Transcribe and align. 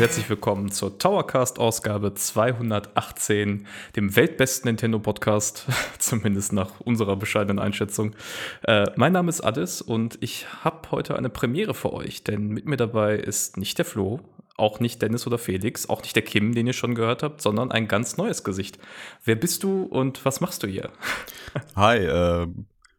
Herzlich 0.00 0.30
willkommen 0.30 0.72
zur 0.72 0.96
Towercast-Ausgabe 0.96 2.14
218, 2.14 3.66
dem 3.96 4.16
weltbesten 4.16 4.70
Nintendo-Podcast, 4.70 5.66
zumindest 5.98 6.54
nach 6.54 6.80
unserer 6.80 7.16
bescheidenen 7.16 7.58
Einschätzung. 7.58 8.16
Äh, 8.62 8.86
mein 8.96 9.12
Name 9.12 9.28
ist 9.28 9.42
Addis 9.42 9.82
und 9.82 10.16
ich 10.22 10.46
habe 10.64 10.90
heute 10.90 11.16
eine 11.16 11.28
Premiere 11.28 11.74
für 11.74 11.92
euch, 11.92 12.24
denn 12.24 12.48
mit 12.48 12.64
mir 12.64 12.78
dabei 12.78 13.16
ist 13.16 13.58
nicht 13.58 13.76
der 13.76 13.84
Flo, 13.84 14.20
auch 14.56 14.80
nicht 14.80 15.02
Dennis 15.02 15.26
oder 15.26 15.36
Felix, 15.36 15.86
auch 15.90 16.00
nicht 16.00 16.16
der 16.16 16.24
Kim, 16.24 16.54
den 16.54 16.66
ihr 16.66 16.72
schon 16.72 16.94
gehört 16.94 17.22
habt, 17.22 17.42
sondern 17.42 17.70
ein 17.70 17.86
ganz 17.86 18.16
neues 18.16 18.42
Gesicht. 18.42 18.78
Wer 19.26 19.36
bist 19.36 19.62
du 19.64 19.82
und 19.82 20.24
was 20.24 20.40
machst 20.40 20.62
du 20.62 20.66
hier? 20.66 20.88
Hi, 21.76 21.98
äh, 21.98 22.46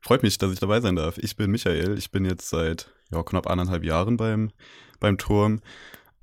freut 0.02 0.22
mich, 0.22 0.38
dass 0.38 0.54
ich 0.54 0.60
dabei 0.60 0.82
sein 0.82 0.98
darf. 0.98 1.18
Ich 1.18 1.36
bin 1.36 1.50
Michael, 1.50 1.98
ich 1.98 2.12
bin 2.12 2.26
jetzt 2.26 2.50
seit 2.50 2.92
ja, 3.10 3.24
knapp 3.24 3.48
anderthalb 3.48 3.84
Jahren 3.84 4.18
beim, 4.18 4.52
beim 5.00 5.18
Turm. 5.18 5.62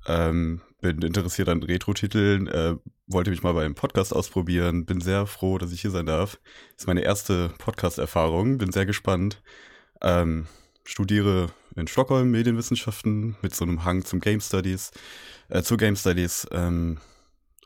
Ähm, 0.07 0.61
bin 0.81 1.01
interessiert 1.01 1.49
an 1.49 1.63
Retro-Titeln, 1.63 2.47
äh, 2.47 2.75
wollte 3.07 3.31
mich 3.31 3.43
mal 3.43 3.53
beim 3.53 3.75
Podcast 3.75 4.13
ausprobieren, 4.13 4.85
bin 4.85 5.01
sehr 5.01 5.25
froh, 5.25 5.57
dass 5.57 5.71
ich 5.71 5.81
hier 5.81 5.91
sein 5.91 6.05
darf. 6.05 6.39
Ist 6.77 6.87
meine 6.87 7.01
erste 7.01 7.49
Podcast-Erfahrung, 7.57 8.57
bin 8.57 8.71
sehr 8.71 8.85
gespannt. 8.85 9.41
Ähm, 10.01 10.47
studiere 10.85 11.51
in 11.75 11.87
Stockholm 11.87 12.31
Medienwissenschaften 12.31 13.35
mit 13.41 13.53
so 13.53 13.65
einem 13.65 13.83
Hang 13.83 14.05
zum 14.05 14.19
Game 14.21 14.41
Studies, 14.41 14.91
äh, 15.49 15.61
zu 15.61 15.77
Game 15.77 15.95
Studies. 15.95 16.47
Ähm, 16.51 16.99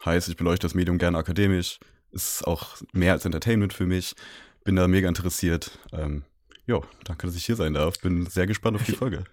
heißt, 0.03 0.29
ich 0.29 0.37
beleuchte 0.37 0.65
das 0.65 0.75
Medium 0.75 0.97
gerne 0.97 1.17
akademisch, 1.17 1.79
ist 2.11 2.45
auch 2.45 2.77
mehr 2.91 3.13
als 3.13 3.25
Entertainment 3.25 3.73
für 3.73 3.85
mich, 3.85 4.15
bin 4.63 4.75
da 4.75 4.87
mega 4.87 5.07
interessiert. 5.07 5.79
Ähm, 5.91 6.23
jo, 6.65 6.83
danke, 7.03 7.27
dass 7.27 7.35
ich 7.35 7.45
hier 7.45 7.55
sein 7.55 7.73
darf. 7.73 7.99
Bin 7.99 8.25
sehr 8.25 8.47
gespannt 8.47 8.77
auf 8.77 8.83
die 8.83 8.91
Folge. 8.93 9.23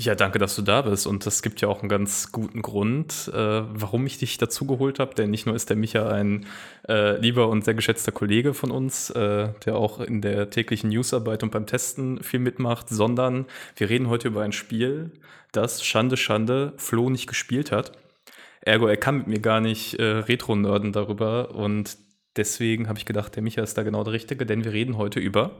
Ja, 0.00 0.14
danke, 0.14 0.38
dass 0.38 0.54
du 0.54 0.62
da 0.62 0.82
bist. 0.82 1.08
Und 1.08 1.26
das 1.26 1.42
gibt 1.42 1.60
ja 1.60 1.66
auch 1.66 1.80
einen 1.80 1.88
ganz 1.88 2.30
guten 2.30 2.62
Grund, 2.62 3.28
äh, 3.34 3.36
warum 3.36 4.06
ich 4.06 4.18
dich 4.18 4.38
dazu 4.38 4.64
geholt 4.64 5.00
habe. 5.00 5.16
Denn 5.16 5.30
nicht 5.30 5.44
nur 5.44 5.56
ist 5.56 5.70
der 5.70 5.76
Micha 5.76 6.08
ein 6.08 6.46
äh, 6.88 7.18
lieber 7.18 7.48
und 7.48 7.64
sehr 7.64 7.74
geschätzter 7.74 8.12
Kollege 8.12 8.54
von 8.54 8.70
uns, 8.70 9.10
äh, 9.10 9.48
der 9.64 9.74
auch 9.74 10.00
in 10.00 10.20
der 10.20 10.50
täglichen 10.50 10.90
Newsarbeit 10.90 11.42
und 11.42 11.50
beim 11.50 11.66
Testen 11.66 12.22
viel 12.22 12.38
mitmacht, 12.38 12.88
sondern 12.88 13.46
wir 13.74 13.90
reden 13.90 14.08
heute 14.08 14.28
über 14.28 14.42
ein 14.42 14.52
Spiel, 14.52 15.10
das 15.50 15.84
Schande, 15.84 16.16
Schande 16.16 16.74
Flo 16.76 17.10
nicht 17.10 17.26
gespielt 17.26 17.72
hat. 17.72 17.90
Ergo, 18.60 18.86
er 18.86 18.98
kann 18.98 19.18
mit 19.18 19.26
mir 19.26 19.40
gar 19.40 19.60
nicht 19.60 19.94
äh, 19.94 20.04
Retro-Nörden 20.04 20.92
darüber. 20.92 21.56
Und 21.56 21.98
deswegen 22.36 22.88
habe 22.88 23.00
ich 23.00 23.04
gedacht, 23.04 23.34
der 23.34 23.42
Micha 23.42 23.62
ist 23.62 23.76
da 23.76 23.82
genau 23.82 24.04
der 24.04 24.12
Richtige, 24.12 24.46
denn 24.46 24.62
wir 24.62 24.72
reden 24.72 24.96
heute 24.96 25.18
über 25.18 25.50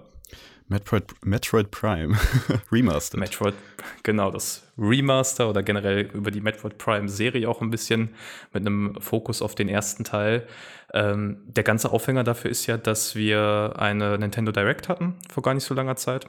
Metroid, 0.68 1.14
Metroid 1.24 1.70
Prime 1.70 2.16
Remastered. 2.72 3.20
Metroid, 3.20 3.54
genau, 4.02 4.30
das 4.30 4.70
Remaster 4.76 5.48
oder 5.48 5.62
generell 5.62 6.10
über 6.12 6.30
die 6.30 6.42
Metroid 6.42 6.76
Prime 6.76 7.08
Serie 7.08 7.48
auch 7.48 7.62
ein 7.62 7.70
bisschen 7.70 8.14
mit 8.52 8.66
einem 8.66 8.94
Fokus 9.00 9.40
auf 9.40 9.54
den 9.54 9.68
ersten 9.68 10.04
Teil. 10.04 10.46
Ähm, 10.92 11.38
der 11.46 11.64
ganze 11.64 11.90
Aufhänger 11.90 12.22
dafür 12.22 12.50
ist 12.50 12.66
ja, 12.66 12.76
dass 12.76 13.14
wir 13.14 13.74
eine 13.76 14.18
Nintendo 14.18 14.52
Direct 14.52 14.88
hatten 14.88 15.16
vor 15.30 15.42
gar 15.42 15.54
nicht 15.54 15.64
so 15.64 15.74
langer 15.74 15.96
Zeit. 15.96 16.28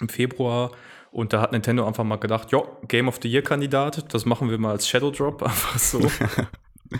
Im 0.00 0.08
Februar. 0.08 0.70
Und 1.10 1.32
da 1.32 1.40
hat 1.40 1.52
Nintendo 1.52 1.86
einfach 1.86 2.04
mal 2.04 2.16
gedacht, 2.16 2.52
ja, 2.52 2.62
Game 2.86 3.08
of 3.08 3.18
the 3.22 3.28
Year 3.28 3.42
Kandidat, 3.42 4.12
das 4.12 4.24
machen 4.26 4.50
wir 4.50 4.58
mal 4.58 4.72
als 4.72 4.86
Shadow 4.86 5.10
Drop, 5.10 5.42
einfach 5.44 5.78
so. 5.78 6.00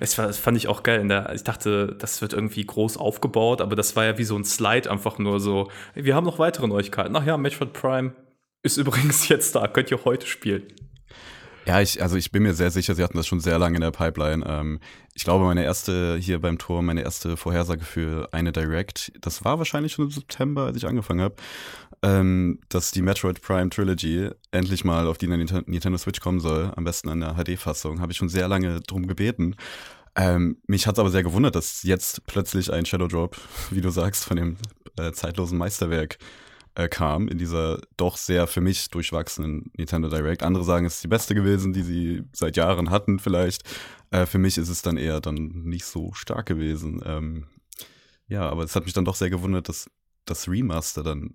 Es 0.00 0.18
war, 0.18 0.26
das 0.26 0.38
fand 0.38 0.56
ich 0.56 0.68
auch 0.68 0.82
geil. 0.82 1.06
Der, 1.08 1.32
ich 1.34 1.44
dachte, 1.44 1.96
das 1.98 2.20
wird 2.20 2.32
irgendwie 2.32 2.64
groß 2.64 2.96
aufgebaut, 2.96 3.60
aber 3.60 3.76
das 3.76 3.96
war 3.96 4.04
ja 4.04 4.18
wie 4.18 4.24
so 4.24 4.36
ein 4.36 4.44
Slide, 4.44 4.90
einfach 4.90 5.18
nur 5.18 5.40
so. 5.40 5.70
Wir 5.94 6.14
haben 6.14 6.24
noch 6.24 6.38
weitere 6.38 6.66
Neuigkeiten. 6.66 7.16
Ach 7.16 7.24
ja, 7.24 7.36
Metroid 7.36 7.72
Prime 7.72 8.12
ist 8.62 8.76
übrigens 8.76 9.28
jetzt 9.28 9.54
da, 9.54 9.66
könnt 9.68 9.90
ihr 9.90 10.04
heute 10.04 10.26
spielen. 10.26 10.64
Ja, 11.66 11.80
ich, 11.80 12.00
also 12.00 12.16
ich 12.16 12.30
bin 12.30 12.44
mir 12.44 12.54
sehr 12.54 12.70
sicher, 12.70 12.94
sie 12.94 13.02
hatten 13.02 13.16
das 13.16 13.26
schon 13.26 13.40
sehr 13.40 13.58
lange 13.58 13.74
in 13.74 13.80
der 13.80 13.90
Pipeline. 13.90 14.44
Ähm, 14.46 14.78
ich 15.14 15.24
glaube, 15.24 15.44
meine 15.46 15.64
erste 15.64 16.16
hier 16.16 16.40
beim 16.40 16.58
Tor, 16.58 16.80
meine 16.80 17.02
erste 17.02 17.36
Vorhersage 17.36 17.84
für 17.84 18.28
eine 18.30 18.52
Direct, 18.52 19.10
das 19.20 19.44
war 19.44 19.58
wahrscheinlich 19.58 19.92
schon 19.92 20.04
im 20.04 20.10
September, 20.12 20.66
als 20.66 20.76
ich 20.76 20.86
angefangen 20.86 21.22
habe, 21.22 21.34
ähm, 22.02 22.60
dass 22.68 22.90
die 22.90 23.02
Metroid 23.02 23.42
Prime 23.42 23.70
Trilogy 23.70 24.30
endlich 24.50 24.84
mal 24.84 25.06
auf 25.06 25.18
die 25.18 25.28
Nintendo 25.28 25.98
Switch 25.98 26.20
kommen 26.20 26.40
soll, 26.40 26.72
am 26.76 26.84
besten 26.84 27.08
an 27.08 27.20
der 27.20 27.34
HD-Fassung. 27.34 28.00
Habe 28.00 28.12
ich 28.12 28.18
schon 28.18 28.28
sehr 28.28 28.48
lange 28.48 28.80
drum 28.80 29.06
gebeten. 29.06 29.56
Ähm, 30.14 30.58
mich 30.66 30.86
hat 30.86 30.94
es 30.94 30.98
aber 30.98 31.10
sehr 31.10 31.22
gewundert, 31.22 31.56
dass 31.56 31.82
jetzt 31.82 32.26
plötzlich 32.26 32.72
ein 32.72 32.86
Shadow 32.86 33.06
Drop, 33.06 33.36
wie 33.70 33.80
du 33.80 33.90
sagst, 33.90 34.24
von 34.24 34.36
dem 34.36 34.56
äh, 34.98 35.12
zeitlosen 35.12 35.58
Meisterwerk 35.58 36.18
äh, 36.74 36.88
kam, 36.88 37.28
in 37.28 37.38
dieser 37.38 37.80
doch 37.96 38.16
sehr 38.16 38.46
für 38.46 38.60
mich 38.60 38.90
durchwachsenen 38.90 39.70
Nintendo 39.76 40.08
Direct. 40.08 40.42
Andere 40.42 40.64
sagen, 40.64 40.86
es 40.86 40.96
ist 40.96 41.04
die 41.04 41.08
beste 41.08 41.34
gewesen, 41.34 41.72
die 41.72 41.82
sie 41.82 42.22
seit 42.32 42.56
Jahren 42.56 42.90
hatten 42.90 43.18
vielleicht. 43.18 43.62
Äh, 44.10 44.26
für 44.26 44.38
mich 44.38 44.58
ist 44.58 44.68
es 44.68 44.82
dann 44.82 44.96
eher 44.96 45.20
dann 45.20 45.64
nicht 45.64 45.84
so 45.84 46.12
stark 46.14 46.46
gewesen. 46.46 47.02
Ähm, 47.04 47.46
ja, 48.28 48.48
aber 48.48 48.64
es 48.64 48.74
hat 48.74 48.84
mich 48.84 48.94
dann 48.94 49.04
doch 49.04 49.16
sehr 49.16 49.30
gewundert, 49.30 49.68
dass 49.68 49.90
das 50.24 50.48
Remaster 50.48 51.02
dann 51.02 51.34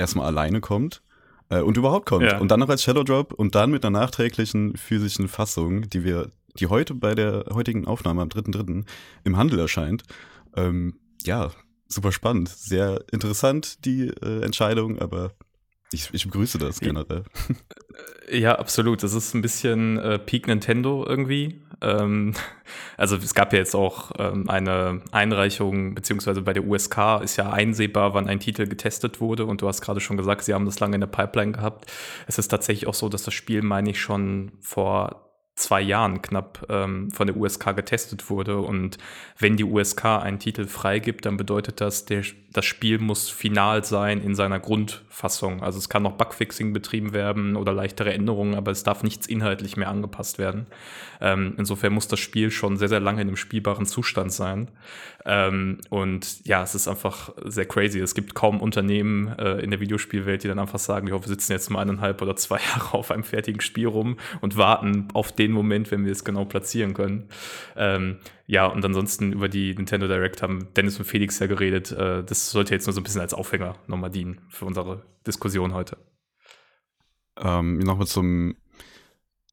erstmal 0.00 0.26
alleine 0.26 0.60
kommt 0.60 1.02
äh, 1.50 1.60
und 1.60 1.76
überhaupt 1.76 2.06
kommt. 2.06 2.24
Ja. 2.24 2.38
Und 2.38 2.50
dann 2.50 2.60
noch 2.60 2.68
als 2.68 2.82
Shadow 2.82 3.04
Drop 3.04 3.32
und 3.32 3.54
dann 3.54 3.70
mit 3.70 3.84
einer 3.84 3.98
nachträglichen 4.00 4.76
physischen 4.76 5.28
Fassung, 5.28 5.88
die 5.88 6.04
wir, 6.04 6.30
die 6.58 6.66
heute 6.66 6.94
bei 6.94 7.14
der 7.14 7.44
heutigen 7.52 7.86
Aufnahme 7.86 8.22
am 8.22 8.28
3.3. 8.28 8.84
im 9.24 9.36
Handel 9.36 9.58
erscheint. 9.58 10.02
Ähm, 10.56 10.98
ja, 11.22 11.50
super 11.86 12.12
spannend. 12.12 12.48
Sehr 12.48 13.04
interessant, 13.12 13.84
die 13.84 14.08
äh, 14.08 14.42
Entscheidung, 14.42 14.98
aber 14.98 15.32
ich, 15.92 16.08
ich 16.12 16.24
begrüße 16.24 16.58
das 16.58 16.80
generell. 16.80 17.24
Ja, 18.30 18.56
absolut. 18.56 19.02
Das 19.02 19.12
ist 19.12 19.34
ein 19.34 19.42
bisschen 19.42 19.98
äh, 19.98 20.18
Peak 20.18 20.46
Nintendo 20.46 21.04
irgendwie. 21.06 21.60
Ähm, 21.80 22.34
also 22.96 23.16
es 23.16 23.34
gab 23.34 23.52
ja 23.52 23.58
jetzt 23.58 23.74
auch 23.74 24.12
ähm, 24.18 24.48
eine 24.48 25.02
Einreichung, 25.10 25.94
beziehungsweise 25.94 26.42
bei 26.42 26.52
der 26.52 26.64
USK 26.64 27.20
ist 27.22 27.36
ja 27.36 27.50
einsehbar, 27.50 28.14
wann 28.14 28.28
ein 28.28 28.40
Titel 28.40 28.66
getestet 28.66 29.20
wurde. 29.20 29.46
Und 29.46 29.62
du 29.62 29.68
hast 29.68 29.80
gerade 29.80 30.00
schon 30.00 30.16
gesagt, 30.16 30.44
sie 30.44 30.54
haben 30.54 30.64
das 30.64 30.78
lange 30.78 30.94
in 30.94 31.00
der 31.00 31.08
Pipeline 31.08 31.52
gehabt. 31.52 31.90
Es 32.26 32.38
ist 32.38 32.48
tatsächlich 32.48 32.86
auch 32.86 32.94
so, 32.94 33.08
dass 33.08 33.24
das 33.24 33.34
Spiel, 33.34 33.62
meine 33.62 33.90
ich, 33.90 34.00
schon 34.00 34.52
vor 34.60 35.29
zwei 35.54 35.80
Jahren 35.80 36.22
knapp 36.22 36.66
ähm, 36.68 37.10
von 37.10 37.26
der 37.26 37.36
USK 37.36 37.76
getestet 37.76 38.30
wurde. 38.30 38.58
Und 38.58 38.98
wenn 39.38 39.56
die 39.56 39.64
USK 39.64 40.04
einen 40.04 40.38
Titel 40.38 40.66
freigibt, 40.66 41.26
dann 41.26 41.36
bedeutet 41.36 41.80
das, 41.80 42.06
der, 42.06 42.22
das 42.52 42.64
Spiel 42.64 42.98
muss 42.98 43.28
final 43.28 43.84
sein 43.84 44.22
in 44.22 44.34
seiner 44.34 44.58
Grundfassung. 44.58 45.62
Also 45.62 45.78
es 45.78 45.88
kann 45.88 46.02
noch 46.02 46.12
Bugfixing 46.12 46.72
betrieben 46.72 47.12
werden 47.12 47.56
oder 47.56 47.72
leichtere 47.72 48.12
Änderungen, 48.12 48.54
aber 48.54 48.70
es 48.70 48.82
darf 48.82 49.02
nichts 49.02 49.26
inhaltlich 49.26 49.76
mehr 49.76 49.88
angepasst 49.88 50.38
werden. 50.38 50.66
Ähm, 51.20 51.54
insofern 51.58 51.92
muss 51.92 52.08
das 52.08 52.20
Spiel 52.20 52.50
schon 52.50 52.76
sehr, 52.76 52.88
sehr 52.88 53.00
lange 53.00 53.20
in 53.20 53.28
einem 53.28 53.36
spielbaren 53.36 53.86
Zustand 53.86 54.32
sein. 54.32 54.70
Ähm, 55.26 55.78
und 55.90 56.46
ja, 56.46 56.62
es 56.62 56.74
ist 56.74 56.88
einfach 56.88 57.30
sehr 57.44 57.66
crazy. 57.66 58.00
Es 58.00 58.14
gibt 58.14 58.34
kaum 58.34 58.60
Unternehmen 58.60 59.28
äh, 59.38 59.60
in 59.60 59.70
der 59.70 59.80
Videospielwelt, 59.80 60.42
die 60.42 60.48
dann 60.48 60.58
einfach 60.58 60.78
sagen, 60.78 61.08
ja, 61.08 61.20
wir 61.20 61.28
sitzen 61.28 61.52
jetzt 61.52 61.68
mal 61.70 61.80
eineinhalb 61.80 62.22
oder 62.22 62.36
zwei 62.36 62.58
Jahre 62.74 62.96
auf 62.96 63.10
einem 63.10 63.24
fertigen 63.24 63.60
Spiel 63.60 63.86
rum 63.86 64.16
und 64.40 64.56
warten 64.56 65.08
auf 65.12 65.32
den 65.40 65.52
Moment, 65.52 65.90
wenn 65.90 66.04
wir 66.04 66.12
es 66.12 66.24
genau 66.24 66.44
platzieren 66.44 66.94
können. 66.94 67.28
Ähm, 67.76 68.18
ja, 68.46 68.66
und 68.66 68.84
ansonsten 68.84 69.32
über 69.32 69.48
die 69.48 69.74
Nintendo 69.74 70.06
Direct 70.06 70.42
haben 70.42 70.68
Dennis 70.76 70.98
und 70.98 71.06
Felix 71.06 71.38
ja 71.38 71.46
geredet. 71.46 71.92
Äh, 71.92 72.22
das 72.22 72.50
sollte 72.50 72.74
jetzt 72.74 72.86
nur 72.86 72.92
so 72.92 73.00
ein 73.00 73.04
bisschen 73.04 73.22
als 73.22 73.34
Aufhänger 73.34 73.76
nochmal 73.86 74.10
dienen 74.10 74.42
für 74.48 74.66
unsere 74.66 75.02
Diskussion 75.26 75.72
heute. 75.72 75.96
Ähm, 77.38 77.78
nochmal 77.78 78.06
zum 78.06 78.54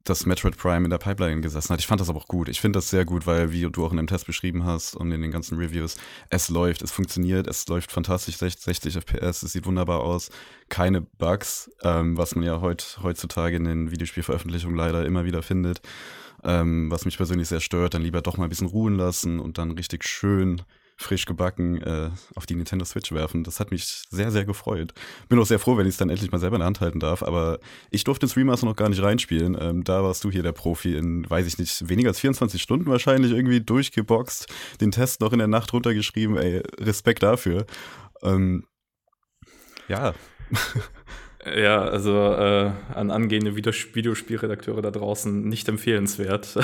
dass 0.10 0.26
Metroid 0.26 0.58
Prime 0.58 0.86
in 0.86 0.90
der 0.90 0.98
Pipeline 0.98 1.42
gesessen 1.42 1.74
hat. 1.74 1.80
Ich 1.80 1.88
fand 1.88 2.02
das 2.02 2.10
aber 2.10 2.20
auch 2.20 2.28
gut. 2.28 2.50
Ich 2.50 2.62
finde 2.62 2.78
das 2.78 2.90
sehr 2.90 3.06
gut, 3.06 3.28
weil, 3.28 3.52
wie 3.52 3.70
du 3.70 3.86
auch 3.86 3.92
in 3.92 3.98
dem 3.98 4.08
Test 4.08 4.26
beschrieben 4.26 4.66
hast 4.66 4.96
und 4.96 5.12
in 5.12 5.22
den 5.22 5.32
ganzen 5.32 5.58
Reviews, 5.58 5.98
es 6.30 6.50
läuft, 6.50 6.82
es 6.82 6.92
funktioniert, 6.92 7.48
es 7.48 7.68
läuft 7.68 7.92
fantastisch, 7.92 8.38
60 8.38 8.96
FPS, 8.96 9.44
es 9.44 9.52
sieht 9.54 9.66
wunderbar 9.66 10.02
aus, 10.02 10.30
keine 10.70 11.02
Bugs, 11.02 11.70
ähm, 11.84 12.18
was 12.18 12.36
man 12.36 12.44
ja 12.44 12.62
heut, 12.62 13.00
heutzutage 13.04 13.58
in 13.58 13.66
den 13.66 13.92
Videospielveröffentlichungen 13.92 14.78
leider 14.78 15.06
immer 15.06 15.26
wieder 15.26 15.44
findet. 15.44 15.82
Ähm, 16.44 16.92
was 16.92 17.06
mich 17.06 17.18
persönlich 17.18 17.48
sehr 17.48 17.60
stört, 17.60 17.94
dann 17.94 18.04
lieber 18.04 18.22
doch 18.22 18.38
mal 18.38 18.46
ein 18.46 18.50
bisschen 18.50 18.68
ruhen 18.68 18.96
lassen 18.96 19.40
und 19.40 19.58
dann 19.58 19.72
richtig 19.72 20.06
schön 20.06 20.62
frisch 20.98 21.26
gebacken 21.26 21.82
äh, 21.82 22.10
auf 22.36 22.46
die 22.48 22.56
Nintendo 22.56 22.84
Switch 22.84 23.12
werfen. 23.12 23.44
Das 23.44 23.60
hat 23.60 23.72
mich 23.72 23.86
sehr, 24.10 24.32
sehr 24.32 24.46
gefreut. 24.46 24.94
Bin 25.30 25.40
auch 25.40 25.46
sehr 25.46 25.60
froh, 25.60 25.78
wenn 25.78 25.86
ich 25.86 25.92
es 25.92 25.98
dann 25.98 26.10
endlich 26.10 26.32
mal 26.32 26.40
selber 26.40 26.56
in 26.56 26.62
der 26.62 26.66
Hand 26.66 26.82
halten 26.82 27.00
darf. 27.00 27.22
Aber 27.22 27.60
ich 27.92 28.04
durfte 28.04 28.26
ins 28.26 28.36
Remaster 28.36 28.66
noch 28.66 28.76
gar 28.76 28.90
nicht 28.90 29.02
reinspielen. 29.02 29.56
Ähm, 29.60 29.84
da 29.84 30.04
warst 30.04 30.24
du 30.24 30.32
hier 30.32 30.44
der 30.44 30.54
Profi 30.54 30.98
in, 30.98 31.30
weiß 31.30 31.46
ich 31.46 31.60
nicht, 31.60 31.88
weniger 31.88 32.10
als 32.10 32.20
24 32.20 32.62
Stunden 32.62 32.88
wahrscheinlich 32.88 33.32
irgendwie 33.32 33.62
durchgeboxt, 33.62 34.48
den 34.82 34.92
Test 34.92 35.22
noch 35.22 35.34
in 35.34 35.40
der 35.40 35.48
Nacht 35.48 35.72
runtergeschrieben. 35.72 36.36
Ey, 36.36 36.64
Respekt 36.80 37.22
dafür. 37.22 37.68
Ähm, 38.24 38.66
ja. 39.88 40.16
Ja, 41.46 41.82
also 41.82 42.12
äh, 42.12 42.72
an 42.94 43.12
angehende 43.12 43.56
Videospielredakteure 43.56 44.82
da 44.82 44.92
draußen 44.92 45.48
nicht 45.48 45.70
empfehlenswert. 45.70 46.58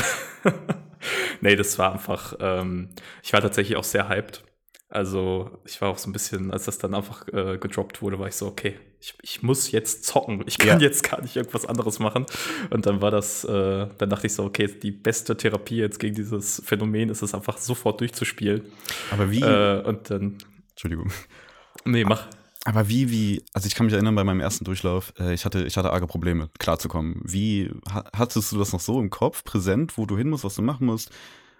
nee, 1.41 1.55
das 1.55 1.77
war 1.77 1.93
einfach, 1.93 2.35
ähm, 2.39 2.89
ich 3.23 3.33
war 3.33 3.41
tatsächlich 3.41 3.77
auch 3.77 3.83
sehr 3.83 4.09
hyped. 4.09 4.43
Also 4.89 5.59
ich 5.65 5.81
war 5.81 5.89
auch 5.89 5.97
so 5.97 6.07
ein 6.07 6.13
bisschen, 6.13 6.51
als 6.51 6.65
das 6.65 6.77
dann 6.77 6.93
einfach 6.93 7.27
äh, 7.29 7.57
gedroppt 7.57 8.03
wurde, 8.03 8.19
war 8.19 8.27
ich 8.27 8.35
so, 8.35 8.45
okay, 8.45 8.75
ich, 8.99 9.15
ich 9.23 9.41
muss 9.41 9.71
jetzt 9.71 10.05
zocken. 10.05 10.43
Ich 10.45 10.59
kann 10.59 10.79
ja. 10.79 10.87
jetzt 10.87 11.09
gar 11.09 11.19
nicht 11.19 11.35
irgendwas 11.35 11.65
anderes 11.65 11.97
machen. 11.97 12.27
Und 12.69 12.85
dann 12.85 13.01
war 13.01 13.09
das, 13.09 13.43
äh, 13.43 13.87
dann 13.97 14.09
dachte 14.09 14.27
ich 14.27 14.35
so, 14.35 14.43
okay, 14.43 14.67
die 14.67 14.91
beste 14.91 15.35
Therapie 15.35 15.77
jetzt 15.77 15.99
gegen 15.99 16.13
dieses 16.13 16.61
Phänomen 16.63 17.09
ist 17.09 17.23
es 17.23 17.33
einfach 17.33 17.57
sofort 17.57 18.01
durchzuspielen. 18.01 18.71
Aber 19.11 19.31
wie? 19.31 19.41
Äh, 19.41 19.81
und 19.81 20.11
dann. 20.11 20.37
Entschuldigung. 20.69 21.11
Nee, 21.85 22.05
mach. 22.05 22.27
Aber 22.65 22.87
wie, 22.87 23.11
wie, 23.11 23.43
also 23.53 23.67
ich 23.67 23.75
kann 23.75 23.85
mich 23.85 23.93
erinnern, 23.93 24.15
bei 24.15 24.23
meinem 24.23 24.39
ersten 24.39 24.63
Durchlauf, 24.63 25.13
äh, 25.19 25.33
ich 25.33 25.43
hatte, 25.43 25.65
ich 25.65 25.75
hatte 25.75 25.91
arge 25.91 26.07
Probleme, 26.07 26.49
klarzukommen. 26.59 27.21
Wie, 27.23 27.71
hattest 28.15 28.51
du 28.51 28.57
das 28.57 28.71
noch 28.71 28.79
so 28.79 29.01
im 29.01 29.09
Kopf, 29.09 29.43
präsent, 29.43 29.97
wo 29.97 30.05
du 30.05 30.17
hin 30.17 30.29
musst, 30.29 30.45
was 30.45 30.55
du 30.55 30.61
machen 30.61 30.85
musst? 30.85 31.11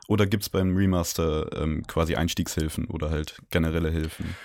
Oder 0.07 0.25
gibt 0.25 0.43
es 0.43 0.49
beim 0.49 0.75
Remaster 0.75 1.61
ähm, 1.61 1.83
quasi 1.87 2.15
Einstiegshilfen 2.15 2.85
oder 2.85 3.09
halt 3.09 3.37
generelle 3.49 3.89
Hilfen? 3.89 4.35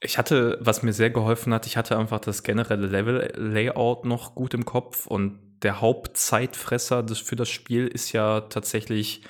Ich 0.00 0.18
hatte, 0.18 0.58
was 0.60 0.82
mir 0.82 0.92
sehr 0.92 1.10
geholfen 1.10 1.54
hat, 1.54 1.66
ich 1.66 1.76
hatte 1.78 1.98
einfach 1.98 2.20
das 2.20 2.42
generelle 2.42 2.86
Level-Layout 2.86 4.04
noch 4.04 4.34
gut 4.34 4.52
im 4.52 4.66
Kopf 4.66 5.06
und 5.06 5.40
der 5.62 5.80
Hauptzeitfresser 5.80 7.06
für 7.08 7.36
das 7.36 7.48
Spiel 7.48 7.86
ist 7.86 8.12
ja 8.12 8.42
tatsächlich 8.42 9.22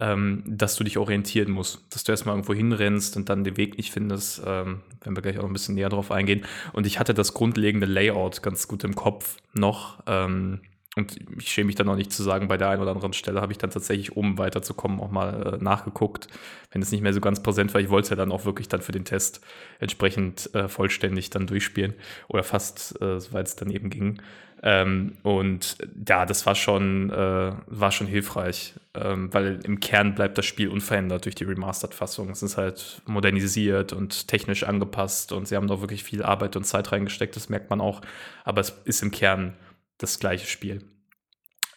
ähm, 0.00 0.42
dass 0.46 0.76
du 0.76 0.84
dich 0.84 0.98
orientieren 0.98 1.50
musst, 1.50 1.82
dass 1.90 2.04
du 2.04 2.12
erstmal 2.12 2.34
irgendwo 2.34 2.54
hinrennst 2.54 3.16
und 3.16 3.28
dann 3.28 3.44
den 3.44 3.56
Weg 3.56 3.76
nicht 3.76 3.92
findest, 3.92 4.42
ähm, 4.46 4.80
wenn 5.02 5.16
wir 5.16 5.22
gleich 5.22 5.38
auch 5.38 5.44
ein 5.44 5.52
bisschen 5.52 5.74
näher 5.74 5.88
drauf 5.88 6.10
eingehen. 6.10 6.44
Und 6.72 6.86
ich 6.86 6.98
hatte 6.98 7.14
das 7.14 7.34
grundlegende 7.34 7.86
Layout 7.86 8.42
ganz 8.42 8.68
gut 8.68 8.84
im 8.84 8.94
Kopf 8.94 9.36
noch. 9.52 10.02
Ähm, 10.06 10.60
und 10.96 11.16
ich 11.38 11.48
schäme 11.48 11.66
mich 11.66 11.74
dann 11.74 11.86
noch 11.86 11.96
nicht 11.96 12.12
zu 12.12 12.22
sagen, 12.22 12.46
bei 12.46 12.56
der 12.56 12.68
einen 12.68 12.82
oder 12.82 12.92
anderen 12.92 13.12
Stelle 13.12 13.40
habe 13.40 13.52
ich 13.52 13.58
dann 13.58 13.70
tatsächlich, 13.70 14.16
um 14.16 14.38
weiterzukommen, 14.38 15.00
auch 15.00 15.10
mal 15.10 15.54
äh, 15.54 15.62
nachgeguckt, 15.62 16.28
wenn 16.70 16.82
es 16.82 16.92
nicht 16.92 17.02
mehr 17.02 17.12
so 17.12 17.20
ganz 17.20 17.42
präsent 17.42 17.74
war. 17.74 17.80
Ich 17.80 17.90
wollte 17.90 18.04
es 18.04 18.10
ja 18.10 18.16
dann 18.16 18.30
auch 18.30 18.44
wirklich 18.44 18.68
dann 18.68 18.80
für 18.80 18.92
den 18.92 19.04
Test 19.04 19.40
entsprechend 19.80 20.54
äh, 20.54 20.68
vollständig 20.68 21.30
dann 21.30 21.46
durchspielen 21.46 21.94
oder 22.28 22.44
fast, 22.44 23.00
äh, 23.02 23.18
soweit 23.18 23.48
es 23.48 23.56
dann 23.56 23.70
eben 23.70 23.90
ging. 23.90 24.20
Ähm, 24.62 25.18
und 25.22 25.76
ja, 26.08 26.24
das 26.24 26.46
war 26.46 26.54
schon, 26.54 27.10
äh, 27.10 27.52
war 27.66 27.92
schon 27.92 28.06
hilfreich, 28.06 28.74
ähm, 28.94 29.34
weil 29.34 29.60
im 29.64 29.80
Kern 29.80 30.14
bleibt 30.14 30.38
das 30.38 30.46
Spiel 30.46 30.68
unverändert 30.68 31.26
durch 31.26 31.34
die 31.34 31.44
Remastered-Fassung. 31.44 32.30
Es 32.30 32.42
ist 32.42 32.56
halt 32.56 33.02
modernisiert 33.04 33.92
und 33.92 34.26
technisch 34.26 34.62
angepasst 34.62 35.32
und 35.32 35.48
sie 35.48 35.56
haben 35.56 35.66
da 35.66 35.80
wirklich 35.80 36.02
viel 36.02 36.22
Arbeit 36.22 36.56
und 36.56 36.64
Zeit 36.64 36.92
reingesteckt, 36.92 37.36
das 37.36 37.50
merkt 37.50 37.68
man 37.68 37.80
auch. 37.80 38.00
Aber 38.44 38.62
es 38.62 38.70
ist 38.84 39.02
im 39.02 39.10
Kern 39.10 39.54
das 39.98 40.18
gleiche 40.18 40.46
Spiel. 40.46 40.82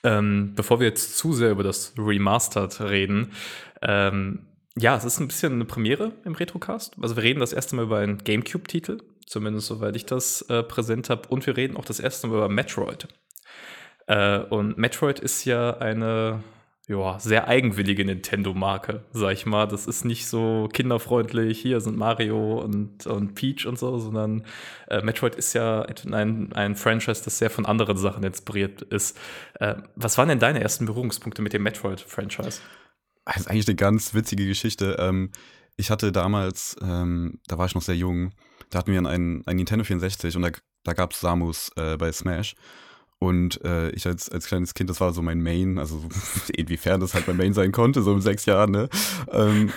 Ähm, 0.03 0.53
bevor 0.55 0.79
wir 0.79 0.87
jetzt 0.87 1.17
zu 1.17 1.33
sehr 1.33 1.51
über 1.51 1.63
das 1.63 1.93
Remastered 1.97 2.81
reden, 2.81 3.33
ähm, 3.81 4.47
ja, 4.77 4.95
es 4.95 5.05
ist 5.05 5.19
ein 5.19 5.27
bisschen 5.27 5.53
eine 5.53 5.65
Premiere 5.65 6.13
im 6.23 6.33
Retrocast. 6.33 6.95
Also 7.01 7.15
wir 7.15 7.23
reden 7.23 7.39
das 7.39 7.53
erste 7.53 7.75
Mal 7.75 7.85
über 7.85 7.97
einen 7.97 8.19
GameCube-Titel, 8.19 8.99
zumindest 9.25 9.67
soweit 9.67 9.95
ich 9.95 10.05
das 10.05 10.43
äh, 10.43 10.61
präsent 10.61 11.09
habe. 11.09 11.27
Und 11.29 11.45
wir 11.47 11.57
reden 11.57 11.77
auch 11.77 11.85
das 11.85 11.99
erste 11.99 12.27
Mal 12.27 12.35
über 12.35 12.49
Metroid. 12.49 13.07
Äh, 14.05 14.39
und 14.39 14.77
Metroid 14.77 15.19
ist 15.19 15.45
ja 15.45 15.77
eine 15.77 16.43
ja, 16.87 17.19
sehr 17.19 17.49
eigenwillige 17.49 18.05
Nintendo-Marke, 18.05 19.03
sag 19.11 19.33
ich 19.33 19.45
mal. 19.45 19.67
Das 19.67 19.87
ist 19.87 20.05
nicht 20.05 20.25
so 20.27 20.69
kinderfreundlich, 20.71 21.59
hier 21.59 21.81
sind 21.81 21.97
Mario 21.97 22.61
und, 22.61 23.05
und 23.05 23.35
Peach 23.35 23.65
und 23.65 23.77
so, 23.77 23.99
sondern 23.99 24.45
äh, 24.87 25.01
Metroid 25.01 25.35
ist 25.35 25.53
ja 25.53 25.81
ein, 25.81 26.53
ein 26.53 26.75
Franchise, 26.75 27.21
das 27.25 27.39
sehr 27.39 27.49
von 27.49 27.65
anderen 27.65 27.97
Sachen 27.97 28.23
inspiriert 28.23 28.83
ist. 28.83 29.17
Äh, 29.59 29.75
was 29.95 30.17
waren 30.17 30.29
denn 30.29 30.39
deine 30.39 30.61
ersten 30.61 30.85
Berührungspunkte 30.85 31.41
mit 31.41 31.51
dem 31.51 31.63
Metroid-Franchise? 31.63 32.61
Das 33.25 33.37
ist 33.37 33.49
eigentlich 33.49 33.67
eine 33.67 33.75
ganz 33.75 34.13
witzige 34.13 34.47
Geschichte. 34.47 34.95
Ähm, 34.97 35.31
ich 35.75 35.91
hatte 35.91 36.13
damals, 36.13 36.77
ähm, 36.81 37.41
da 37.47 37.57
war 37.57 37.65
ich 37.65 37.75
noch 37.75 37.81
sehr 37.81 37.97
jung, 37.97 38.31
da 38.69 38.79
hatten 38.79 38.93
wir 38.93 38.99
einen, 38.99 39.45
einen 39.45 39.57
Nintendo 39.57 39.83
64 39.83 40.37
und 40.37 40.41
da, 40.41 40.51
da 40.85 40.93
gab 40.93 41.11
es 41.11 41.19
Samus 41.19 41.69
äh, 41.75 41.97
bei 41.97 42.13
Smash. 42.13 42.55
Und 43.19 43.63
äh, 43.63 43.89
ich 43.91 44.05
als, 44.05 44.29
als 44.29 44.45
kleines 44.45 44.73
Kind, 44.73 44.89
das 44.89 45.01
war 45.01 45.11
so 45.13 45.21
mein 45.21 45.41
Main, 45.41 45.79
also 45.79 46.03
inwiefern 46.55 46.99
das 46.99 47.13
halt 47.13 47.27
mein 47.27 47.37
Main 47.37 47.53
sein 47.53 47.71
konnte, 47.71 48.03
so 48.03 48.11
um 48.11 48.21
sechs 48.21 48.45
Jahren, 48.45 48.71
ne? 48.71 48.89
Ähm, 49.31 49.71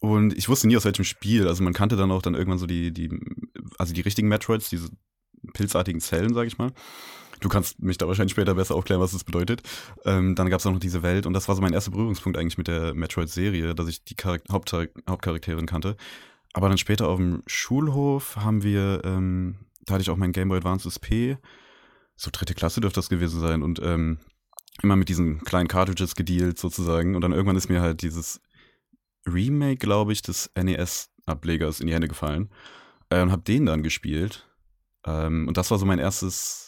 und 0.00 0.36
ich 0.36 0.50
wusste 0.50 0.66
nie 0.68 0.76
aus 0.76 0.84
welchem 0.84 1.04
Spiel. 1.04 1.48
Also 1.48 1.64
man 1.64 1.72
kannte 1.72 1.96
dann 1.96 2.10
auch 2.10 2.20
dann 2.20 2.34
irgendwann 2.34 2.58
so 2.58 2.66
die, 2.66 2.92
die, 2.92 3.08
also 3.78 3.94
die 3.94 4.02
richtigen 4.02 4.28
Metroids, 4.28 4.68
diese 4.68 4.90
pilzartigen 5.54 6.00
Zellen, 6.00 6.34
sag 6.34 6.46
ich 6.46 6.58
mal. 6.58 6.72
Du 7.40 7.48
kannst 7.48 7.82
mich 7.82 7.98
da 7.98 8.06
wahrscheinlich 8.06 8.32
später 8.32 8.54
besser 8.54 8.74
aufklären, 8.74 9.00
was 9.00 9.12
das 9.12 9.24
bedeutet. 9.24 9.62
Ähm, 10.04 10.34
dann 10.34 10.50
gab 10.50 10.60
es 10.60 10.66
auch 10.66 10.72
noch 10.72 10.78
diese 10.78 11.02
Welt 11.02 11.26
und 11.26 11.32
das 11.32 11.48
war 11.48 11.54
so 11.54 11.62
mein 11.62 11.72
erster 11.72 11.90
Berührungspunkt 11.90 12.38
eigentlich 12.38 12.58
mit 12.58 12.68
der 12.68 12.94
Metroid-Serie, 12.94 13.74
dass 13.74 13.88
ich 13.88 14.04
die 14.04 14.14
Charak 14.14 14.42
Hauptchar 14.50 14.86
Hauptcharakterin 15.08 15.66
kannte. 15.66 15.96
Aber 16.52 16.68
dann 16.68 16.78
später 16.78 17.08
auf 17.08 17.18
dem 17.18 17.42
Schulhof 17.46 18.36
haben 18.36 18.62
wir, 18.62 19.02
ähm, 19.04 19.56
da 19.86 19.94
hatte 19.94 20.02
ich 20.02 20.10
auch 20.10 20.16
mein 20.16 20.32
Game 20.32 20.48
Boy 20.48 20.58
Advance 20.58 20.88
SP, 20.88 21.36
so 22.16 22.30
dritte 22.32 22.54
Klasse 22.54 22.80
dürfte 22.80 22.98
das 22.98 23.08
gewesen 23.08 23.40
sein 23.40 23.62
und 23.62 23.80
ähm, 23.82 24.18
immer 24.82 24.96
mit 24.96 25.08
diesen 25.08 25.40
kleinen 25.40 25.68
Cartridges 25.68 26.16
gedealt 26.16 26.58
sozusagen 26.58 27.14
und 27.14 27.20
dann 27.20 27.32
irgendwann 27.32 27.56
ist 27.56 27.68
mir 27.68 27.80
halt 27.80 28.02
dieses 28.02 28.40
Remake, 29.26 29.76
glaube 29.76 30.12
ich, 30.12 30.22
des 30.22 30.50
NES-Ablegers 30.54 31.80
in 31.80 31.86
die 31.86 31.94
Hände 31.94 32.08
gefallen 32.08 32.50
äh, 33.10 33.22
und 33.22 33.32
habe 33.32 33.42
den 33.42 33.66
dann 33.66 33.82
gespielt 33.82 34.48
ähm, 35.06 35.48
und 35.48 35.56
das 35.56 35.70
war 35.70 35.78
so 35.78 35.86
mein 35.86 35.98
erstes 35.98 36.64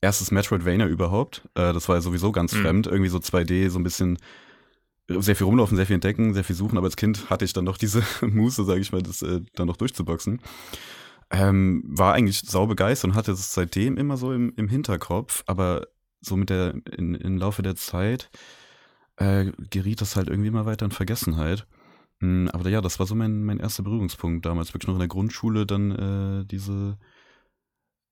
erstes 0.00 0.30
Metroidvania 0.30 0.86
überhaupt. 0.86 1.48
Äh, 1.54 1.72
das 1.72 1.88
war 1.88 1.96
ja 1.96 2.02
sowieso 2.02 2.32
ganz 2.32 2.54
mhm. 2.54 2.62
fremd, 2.62 2.86
irgendwie 2.86 3.10
so 3.10 3.18
2D, 3.18 3.70
so 3.70 3.78
ein 3.78 3.84
bisschen 3.84 4.18
sehr 5.08 5.36
viel 5.36 5.46
rumlaufen, 5.46 5.76
sehr 5.76 5.86
viel 5.86 5.94
entdecken, 5.94 6.34
sehr 6.34 6.44
viel 6.44 6.56
suchen, 6.56 6.76
aber 6.76 6.86
als 6.86 6.96
Kind 6.96 7.30
hatte 7.30 7.44
ich 7.44 7.52
dann 7.52 7.64
doch 7.64 7.78
diese 7.78 8.02
Muße, 8.20 8.64
sage 8.64 8.80
ich 8.80 8.92
mal, 8.92 9.02
das 9.02 9.22
äh, 9.22 9.40
dann 9.54 9.66
noch 9.66 9.76
durchzuboxen. 9.76 10.40
Ähm, 11.30 11.82
war 11.86 12.14
eigentlich 12.14 12.40
sau 12.40 12.66
begeistert 12.66 13.10
und 13.10 13.16
hatte 13.16 13.32
es 13.32 13.52
seitdem 13.52 13.98
immer 13.98 14.16
so 14.16 14.32
im, 14.32 14.52
im 14.56 14.68
Hinterkopf, 14.68 15.42
aber 15.46 15.86
so 16.20 16.36
mit 16.36 16.50
der, 16.50 16.74
in, 16.96 17.14
im 17.14 17.36
Laufe 17.36 17.62
der 17.62 17.76
Zeit 17.76 18.30
äh, 19.16 19.52
geriet 19.70 20.00
das 20.00 20.16
halt 20.16 20.28
irgendwie 20.28 20.48
immer 20.48 20.66
weiter 20.66 20.86
in 20.86 20.90
Vergessenheit. 20.90 21.66
Mhm, 22.20 22.48
aber 22.52 22.68
ja, 22.68 22.80
das 22.80 22.98
war 22.98 23.06
so 23.06 23.14
mein, 23.14 23.44
mein 23.44 23.60
erster 23.60 23.82
Berührungspunkt 23.82 24.46
damals, 24.46 24.72
wirklich 24.74 24.88
noch 24.88 24.94
in 24.94 25.00
der 25.00 25.08
Grundschule, 25.08 25.66
dann 25.66 25.90
äh, 26.42 26.44
diese 26.46 26.98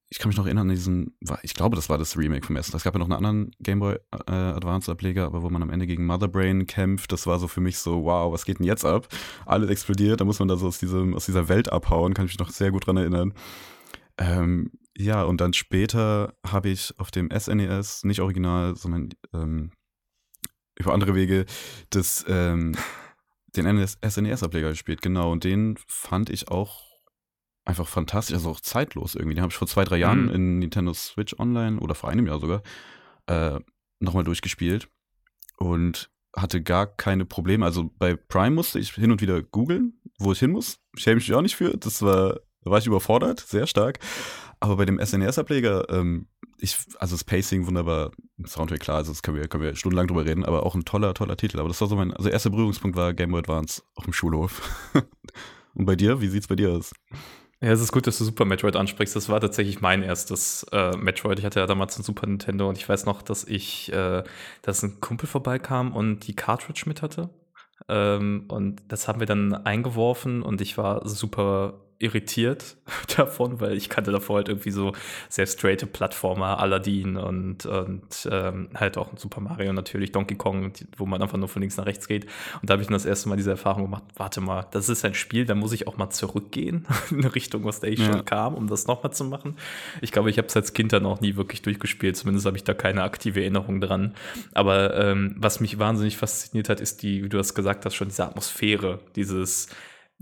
ich 0.08 0.19
kann 0.19 0.29
mich 0.29 0.37
noch 0.37 0.47
erinnern 0.47 0.69
an 0.69 0.75
diesen, 0.75 1.17
ich 1.43 1.55
glaube, 1.55 1.75
das 1.75 1.88
war 1.88 1.99
das 1.99 2.17
Remake 2.17 2.47
vom 2.47 2.54
ersten. 2.54 2.76
Es 2.76 2.85
gab 2.85 2.95
ja 2.95 2.99
noch 2.99 3.07
einen 3.07 3.25
anderen 3.25 3.50
Game 3.59 3.81
Boy 3.81 3.97
äh, 4.28 4.33
Advance 4.33 4.90
Ableger, 4.90 5.25
aber 5.25 5.42
wo 5.42 5.50
man 5.50 5.62
am 5.62 5.71
Ende 5.71 5.87
gegen 5.87 6.07
Mother 6.07 6.28
Brain 6.28 6.66
kämpft, 6.66 7.11
das 7.11 7.26
war 7.26 7.40
so 7.40 7.49
für 7.49 7.61
mich 7.61 7.78
so, 7.78 8.04
wow, 8.04 8.33
was 8.33 8.45
geht 8.45 8.61
denn 8.61 8.66
jetzt 8.66 8.85
ab? 8.85 9.09
Alles 9.47 9.69
explodiert, 9.69 10.21
da 10.21 10.25
muss 10.25 10.38
man 10.38 10.47
da 10.47 10.57
so 10.57 10.69
aus, 10.69 10.78
diesem, 10.78 11.14
aus 11.14 11.26
dieser 11.26 11.49
Welt 11.49 11.73
abhauen, 11.73 12.14
kann 12.14 12.26
ich 12.26 12.33
mich 12.33 12.38
noch 12.38 12.50
sehr 12.50 12.71
gut 12.71 12.87
dran 12.87 12.97
erinnern. 12.97 13.35
Ähm, 14.19 14.71
ja, 14.97 15.25
und 15.25 15.40
dann 15.40 15.52
später 15.52 16.35
habe 16.47 16.69
ich 16.69 16.95
auf 16.99 17.11
dem 17.11 17.28
SNES, 17.31 18.04
e 18.04 18.07
nicht 18.07 18.21
original, 18.21 18.76
sondern 18.76 19.09
ähm, 19.35 19.73
über 20.78 20.95
andere 20.95 21.14
Wege, 21.14 21.47
das, 21.90 22.25
ähm, 22.28 22.76
den 23.57 23.66
SNES-Ableger 23.87 24.71
gespielt, 24.71 25.02
genau. 25.02 25.33
Und 25.33 25.45
den 25.45 25.76
fand 25.87 26.31
ich 26.31 26.49
auch 26.49 26.86
einfach 27.66 27.88
fantastisch, 27.88 28.35
also 28.35 28.50
auch 28.50 28.61
zeitlos 28.61 29.14
irgendwie. 29.14 29.35
Den 29.35 29.42
habe 29.42 29.50
ich 29.50 29.58
vor 29.58 29.68
zwei, 29.68 29.85
drei 29.85 29.99
Jahren 29.99 30.26
mhm. 30.26 30.35
in 30.35 30.58
Nintendo 30.61 30.94
Switch 30.94 31.38
Online 31.38 31.78
oder 31.80 31.94
vor 31.94 32.11
einem 32.11 32.26
Jahr 32.26 32.40
sogar 32.40 32.62
äh, 33.26 33.58
nochmal 33.99 34.25
durchgespielt 34.25 34.88
und 35.58 36.11
hatte 36.35 36.62
gar 36.62 36.87
keine 36.87 37.25
Probleme. 37.25 37.64
Also 37.64 37.90
bei 37.99 38.14
Prime 38.14 38.54
musste 38.54 38.78
ich 38.78 38.92
hin 38.92 39.11
und 39.11 39.20
wieder 39.20 39.42
googeln, 39.42 40.00
wo 40.18 40.32
ich 40.32 40.38
hin 40.38 40.52
muss. 40.52 40.78
Schäme 40.96 41.18
ich 41.18 41.28
mich 41.28 41.37
auch 41.37 41.42
nicht 41.42 41.56
für. 41.56 41.76
Das 41.76 42.02
war, 42.02 42.40
da 42.62 42.70
war 42.70 42.78
ich 42.78 42.87
überfordert, 42.87 43.40
sehr 43.40 43.66
stark. 43.66 43.99
Aber 44.61 44.76
bei 44.76 44.85
dem 44.85 44.99
SNES-Ableger, 45.04 45.88
ähm, 45.90 46.28
ich, 46.58 46.76
also 46.99 47.14
das 47.14 47.25
Pacing 47.25 47.66
wunderbar, 47.66 48.12
Soundtrack 48.46 48.80
klar, 48.80 48.99
also 48.99 49.12
das 49.12 49.23
können 49.23 49.37
wir, 49.38 49.49
können 49.49 49.64
wir 49.64 49.76
stundenlang 49.76 50.06
drüber 50.06 50.25
reden, 50.25 50.44
aber 50.44 50.64
auch 50.64 50.75
ein 50.75 50.85
toller, 50.85 51.14
toller 51.14 51.37
Titel. 51.37 51.58
Aber 51.58 51.68
das 51.68 51.80
war 51.80 51.88
so 51.88 51.96
mein, 51.96 52.12
also 52.12 52.28
erster 52.28 52.50
Berührungspunkt 52.50 52.96
war 52.96 53.12
Game 53.12 53.30
Boy 53.30 53.40
Advance 53.40 53.82
auf 53.94 54.04
dem 54.04 54.12
Schulhof. 54.12 54.62
und 55.75 55.85
bei 55.85 55.96
dir, 55.96 56.20
wie 56.20 56.28
sieht's 56.28 56.46
bei 56.46 56.56
dir 56.56 56.73
aus? 56.73 56.92
Ja, 57.63 57.71
es 57.73 57.81
ist 57.81 57.93
gut, 57.93 58.07
dass 58.07 58.19
du 58.19 58.25
Super 58.25 58.45
Metroid 58.45 58.77
ansprichst. 58.77 59.17
Das 59.17 59.29
war 59.31 59.41
tatsächlich 59.41 59.81
mein 59.81 60.03
erstes 60.03 60.65
äh, 60.73 60.95
Metroid. 60.97 61.39
Ich 61.39 61.45
hatte 61.45 61.61
ja 61.61 61.67
damals 61.67 61.99
ein 61.99 62.03
Super 62.03 62.27
Nintendo 62.27 62.69
und 62.69 62.77
ich 62.77 62.87
weiß 62.89 63.07
noch, 63.07 63.23
dass 63.23 63.45
ich, 63.45 63.91
äh, 63.93 64.23
dass 64.63 64.83
ein 64.83 65.01
Kumpel 65.01 65.27
vorbeikam 65.27 65.95
und 65.95 66.27
die 66.27 66.37
Cartridge 66.37 66.83
mit 66.87 67.01
hatte. 67.01 67.31
Ähm, 67.89 68.45
und 68.49 68.83
das 68.89 69.09
haben 69.09 69.21
wir 69.21 69.27
dann 69.27 69.55
eingeworfen 69.55 70.43
und 70.43 70.61
ich 70.61 70.77
war 70.77 71.09
super 71.09 71.86
irritiert 71.99 72.76
davon, 73.17 73.61
weil 73.61 73.76
ich 73.76 73.88
kannte 73.88 74.12
davor 74.12 74.37
halt 74.37 74.49
irgendwie 74.49 74.71
so 74.71 74.93
sehr 75.29 75.47
straighte 75.47 75.87
Plattformer, 75.87 76.61
Aladdin 76.61 77.17
und, 77.17 77.65
und 77.65 78.29
ähm, 78.31 78.69
halt 78.75 78.99
auch 78.99 79.17
Super 79.17 79.41
Mario 79.41 79.73
natürlich, 79.73 80.12
Donkey 80.12 80.35
Kong, 80.35 80.73
wo 80.97 81.07
man 81.07 81.23
einfach 81.23 81.38
nur 81.38 81.49
von 81.49 81.62
links 81.62 81.76
nach 81.76 81.87
rechts 81.87 82.07
geht. 82.07 82.26
Und 82.61 82.69
da 82.69 82.73
habe 82.73 82.83
ich 82.83 82.88
dann 82.88 82.95
das 82.95 83.07
erste 83.07 83.29
Mal 83.29 83.37
diese 83.37 83.50
Erfahrung 83.50 83.85
gemacht, 83.85 84.05
warte 84.17 84.41
mal, 84.41 84.67
das 84.73 84.88
ist 84.88 85.05
ein 85.05 85.15
Spiel, 85.15 85.47
da 85.47 85.55
muss 85.55 85.73
ich 85.73 85.88
auch 85.88 85.97
mal 85.97 86.11
zurückgehen 86.11 86.87
in 87.11 87.19
eine 87.19 87.35
Richtung, 87.35 87.67
aus 87.67 87.81
der 87.81 87.91
ich 87.91 88.00
ja. 88.00 88.12
schon 88.12 88.25
kam, 88.25 88.55
um 88.55 88.69
das 88.69 88.87
nochmal 88.87 89.12
zu 89.12 89.25
machen. 89.25 89.57
Ich 90.03 90.12
glaube, 90.12 90.29
ich 90.29 90.38
habe 90.38 90.49
es 90.49 90.57
als 90.57 90.75
Kind 90.75 90.93
dann 90.93 91.07
auch 91.07 91.21
nie 91.21 91.37
wirklich 91.37 91.62
durchgespielt, 91.62 92.17
zumindest 92.17 92.47
habe 92.47 92.57
ich 92.57 92.65
da 92.65 92.75
keine 92.75 93.05
aktive 93.05 93.41
Erinnerung 93.41 93.81
dran. 93.81 94.15
Aber 94.53 94.95
ähm, 94.97 95.35
was 95.38 95.61
mich 95.61 95.79
wahnsinnig 95.79 96.19
fasziniert 96.19 96.69
hat, 96.69 96.81
ist 96.81 97.03
die, 97.03 97.25
wie 97.25 97.29
du 97.29 97.38
das 97.38 97.55
gesagt 97.55 97.87
hast, 97.87 97.95
schon 97.95 98.09
diese 98.09 98.25
Atmosphäre, 98.25 99.00
dieses 99.15 99.69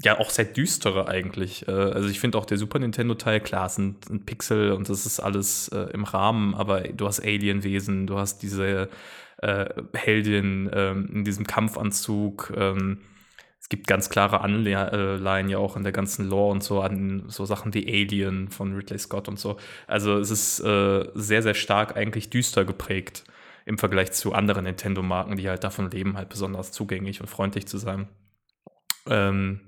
ja 0.03 0.19
auch 0.19 0.31
sehr 0.31 0.45
düstere 0.45 1.09
eigentlich. 1.09 1.69
Äh, 1.69 1.73
also 1.73 2.09
ich 2.09 2.21
finde 2.21 2.39
auch 2.39 2.47
der 2.47 2.59
Super 2.59 2.79
Nintendo-Teil, 2.79 3.41
klar, 3.41 3.69
sind, 3.69 4.07
sind, 4.07 4.27
Pixel 4.27 4.73
und 4.73 4.89
das 4.89 5.07
ist 5.07 5.21
alles 5.21 5.69
äh, 5.69 5.91
im 5.93 6.05
Rahmen, 6.05 6.55
aber 6.55 6.81
du 6.81 7.07
hast 7.07 7.21
Alienwesen, 7.21 8.07
du 8.07 8.19
hast 8.19 8.43
diese 8.43 8.89
äh, 9.39 9.67
Heldin 9.95 10.71
ähm, 10.73 11.11
in 11.13 11.25
diesem 11.25 11.47
Kampfanzug. 11.47 12.53
Ähm, 12.57 13.01
es 13.61 13.71
gibt 13.71 13.87
ganz 13.87 14.11
klare 14.11 14.43
Anleihen 14.43 15.49
ja 15.49 15.57
auch 15.57 15.77
in 15.77 15.85
der 15.85 15.93
ganzen 15.93 16.29
Lore 16.29 16.53
und 16.53 16.63
so 16.63 16.83
an 16.83 17.25
so 17.29 17.47
Sachen 17.47 17.73
wie 17.73 17.87
Alien 17.87 18.51
von 18.51 18.75
Ridley 18.75 18.99
Scott 18.99 19.27
und 19.27 19.39
so. 19.39 19.57
Also 19.87 20.19
es 20.19 20.31
ist 20.31 20.61
äh, 20.61 21.09
sehr, 21.15 21.43
sehr 21.43 21.55
stark 21.55 21.97
eigentlich 21.97 22.29
düster 22.29 22.67
geprägt 22.67 23.25
im 23.65 23.79
Vergleich 23.79 24.13
zu 24.13 24.35
anderen 24.35 24.65
Nintendo-Marken, 24.65 25.37
die 25.37 25.49
halt 25.49 25.65
davon 25.65 25.91
leben, 25.91 26.19
halt 26.19 26.29
besonders 26.29 26.73
zugänglich 26.73 27.23
und 27.23 27.27
freundlich 27.27 27.67
zu 27.67 27.79
sein. 27.79 28.09
Ähm, 29.07 29.61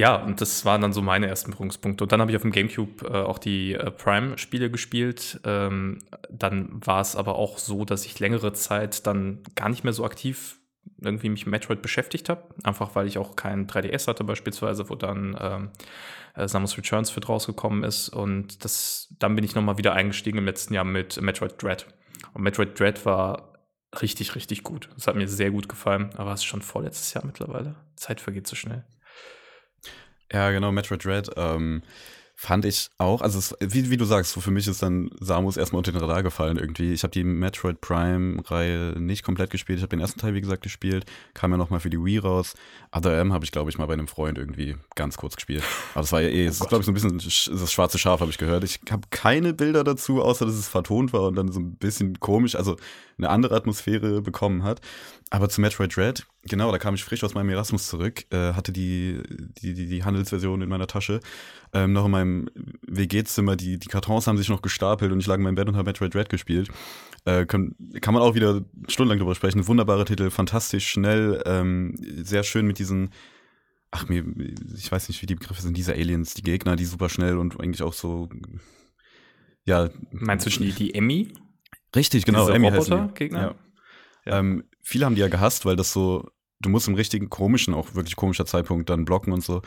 ja, 0.00 0.16
und 0.16 0.40
das 0.40 0.64
waren 0.64 0.80
dann 0.80 0.94
so 0.94 1.02
meine 1.02 1.26
ersten 1.26 1.50
Berührungspunkte. 1.50 2.04
Und 2.04 2.10
dann 2.10 2.22
habe 2.22 2.30
ich 2.30 2.36
auf 2.36 2.42
dem 2.42 2.52
GameCube 2.52 3.04
äh, 3.06 3.18
auch 3.18 3.38
die 3.38 3.74
äh, 3.74 3.90
Prime-Spiele 3.90 4.70
gespielt. 4.70 5.38
Ähm, 5.44 5.98
dann 6.30 6.80
war 6.86 7.02
es 7.02 7.16
aber 7.16 7.36
auch 7.36 7.58
so, 7.58 7.84
dass 7.84 8.06
ich 8.06 8.18
längere 8.18 8.54
Zeit 8.54 9.06
dann 9.06 9.42
gar 9.56 9.68
nicht 9.68 9.84
mehr 9.84 9.92
so 9.92 10.06
aktiv 10.06 10.58
irgendwie 11.02 11.28
mich 11.28 11.44
mit 11.44 11.52
Metroid 11.52 11.82
beschäftigt 11.82 12.30
habe. 12.30 12.44
Einfach 12.64 12.94
weil 12.94 13.08
ich 13.08 13.18
auch 13.18 13.36
kein 13.36 13.66
3DS 13.66 14.08
hatte, 14.08 14.24
beispielsweise, 14.24 14.88
wo 14.88 14.94
dann 14.94 15.36
ähm, 15.38 15.70
äh, 16.34 16.48
Samus 16.48 16.78
Returns 16.78 17.10
für 17.10 17.22
rausgekommen 17.22 17.84
ist. 17.84 18.08
Und 18.08 18.64
das, 18.64 19.14
dann 19.18 19.34
bin 19.34 19.44
ich 19.44 19.54
nochmal 19.54 19.76
wieder 19.76 19.92
eingestiegen 19.92 20.38
im 20.38 20.46
letzten 20.46 20.72
Jahr 20.72 20.84
mit 20.84 21.20
Metroid 21.20 21.62
Dread. 21.62 21.86
Und 22.32 22.40
Metroid 22.40 22.80
Dread 22.80 23.04
war 23.04 23.52
richtig, 24.00 24.34
richtig 24.34 24.62
gut. 24.62 24.88
Das 24.94 25.06
hat 25.06 25.16
mir 25.16 25.28
sehr 25.28 25.50
gut 25.50 25.68
gefallen, 25.68 26.08
aber 26.16 26.32
es 26.32 26.40
ist 26.40 26.46
schon 26.46 26.62
vorletztes 26.62 27.12
Jahr 27.12 27.26
mittlerweile. 27.26 27.74
Zeit 27.96 28.22
vergeht 28.22 28.46
so 28.46 28.56
schnell. 28.56 28.86
Ja, 30.32 30.50
genau, 30.50 30.72
Metroid 30.72 31.04
Dread. 31.04 31.30
Ähm, 31.36 31.82
Fand 32.42 32.64
ich 32.64 32.88
auch, 32.96 33.20
also 33.20 33.38
es, 33.38 33.54
wie, 33.60 33.90
wie 33.90 33.98
du 33.98 34.06
sagst, 34.06 34.32
so 34.32 34.40
für 34.40 34.50
mich 34.50 34.66
ist 34.66 34.82
dann 34.82 35.10
Samus 35.20 35.58
erstmal 35.58 35.80
unter 35.80 35.92
den 35.92 36.00
Radar 36.00 36.22
gefallen 36.22 36.56
irgendwie. 36.56 36.94
Ich 36.94 37.02
habe 37.02 37.10
die 37.10 37.22
Metroid 37.22 37.82
Prime-Reihe 37.82 38.94
nicht 38.98 39.24
komplett 39.24 39.50
gespielt. 39.50 39.78
Ich 39.78 39.82
habe 39.82 39.90
den 39.94 40.00
ersten 40.00 40.20
Teil, 40.20 40.32
wie 40.32 40.40
gesagt, 40.40 40.62
gespielt. 40.62 41.04
Kam 41.34 41.50
ja 41.50 41.58
nochmal 41.58 41.80
für 41.80 41.90
die 41.90 42.02
Wii 42.02 42.16
raus. 42.16 42.54
Other 42.92 43.12
M 43.20 43.34
habe 43.34 43.44
ich, 43.44 43.52
glaube 43.52 43.68
ich, 43.68 43.76
mal 43.76 43.84
bei 43.84 43.92
einem 43.92 44.08
Freund 44.08 44.38
irgendwie 44.38 44.76
ganz 44.94 45.18
kurz 45.18 45.36
gespielt. 45.36 45.62
Aber 45.92 46.00
das 46.00 46.12
war 46.12 46.22
ja 46.22 46.30
eh, 46.30 46.46
es 46.46 46.62
oh 46.62 46.64
ist, 46.64 46.68
glaube 46.70 46.80
ich, 46.80 46.86
so 46.86 46.92
ein 46.92 46.94
bisschen 46.94 47.18
das 47.18 47.70
schwarze 47.70 47.98
Schaf, 47.98 48.20
habe 48.20 48.30
ich 48.30 48.38
gehört. 48.38 48.64
Ich 48.64 48.80
habe 48.90 49.02
keine 49.10 49.52
Bilder 49.52 49.84
dazu, 49.84 50.22
außer 50.22 50.46
dass 50.46 50.54
es 50.54 50.66
vertont 50.66 51.12
war 51.12 51.24
und 51.24 51.34
dann 51.34 51.52
so 51.52 51.60
ein 51.60 51.74
bisschen 51.74 52.20
komisch, 52.20 52.56
also 52.56 52.76
eine 53.20 53.30
andere 53.30 53.54
Atmosphäre 53.54 54.22
bekommen 54.22 54.62
hat. 54.62 54.80
Aber 55.30 55.48
zu 55.48 55.60
Metroid 55.60 55.96
Dread, 55.96 56.26
genau, 56.42 56.72
da 56.72 56.78
kam 56.78 56.94
ich 56.94 57.04
frisch 57.04 57.22
aus 57.22 57.34
meinem 57.34 57.50
Erasmus 57.50 57.86
zurück, 57.86 58.24
äh, 58.30 58.54
hatte 58.54 58.72
die, 58.72 59.22
die, 59.62 59.74
die, 59.74 59.86
die 59.86 60.02
Handelsversion 60.02 60.60
in 60.60 60.68
meiner 60.68 60.88
Tasche, 60.88 61.20
ähm, 61.72 61.92
noch 61.92 62.06
in 62.06 62.10
meinem 62.10 62.50
WG-Zimmer, 62.82 63.54
die, 63.54 63.78
die 63.78 63.88
Kartons 63.88 64.26
haben 64.26 64.38
sich 64.38 64.48
noch 64.48 64.62
gestapelt 64.62 65.12
und 65.12 65.20
ich 65.20 65.26
lag 65.26 65.36
in 65.36 65.42
meinem 65.42 65.54
Bett 65.54 65.68
und 65.68 65.76
habe 65.76 65.90
Metroid 65.90 66.12
Dread 66.12 66.28
gespielt. 66.28 66.68
Äh, 67.26 67.46
kann, 67.46 67.76
kann 68.00 68.14
man 68.14 68.22
auch 68.22 68.34
wieder 68.34 68.64
stundenlang 68.88 69.18
drüber 69.18 69.34
sprechen. 69.34 69.66
Wunderbarer 69.68 70.04
Titel, 70.04 70.30
fantastisch 70.30 70.88
schnell, 70.88 71.42
ähm, 71.46 71.94
sehr 71.98 72.42
schön 72.42 72.66
mit 72.66 72.80
diesen, 72.80 73.10
ach 73.92 74.08
mir, 74.08 74.24
ich 74.74 74.90
weiß 74.90 75.08
nicht, 75.08 75.22
wie 75.22 75.26
die 75.26 75.36
Begriffe 75.36 75.62
sind, 75.62 75.76
diese 75.76 75.92
Aliens, 75.92 76.34
die 76.34 76.42
Gegner, 76.42 76.74
die 76.74 76.86
super 76.86 77.08
schnell 77.08 77.38
und 77.38 77.60
eigentlich 77.60 77.82
auch 77.82 77.92
so, 77.92 78.28
ja. 79.64 79.90
Meinst 80.10 80.46
du 80.46 80.50
die, 80.50 80.72
die 80.72 80.94
Emmy? 80.94 81.32
Richtig, 81.94 82.24
genau, 82.24 82.46
Diese 82.46 82.54
Emmy 82.54 82.70
heißt 82.70 82.90
Gegner? 83.14 83.40
Ja. 83.40 83.54
Ja. 84.26 84.38
Ähm, 84.38 84.64
viele 84.82 85.06
haben 85.06 85.14
die 85.14 85.20
ja 85.20 85.28
gehasst, 85.28 85.64
weil 85.64 85.76
das 85.76 85.92
so, 85.92 86.30
du 86.60 86.68
musst 86.68 86.88
im 86.88 86.94
richtigen 86.94 87.30
komischen, 87.30 87.74
auch 87.74 87.94
wirklich 87.94 88.16
komischer 88.16 88.46
Zeitpunkt 88.46 88.90
dann 88.90 89.04
blocken 89.04 89.32
und 89.32 89.42
so. 89.42 89.62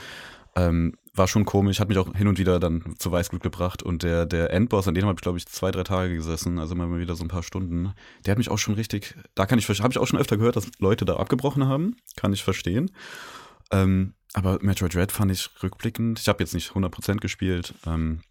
Ähm, 0.56 0.94
war 1.16 1.28
schon 1.28 1.46
komisch, 1.46 1.80
hat 1.80 1.90
mich 1.90 1.98
auch 1.98 2.16
hin 2.16 2.28
und 2.28 2.38
wieder 2.40 2.60
dann 2.60 2.96
zu 2.98 3.12
Weißglut 3.12 3.42
gebracht. 3.42 3.84
Und 3.84 4.04
der, 4.04 4.26
der 4.26 4.52
Endboss, 4.52 4.88
an 4.88 4.94
dem 4.94 5.06
habe 5.06 5.16
ich, 5.16 5.22
glaube 5.22 5.38
ich, 5.38 5.48
zwei, 5.48 5.72
drei 5.72 5.84
Tage 5.84 6.16
gesessen, 6.16 6.60
also 6.60 6.74
immer 6.74 6.98
wieder 6.98 7.16
so 7.16 7.24
ein 7.24 7.28
paar 7.28 7.44
Stunden. 7.44 7.94
Der 8.26 8.32
hat 8.32 8.38
mich 8.38 8.50
auch 8.50 8.58
schon 8.58 8.76
richtig, 8.76 9.16
da 9.36 9.46
kann 9.46 9.60
ich, 9.60 9.68
habe 9.68 9.92
ich 9.92 9.98
auch 9.98 10.08
schon 10.08 10.20
öfter 10.20 10.38
gehört, 10.38 10.56
dass 10.56 10.68
Leute 10.80 11.06
da 11.06 11.18
abgebrochen 11.18 11.68
haben. 11.68 11.96
Kann 12.16 12.34
ich 12.34 12.44
verstehen. 12.44 12.92
Ähm, 13.72 14.14
aber 14.34 14.60
Metroid 14.62 14.94
Dread 14.94 15.12
fand 15.12 15.32
ich 15.32 15.50
rückblickend, 15.62 16.20
ich 16.20 16.28
habe 16.28 16.44
jetzt 16.44 16.54
nicht 16.54 16.72
100% 16.72 17.18
gespielt, 17.18 17.76
ähm, 17.86 18.22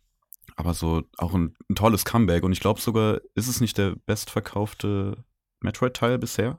aber 0.57 0.75
so 0.75 1.03
auch 1.19 1.35
ein, 1.35 1.55
ein 1.69 1.75
tolles 1.75 2.05
Comeback. 2.05 2.43
Und 2.43 2.53
ich 2.53 2.61
glaube 2.61 2.81
sogar, 2.81 3.21
ist 3.35 3.49
es 3.49 3.61
nicht 3.61 3.79
der 3.79 3.95
bestverkaufte 4.07 5.25
Metroid-Teil 5.61 6.19
bisher? 6.19 6.59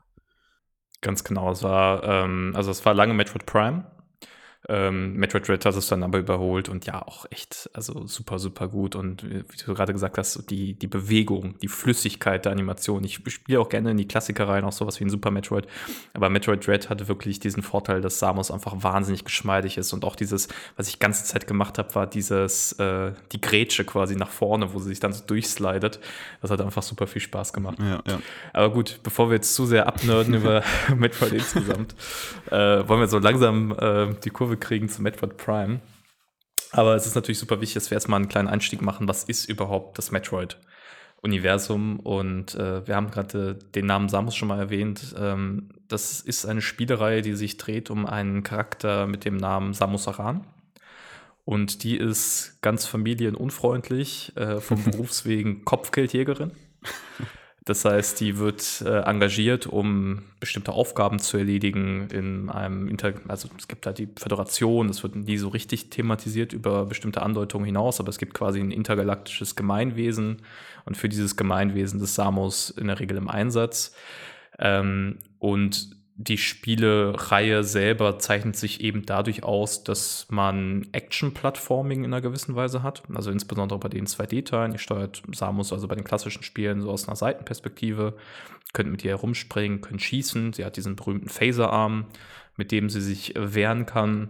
Ganz 1.01 1.23
genau. 1.23 1.51
Es 1.51 1.63
war, 1.63 2.03
ähm, 2.03 2.53
also 2.55 2.71
es 2.71 2.85
war 2.85 2.93
lange 2.93 3.13
Metroid 3.13 3.45
Prime. 3.45 3.85
Ähm, 4.69 5.15
Metroid 5.15 5.47
Dread 5.47 5.65
hat 5.65 5.75
es 5.75 5.87
dann 5.87 6.03
aber 6.03 6.19
überholt 6.19 6.69
und 6.69 6.85
ja, 6.85 7.01
auch 7.05 7.25
echt, 7.29 7.69
also 7.73 8.07
super, 8.07 8.39
super 8.39 8.69
gut. 8.69 8.95
Und 8.95 9.23
wie 9.23 9.43
du 9.65 9.73
gerade 9.73 9.91
gesagt 9.91 10.17
hast, 10.17 10.49
die, 10.49 10.73
die 10.73 10.87
Bewegung, 10.87 11.55
die 11.61 11.67
Flüssigkeit 11.67 12.45
der 12.45 12.53
Animation. 12.53 13.03
Ich 13.03 13.19
spiele 13.27 13.59
auch 13.59 13.67
gerne 13.67 13.91
in 13.91 13.97
die 13.97 14.07
Klassiker 14.07 14.47
rein, 14.47 14.63
auch 14.63 14.71
sowas 14.71 14.99
wie 14.99 15.03
ein 15.03 15.09
Super 15.09 15.31
Metroid. 15.31 15.67
Aber 16.13 16.29
Metroid 16.29 16.65
Dread 16.65 16.89
hatte 16.89 17.07
wirklich 17.07 17.39
diesen 17.39 17.61
Vorteil, 17.61 17.99
dass 17.99 18.19
Samus 18.19 18.51
einfach 18.51 18.75
wahnsinnig 18.83 19.25
geschmeidig 19.25 19.77
ist. 19.77 19.91
Und 19.91 20.05
auch 20.05 20.15
dieses, 20.15 20.47
was 20.77 20.87
ich 20.87 20.99
ganze 20.99 21.25
Zeit 21.25 21.45
gemacht 21.45 21.77
habe, 21.77 21.93
war 21.95 22.07
dieses, 22.07 22.71
äh, 22.73 23.11
die 23.33 23.41
Grätsche 23.41 23.83
quasi 23.83 24.15
nach 24.15 24.29
vorne, 24.29 24.73
wo 24.73 24.79
sie 24.79 24.89
sich 24.89 24.99
dann 25.01 25.11
so 25.11 25.25
durchslidet. 25.25 25.99
Das 26.41 26.51
hat 26.51 26.61
einfach 26.61 26.83
super 26.83 27.07
viel 27.07 27.21
Spaß 27.21 27.51
gemacht. 27.51 27.79
Ja, 27.79 28.01
ja. 28.07 28.19
Aber 28.53 28.71
gut, 28.71 28.99
bevor 29.03 29.29
wir 29.29 29.35
jetzt 29.35 29.55
zu 29.55 29.65
sehr 29.65 29.87
abnörden 29.87 30.33
über 30.35 30.63
Metroid 30.95 31.33
insgesamt, 31.33 31.95
äh, 32.49 32.87
wollen 32.87 33.01
wir 33.01 33.07
so 33.07 33.19
langsam 33.19 33.75
äh, 33.77 34.15
die 34.23 34.29
Kurve 34.29 34.52
Kurve 34.53 34.57
kriegen 34.57 34.89
zu 34.89 35.01
Metroid 35.01 35.37
Prime. 35.37 35.81
Aber 36.71 36.95
es 36.95 37.05
ist 37.05 37.15
natürlich 37.15 37.39
super 37.39 37.61
wichtig, 37.61 37.75
dass 37.75 37.91
wir 37.91 37.95
erstmal 37.95 38.19
einen 38.19 38.29
kleinen 38.29 38.47
Einstieg 38.47 38.81
machen. 38.81 39.07
Was 39.07 39.23
ist 39.23 39.45
überhaupt 39.45 39.97
das 39.97 40.11
Metroid-Universum? 40.11 41.99
Und 41.99 42.55
äh, 42.55 42.85
wir 42.87 42.95
haben 42.95 43.11
gerade 43.11 43.55
den 43.55 43.85
Namen 43.85 44.09
Samus 44.09 44.35
schon 44.35 44.47
mal 44.47 44.59
erwähnt. 44.59 45.13
Ähm, 45.17 45.69
das 45.87 46.21
ist 46.21 46.45
eine 46.45 46.61
Spielereihe, 46.61 47.21
die 47.21 47.33
sich 47.33 47.57
dreht 47.57 47.89
um 47.89 48.05
einen 48.05 48.43
Charakter 48.43 49.05
mit 49.05 49.25
dem 49.25 49.37
Namen 49.37 49.73
Samus 49.73 50.07
Aran. 50.07 50.47
Und 51.45 51.83
die 51.83 51.97
ist 51.97 52.59
ganz 52.61 52.85
familienunfreundlich, 52.85 54.35
äh, 54.35 54.59
vom 54.59 54.83
Berufswegen 54.91 55.65
Kopfgeldjägerin. 55.65 56.51
Das 57.65 57.85
heißt, 57.85 58.19
die 58.19 58.39
wird 58.39 58.83
äh, 58.85 59.03
engagiert, 59.03 59.67
um 59.67 60.23
bestimmte 60.41 60.73
Aufgaben 60.73 61.19
zu 61.19 61.37
erledigen 61.37 62.09
in 62.11 62.49
einem 62.49 62.89
Inter 62.89 63.13
also 63.29 63.47
es 63.57 63.69
gibt 63.69 63.85
halt 63.85 63.99
die 63.99 64.09
Föderation, 64.17 64.89
das 64.89 65.01
wird 65.01 65.15
nie 65.15 65.37
so 65.37 65.47
richtig 65.47 65.89
thematisiert 65.89 66.51
über 66.51 66.85
bestimmte 66.85 67.21
Andeutungen 67.21 67.65
hinaus, 67.65 68.01
aber 68.01 68.09
es 68.09 68.17
gibt 68.17 68.33
quasi 68.33 68.59
ein 68.59 68.71
intergalaktisches 68.71 69.55
Gemeinwesen 69.55 70.41
und 70.83 70.97
für 70.97 71.07
dieses 71.07 71.37
Gemeinwesen 71.37 72.01
des 72.01 72.15
Samus 72.15 72.69
in 72.69 72.87
der 72.87 72.99
Regel 72.99 73.15
im 73.15 73.29
Einsatz. 73.29 73.95
Ähm, 74.59 75.19
und 75.39 76.02
die 76.15 76.37
Spielereihe 76.37 77.63
selber 77.63 78.19
zeichnet 78.19 78.55
sich 78.55 78.81
eben 78.81 79.05
dadurch 79.05 79.43
aus, 79.43 79.83
dass 79.83 80.27
man 80.29 80.87
Action-Plattforming 80.91 82.03
in 82.03 82.13
einer 82.13 82.21
gewissen 82.21 82.55
Weise 82.55 82.83
hat. 82.83 83.03
Also 83.13 83.31
insbesondere 83.31 83.79
bei 83.79 83.89
den 83.89 84.05
2D-Teilen. 84.05 84.73
Ihr 84.73 84.77
steuert 84.77 85.23
Samus 85.31 85.73
also 85.73 85.87
bei 85.87 85.95
den 85.95 86.03
klassischen 86.03 86.43
Spielen 86.43 86.81
so 86.81 86.91
aus 86.91 87.07
einer 87.07 87.15
Seitenperspektive, 87.15 88.15
könnt 88.73 88.91
mit 88.91 89.03
ihr 89.03 89.11
herumspringen, 89.11 89.81
könnt 89.81 90.03
schießen. 90.03 90.53
Sie 90.53 90.63
hat 90.63 90.77
diesen 90.77 90.95
berühmten 90.95 91.29
Phaser-Arm, 91.29 92.05
mit 92.57 92.71
dem 92.71 92.89
sie 92.89 93.01
sich 93.01 93.33
wehren 93.35 93.87
kann. 93.87 94.29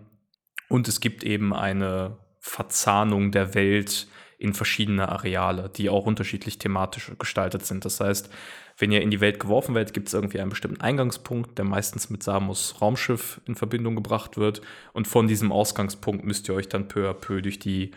Und 0.70 0.88
es 0.88 1.02
gibt 1.02 1.26
eben 1.26 1.54
eine 1.54 2.18
Verzahnung 2.40 3.32
der 3.32 3.56
Welt 3.56 4.08
in 4.44 4.54
verschiedene 4.54 5.08
Areale, 5.08 5.70
die 5.70 5.90
auch 5.90 6.06
unterschiedlich 6.06 6.58
thematisch 6.58 7.12
gestaltet 7.18 7.66
sind. 7.66 7.86
Das 7.86 8.02
heißt, 8.02 8.30
wenn 8.78 8.92
ihr 8.92 9.02
in 9.02 9.10
die 9.10 9.22
Welt 9.22 9.40
geworfen 9.40 9.74
werdet, 9.74 9.94
gibt 9.94 10.10
es 10.10 10.14
irgendwie 10.14 10.42
einen 10.42 10.50
bestimmten 10.50 10.82
Eingangspunkt, 10.82 11.58
der 11.58 11.64
meistens 11.64 12.10
mit 12.10 12.24
Samus 12.24 12.82
Raumschiff 12.82 13.40
in 13.46 13.56
Verbindung 13.56 13.96
gebracht 13.96 14.36
wird. 14.36 14.62
Und 14.92 15.08
von 15.08 15.28
diesem 15.28 15.54
Ausgangspunkt 15.54 16.26
müsst 16.26 16.50
ihr 16.50 16.56
euch 16.56 16.68
dann 16.68 16.90
peu 16.90 17.10
à 17.10 17.14
peu 17.14 17.42
durch 17.42 17.58
die 17.58 17.92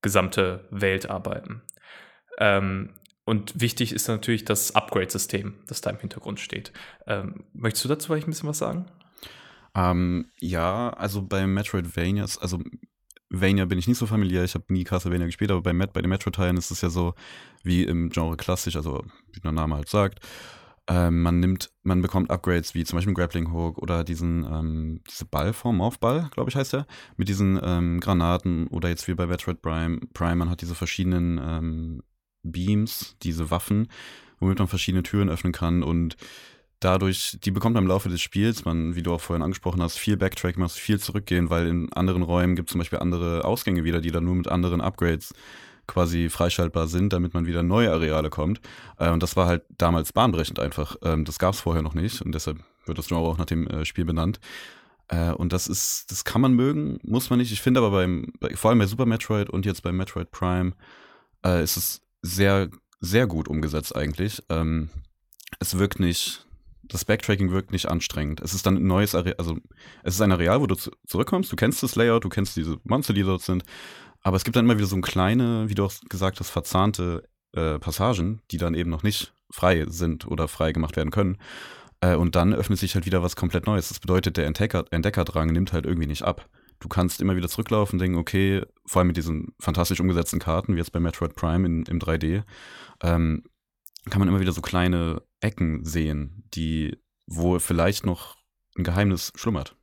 gesamte 0.00 0.68
Welt 0.70 1.10
arbeiten. 1.10 1.62
Ähm, 2.38 2.90
und 3.24 3.60
wichtig 3.60 3.92
ist 3.92 4.06
natürlich 4.06 4.44
das 4.44 4.76
Upgrade-System, 4.76 5.54
das 5.66 5.80
da 5.80 5.90
im 5.90 5.98
Hintergrund 5.98 6.38
steht. 6.38 6.72
Ähm, 7.08 7.44
möchtest 7.52 7.84
du 7.84 7.88
dazu 7.88 8.06
vielleicht 8.06 8.28
ein 8.28 8.30
bisschen 8.30 8.48
was 8.48 8.58
sagen? 8.58 8.86
Ähm, 9.74 10.30
ja, 10.38 10.90
also 10.90 11.22
bei 11.22 11.46
Metroidvanias, 11.46 12.38
also 12.38 12.60
Vania 13.30 13.66
bin 13.66 13.78
ich 13.78 13.86
nicht 13.86 13.98
so 13.98 14.06
familiär, 14.06 14.44
ich 14.44 14.54
habe 14.54 14.64
nie 14.68 14.84
Castlevania 14.84 15.26
gespielt, 15.26 15.50
aber 15.50 15.62
bei, 15.62 15.72
Met, 15.72 15.92
bei 15.92 16.00
den 16.00 16.08
Metro-Teilen 16.08 16.56
ist 16.56 16.70
es 16.70 16.80
ja 16.80 16.88
so 16.88 17.14
wie 17.62 17.84
im 17.84 18.08
Genre 18.08 18.36
klassisch, 18.36 18.76
also 18.76 19.04
wie 19.32 19.40
der 19.40 19.52
Name 19.52 19.76
halt 19.76 19.88
sagt. 19.88 20.20
Ähm, 20.90 21.20
man 21.20 21.38
nimmt, 21.38 21.70
man 21.82 22.00
bekommt 22.00 22.30
Upgrades 22.30 22.74
wie 22.74 22.84
zum 22.84 22.96
Beispiel 22.96 23.12
Grappling 23.12 23.52
Hook 23.52 23.76
oder 23.76 24.04
diesen, 24.04 24.44
ähm, 24.44 25.02
diese 25.10 25.26
Ballform, 25.26 25.82
Aufball, 25.82 26.30
glaube 26.32 26.48
ich, 26.48 26.56
heißt 26.56 26.72
der, 26.72 26.86
mit 27.18 27.28
diesen 27.28 27.60
ähm, 27.62 28.00
Granaten 28.00 28.68
oder 28.68 28.88
jetzt 28.88 29.06
wie 29.06 29.14
bei 29.14 29.26
Metroid 29.26 29.60
Prime, 29.60 30.00
Prime, 30.14 30.36
man 30.36 30.48
hat 30.48 30.62
diese 30.62 30.74
verschiedenen 30.74 31.38
ähm, 31.42 32.02
Beams, 32.42 33.16
diese 33.22 33.50
Waffen, 33.50 33.88
womit 34.40 34.58
man 34.58 34.68
verschiedene 34.68 35.02
Türen 35.02 35.28
öffnen 35.28 35.52
kann 35.52 35.82
und 35.82 36.16
dadurch, 36.80 37.38
die 37.42 37.50
bekommt 37.50 37.74
man 37.74 37.84
im 37.84 37.88
Laufe 37.88 38.08
des 38.08 38.20
Spiels, 38.20 38.64
man, 38.64 38.94
wie 38.94 39.02
du 39.02 39.12
auch 39.12 39.20
vorhin 39.20 39.42
angesprochen 39.42 39.82
hast, 39.82 39.98
viel 39.98 40.16
Backtrack, 40.16 40.56
muss 40.58 40.74
viel 40.74 41.00
zurückgehen, 41.00 41.50
weil 41.50 41.66
in 41.66 41.92
anderen 41.92 42.22
Räumen 42.22 42.56
gibt 42.56 42.68
es 42.68 42.72
zum 42.72 42.78
Beispiel 42.78 42.98
andere 42.98 43.44
Ausgänge 43.44 43.84
wieder, 43.84 44.00
die 44.00 44.10
dann 44.10 44.24
nur 44.24 44.34
mit 44.34 44.48
anderen 44.48 44.80
Upgrades 44.80 45.34
quasi 45.86 46.28
freischaltbar 46.28 46.86
sind, 46.86 47.12
damit 47.12 47.34
man 47.34 47.46
wieder 47.46 47.62
neue 47.62 47.90
Areale 47.90 48.30
kommt. 48.30 48.60
Äh, 48.98 49.10
und 49.10 49.22
das 49.22 49.34
war 49.34 49.46
halt 49.46 49.64
damals 49.76 50.12
bahnbrechend 50.12 50.60
einfach. 50.60 50.96
Ähm, 51.02 51.24
das 51.24 51.38
gab 51.38 51.54
es 51.54 51.60
vorher 51.60 51.82
noch 51.82 51.94
nicht 51.94 52.22
und 52.22 52.32
deshalb 52.32 52.58
wird 52.84 52.98
das 52.98 53.08
Genre 53.08 53.26
auch 53.26 53.38
nach 53.38 53.46
dem 53.46 53.66
äh, 53.66 53.84
Spiel 53.84 54.04
benannt. 54.04 54.38
Äh, 55.08 55.32
und 55.32 55.52
das 55.52 55.66
ist, 55.66 56.10
das 56.10 56.24
kann 56.24 56.42
man 56.42 56.52
mögen, 56.52 56.98
muss 57.02 57.30
man 57.30 57.38
nicht. 57.38 57.52
Ich 57.52 57.62
finde 57.62 57.80
aber 57.80 57.90
beim, 57.90 58.32
vor 58.54 58.70
allem 58.70 58.78
bei 58.78 58.86
Super 58.86 59.06
Metroid 59.06 59.50
und 59.50 59.66
jetzt 59.66 59.82
bei 59.82 59.90
Metroid 59.90 60.30
Prime, 60.30 60.72
ist 61.44 61.76
es 61.76 62.02
sehr, 62.20 62.68
sehr 63.00 63.28
gut 63.28 63.46
umgesetzt 63.46 63.94
eigentlich. 63.94 64.42
Ähm, 64.48 64.90
es 65.60 65.78
wirkt 65.78 66.00
nicht, 66.00 66.47
das 66.88 67.04
Backtracking 67.04 67.50
wirkt 67.50 67.72
nicht 67.72 67.86
anstrengend. 67.86 68.40
Es 68.40 68.54
ist 68.54 68.66
dann 68.66 68.76
ein 68.76 68.86
neues 68.86 69.14
Areal, 69.14 69.36
also 69.38 69.56
es 70.02 70.14
ist 70.14 70.20
ein 70.20 70.32
Areal, 70.32 70.60
wo 70.60 70.66
du 70.66 70.74
zurückkommst, 71.06 71.50
du 71.52 71.56
kennst 71.56 71.82
das 71.82 71.96
Layout, 71.96 72.24
du 72.24 72.28
kennst 72.28 72.56
diese 72.56 72.78
Monster, 72.84 73.14
die 73.14 73.22
dort 73.22 73.42
sind, 73.42 73.64
aber 74.22 74.36
es 74.36 74.44
gibt 74.44 74.56
dann 74.56 74.64
immer 74.64 74.76
wieder 74.76 74.86
so 74.86 75.00
kleine, 75.00 75.68
wie 75.68 75.74
du 75.74 75.84
auch 75.84 75.92
gesagt 76.08 76.40
hast, 76.40 76.50
verzahnte 76.50 77.28
äh, 77.52 77.78
Passagen, 77.78 78.40
die 78.50 78.58
dann 78.58 78.74
eben 78.74 78.90
noch 78.90 79.02
nicht 79.02 79.32
frei 79.50 79.86
sind 79.88 80.26
oder 80.26 80.48
frei 80.48 80.72
gemacht 80.72 80.96
werden 80.96 81.10
können. 81.10 81.38
Äh, 82.00 82.14
und 82.14 82.36
dann 82.36 82.52
öffnet 82.52 82.78
sich 82.78 82.94
halt 82.94 83.06
wieder 83.06 83.22
was 83.22 83.36
komplett 83.36 83.66
Neues. 83.66 83.88
Das 83.88 84.00
bedeutet, 84.00 84.36
der 84.36 84.46
Entdecker, 84.46 84.84
Entdeckerdrang 84.90 85.48
nimmt 85.48 85.72
halt 85.72 85.86
irgendwie 85.86 86.06
nicht 86.06 86.22
ab. 86.22 86.48
Du 86.80 86.88
kannst 86.88 87.20
immer 87.20 87.36
wieder 87.36 87.48
zurücklaufen 87.48 87.96
und 87.96 88.00
denken, 88.00 88.18
okay, 88.18 88.62
vor 88.86 89.00
allem 89.00 89.08
mit 89.08 89.16
diesen 89.16 89.54
fantastisch 89.58 90.00
umgesetzten 90.00 90.38
Karten, 90.38 90.74
wie 90.74 90.78
jetzt 90.78 90.92
bei 90.92 91.00
Metroid 91.00 91.34
Prime 91.34 91.66
in, 91.66 91.82
im 91.86 91.98
3D, 91.98 92.44
ähm, 93.02 93.42
kann 94.10 94.20
man 94.20 94.28
immer 94.28 94.40
wieder 94.40 94.52
so 94.52 94.62
kleine 94.62 95.22
Ecken 95.40 95.84
sehen, 95.84 96.44
die, 96.54 96.98
wo 97.26 97.58
vielleicht 97.58 98.06
noch 98.06 98.36
ein 98.76 98.84
Geheimnis 98.84 99.32
schlummert. 99.34 99.78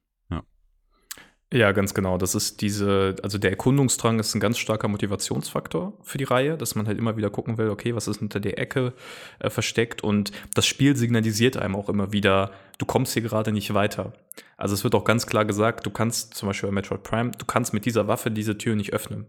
Ja, 1.53 1.71
ganz 1.71 1.93
genau. 1.93 2.17
Das 2.17 2.33
ist 2.33 2.59
diese, 2.61 3.15
also 3.21 3.37
der 3.37 3.51
Erkundungsdrang 3.51 4.19
ist 4.19 4.33
ein 4.33 4.39
ganz 4.39 4.57
starker 4.57 4.87
Motivationsfaktor 4.87 5.93
für 6.01 6.17
die 6.17 6.23
Reihe, 6.23 6.57
dass 6.57 6.73
man 6.75 6.87
halt 6.87 6.97
immer 6.97 7.17
wieder 7.17 7.29
gucken 7.29 7.57
will, 7.57 7.69
okay, 7.69 7.95
was 7.95 8.07
ist 8.07 8.19
hinter 8.19 8.39
der 8.39 8.59
Ecke 8.59 8.93
äh, 9.39 9.49
versteckt 9.49 10.03
und 10.03 10.31
das 10.55 10.65
Spiel 10.65 10.97
signalisiert 10.97 11.55
einem 11.55 11.75
auch 11.75 11.87
immer 11.87 12.11
wieder, 12.11 12.51
du 12.79 12.85
kommst 12.85 13.13
hier 13.13 13.21
gerade 13.21 13.51
nicht 13.51 13.73
weiter. 13.73 14.11
Also 14.57 14.73
es 14.73 14.83
wird 14.83 14.95
auch 14.95 15.05
ganz 15.05 15.27
klar 15.27 15.45
gesagt, 15.45 15.85
du 15.85 15.91
kannst 15.91 16.33
zum 16.33 16.49
Beispiel 16.49 16.69
bei 16.69 16.75
Metroid 16.75 17.03
Prime, 17.03 17.31
du 17.31 17.45
kannst 17.45 17.73
mit 17.73 17.85
dieser 17.85 18.07
Waffe 18.07 18.31
diese 18.31 18.57
Tür 18.57 18.75
nicht 18.75 18.91
öffnen. 18.91 19.27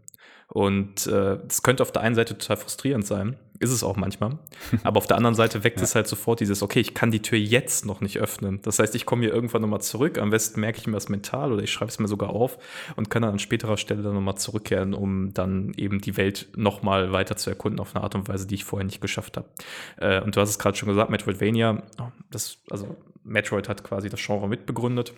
Und 0.48 1.06
äh, 1.08 1.38
das 1.46 1.62
könnte 1.62 1.82
auf 1.82 1.90
der 1.90 2.02
einen 2.02 2.14
Seite 2.14 2.38
total 2.38 2.56
frustrierend 2.56 3.04
sein, 3.04 3.36
ist 3.58 3.72
es 3.72 3.82
auch 3.82 3.96
manchmal. 3.96 4.38
Aber 4.84 4.98
auf 4.98 5.06
der 5.06 5.16
anderen 5.16 5.34
Seite 5.34 5.64
weckt 5.64 5.78
ja. 5.78 5.84
es 5.84 5.96
halt 5.96 6.06
sofort 6.06 6.38
dieses, 6.38 6.62
okay, 6.62 6.78
ich 6.78 6.94
kann 6.94 7.10
die 7.10 7.20
Tür 7.20 7.38
jetzt 7.38 7.84
noch 7.84 8.00
nicht 8.00 8.18
öffnen. 8.18 8.60
Das 8.62 8.78
heißt, 8.78 8.94
ich 8.94 9.06
komme 9.06 9.22
hier 9.22 9.34
irgendwann 9.34 9.62
nochmal 9.62 9.80
zurück. 9.80 10.18
Am 10.18 10.30
besten 10.30 10.60
merke 10.60 10.78
ich 10.78 10.86
mir 10.86 10.92
das 10.92 11.08
mental 11.08 11.52
oder 11.52 11.62
ich 11.62 11.72
schreibe 11.72 11.90
es 11.90 11.98
mir 11.98 12.06
sogar 12.06 12.30
auf 12.30 12.58
und 12.94 13.10
kann 13.10 13.22
dann 13.22 13.32
an 13.32 13.38
späterer 13.40 13.76
Stelle 13.76 14.02
dann 14.02 14.14
nochmal 14.14 14.36
zurückkehren, 14.36 14.94
um 14.94 15.34
dann 15.34 15.72
eben 15.76 16.00
die 16.00 16.16
Welt 16.16 16.48
nochmal 16.54 17.12
weiter 17.12 17.36
zu 17.36 17.50
erkunden 17.50 17.80
auf 17.80 17.96
eine 17.96 18.04
Art 18.04 18.14
und 18.14 18.28
Weise, 18.28 18.46
die 18.46 18.54
ich 18.54 18.64
vorher 18.64 18.86
nicht 18.86 19.00
geschafft 19.00 19.36
habe. 19.36 19.48
Äh, 19.96 20.20
und 20.20 20.36
du 20.36 20.40
hast 20.40 20.50
es 20.50 20.58
gerade 20.60 20.76
schon 20.76 20.88
gesagt, 20.88 21.10
Metroidvania, 21.10 21.82
das, 22.30 22.58
also 22.70 22.96
Metroid 23.24 23.68
hat 23.68 23.82
quasi 23.82 24.08
das 24.08 24.24
Genre 24.24 24.48
mitbegründet. 24.48 25.12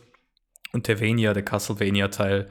Und 0.73 0.87
der 0.89 1.01
Vania, 1.01 1.33
der 1.33 1.45
Castlevania-Teil, 1.45 2.49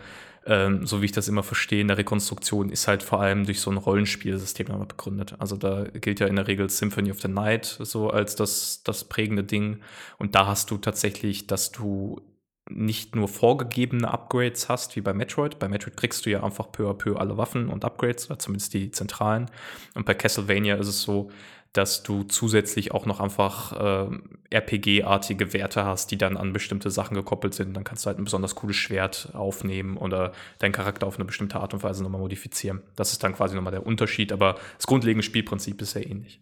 ähm, 0.47 0.85
so 0.85 1.01
wie 1.01 1.05
ich 1.05 1.11
das 1.11 1.27
immer 1.27 1.43
verstehe, 1.43 1.81
in 1.81 1.89
der 1.89 1.97
Rekonstruktion 1.97 2.69
ist 2.69 2.87
halt 2.87 3.03
vor 3.03 3.21
allem 3.21 3.45
durch 3.45 3.59
so 3.59 3.69
ein 3.69 3.77
Rollenspielsystem 3.77 4.71
aber 4.71 4.85
begründet. 4.85 5.35
Also 5.39 5.57
da 5.57 5.83
gilt 5.83 6.21
ja 6.21 6.27
in 6.27 6.37
der 6.37 6.47
Regel 6.47 6.69
Symphony 6.69 7.11
of 7.11 7.21
the 7.21 7.27
Night 7.27 7.65
so 7.65 8.09
als 8.09 8.35
das, 8.35 8.81
das 8.83 9.03
prägende 9.03 9.43
Ding. 9.43 9.81
Und 10.17 10.35
da 10.35 10.47
hast 10.47 10.71
du 10.71 10.77
tatsächlich, 10.77 11.47
dass 11.47 11.71
du 11.71 12.21
nicht 12.69 13.15
nur 13.15 13.27
vorgegebene 13.27 14.09
Upgrades 14.09 14.69
hast, 14.69 14.95
wie 14.95 15.01
bei 15.01 15.13
Metroid. 15.13 15.59
Bei 15.59 15.67
Metroid 15.67 15.97
kriegst 15.97 16.25
du 16.25 16.29
ja 16.29 16.43
einfach 16.43 16.71
peu 16.71 16.89
à 16.89 16.93
peu 16.93 17.15
alle 17.17 17.37
Waffen 17.37 17.69
und 17.69 17.85
Upgrades, 17.85 18.29
oder 18.29 18.39
zumindest 18.39 18.73
die 18.73 18.91
zentralen. 18.91 19.49
Und 19.95 20.05
bei 20.05 20.13
Castlevania 20.13 20.75
ist 20.75 20.87
es 20.87 21.01
so, 21.01 21.31
dass 21.77 22.01
du 22.01 22.23
zusätzlich 22.23 22.91
auch 22.91 23.05
noch 23.05 23.19
einfach 23.19 24.09
äh, 24.09 24.17
RPG-artige 24.49 25.53
Werte 25.53 25.85
hast, 25.85 26.09
die 26.09 26.17
dann 26.17 26.35
an 26.35 26.51
bestimmte 26.51 26.89
Sachen 26.89 27.13
gekoppelt 27.13 27.53
sind. 27.53 27.75
Dann 27.75 27.83
kannst 27.83 28.05
du 28.05 28.07
halt 28.07 28.17
ein 28.17 28.23
besonders 28.23 28.55
cooles 28.55 28.75
Schwert 28.75 29.29
aufnehmen 29.33 29.95
oder 29.95 30.31
deinen 30.57 30.71
Charakter 30.71 31.05
auf 31.05 31.15
eine 31.17 31.25
bestimmte 31.25 31.59
Art 31.59 31.75
und 31.75 31.83
Weise 31.83 32.01
nochmal 32.01 32.21
modifizieren. 32.21 32.81
Das 32.95 33.11
ist 33.11 33.23
dann 33.23 33.33
quasi 33.33 33.55
nochmal 33.55 33.71
der 33.71 33.85
Unterschied, 33.85 34.31
aber 34.31 34.55
das 34.77 34.87
grundlegende 34.87 35.23
Spielprinzip 35.23 35.79
ist 35.81 35.91
sehr 35.91 36.09
ähnlich. 36.09 36.41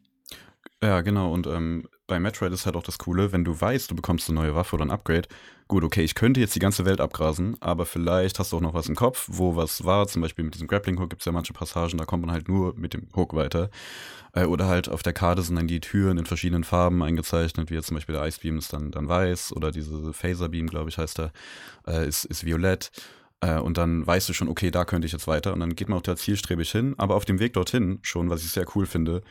Ja, 0.82 1.02
genau. 1.02 1.34
Und 1.34 1.48
ähm, 1.48 1.90
bei 2.08 2.20
Metroid 2.20 2.54
ist 2.54 2.66
halt 2.66 2.76
auch 2.76 2.84
das 2.84 2.98
Coole, 2.98 3.32
wenn 3.32 3.44
du 3.44 3.60
weißt, 3.60 3.90
du 3.90 3.96
bekommst 3.96 4.30
eine 4.30 4.40
neue 4.40 4.56
Waffe 4.56 4.76
oder 4.76 4.86
ein 4.86 4.92
Upgrade. 4.92 5.28
Gut, 5.68 5.84
okay, 5.84 6.04
ich 6.04 6.14
könnte 6.14 6.40
jetzt 6.40 6.54
die 6.54 6.60
ganze 6.60 6.86
Welt 6.86 7.02
abgrasen, 7.02 7.58
aber 7.60 7.88
vielleicht 7.88 8.38
hast 8.38 8.52
du 8.52 8.58
auch 8.58 8.62
noch 8.62 8.76
was 8.76 8.88
im 8.88 8.96
Kopf, 8.96 9.28
wo 9.32 9.56
was 9.56 9.84
war. 9.84 10.08
Zum 10.08 10.22
Beispiel 10.22 10.46
mit 10.46 10.54
diesem 10.54 10.68
Grappling 10.68 11.00
Hook 11.00 11.10
gibt 11.10 11.24
es 11.24 11.26
ja 11.26 11.32
manche 11.32 11.54
Passagen, 11.54 11.98
da 11.98 12.06
kommt 12.06 12.24
man 12.24 12.32
halt 12.32 12.48
nur 12.48 12.76
mit 12.76 12.94
dem 12.94 13.08
Hook 13.16 13.34
weiter. 13.34 13.72
Äh, 14.34 14.46
oder 14.46 14.68
halt 14.68 14.90
auf 14.90 15.02
der 15.02 15.14
Karte 15.14 15.42
sind 15.42 15.56
dann 15.56 15.68
die 15.68 15.80
Türen 15.80 16.20
in 16.20 16.26
verschiedenen 16.26 16.64
Farben 16.64 17.02
eingezeichnet, 17.02 17.72
wie 17.72 17.76
jetzt 17.76 17.88
zum 17.88 17.96
Beispiel 17.96 18.14
der 18.14 18.28
Ice 18.28 18.40
Beam 18.40 18.60
ist 18.60 18.72
dann, 18.74 18.92
dann 18.92 19.10
weiß 19.10 19.54
oder 19.54 19.72
diese 19.72 20.14
Phaser 20.14 20.50
Beam, 20.50 20.68
glaube 20.68 20.90
ich, 20.90 21.00
heißt 21.00 21.18
der, 21.18 21.32
äh, 21.88 22.08
ist, 22.08 22.26
ist 22.26 22.46
violett. 22.46 22.92
Äh, 23.42 23.60
und 23.60 23.78
dann 23.78 24.06
weißt 24.06 24.30
du 24.30 24.34
schon, 24.34 24.50
okay, 24.50 24.70
da 24.70 24.86
könnte 24.86 25.08
ich 25.08 25.14
jetzt 25.14 25.28
weiter. 25.28 25.54
Und 25.54 25.60
dann 25.60 25.76
geht 25.76 25.90
man 25.90 25.98
auch 25.98 26.04
da 26.04 26.16
zielstrebig 26.16 26.72
hin. 26.72 26.94
Aber 26.98 27.16
auf 27.16 27.26
dem 27.26 27.40
Weg 27.40 27.54
dorthin 27.54 28.00
schon, 28.04 28.30
was 28.30 28.44
ich 28.44 28.52
sehr 28.52 28.66
cool 28.76 28.86
finde, 28.86 29.24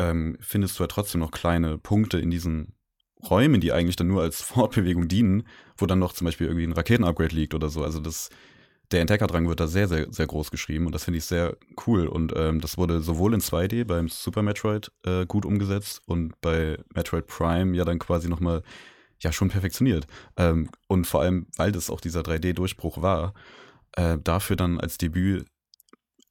ähm, 0.00 0.38
findest 0.40 0.78
du 0.78 0.82
ja 0.82 0.86
trotzdem 0.88 1.20
noch 1.20 1.30
kleine 1.30 1.76
Punkte 1.76 2.18
in 2.18 2.30
diesen 2.30 2.74
Räumen, 3.28 3.60
die 3.60 3.72
eigentlich 3.72 3.96
dann 3.96 4.08
nur 4.08 4.22
als 4.22 4.40
Fortbewegung 4.42 5.08
dienen, 5.08 5.46
wo 5.76 5.86
dann 5.86 5.98
noch 5.98 6.14
zum 6.14 6.24
Beispiel 6.24 6.46
irgendwie 6.46 6.66
ein 6.66 6.72
Raketenupgrade 6.72 7.34
liegt 7.34 7.54
oder 7.54 7.68
so. 7.68 7.84
Also 7.84 8.00
das, 8.00 8.30
der 8.90 9.02
Entdeckerdrang 9.02 9.46
wird 9.46 9.60
da 9.60 9.66
sehr, 9.66 9.88
sehr, 9.88 10.10
sehr 10.10 10.26
groß 10.26 10.50
geschrieben 10.50 10.86
und 10.86 10.94
das 10.94 11.04
finde 11.04 11.18
ich 11.18 11.26
sehr 11.26 11.56
cool. 11.86 12.06
Und 12.06 12.32
ähm, 12.34 12.62
das 12.62 12.78
wurde 12.78 13.02
sowohl 13.02 13.34
in 13.34 13.40
2D 13.40 13.84
beim 13.84 14.08
Super 14.08 14.42
Metroid 14.42 14.90
äh, 15.04 15.26
gut 15.26 15.44
umgesetzt 15.44 16.00
und 16.06 16.40
bei 16.40 16.78
Metroid 16.94 17.26
Prime 17.26 17.76
ja 17.76 17.84
dann 17.84 17.98
quasi 17.98 18.28
nochmal 18.28 18.62
ja 19.18 19.32
schon 19.32 19.50
perfektioniert. 19.50 20.06
Ähm, 20.38 20.70
und 20.88 21.06
vor 21.06 21.20
allem, 21.20 21.46
weil 21.58 21.72
das 21.72 21.90
auch 21.90 22.00
dieser 22.00 22.22
3D-Durchbruch 22.22 23.02
war, 23.02 23.34
äh, 23.92 24.16
dafür 24.18 24.56
dann 24.56 24.80
als 24.80 24.96
Debüt 24.96 25.44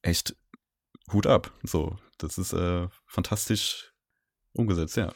echt 0.02 0.34
Hut 1.12 1.28
ab. 1.28 1.52
So, 1.62 1.96
das 2.22 2.38
ist 2.38 2.52
äh, 2.52 2.88
fantastisch 3.06 3.92
umgesetzt, 4.52 4.96
ja. 4.96 5.12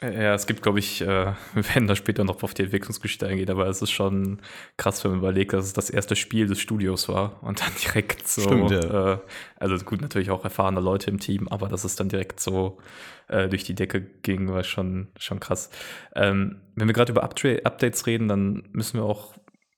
Ja, 0.00 0.32
es 0.34 0.46
gibt, 0.46 0.62
glaube 0.62 0.78
ich, 0.78 1.00
äh, 1.00 1.06
wir 1.54 1.68
werden 1.74 1.88
da 1.88 1.96
später 1.96 2.22
noch 2.22 2.42
auf 2.42 2.54
die 2.54 2.62
Entwicklungsgeschichte 2.62 3.26
eingehen, 3.26 3.50
aber 3.50 3.66
es 3.66 3.82
ist 3.82 3.90
schon 3.90 4.40
krass, 4.76 5.02
wenn 5.02 5.10
man 5.10 5.20
überlegt, 5.20 5.52
dass 5.52 5.64
es 5.64 5.72
das 5.72 5.90
erste 5.90 6.14
Spiel 6.14 6.46
des 6.46 6.60
Studios 6.60 7.08
war 7.08 7.42
und 7.42 7.60
dann 7.60 7.72
direkt 7.84 8.28
so, 8.28 8.42
Stimmt, 8.42 8.70
ja. 8.70 9.14
äh, 9.14 9.18
also 9.56 9.76
gut, 9.84 10.00
natürlich 10.00 10.30
auch 10.30 10.44
erfahrene 10.44 10.80
Leute 10.80 11.10
im 11.10 11.18
Team, 11.18 11.48
aber 11.48 11.68
dass 11.68 11.82
es 11.82 11.96
dann 11.96 12.08
direkt 12.08 12.38
so 12.38 12.78
äh, 13.26 13.48
durch 13.48 13.64
die 13.64 13.74
Decke 13.74 14.00
ging, 14.00 14.48
war 14.52 14.62
schon, 14.62 15.08
schon 15.18 15.40
krass. 15.40 15.70
Ähm, 16.14 16.60
wenn 16.76 16.86
wir 16.86 16.94
gerade 16.94 17.10
über 17.10 17.24
Updates 17.24 18.06
reden, 18.06 18.28
dann 18.28 18.68
müssen 18.72 18.98
wir 18.98 19.04
auch 19.04 19.34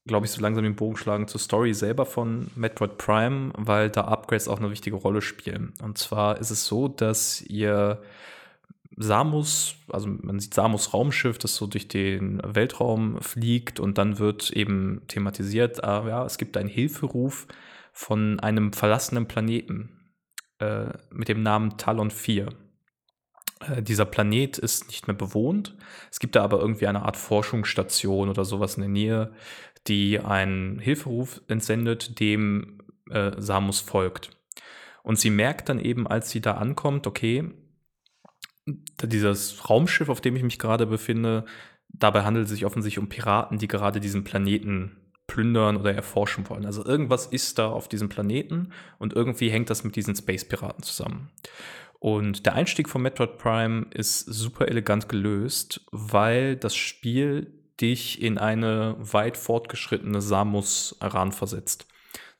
glaube 0.06 0.26
ich, 0.26 0.32
so 0.32 0.40
langsam 0.40 0.64
den 0.64 0.76
Bogen 0.76 0.96
schlagen 0.96 1.28
zur 1.28 1.40
Story 1.40 1.74
selber 1.74 2.06
von 2.06 2.50
Metroid 2.56 2.98
Prime, 2.98 3.52
weil 3.56 3.90
da 3.90 4.02
Upgrades 4.02 4.48
auch 4.48 4.58
eine 4.58 4.70
wichtige 4.70 4.96
Rolle 4.96 5.22
spielen. 5.22 5.74
Und 5.82 5.98
zwar 5.98 6.38
ist 6.38 6.50
es 6.50 6.66
so, 6.66 6.88
dass 6.88 7.42
ihr 7.42 8.02
Samus, 8.96 9.76
also 9.88 10.08
man 10.08 10.40
sieht 10.40 10.54
Samus 10.54 10.92
Raumschiff, 10.92 11.38
das 11.38 11.56
so 11.56 11.66
durch 11.66 11.88
den 11.88 12.40
Weltraum 12.44 13.20
fliegt 13.20 13.80
und 13.80 13.98
dann 13.98 14.18
wird 14.18 14.50
eben 14.50 15.02
thematisiert, 15.08 15.82
ah, 15.84 16.06
ja, 16.06 16.24
es 16.24 16.38
gibt 16.38 16.56
einen 16.56 16.68
Hilferuf 16.68 17.46
von 17.92 18.40
einem 18.40 18.72
verlassenen 18.72 19.26
Planeten 19.26 19.90
äh, 20.58 20.86
mit 21.10 21.28
dem 21.28 21.42
Namen 21.42 21.76
Talon 21.78 22.10
4. 22.10 22.48
Äh, 23.60 23.82
dieser 23.82 24.04
Planet 24.04 24.58
ist 24.58 24.88
nicht 24.88 25.06
mehr 25.06 25.16
bewohnt. 25.16 25.76
Es 26.10 26.18
gibt 26.18 26.36
da 26.36 26.42
aber 26.42 26.60
irgendwie 26.60 26.86
eine 26.86 27.02
Art 27.02 27.16
Forschungsstation 27.16 28.28
oder 28.28 28.44
sowas 28.44 28.76
in 28.76 28.82
der 28.82 28.90
Nähe, 28.90 29.32
die 29.86 30.20
einen 30.20 30.78
Hilferuf 30.78 31.40
entsendet, 31.48 32.20
dem 32.20 32.82
äh, 33.10 33.32
Samus 33.38 33.80
folgt. 33.80 34.30
Und 35.02 35.18
sie 35.18 35.30
merkt 35.30 35.68
dann 35.68 35.78
eben, 35.78 36.06
als 36.06 36.30
sie 36.30 36.40
da 36.40 36.54
ankommt, 36.54 37.06
okay, 37.06 37.50
dieses 39.02 39.68
Raumschiff, 39.68 40.08
auf 40.08 40.20
dem 40.20 40.36
ich 40.36 40.42
mich 40.42 40.58
gerade 40.58 40.86
befinde, 40.86 41.44
dabei 41.88 42.22
handelt 42.24 42.44
es 42.44 42.50
sich 42.50 42.66
offensichtlich 42.66 43.02
um 43.02 43.08
Piraten, 43.08 43.58
die 43.58 43.68
gerade 43.68 44.00
diesen 44.00 44.24
Planeten 44.24 44.96
plündern 45.26 45.76
oder 45.76 45.94
erforschen 45.94 46.48
wollen. 46.48 46.66
Also 46.66 46.84
irgendwas 46.84 47.26
ist 47.26 47.58
da 47.58 47.68
auf 47.68 47.88
diesem 47.88 48.08
Planeten 48.08 48.72
und 48.98 49.12
irgendwie 49.14 49.50
hängt 49.50 49.70
das 49.70 49.84
mit 49.84 49.96
diesen 49.96 50.14
Space-Piraten 50.14 50.82
zusammen. 50.82 51.30
Und 52.00 52.46
der 52.46 52.54
Einstieg 52.54 52.88
von 52.88 53.02
Metroid 53.02 53.38
Prime 53.38 53.86
ist 53.92 54.20
super 54.20 54.68
elegant 54.68 55.08
gelöst, 55.08 55.86
weil 55.92 56.56
das 56.56 56.74
Spiel 56.74 57.59
dich 57.80 58.22
in 58.22 58.38
eine 58.38 58.96
weit 58.98 59.36
fortgeschrittene 59.36 60.20
Samus 60.20 60.96
ranversetzt. 61.00 61.86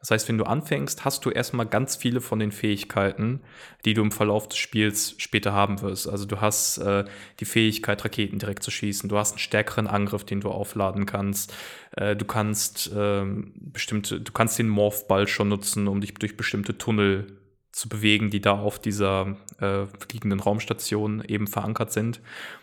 Das 0.01 0.11
heißt, 0.11 0.29
wenn 0.29 0.39
du 0.39 0.45
anfängst, 0.45 1.05
hast 1.05 1.27
du 1.27 1.31
erstmal 1.31 1.67
ganz 1.67 1.95
viele 1.95 2.23
von 2.23 2.39
den 2.39 2.53
Fähigkeiten, 2.53 3.41
die 3.85 3.93
du 3.93 4.01
im 4.01 4.13
Verlauf 4.13 4.49
des 4.49 4.57
Spiels 4.57 5.15
später 5.19 5.53
haben 5.53 5.83
wirst. 5.83 6.09
Also 6.09 6.25
du 6.25 6.41
hast 6.41 6.79
äh, 6.79 7.05
die 7.39 7.45
Fähigkeit, 7.45 8.03
Raketen 8.03 8.39
direkt 8.39 8.63
zu 8.63 8.71
schießen, 8.71 9.11
du 9.11 9.19
hast 9.19 9.33
einen 9.33 9.41
stärkeren 9.41 9.87
Angriff, 9.87 10.25
den 10.25 10.41
du 10.41 10.49
aufladen 10.49 11.05
kannst, 11.05 11.55
äh, 11.93 12.17
du 12.17 12.25
kannst 12.25 12.91
äh, 12.93 13.27
bestimmte, 13.55 14.23
du 14.23 14.33
kannst 14.33 14.59
den 14.59 14.71
Morphball 14.71 15.29
schon 15.29 15.51
nutzen, 15.51 15.87
um 15.87 16.01
dich 16.01 16.15
durch 16.15 16.35
bestimmte 16.35 16.79
Tunnel 16.79 17.40
zu 17.73 17.89
bewegen, 17.89 18.31
die 18.31 18.41
da 18.41 18.59
auf 18.59 18.79
dieser 18.79 19.37
äh, 19.59 19.87
fliegenden 19.99 20.41
Raumstation 20.41 21.23
eben 21.27 21.47
verankert 21.47 21.93
sind. 21.93 22.21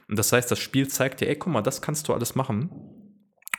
Und 0.07 0.19
das 0.19 0.31
heißt, 0.31 0.51
das 0.51 0.59
Spiel 0.59 0.87
zeigt 0.87 1.21
dir, 1.21 1.29
ey, 1.29 1.35
guck 1.35 1.53
mal, 1.53 1.61
das 1.61 1.81
kannst 1.81 2.07
du 2.07 2.13
alles 2.13 2.35
machen. 2.35 2.69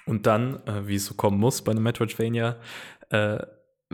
Und 0.05 0.27
dann, 0.27 0.67
äh, 0.67 0.87
wie 0.87 0.97
es 0.97 1.07
so 1.07 1.15
kommen 1.15 1.39
muss 1.39 1.63
bei 1.63 1.73
einem 1.73 1.83
Metroidvania, 1.83 2.57
äh, 3.11 3.39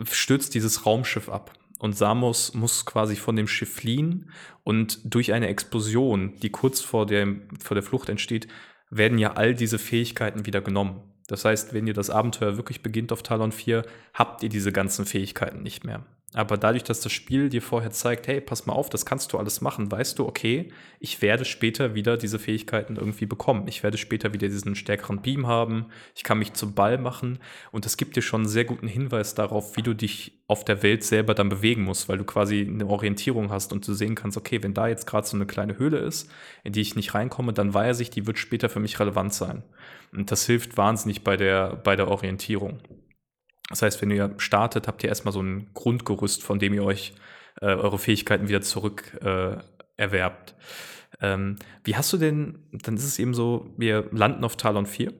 stürzt 0.03 0.53
dieses 0.53 0.85
Raumschiff 0.85 1.29
ab. 1.29 1.53
Und 1.79 1.97
Samus 1.97 2.53
muss 2.53 2.85
quasi 2.85 3.15
von 3.15 3.35
dem 3.35 3.47
Schiff 3.47 3.75
fliehen 3.75 4.31
und 4.63 4.99
durch 5.03 5.33
eine 5.33 5.47
Explosion, 5.47 6.33
die 6.41 6.49
kurz 6.49 6.81
vor 6.81 7.05
der, 7.05 7.27
vor 7.61 7.75
der 7.75 7.83
Flucht 7.83 8.07
entsteht, 8.07 8.47
werden 8.89 9.17
ja 9.17 9.33
all 9.33 9.53
diese 9.53 9.77
Fähigkeiten 9.77 10.45
wieder 10.45 10.61
genommen. 10.61 11.01
Das 11.27 11.43
heißt, 11.43 11.73
wenn 11.73 11.87
ihr 11.87 11.93
das 11.93 12.09
Abenteuer 12.09 12.55
wirklich 12.55 12.81
beginnt 12.81 13.11
auf 13.11 13.23
Talon 13.23 13.51
4, 13.51 13.83
habt 14.13 14.43
ihr 14.43 14.49
diese 14.49 14.71
ganzen 14.71 15.05
Fähigkeiten 15.05 15.63
nicht 15.63 15.83
mehr. 15.83 16.05
Aber 16.35 16.57
dadurch, 16.57 16.83
dass 16.83 16.99
das 16.99 17.13
Spiel 17.13 17.47
dir 17.47 17.61
vorher 17.61 17.91
zeigt, 17.91 18.27
hey, 18.27 18.41
pass 18.41 18.65
mal 18.65 18.73
auf, 18.73 18.89
das 18.89 19.05
kannst 19.05 19.31
du 19.31 19.37
alles 19.37 19.61
machen, 19.61 19.89
weißt 19.89 20.19
du, 20.19 20.27
okay, 20.27 20.69
ich 20.99 21.21
werde 21.21 21.45
später 21.45 21.95
wieder 21.95 22.17
diese 22.17 22.39
Fähigkeiten 22.39 22.97
irgendwie 22.97 23.25
bekommen. 23.25 23.69
Ich 23.69 23.83
werde 23.83 23.97
später 23.97 24.33
wieder 24.33 24.49
diesen 24.49 24.75
stärkeren 24.75 25.21
Beam 25.21 25.47
haben. 25.47 25.85
Ich 26.13 26.23
kann 26.23 26.37
mich 26.37 26.51
zum 26.51 26.73
Ball 26.73 26.97
machen. 26.97 27.39
Und 27.71 27.85
das 27.85 27.95
gibt 27.95 28.17
dir 28.17 28.21
schon 28.21 28.41
einen 28.41 28.49
sehr 28.49 28.65
guten 28.65 28.89
Hinweis 28.89 29.33
darauf, 29.33 29.77
wie 29.77 29.81
du 29.81 29.95
dich 29.95 30.43
auf 30.47 30.65
der 30.65 30.83
Welt 30.83 31.05
selber 31.05 31.35
dann 31.35 31.47
bewegen 31.47 31.83
musst, 31.83 32.09
weil 32.09 32.17
du 32.17 32.25
quasi 32.25 32.67
eine 32.69 32.85
Orientierung 32.85 33.49
hast 33.49 33.71
und 33.71 33.87
du 33.87 33.93
sehen 33.93 34.15
kannst, 34.15 34.35
okay, 34.35 34.61
wenn 34.61 34.73
da 34.73 34.89
jetzt 34.89 35.07
gerade 35.07 35.25
so 35.25 35.37
eine 35.37 35.45
kleine 35.45 35.77
Höhle 35.77 35.99
ist, 35.99 36.29
in 36.65 36.73
die 36.73 36.81
ich 36.81 36.97
nicht 36.97 37.13
reinkomme, 37.13 37.53
dann 37.53 37.73
weiß 37.73 38.01
ich, 38.01 38.09
die 38.09 38.27
wird 38.27 38.39
später 38.39 38.67
für 38.67 38.81
mich 38.81 38.99
relevant 38.99 39.33
sein. 39.33 39.63
Und 40.11 40.31
das 40.31 40.45
hilft 40.45 40.75
wahnsinnig 40.75 41.23
bei 41.23 41.37
der, 41.37 41.77
bei 41.77 41.95
der 41.95 42.09
Orientierung. 42.09 42.81
Das 43.69 43.81
heißt, 43.81 44.01
wenn 44.01 44.11
ihr 44.11 44.33
startet, 44.37 44.87
habt 44.87 45.03
ihr 45.03 45.09
erstmal 45.09 45.33
so 45.33 45.41
ein 45.41 45.69
Grundgerüst, 45.73 46.43
von 46.43 46.59
dem 46.59 46.73
ihr 46.73 46.83
euch 46.83 47.13
äh, 47.61 47.67
eure 47.67 47.97
Fähigkeiten 47.97 48.47
wieder 48.47 48.61
zurück 48.61 49.17
äh, 49.23 49.57
erwerbt. 49.97 50.55
Ähm, 51.21 51.55
wie 51.83 51.95
hast 51.95 52.11
du 52.13 52.17
denn, 52.17 52.59
dann 52.71 52.95
ist 52.95 53.05
es 53.05 53.19
eben 53.19 53.33
so, 53.33 53.73
wir 53.77 54.09
landen 54.11 54.43
auf 54.43 54.57
Talon 54.57 54.85
4 54.85 55.13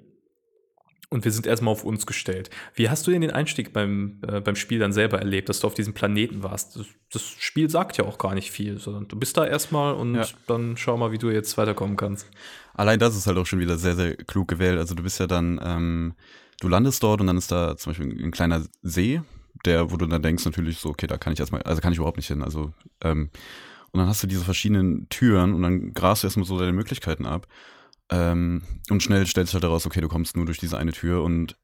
und 1.09 1.23
wir 1.23 1.31
sind 1.31 1.47
erstmal 1.47 1.71
auf 1.71 1.83
uns 1.83 2.05
gestellt. 2.05 2.49
Wie 2.73 2.89
hast 2.89 3.07
du 3.07 3.11
denn 3.11 3.21
den 3.21 3.31
Einstieg 3.31 3.71
beim, 3.71 4.19
äh, 4.27 4.41
beim 4.41 4.55
Spiel 4.55 4.79
dann 4.79 4.91
selber 4.91 5.19
erlebt, 5.19 5.49
dass 5.49 5.61
du 5.61 5.67
auf 5.67 5.73
diesem 5.73 5.93
Planeten 5.93 6.43
warst? 6.43 6.75
Das, 6.75 6.87
das 7.11 7.21
Spiel 7.39 7.69
sagt 7.69 7.97
ja 7.97 8.05
auch 8.05 8.17
gar 8.17 8.33
nicht 8.33 8.51
viel, 8.51 8.79
sondern 8.79 9.07
du 9.07 9.17
bist 9.17 9.37
da 9.37 9.45
erstmal 9.45 9.93
und 9.93 10.15
ja. 10.15 10.27
dann 10.47 10.75
schau 10.77 10.97
mal, 10.97 11.11
wie 11.11 11.17
du 11.17 11.29
jetzt 11.29 11.57
weiterkommen 11.57 11.95
kannst. 11.95 12.27
Allein 12.73 12.99
das 12.99 13.15
ist 13.15 13.27
halt 13.27 13.37
auch 13.37 13.45
schon 13.45 13.59
wieder 13.59 13.77
sehr, 13.77 13.95
sehr 13.95 14.15
klug 14.15 14.49
gewählt. 14.49 14.77
Also 14.77 14.95
du 14.95 15.03
bist 15.03 15.19
ja 15.19 15.27
dann 15.27 15.59
ähm, 15.63 16.13
du 16.61 16.67
landest 16.67 17.03
dort 17.03 17.21
und 17.21 17.27
dann 17.27 17.37
ist 17.37 17.51
da 17.51 17.77
zum 17.77 17.91
Beispiel 17.91 18.23
ein 18.23 18.31
kleiner 18.31 18.63
See, 18.81 19.21
der, 19.65 19.91
wo 19.91 19.97
du 19.97 20.05
dann 20.05 20.21
denkst 20.21 20.45
natürlich 20.45 20.79
so, 20.79 20.89
okay, 20.89 21.07
da 21.07 21.17
kann 21.17 21.33
ich 21.33 21.39
erstmal, 21.39 21.61
also 21.63 21.81
kann 21.81 21.91
ich 21.91 21.97
überhaupt 21.97 22.17
nicht 22.17 22.27
hin. 22.27 22.41
Also, 22.41 22.73
ähm, 23.01 23.29
und 23.91 23.99
dann 23.99 24.07
hast 24.07 24.23
du 24.23 24.27
diese 24.27 24.43
verschiedenen 24.43 25.07
Türen 25.09 25.53
und 25.53 25.61
dann 25.61 25.93
grast 25.93 26.23
du 26.23 26.27
erstmal 26.27 26.45
so 26.45 26.59
deine 26.59 26.73
Möglichkeiten 26.73 27.25
ab. 27.25 27.47
Ähm, 28.09 28.63
und 28.89 29.01
schnell 29.01 29.25
stellst 29.25 29.53
du 29.53 29.55
halt 29.55 29.63
daraus, 29.63 29.85
okay, 29.85 30.01
du 30.01 30.07
kommst 30.07 30.35
nur 30.35 30.45
durch 30.45 30.59
diese 30.59 30.77
eine 30.77 30.91
Tür 30.91 31.23
und 31.23 31.57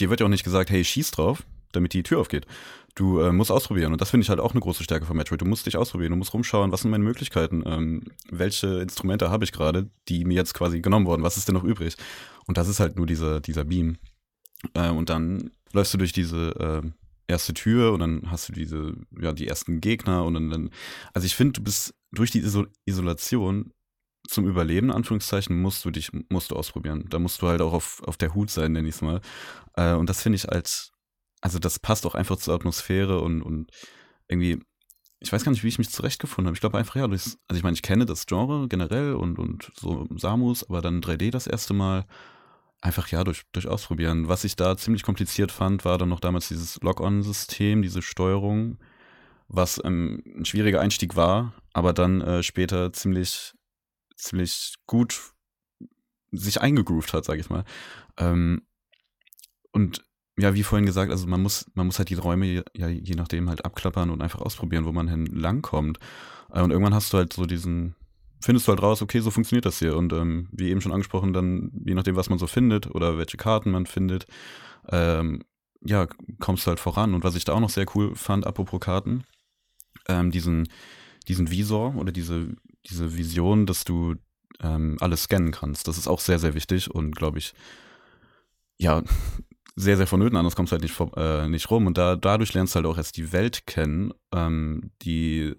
dir 0.00 0.10
wird 0.10 0.20
ja 0.20 0.26
auch 0.26 0.30
nicht 0.30 0.44
gesagt, 0.44 0.70
hey, 0.70 0.84
schieß 0.84 1.10
drauf, 1.10 1.42
damit 1.72 1.92
die 1.92 2.02
Tür 2.02 2.20
aufgeht. 2.20 2.46
Du 2.94 3.20
äh, 3.20 3.32
musst 3.32 3.50
ausprobieren. 3.50 3.92
Und 3.92 4.00
das 4.00 4.10
finde 4.10 4.22
ich 4.22 4.30
halt 4.30 4.38
auch 4.40 4.52
eine 4.52 4.60
große 4.60 4.84
Stärke 4.84 5.04
von 5.04 5.16
Metroid. 5.16 5.40
Du 5.40 5.46
musst 5.46 5.66
dich 5.66 5.76
ausprobieren, 5.76 6.12
du 6.12 6.16
musst 6.16 6.32
rumschauen, 6.32 6.70
was 6.70 6.82
sind 6.82 6.92
meine 6.92 7.02
Möglichkeiten, 7.02 7.64
ähm, 7.66 8.04
welche 8.30 8.80
Instrumente 8.80 9.30
habe 9.30 9.44
ich 9.44 9.52
gerade, 9.52 9.90
die 10.08 10.24
mir 10.24 10.34
jetzt 10.34 10.54
quasi 10.54 10.80
genommen 10.80 11.06
wurden, 11.06 11.24
was 11.24 11.36
ist 11.36 11.48
denn 11.48 11.54
noch 11.54 11.64
übrig? 11.64 11.96
Und 12.46 12.56
das 12.56 12.68
ist 12.68 12.78
halt 12.78 12.96
nur 12.96 13.06
dieser, 13.06 13.40
dieser 13.40 13.64
Beam. 13.64 13.98
Äh, 14.74 14.90
und 14.90 15.10
dann 15.10 15.50
läufst 15.72 15.92
du 15.94 15.98
durch 15.98 16.12
diese 16.12 16.82
äh, 16.84 16.88
erste 17.26 17.54
Tür 17.54 17.92
und 17.92 18.00
dann 18.00 18.30
hast 18.30 18.48
du 18.48 18.52
diese, 18.52 18.94
ja, 19.18 19.32
die 19.32 19.48
ersten 19.48 19.80
Gegner 19.80 20.24
und 20.24 20.34
dann, 20.34 20.50
dann 20.50 20.70
also 21.12 21.26
ich 21.26 21.34
finde, 21.34 21.52
du 21.52 21.62
bist 21.62 21.94
durch 22.12 22.30
die 22.30 22.40
Isol 22.40 22.70
Isolation 22.86 23.72
zum 24.28 24.48
Überleben, 24.48 24.90
Anführungszeichen, 24.90 25.60
musst 25.60 25.84
du 25.84 25.90
dich, 25.90 26.10
musst 26.30 26.50
du 26.50 26.56
ausprobieren. 26.56 27.04
Da 27.10 27.18
musst 27.18 27.42
du 27.42 27.48
halt 27.48 27.60
auch 27.60 27.72
auf, 27.72 28.02
auf 28.04 28.16
der 28.16 28.34
Hut 28.34 28.50
sein, 28.50 28.72
nenne 28.72 28.88
ich 28.88 28.94
es 28.94 29.02
mal. 29.02 29.20
Äh, 29.74 29.94
und 29.94 30.08
das 30.08 30.22
finde 30.22 30.36
ich 30.36 30.48
als, 30.48 30.92
also 31.40 31.58
das 31.58 31.78
passt 31.78 32.06
auch 32.06 32.14
einfach 32.14 32.36
zur 32.36 32.54
Atmosphäre 32.54 33.20
und, 33.20 33.42
und 33.42 33.70
irgendwie, 34.28 34.60
ich 35.20 35.32
weiß 35.32 35.44
gar 35.44 35.52
nicht, 35.52 35.62
wie 35.62 35.68
ich 35.68 35.78
mich 35.78 35.90
zurechtgefunden 35.90 36.46
habe. 36.46 36.56
Ich 36.56 36.60
glaube 36.60 36.78
einfach, 36.78 36.96
ja, 36.96 37.04
also 37.04 37.36
ich 37.52 37.62
meine, 37.62 37.74
ich 37.74 37.82
kenne 37.82 38.06
das 38.06 38.26
Genre 38.26 38.66
generell 38.68 39.14
und, 39.14 39.38
und 39.38 39.70
so 39.76 40.06
Samus, 40.16 40.68
aber 40.68 40.80
dann 40.80 41.02
3D 41.02 41.30
das 41.30 41.46
erste 41.46 41.74
Mal 41.74 42.06
einfach 42.84 43.08
ja 43.08 43.24
durch, 43.24 43.42
durch 43.52 43.66
Ausprobieren. 43.66 44.28
Was 44.28 44.44
ich 44.44 44.56
da 44.56 44.76
ziemlich 44.76 45.02
kompliziert 45.02 45.50
fand, 45.50 45.84
war 45.84 45.96
dann 45.96 46.10
noch 46.10 46.20
damals 46.20 46.48
dieses 46.48 46.80
Lock-on-System, 46.82 47.80
diese 47.80 48.02
Steuerung, 48.02 48.78
was 49.48 49.80
ähm, 49.84 50.22
ein 50.36 50.44
schwieriger 50.44 50.80
Einstieg 50.80 51.16
war, 51.16 51.54
aber 51.72 51.94
dann 51.94 52.20
äh, 52.20 52.42
später 52.42 52.92
ziemlich, 52.92 53.54
ziemlich 54.16 54.74
gut 54.86 55.32
sich 56.30 56.60
eingegroovt 56.60 57.14
hat, 57.14 57.24
sag 57.24 57.38
ich 57.38 57.48
mal. 57.48 57.64
Ähm, 58.18 58.62
und 59.72 60.04
ja, 60.36 60.54
wie 60.54 60.62
vorhin 60.62 60.86
gesagt, 60.86 61.10
also 61.10 61.26
man 61.26 61.40
muss, 61.40 61.70
man 61.74 61.86
muss 61.86 61.98
halt 61.98 62.10
die 62.10 62.14
Räume 62.14 62.64
ja 62.76 62.88
je 62.88 63.14
nachdem 63.14 63.48
halt 63.48 63.64
abklappern 63.64 64.10
und 64.10 64.20
einfach 64.20 64.40
ausprobieren, 64.40 64.84
wo 64.84 64.92
man 64.92 65.08
hin 65.08 65.26
langkommt. 65.26 65.98
Äh, 66.52 66.60
und 66.60 66.70
irgendwann 66.70 66.94
hast 66.94 67.12
du 67.12 67.16
halt 67.16 67.32
so 67.32 67.46
diesen, 67.46 67.94
findest 68.44 68.68
du 68.68 68.72
halt 68.72 68.82
raus, 68.82 69.02
okay, 69.02 69.20
so 69.20 69.30
funktioniert 69.30 69.64
das 69.64 69.78
hier. 69.78 69.96
Und 69.96 70.12
ähm, 70.12 70.48
wie 70.52 70.70
eben 70.70 70.80
schon 70.80 70.92
angesprochen, 70.92 71.32
dann, 71.32 71.70
je 71.84 71.94
nachdem, 71.94 72.16
was 72.16 72.28
man 72.28 72.38
so 72.38 72.46
findet 72.46 72.94
oder 72.94 73.18
welche 73.18 73.36
Karten 73.36 73.70
man 73.70 73.86
findet, 73.86 74.26
ähm, 74.88 75.42
ja, 75.82 76.06
kommst 76.40 76.66
du 76.66 76.68
halt 76.68 76.80
voran. 76.80 77.14
Und 77.14 77.24
was 77.24 77.36
ich 77.36 77.44
da 77.44 77.54
auch 77.54 77.60
noch 77.60 77.70
sehr 77.70 77.86
cool 77.94 78.14
fand, 78.14 78.46
apropos 78.46 78.80
Karten, 78.80 79.24
ähm, 80.08 80.30
diesen, 80.30 80.68
diesen 81.26 81.50
Visor 81.50 81.96
oder 81.96 82.12
diese, 82.12 82.48
diese 82.86 83.16
Vision, 83.16 83.66
dass 83.66 83.84
du 83.84 84.16
ähm, 84.60 84.98
alles 85.00 85.24
scannen 85.24 85.50
kannst. 85.50 85.88
Das 85.88 85.98
ist 85.98 86.06
auch 86.08 86.20
sehr, 86.20 86.38
sehr 86.38 86.54
wichtig 86.54 86.90
und 86.90 87.16
glaube 87.16 87.38
ich, 87.38 87.54
ja, 88.76 89.02
sehr, 89.76 89.96
sehr 89.96 90.06
vonnöten, 90.06 90.36
anders 90.36 90.54
kommst 90.54 90.72
du 90.72 90.74
halt 90.74 90.82
nicht, 90.82 91.00
äh, 91.16 91.48
nicht 91.48 91.70
rum. 91.70 91.86
Und 91.86 91.98
da, 91.98 92.14
dadurch 92.16 92.54
lernst 92.54 92.74
du 92.74 92.76
halt 92.76 92.86
auch 92.86 92.96
erst 92.98 93.16
die 93.16 93.32
Welt 93.32 93.66
kennen, 93.66 94.12
ähm, 94.32 94.90
die 95.02 95.54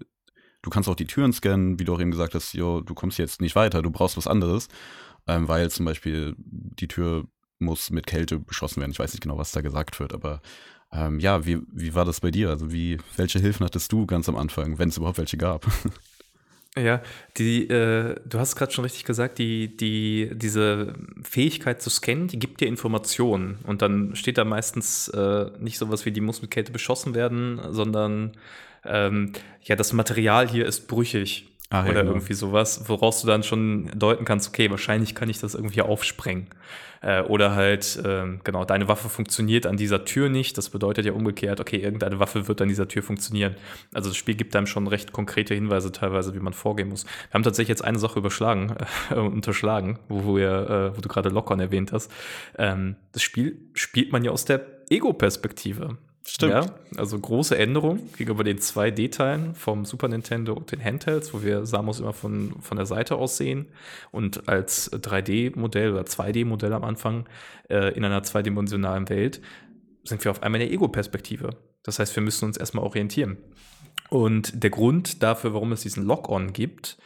Du 0.66 0.70
kannst 0.70 0.88
auch 0.88 0.96
die 0.96 1.06
Türen 1.06 1.32
scannen, 1.32 1.78
wie 1.78 1.84
du 1.84 1.94
auch 1.94 2.00
eben 2.00 2.10
gesagt 2.10 2.34
hast, 2.34 2.52
jo, 2.52 2.80
du 2.80 2.92
kommst 2.92 3.18
jetzt 3.18 3.40
nicht 3.40 3.54
weiter, 3.54 3.82
du 3.82 3.90
brauchst 3.92 4.16
was 4.16 4.26
anderes, 4.26 4.66
ähm, 5.28 5.46
weil 5.46 5.70
zum 5.70 5.86
Beispiel 5.86 6.34
die 6.36 6.88
Tür 6.88 7.28
muss 7.60 7.90
mit 7.90 8.08
Kälte 8.08 8.40
beschossen 8.40 8.80
werden. 8.80 8.90
Ich 8.90 8.98
weiß 8.98 9.12
nicht 9.12 9.22
genau, 9.22 9.38
was 9.38 9.52
da 9.52 9.60
gesagt 9.60 10.00
wird, 10.00 10.12
aber 10.12 10.42
ähm, 10.90 11.20
ja, 11.20 11.46
wie, 11.46 11.60
wie 11.72 11.94
war 11.94 12.04
das 12.04 12.20
bei 12.20 12.32
dir? 12.32 12.50
Also 12.50 12.72
wie, 12.72 12.98
welche 13.16 13.38
Hilfen 13.38 13.64
hattest 13.64 13.92
du 13.92 14.06
ganz 14.06 14.28
am 14.28 14.34
Anfang, 14.34 14.76
wenn 14.80 14.88
es 14.88 14.96
überhaupt 14.96 15.18
welche 15.18 15.36
gab? 15.36 15.66
Ja, 16.78 17.00
die, 17.38 17.66
äh, 17.70 18.16
du 18.26 18.38
hast 18.38 18.54
gerade 18.54 18.70
schon 18.70 18.84
richtig 18.84 19.04
gesagt, 19.04 19.38
die, 19.38 19.74
die, 19.78 20.28
diese 20.34 20.92
Fähigkeit 21.22 21.80
zu 21.80 21.88
scannen, 21.88 22.28
die 22.28 22.38
gibt 22.38 22.60
dir 22.60 22.68
Informationen. 22.68 23.60
Und 23.66 23.80
dann 23.80 24.14
steht 24.14 24.36
da 24.36 24.44
meistens 24.44 25.08
äh, 25.08 25.46
nicht 25.58 25.78
sowas 25.78 26.04
wie, 26.04 26.12
die 26.12 26.20
muss 26.20 26.42
mit 26.42 26.50
Kälte 26.50 26.72
beschossen 26.72 27.14
werden, 27.14 27.58
sondern 27.70 28.32
ähm, 28.88 29.32
ja, 29.62 29.76
das 29.76 29.92
Material 29.92 30.48
hier 30.48 30.66
ist 30.66 30.88
brüchig. 30.88 31.48
Ach, 31.68 31.84
oder 31.84 31.94
ja, 31.94 32.00
genau. 32.02 32.12
irgendwie 32.12 32.34
sowas, 32.34 32.88
woraus 32.88 33.22
du 33.22 33.26
dann 33.26 33.42
schon 33.42 33.90
deuten 33.96 34.24
kannst, 34.24 34.48
okay, 34.48 34.70
wahrscheinlich 34.70 35.16
kann 35.16 35.28
ich 35.28 35.40
das 35.40 35.54
irgendwie 35.54 35.82
aufsprengen. 35.82 36.46
Äh, 37.02 37.22
oder 37.22 37.54
halt, 37.54 38.00
äh, 38.04 38.24
genau, 38.44 38.64
deine 38.64 38.88
Waffe 38.88 39.08
funktioniert 39.08 39.66
an 39.66 39.76
dieser 39.76 40.04
Tür 40.04 40.28
nicht. 40.28 40.56
Das 40.58 40.70
bedeutet 40.70 41.06
ja 41.06 41.12
umgekehrt, 41.12 41.60
okay, 41.60 41.78
irgendeine 41.78 42.20
Waffe 42.20 42.48
wird 42.48 42.62
an 42.62 42.68
dieser 42.68 42.88
Tür 42.88 43.02
funktionieren. 43.02 43.56
Also 43.92 44.10
das 44.10 44.16
Spiel 44.16 44.36
gibt 44.36 44.54
einem 44.54 44.66
schon 44.66 44.86
recht 44.86 45.12
konkrete 45.12 45.54
Hinweise 45.54 45.92
teilweise, 45.92 46.34
wie 46.34 46.40
man 46.40 46.52
vorgehen 46.52 46.88
muss. 46.88 47.04
Wir 47.04 47.34
haben 47.34 47.42
tatsächlich 47.42 47.68
jetzt 47.68 47.84
eine 47.84 47.98
Sache 47.98 48.18
überschlagen, 48.18 48.76
äh, 49.10 49.14
unterschlagen, 49.14 49.98
wo, 50.08 50.36
wir, 50.36 50.92
äh, 50.92 50.96
wo 50.96 51.00
du 51.00 51.08
gerade 51.08 51.30
Lockon 51.30 51.60
erwähnt 51.60 51.92
hast. 51.92 52.12
Ähm, 52.58 52.96
das 53.12 53.22
Spiel 53.22 53.58
spielt 53.74 54.12
man 54.12 54.24
ja 54.24 54.30
aus 54.30 54.44
der 54.44 54.64
Ego-Perspektive. 54.88 55.98
Stimmt. 56.28 56.52
Ja, 56.52 56.66
also 56.96 57.18
große 57.18 57.56
Änderung 57.56 58.12
gegenüber 58.16 58.42
den 58.42 58.58
zwei 58.58 58.90
D-Teilen 58.90 59.54
vom 59.54 59.84
Super 59.84 60.08
Nintendo 60.08 60.54
und 60.54 60.72
den 60.72 60.82
Handhelds, 60.82 61.32
wo 61.32 61.42
wir 61.42 61.66
Samus 61.66 62.00
immer 62.00 62.12
von, 62.12 62.56
von 62.60 62.76
der 62.76 62.84
Seite 62.84 63.14
aus 63.14 63.36
sehen 63.36 63.66
und 64.10 64.48
als 64.48 64.92
3D-Modell 64.92 65.92
oder 65.92 66.02
2D-Modell 66.02 66.72
am 66.72 66.82
Anfang 66.82 67.28
äh, 67.70 67.94
in 67.96 68.04
einer 68.04 68.24
zweidimensionalen 68.24 69.08
Welt 69.08 69.40
sind 70.02 70.24
wir 70.24 70.32
auf 70.32 70.42
einmal 70.42 70.60
in 70.60 70.68
der 70.68 70.74
Ego-Perspektive. 70.74 71.50
Das 71.84 72.00
heißt, 72.00 72.14
wir 72.16 72.22
müssen 72.22 72.46
uns 72.46 72.56
erstmal 72.56 72.84
orientieren. 72.84 73.38
Und 74.08 74.62
der 74.62 74.70
Grund 74.70 75.22
dafür, 75.22 75.54
warum 75.54 75.72
es 75.72 75.82
diesen 75.82 76.04
Lock-On 76.04 76.52
gibt, 76.52 76.98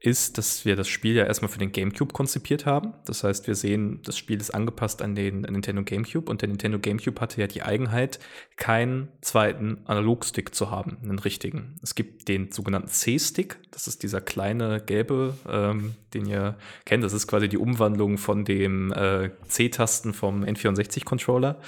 ist, 0.00 0.38
dass 0.38 0.64
wir 0.64 0.76
das 0.76 0.88
Spiel 0.88 1.14
ja 1.14 1.24
erstmal 1.24 1.50
für 1.50 1.58
den 1.58 1.72
GameCube 1.72 2.12
konzipiert 2.12 2.64
haben. 2.64 2.94
Das 3.04 3.22
heißt, 3.22 3.46
wir 3.46 3.54
sehen, 3.54 4.00
das 4.02 4.16
Spiel 4.16 4.40
ist 4.40 4.50
angepasst 4.50 5.02
an 5.02 5.14
den 5.14 5.42
Nintendo 5.42 5.82
GameCube 5.82 6.30
und 6.30 6.40
der 6.40 6.48
Nintendo 6.48 6.78
GameCube 6.78 7.20
hatte 7.20 7.40
ja 7.40 7.46
die 7.46 7.62
Eigenheit, 7.62 8.18
keinen 8.56 9.08
zweiten 9.20 9.78
Analogstick 9.84 10.54
zu 10.54 10.70
haben, 10.70 10.96
einen 11.02 11.18
richtigen. 11.18 11.76
Es 11.82 11.94
gibt 11.94 12.28
den 12.28 12.50
sogenannten 12.50 12.88
C-Stick, 12.88 13.58
das 13.70 13.86
ist 13.86 14.02
dieser 14.02 14.22
kleine 14.22 14.80
gelbe, 14.80 15.34
ähm, 15.48 15.94
den 16.14 16.26
ihr 16.26 16.56
kennt. 16.84 17.04
Das 17.04 17.12
ist 17.12 17.26
quasi 17.26 17.48
die 17.48 17.58
Umwandlung 17.58 18.18
von 18.18 18.44
dem 18.44 18.92
äh, 18.92 19.30
C-Tasten 19.48 20.12
vom 20.12 20.44
N64-Controller. 20.44 21.58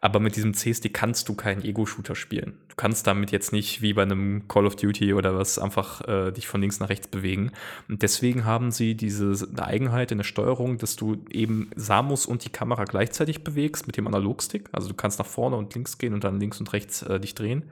Aber 0.00 0.20
mit 0.20 0.36
diesem 0.36 0.52
C-Stick 0.52 0.92
kannst 0.92 1.30
du 1.30 1.34
keinen 1.34 1.64
Ego-Shooter 1.64 2.14
spielen. 2.14 2.58
Du 2.68 2.74
kannst 2.76 3.06
damit 3.06 3.32
jetzt 3.32 3.52
nicht 3.52 3.80
wie 3.80 3.94
bei 3.94 4.02
einem 4.02 4.46
Call 4.48 4.66
of 4.66 4.76
Duty 4.76 5.14
oder 5.14 5.34
was 5.34 5.58
einfach 5.58 6.06
äh, 6.06 6.30
dich 6.30 6.46
von 6.46 6.60
links 6.60 6.78
nach 6.78 6.90
rechts 6.90 7.08
bewegen. 7.08 7.52
Und 7.88 8.02
deswegen 8.02 8.44
haben 8.44 8.70
sie 8.70 8.96
diese 8.96 9.48
Eigenheit 9.56 10.12
in 10.12 10.18
der 10.18 10.24
Steuerung, 10.24 10.76
dass 10.76 10.96
du 10.96 11.24
eben 11.30 11.70
Samus 11.74 12.26
und 12.26 12.44
die 12.44 12.50
Kamera 12.50 12.84
gleichzeitig 12.84 13.44
bewegst 13.44 13.86
mit 13.86 13.96
dem 13.96 14.06
Analogstick. 14.06 14.68
Also 14.72 14.88
du 14.88 14.94
kannst 14.94 15.18
nach 15.18 15.26
vorne 15.26 15.56
und 15.56 15.74
links 15.74 15.96
gehen 15.96 16.12
und 16.12 16.22
dann 16.22 16.38
links 16.38 16.60
und 16.60 16.72
rechts 16.74 17.02
äh, 17.02 17.18
dich 17.18 17.34
drehen. 17.34 17.64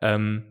Ähm, 0.00 0.44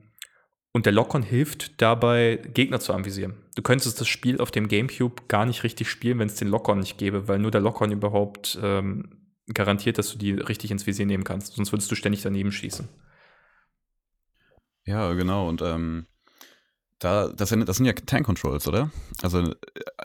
und 0.76 0.86
der 0.86 0.92
Lock-on 0.92 1.24
hilft 1.24 1.82
dabei, 1.82 2.38
Gegner 2.54 2.82
zu 2.82 2.92
anvisieren. 2.92 3.36
Du 3.56 3.62
könntest 3.62 4.02
das 4.02 4.10
Spiel 4.10 4.42
auf 4.42 4.52
dem 4.52 4.68
GameCube 4.68 5.24
gar 5.30 5.46
nicht 5.46 5.64
richtig 5.64 5.90
spielen, 5.90 6.20
wenn 6.20 6.28
es 6.28 6.36
den 6.36 6.50
Lock-on 6.50 6.80
nicht 6.80 6.98
gäbe, 6.98 7.30
weil 7.30 7.40
nur 7.40 7.50
der 7.50 7.62
Lock-on 7.62 7.94
überhaupt 7.94 8.60
ähm, 8.62 9.32
garantiert, 9.54 9.98
dass 9.98 10.12
du 10.12 10.18
die 10.18 10.34
richtig 10.34 10.72
ins 10.72 10.86
Visier 10.86 11.06
nehmen 11.06 11.24
kannst. 11.24 11.54
Sonst 11.54 11.72
würdest 11.72 11.90
du 11.92 11.96
ständig 11.96 12.24
daneben 12.24 12.52
schießen. 12.52 12.90
Ja, 14.84 15.14
genau. 15.14 15.48
Und 15.48 15.62
ähm, 15.62 16.08
da, 17.00 17.28
das, 17.28 17.50
sind, 17.50 17.68
das 17.68 17.78
sind 17.78 17.86
ja 17.86 17.94
Tank-Controls, 17.94 18.68
oder? 18.68 18.90
Also 19.22 19.40
äh, 19.40 19.54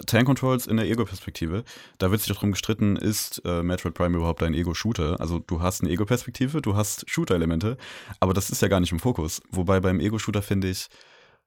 Tank-Controls 0.07 0.67
in 0.67 0.77
der 0.77 0.87
Ego-Perspektive. 0.87 1.65
Da 1.99 2.11
wird 2.11 2.21
sich 2.21 2.33
darum 2.33 2.53
gestritten, 2.53 2.97
ist 2.97 3.41
äh, 3.45 3.63
Metroid 3.63 3.95
Prime 3.95 4.17
überhaupt 4.17 4.43
ein 4.43 4.55
Ego-Shooter? 4.55 5.21
Also 5.21 5.39
du 5.39 5.61
hast 5.61 5.83
eine 5.83 5.91
Ego-Perspektive, 5.91 6.61
du 6.61 6.75
hast 6.75 7.09
Shooter-Elemente, 7.09 7.77
aber 8.19 8.35
das 8.35 8.51
ist 8.51 8.63
ja 8.63 8.69
gar 8.69 8.81
nicht 8.81 8.93
im 8.93 8.99
Fokus. 8.99 9.41
Wobei 9.51 9.81
beim 9.81 10.01
Ego-Shooter 10.01 10.43
finde 10.43 10.69
ich, 10.69 10.89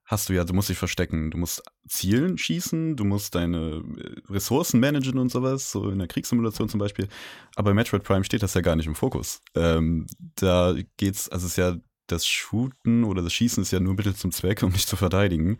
hast 0.05 0.29
du 0.29 0.33
ja, 0.33 0.43
du 0.45 0.53
musst 0.53 0.69
dich 0.69 0.77
verstecken, 0.77 1.31
du 1.31 1.37
musst 1.37 1.61
zielen, 1.87 2.37
schießen, 2.37 2.95
du 2.95 3.03
musst 3.03 3.35
deine 3.35 3.83
äh, 3.97 4.31
Ressourcen 4.31 4.79
managen 4.79 5.17
und 5.17 5.29
sowas, 5.29 5.71
so 5.71 5.89
in 5.89 5.99
der 5.99 6.07
Kriegssimulation 6.07 6.69
zum 6.69 6.79
Beispiel. 6.79 7.07
Aber 7.55 7.71
bei 7.71 7.73
Metroid 7.73 8.03
Prime 8.03 8.23
steht 8.23 8.43
das 8.43 8.53
ja 8.53 8.61
gar 8.61 8.77
nicht 8.77 8.87
im 8.87 8.95
Fokus. 8.95 9.41
Ähm, 9.55 10.07
da 10.35 10.73
geht's, 10.97 11.27
also 11.29 11.45
es 11.45 11.51
ist 11.51 11.57
ja 11.57 11.75
das 12.07 12.25
Shooten 12.25 13.03
oder 13.03 13.21
das 13.21 13.33
Schießen 13.33 13.61
ist 13.63 13.71
ja 13.71 13.79
nur 13.79 13.93
Mittel 13.93 14.15
zum 14.15 14.31
Zweck, 14.31 14.63
um 14.63 14.73
dich 14.73 14.87
zu 14.87 14.95
verteidigen 14.95 15.57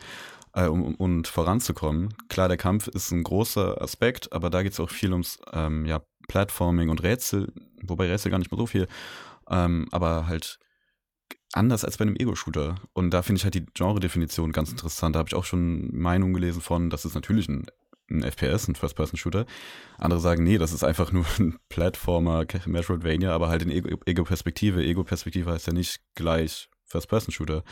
äh, 0.54 0.66
um, 0.66 0.96
und 0.96 1.28
voranzukommen. 1.28 2.14
Klar, 2.30 2.48
der 2.48 2.58
Kampf 2.58 2.88
ist 2.88 3.12
ein 3.12 3.24
großer 3.24 3.82
Aspekt, 3.82 4.32
aber 4.34 4.50
da 4.50 4.64
geht 4.64 4.74
es 4.74 4.80
auch 4.80 4.90
viel 4.90 5.12
ums 5.12 5.40
ähm, 5.52 5.86
ja, 5.86 6.02
Platforming 6.28 6.90
und 6.90 7.04
Rätsel, 7.04 7.52
wobei 7.82 8.10
Rätsel 8.10 8.32
gar 8.32 8.40
nicht 8.40 8.52
mehr 8.52 8.60
so 8.60 8.66
viel, 8.66 8.88
ähm, 9.50 9.88
aber 9.92 10.28
halt 10.28 10.60
anders 11.54 11.86
als 11.86 11.98
bei 11.98 12.04
einem 12.04 12.16
Ego-Shooter. 12.16 12.76
Und 12.94 13.12
da 13.12 13.22
finde 13.22 13.40
ich 13.40 13.44
halt 13.44 13.56
die 13.56 13.66
Genre-Definition 13.74 14.52
ganz 14.52 14.72
interessant. 14.72 15.16
Da 15.16 15.20
habe 15.20 15.30
ich 15.30 15.36
auch 15.36 15.46
schon 15.46 15.96
Meinungen 15.96 16.34
gelesen 16.34 16.62
von, 16.62 16.90
das 16.90 17.06
ist 17.06 17.16
natürlich 17.16 17.48
ein, 17.48 17.66
ein 18.10 18.24
FPS, 18.24 18.68
ein 18.68 18.76
First-Person-Shooter. 18.76 19.46
Andere 19.98 20.20
sagen, 20.20 20.44
nee, 20.44 20.58
das 20.58 20.74
ist 20.74 20.84
einfach 20.84 21.12
nur 21.12 21.26
ein 21.40 21.60
Plattformer, 21.70 22.46
Metroidvania, 22.66 23.32
aber 23.34 23.50
halt 23.50 23.64
in 23.64 23.72
Ego-Perspektive. 23.72 24.84
Ego-Perspektive 24.84 25.52
heißt 25.52 25.68
ja 25.68 25.74
nicht 25.74 26.02
gleich 26.16 26.70
First-Person-Shooter. 26.86 27.64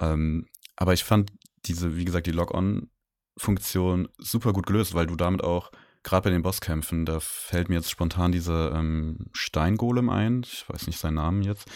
Ähm, 0.00 0.46
aber 0.76 0.92
ich 0.92 1.04
fand 1.04 1.30
diese, 1.66 1.96
wie 1.96 2.04
gesagt, 2.04 2.26
die 2.26 2.32
Log-On-Funktion 2.32 4.08
super 4.18 4.52
gut 4.52 4.66
gelöst, 4.66 4.94
weil 4.94 5.06
du 5.06 5.16
damit 5.16 5.44
auch 5.44 5.70
gerade 6.02 6.24
bei 6.24 6.30
den 6.30 6.42
Bosskämpfen, 6.42 7.06
da 7.06 7.20
fällt 7.20 7.68
mir 7.68 7.76
jetzt 7.76 7.90
spontan 7.90 8.32
dieser 8.32 8.74
ähm, 8.74 9.26
Steingolem 9.32 10.10
ein, 10.10 10.42
ich 10.42 10.68
weiß 10.68 10.86
nicht 10.86 10.98
seinen 10.98 11.14
Namen 11.14 11.42
jetzt, 11.42 11.68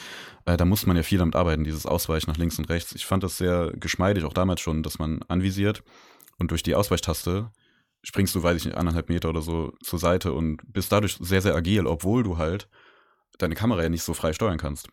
äh, 0.47 0.57
da 0.57 0.65
muss 0.65 0.87
man 0.87 0.97
ja 0.97 1.03
viel 1.03 1.19
damit 1.19 1.37
arbeiten, 1.37 1.65
dieses 1.65 1.87
Ausweichen 1.87 2.31
nach 2.31 2.37
links 2.37 2.59
und 2.59 2.69
rechts. 2.69 2.95
Ich 2.95 3.07
fand 3.07 3.23
das 3.23 3.37
sehr 3.37 3.73
geschmeidig, 3.77 4.25
auch 4.25 4.33
damals 4.33 4.61
schon, 4.61 4.83
dass 4.83 4.99
man 4.99 5.21
anvisiert 5.29 5.85
und 6.39 6.51
durch 6.51 6.63
die 6.63 6.75
Ausweichtaste 6.75 7.53
springst 8.07 8.35
du, 8.37 8.43
weiß 8.43 8.57
ich 8.59 8.65
nicht, 8.67 8.77
anderthalb 8.77 9.09
Meter 9.09 9.29
oder 9.29 9.43
so 9.43 9.73
zur 9.83 9.99
Seite 9.99 10.33
und 10.33 10.61
bist 10.73 10.93
dadurch 10.93 11.19
sehr, 11.21 11.43
sehr 11.43 11.57
agil, 11.57 11.87
obwohl 11.87 12.23
du 12.23 12.39
halt 12.39 12.69
deine 13.39 13.57
Kamera 13.57 13.83
ja 13.83 13.89
nicht 13.89 14.05
so 14.05 14.15
frei 14.15 14.33
steuern 14.33 14.59
kannst. 14.59 14.89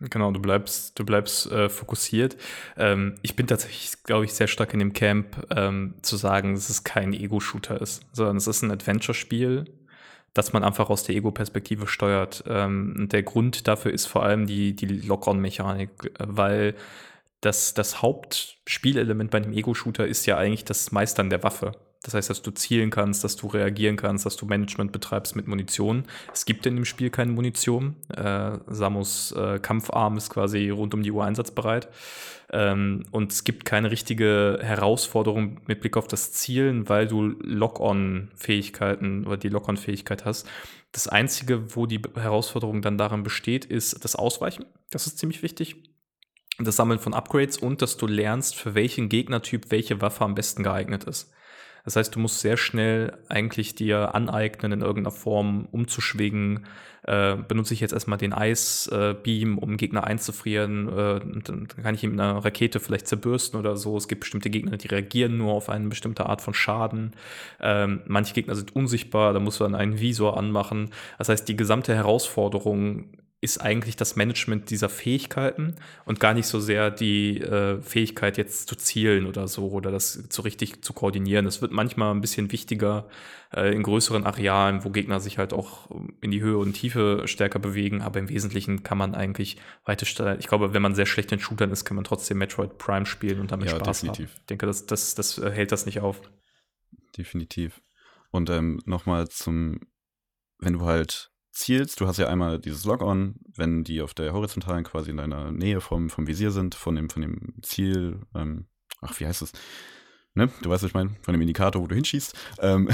Genau, 0.00 0.30
du 0.30 0.40
bleibst, 0.40 0.98
du 0.98 1.04
bleibst 1.04 1.50
äh, 1.50 1.68
fokussiert. 1.68 2.36
Ähm, 2.76 3.16
ich 3.22 3.36
bin 3.36 3.46
tatsächlich, 3.46 4.04
glaube 4.04 4.24
ich, 4.24 4.32
sehr 4.32 4.46
stark 4.46 4.72
in 4.72 4.78
dem 4.78 4.92
Camp 4.92 5.46
ähm, 5.50 5.96
zu 6.02 6.16
sagen, 6.16 6.54
dass 6.54 6.70
es 6.70 6.84
kein 6.84 7.12
Ego-Shooter 7.12 7.80
ist, 7.80 8.02
sondern 8.12 8.36
es 8.36 8.46
ist 8.46 8.62
ein 8.62 8.70
Adventure-Spiel, 8.70 9.66
das 10.34 10.52
man 10.52 10.64
einfach 10.64 10.88
aus 10.88 11.02
der 11.02 11.16
Ego-Perspektive 11.16 11.88
steuert. 11.88 12.44
Ähm, 12.46 13.08
der 13.10 13.24
Grund 13.24 13.66
dafür 13.68 13.92
ist 13.92 14.06
vor 14.06 14.22
allem 14.22 14.46
die, 14.46 14.74
die 14.74 14.86
Lock-on-Mechanik, 14.86 16.12
weil 16.18 16.74
das, 17.40 17.74
das 17.74 18.00
Hauptspielelement 18.00 19.30
bei 19.30 19.38
einem 19.38 19.52
Ego-Shooter 19.52 20.06
ist 20.06 20.26
ja 20.26 20.38
eigentlich 20.38 20.64
das 20.64 20.90
Meistern 20.92 21.28
der 21.28 21.42
Waffe. 21.42 21.72
Das 22.02 22.14
heißt, 22.14 22.30
dass 22.30 22.42
du 22.42 22.52
zielen 22.52 22.90
kannst, 22.90 23.24
dass 23.24 23.36
du 23.36 23.48
reagieren 23.48 23.96
kannst, 23.96 24.24
dass 24.24 24.36
du 24.36 24.46
Management 24.46 24.92
betreibst 24.92 25.34
mit 25.34 25.48
Munition. 25.48 26.04
Es 26.32 26.44
gibt 26.44 26.64
in 26.66 26.76
dem 26.76 26.84
Spiel 26.84 27.10
keine 27.10 27.32
Munition. 27.32 27.96
Äh, 28.14 28.58
Samus 28.68 29.32
äh, 29.32 29.58
Kampfarm 29.58 30.16
ist 30.16 30.30
quasi 30.30 30.70
rund 30.70 30.94
um 30.94 31.02
die 31.02 31.10
Uhr 31.10 31.24
einsatzbereit. 31.24 31.88
Ähm, 32.50 33.04
und 33.10 33.32
es 33.32 33.42
gibt 33.44 33.64
keine 33.64 33.90
richtige 33.90 34.60
Herausforderung 34.62 35.60
mit 35.66 35.80
Blick 35.80 35.96
auf 35.96 36.06
das 36.06 36.32
Zielen, 36.32 36.88
weil 36.88 37.08
du 37.08 37.22
Lock-on-Fähigkeiten 37.42 39.26
oder 39.26 39.36
die 39.36 39.48
Lock-on-Fähigkeit 39.48 40.24
hast. 40.24 40.48
Das 40.92 41.08
Einzige, 41.08 41.76
wo 41.76 41.86
die 41.86 42.00
Herausforderung 42.14 42.80
dann 42.80 42.96
darin 42.96 43.24
besteht, 43.24 43.64
ist 43.64 44.04
das 44.04 44.16
Ausweichen. 44.16 44.64
Das 44.90 45.06
ist 45.06 45.18
ziemlich 45.18 45.42
wichtig 45.42 45.76
das 46.60 46.76
Sammeln 46.76 46.98
von 46.98 47.14
Upgrades 47.14 47.56
und 47.56 47.82
dass 47.82 47.96
du 47.96 48.06
lernst, 48.06 48.56
für 48.56 48.74
welchen 48.74 49.08
Gegnertyp 49.08 49.70
welche 49.70 50.00
Waffe 50.00 50.24
am 50.24 50.34
besten 50.34 50.62
geeignet 50.62 51.04
ist. 51.04 51.30
Das 51.88 51.96
heißt, 51.96 52.14
du 52.14 52.20
musst 52.20 52.40
sehr 52.40 52.58
schnell 52.58 53.16
eigentlich 53.30 53.74
dir 53.74 54.14
aneignen, 54.14 54.72
in 54.72 54.80
irgendeiner 54.82 55.10
Form 55.10 55.66
umzuschwingen. 55.72 56.66
Äh, 57.04 57.36
benutze 57.36 57.72
ich 57.72 57.80
jetzt 57.80 57.94
erstmal 57.94 58.18
den 58.18 58.34
Eisbeam, 58.34 59.56
um 59.56 59.78
Gegner 59.78 60.04
einzufrieren. 60.04 60.86
Äh, 60.90 61.20
dann 61.44 61.66
kann 61.66 61.94
ich 61.94 62.04
ihn 62.04 62.10
mit 62.10 62.20
einer 62.20 62.44
Rakete 62.44 62.78
vielleicht 62.78 63.06
zerbürsten 63.06 63.58
oder 63.58 63.78
so. 63.78 63.96
Es 63.96 64.06
gibt 64.06 64.20
bestimmte 64.20 64.50
Gegner, 64.50 64.76
die 64.76 64.88
reagieren 64.88 65.38
nur 65.38 65.54
auf 65.54 65.70
eine 65.70 65.88
bestimmte 65.88 66.26
Art 66.26 66.42
von 66.42 66.52
Schaden. 66.52 67.12
Ähm, 67.58 68.02
manche 68.06 68.34
Gegner 68.34 68.54
sind 68.54 68.76
unsichtbar, 68.76 69.32
da 69.32 69.40
muss 69.40 69.58
man 69.58 69.74
einen 69.74 69.98
Visor 69.98 70.36
anmachen. 70.36 70.90
Das 71.16 71.30
heißt, 71.30 71.48
die 71.48 71.56
gesamte 71.56 71.94
Herausforderung 71.94 73.06
ist 73.40 73.58
eigentlich 73.58 73.94
das 73.94 74.16
Management 74.16 74.68
dieser 74.70 74.88
Fähigkeiten 74.88 75.76
und 76.04 76.18
gar 76.18 76.34
nicht 76.34 76.46
so 76.46 76.58
sehr 76.58 76.90
die 76.90 77.40
äh, 77.40 77.80
Fähigkeit 77.80 78.36
jetzt 78.36 78.68
zu 78.68 78.74
zielen 78.74 79.26
oder 79.26 79.46
so 79.46 79.70
oder 79.70 79.92
das 79.92 80.28
zu 80.28 80.42
richtig 80.42 80.82
zu 80.82 80.92
koordinieren. 80.92 81.46
Es 81.46 81.62
wird 81.62 81.70
manchmal 81.70 82.12
ein 82.12 82.20
bisschen 82.20 82.50
wichtiger 82.50 83.08
äh, 83.54 83.72
in 83.72 83.84
größeren 83.84 84.24
Arealen, 84.24 84.82
wo 84.82 84.90
Gegner 84.90 85.20
sich 85.20 85.38
halt 85.38 85.52
auch 85.52 85.88
in 86.20 86.32
die 86.32 86.40
Höhe 86.40 86.58
und 86.58 86.72
Tiefe 86.72 87.22
stärker 87.26 87.60
bewegen, 87.60 88.02
aber 88.02 88.18
im 88.18 88.28
Wesentlichen 88.28 88.82
kann 88.82 88.98
man 88.98 89.14
eigentlich 89.14 89.56
weite 89.84 90.04
Ich 90.38 90.48
glaube, 90.48 90.74
wenn 90.74 90.82
man 90.82 90.96
sehr 90.96 91.06
schlecht 91.06 91.30
in 91.30 91.38
Shootern 91.38 91.70
ist, 91.70 91.84
kann 91.84 91.94
man 91.94 92.04
trotzdem 92.04 92.38
Metroid 92.38 92.76
Prime 92.76 93.06
spielen 93.06 93.38
und 93.38 93.52
damit 93.52 93.70
ja, 93.70 93.76
Spaß 93.76 94.00
definitiv. 94.00 94.30
haben. 94.30 94.40
Ich 94.40 94.46
denke, 94.46 94.66
das, 94.66 94.86
das, 94.86 95.14
das 95.14 95.36
hält 95.36 95.70
das 95.70 95.86
nicht 95.86 96.00
auf. 96.00 96.20
Definitiv. 97.16 97.82
Und 98.32 98.50
ähm, 98.50 98.80
nochmal 98.84 99.28
zum, 99.28 99.78
wenn 100.58 100.72
du 100.72 100.80
halt 100.80 101.30
zielst, 101.58 102.00
du 102.00 102.06
hast 102.06 102.18
ja 102.18 102.28
einmal 102.28 102.58
dieses 102.58 102.84
Log-On, 102.84 103.34
wenn 103.54 103.84
die 103.84 104.00
auf 104.00 104.14
der 104.14 104.32
horizontalen 104.32 104.84
quasi 104.84 105.10
in 105.10 105.16
deiner 105.16 105.52
Nähe 105.52 105.80
vom, 105.80 106.10
vom 106.10 106.26
Visier 106.26 106.50
sind, 106.50 106.74
von 106.74 106.94
dem, 106.94 107.10
von 107.10 107.22
dem 107.22 107.54
Ziel, 107.62 108.20
ähm, 108.34 108.66
ach, 109.00 109.18
wie 109.20 109.26
heißt 109.26 109.42
es? 109.42 109.52
Ne? 110.34 110.48
Du 110.62 110.70
weißt, 110.70 110.82
was 110.82 110.90
ich 110.90 110.94
meine, 110.94 111.16
von 111.22 111.34
dem 111.34 111.40
Indikator, 111.40 111.82
wo 111.82 111.86
du 111.86 111.94
hinschießt. 111.94 112.34
Ähm, 112.60 112.88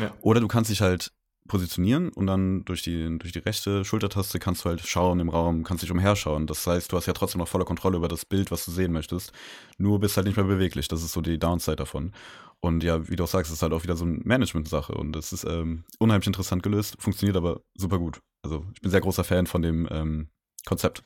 ja. 0.00 0.12
Oder 0.20 0.40
du 0.40 0.48
kannst 0.48 0.70
dich 0.70 0.80
halt 0.80 1.12
positionieren 1.48 2.10
und 2.10 2.26
dann 2.26 2.64
durch 2.64 2.82
die, 2.82 3.18
durch 3.18 3.32
die 3.32 3.40
rechte 3.40 3.84
Schultertaste 3.84 4.38
kannst 4.38 4.64
du 4.64 4.68
halt 4.68 4.86
schauen 4.86 5.18
im 5.18 5.28
Raum, 5.28 5.64
kannst 5.64 5.82
dich 5.82 5.90
umherschauen. 5.90 6.46
Das 6.46 6.66
heißt, 6.66 6.92
du 6.92 6.96
hast 6.96 7.06
ja 7.06 7.12
trotzdem 7.12 7.40
noch 7.40 7.48
volle 7.48 7.64
Kontrolle 7.64 7.96
über 7.96 8.08
das 8.08 8.24
Bild, 8.24 8.50
was 8.50 8.64
du 8.64 8.70
sehen 8.70 8.92
möchtest. 8.92 9.32
Nur 9.78 9.98
bist 9.98 10.16
halt 10.16 10.26
nicht 10.26 10.36
mehr 10.36 10.44
beweglich. 10.46 10.86
Das 10.88 11.02
ist 11.02 11.12
so 11.12 11.20
die 11.20 11.38
Downside 11.38 11.76
davon. 11.76 12.12
Und 12.60 12.82
ja, 12.82 13.08
wie 13.08 13.16
du 13.16 13.24
auch 13.24 13.28
sagst, 13.28 13.52
ist 13.52 13.62
halt 13.62 13.72
auch 13.72 13.82
wieder 13.82 13.96
so 13.96 14.04
eine 14.04 14.18
Management-Sache 14.24 14.92
und 14.92 15.14
es 15.16 15.32
ist 15.32 15.44
ähm, 15.44 15.84
unheimlich 15.98 16.26
interessant 16.26 16.62
gelöst, 16.62 16.96
funktioniert 16.98 17.36
aber 17.36 17.60
super 17.76 17.98
gut. 17.98 18.20
Also 18.42 18.64
ich 18.74 18.80
bin 18.80 18.90
sehr 18.90 19.00
großer 19.00 19.24
Fan 19.24 19.46
von 19.46 19.62
dem 19.62 19.88
ähm, 19.90 20.28
Konzept. 20.66 21.04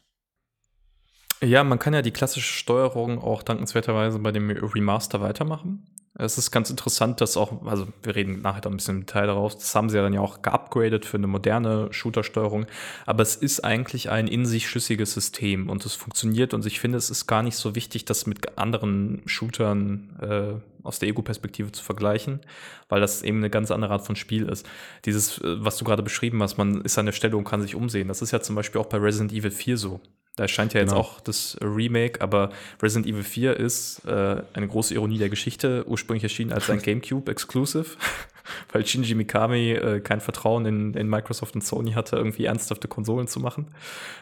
Ja, 1.42 1.64
man 1.64 1.78
kann 1.78 1.92
ja 1.92 2.02
die 2.02 2.12
klassische 2.12 2.52
Steuerung 2.52 3.18
auch 3.18 3.42
dankenswerterweise 3.42 4.18
bei 4.20 4.32
dem 4.32 4.50
Remaster 4.50 5.20
weitermachen. 5.20 5.86
Es 6.14 6.36
ist 6.36 6.50
ganz 6.50 6.68
interessant, 6.68 7.22
dass 7.22 7.38
auch, 7.38 7.64
also 7.64 7.88
wir 8.02 8.14
reden 8.14 8.42
nachher 8.42 8.66
ein 8.66 8.76
bisschen 8.76 8.96
im 8.96 9.06
Detail 9.06 9.28
darauf, 9.28 9.54
das 9.54 9.74
haben 9.74 9.88
sie 9.88 9.96
ja 9.96 10.02
dann 10.02 10.12
ja 10.12 10.20
auch 10.20 10.42
geupgradet 10.42 11.06
für 11.06 11.16
eine 11.16 11.26
moderne 11.26 11.88
Shooter-Steuerung, 11.90 12.66
aber 13.06 13.22
es 13.22 13.34
ist 13.34 13.64
eigentlich 13.64 14.10
ein 14.10 14.28
in 14.28 14.44
sich 14.44 14.68
schlüssiges 14.68 15.14
System 15.14 15.70
und 15.70 15.86
es 15.86 15.94
funktioniert 15.94 16.52
und 16.52 16.66
ich 16.66 16.80
finde, 16.80 16.98
es 16.98 17.08
ist 17.08 17.26
gar 17.26 17.42
nicht 17.42 17.56
so 17.56 17.74
wichtig, 17.74 18.04
das 18.04 18.26
mit 18.26 18.58
anderen 18.58 19.22
Shootern 19.24 20.10
äh, 20.20 20.86
aus 20.86 20.98
der 20.98 21.08
Ego-Perspektive 21.08 21.72
zu 21.72 21.82
vergleichen, 21.82 22.40
weil 22.90 23.00
das 23.00 23.22
eben 23.22 23.38
eine 23.38 23.48
ganz 23.48 23.70
andere 23.70 23.94
Art 23.94 24.04
von 24.04 24.16
Spiel 24.16 24.50
ist. 24.50 24.68
Dieses, 25.06 25.38
äh, 25.38 25.64
was 25.64 25.78
du 25.78 25.84
gerade 25.86 26.02
beschrieben 26.02 26.42
hast, 26.42 26.58
man 26.58 26.82
ist 26.82 26.98
an 26.98 27.06
der 27.06 27.12
Stelle 27.12 27.38
und 27.38 27.44
kann 27.44 27.62
sich 27.62 27.74
umsehen, 27.74 28.08
das 28.08 28.20
ist 28.20 28.32
ja 28.32 28.40
zum 28.40 28.54
Beispiel 28.54 28.82
auch 28.82 28.86
bei 28.86 28.98
Resident 28.98 29.32
Evil 29.32 29.50
4 29.50 29.78
so. 29.78 30.00
Da 30.36 30.44
erscheint 30.44 30.72
ja 30.72 30.80
jetzt 30.80 30.90
genau. 30.90 31.02
auch 31.02 31.20
das 31.20 31.58
Remake, 31.60 32.22
aber 32.22 32.50
Resident 32.82 33.06
Evil 33.06 33.22
4 33.22 33.56
ist 33.58 34.02
äh, 34.06 34.42
eine 34.54 34.66
große 34.66 34.94
Ironie 34.94 35.18
der 35.18 35.28
Geschichte, 35.28 35.84
ursprünglich 35.86 36.22
erschienen 36.22 36.52
als 36.52 36.70
ein 36.70 36.78
GameCube-Exclusive, 36.82 37.96
weil 38.72 38.86
Shinji 38.86 39.14
Mikami 39.14 39.72
äh, 39.72 40.00
kein 40.00 40.20
Vertrauen 40.20 40.66
in, 40.66 40.94
in, 40.94 41.08
Microsoft 41.08 41.54
und 41.54 41.62
Sony 41.62 41.92
hatte, 41.92 42.16
irgendwie 42.16 42.44
ernsthafte 42.44 42.88
Konsolen 42.88 43.26
zu 43.26 43.40
machen. 43.40 43.66